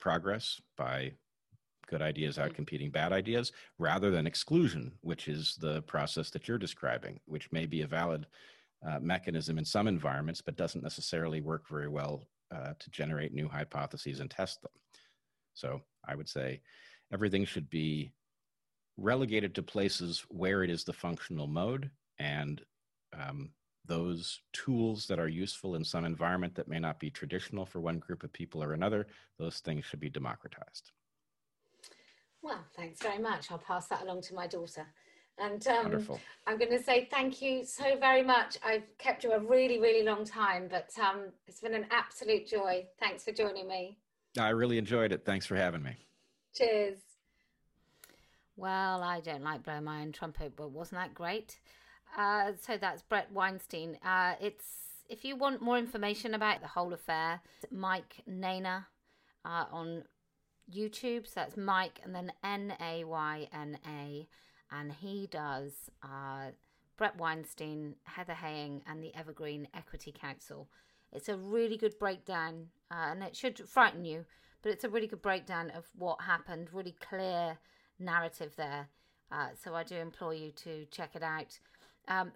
progress 0.00 0.60
by 0.76 1.12
good 1.88 2.00
ideas 2.00 2.38
out 2.38 2.54
competing 2.54 2.90
bad 2.90 3.12
ideas 3.12 3.52
rather 3.78 4.10
than 4.10 4.26
exclusion, 4.26 4.92
which 5.00 5.28
is 5.28 5.56
the 5.60 5.82
process 5.82 6.30
that 6.30 6.46
you're 6.46 6.58
describing, 6.58 7.18
which 7.26 7.50
may 7.52 7.66
be 7.66 7.82
a 7.82 7.86
valid 7.86 8.26
uh, 8.88 8.98
mechanism 9.00 9.58
in 9.58 9.64
some 9.64 9.88
environments, 9.88 10.40
but 10.40 10.56
doesn't 10.56 10.82
necessarily 10.82 11.40
work 11.40 11.68
very 11.68 11.88
well 11.88 12.22
uh, 12.54 12.72
to 12.78 12.90
generate 12.90 13.34
new 13.34 13.48
hypotheses 13.48 14.20
and 14.20 14.30
test 14.30 14.62
them. 14.62 14.70
So 15.54 15.82
I 16.06 16.14
would 16.14 16.28
say 16.28 16.60
everything 17.12 17.44
should 17.44 17.68
be 17.68 18.12
relegated 18.96 19.54
to 19.54 19.62
places 19.62 20.24
where 20.28 20.62
it 20.62 20.70
is 20.70 20.84
the 20.84 20.92
functional 20.92 21.46
mode 21.46 21.90
and 22.18 22.62
um, 23.18 23.50
those 23.90 24.42
tools 24.52 25.06
that 25.08 25.18
are 25.18 25.26
useful 25.26 25.74
in 25.74 25.84
some 25.84 26.04
environment 26.04 26.54
that 26.54 26.68
may 26.68 26.78
not 26.78 27.00
be 27.00 27.10
traditional 27.10 27.66
for 27.66 27.80
one 27.80 27.98
group 27.98 28.22
of 28.22 28.32
people 28.32 28.62
or 28.62 28.72
another, 28.72 29.08
those 29.36 29.58
things 29.58 29.84
should 29.84 29.98
be 29.98 30.08
democratized. 30.08 30.92
Well, 32.40 32.64
thanks 32.76 33.02
very 33.02 33.18
much. 33.18 33.50
I'll 33.50 33.58
pass 33.58 33.88
that 33.88 34.02
along 34.02 34.22
to 34.22 34.34
my 34.34 34.46
daughter. 34.46 34.86
And 35.38 35.66
um, 35.66 36.06
I'm 36.46 36.56
going 36.56 36.70
to 36.70 36.82
say 36.82 37.08
thank 37.10 37.42
you 37.42 37.64
so 37.64 37.98
very 37.98 38.22
much. 38.22 38.58
I've 38.64 38.96
kept 38.98 39.24
you 39.24 39.32
a 39.32 39.40
really, 39.40 39.80
really 39.80 40.04
long 40.04 40.24
time, 40.24 40.68
but 40.70 40.90
um, 41.02 41.32
it's 41.48 41.60
been 41.60 41.74
an 41.74 41.86
absolute 41.90 42.46
joy. 42.46 42.86
Thanks 43.00 43.24
for 43.24 43.32
joining 43.32 43.66
me. 43.66 43.98
I 44.38 44.50
really 44.50 44.78
enjoyed 44.78 45.10
it. 45.10 45.24
Thanks 45.24 45.46
for 45.46 45.56
having 45.56 45.82
me. 45.82 45.96
Cheers. 46.54 46.98
Well, 48.56 49.02
I 49.02 49.18
don't 49.18 49.42
like 49.42 49.64
blowing 49.64 49.84
my 49.84 50.02
own 50.02 50.12
trumpet, 50.12 50.52
but 50.54 50.70
wasn't 50.70 51.00
that 51.00 51.12
great? 51.12 51.58
Uh, 52.16 52.52
so 52.60 52.76
that's 52.76 53.02
Bret 53.02 53.30
Weinstein. 53.32 53.98
Uh, 54.04 54.34
it's 54.40 54.64
if 55.08 55.24
you 55.24 55.36
want 55.36 55.60
more 55.62 55.78
information 55.78 56.34
about 56.34 56.60
the 56.60 56.68
whole 56.68 56.92
affair, 56.92 57.40
Mike 57.70 58.22
Nayna 58.28 58.86
uh, 59.44 59.64
on 59.72 60.04
YouTube. 60.72 61.26
So 61.26 61.32
that's 61.36 61.56
Mike 61.56 62.00
and 62.04 62.14
then 62.14 62.32
N 62.44 62.74
A 62.80 63.04
Y 63.04 63.48
N 63.52 63.78
A, 63.86 64.28
and 64.70 64.92
he 64.92 65.28
does 65.30 65.72
uh, 66.02 66.50
Bret 66.96 67.16
Weinstein, 67.16 67.94
Heather 68.04 68.34
Heying, 68.34 68.82
and 68.86 69.02
the 69.02 69.14
Evergreen 69.14 69.68
Equity 69.74 70.12
Council. 70.12 70.68
It's 71.12 71.28
a 71.28 71.36
really 71.36 71.76
good 71.76 71.98
breakdown, 71.98 72.68
uh, 72.90 73.10
and 73.10 73.22
it 73.22 73.34
should 73.34 73.58
frighten 73.68 74.04
you, 74.04 74.26
but 74.62 74.70
it's 74.70 74.84
a 74.84 74.88
really 74.88 75.08
good 75.08 75.22
breakdown 75.22 75.70
of 75.70 75.86
what 75.96 76.22
happened. 76.22 76.68
Really 76.72 76.94
clear 77.00 77.58
narrative 77.98 78.54
there. 78.56 78.88
Uh, 79.32 79.48
so 79.60 79.74
I 79.74 79.82
do 79.84 79.96
implore 79.96 80.34
you 80.34 80.50
to 80.52 80.86
check 80.90 81.14
it 81.14 81.22
out. 81.22 81.58
Um, 82.10 82.32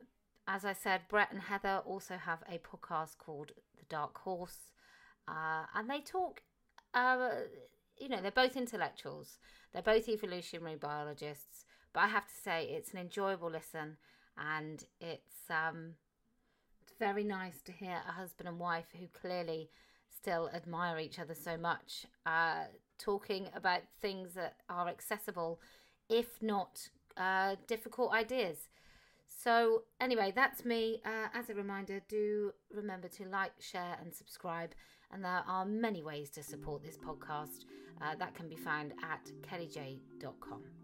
as 0.46 0.64
I 0.64 0.72
said, 0.72 1.02
Bret 1.08 1.32
and 1.32 1.42
Heather 1.42 1.82
also 1.84 2.16
have 2.16 2.42
a 2.48 2.58
podcast 2.58 3.18
called 3.18 3.52
The 3.76 3.84
Dark 3.88 4.18
Horse, 4.18 4.72
uh, 5.28 5.64
and 5.74 5.90
they 5.90 6.00
talk. 6.00 6.42
Uh, 6.94 7.30
you 7.98 8.08
know, 8.08 8.20
they're 8.22 8.30
both 8.30 8.56
intellectuals. 8.56 9.38
They're 9.72 9.82
both 9.82 10.08
evolutionary 10.08 10.76
biologists, 10.76 11.64
but 11.92 12.00
I 12.00 12.08
have 12.08 12.26
to 12.28 12.34
say 12.34 12.66
it's 12.66 12.92
an 12.92 12.98
enjoyable 13.00 13.50
listen, 13.50 13.96
and 14.38 14.84
it's 15.00 15.50
um, 15.50 15.94
it's 16.82 16.92
very 16.98 17.24
nice 17.24 17.60
to 17.62 17.72
hear 17.72 18.00
a 18.08 18.12
husband 18.12 18.48
and 18.48 18.60
wife 18.60 18.86
who 18.98 19.06
clearly 19.08 19.70
still 20.14 20.50
admire 20.54 20.98
each 20.98 21.18
other 21.18 21.34
so 21.34 21.56
much, 21.56 22.06
uh, 22.26 22.64
talking 22.98 23.48
about 23.54 23.82
things 24.00 24.34
that 24.34 24.56
are 24.68 24.88
accessible, 24.88 25.60
if 26.08 26.40
not 26.40 26.88
uh, 27.16 27.56
difficult 27.66 28.12
ideas. 28.12 28.68
So, 29.44 29.82
anyway, 30.00 30.32
that's 30.34 30.64
me. 30.64 31.02
Uh, 31.04 31.28
as 31.34 31.50
a 31.50 31.54
reminder, 31.54 32.00
do 32.08 32.52
remember 32.70 33.08
to 33.08 33.26
like, 33.26 33.52
share, 33.60 33.98
and 34.00 34.14
subscribe. 34.14 34.70
And 35.12 35.22
there 35.22 35.44
are 35.46 35.66
many 35.66 36.02
ways 36.02 36.30
to 36.30 36.42
support 36.42 36.82
this 36.82 36.96
podcast 36.96 37.66
uh, 38.00 38.14
that 38.18 38.34
can 38.34 38.48
be 38.48 38.56
found 38.56 38.94
at 39.02 39.30
kellyj.com. 39.42 40.83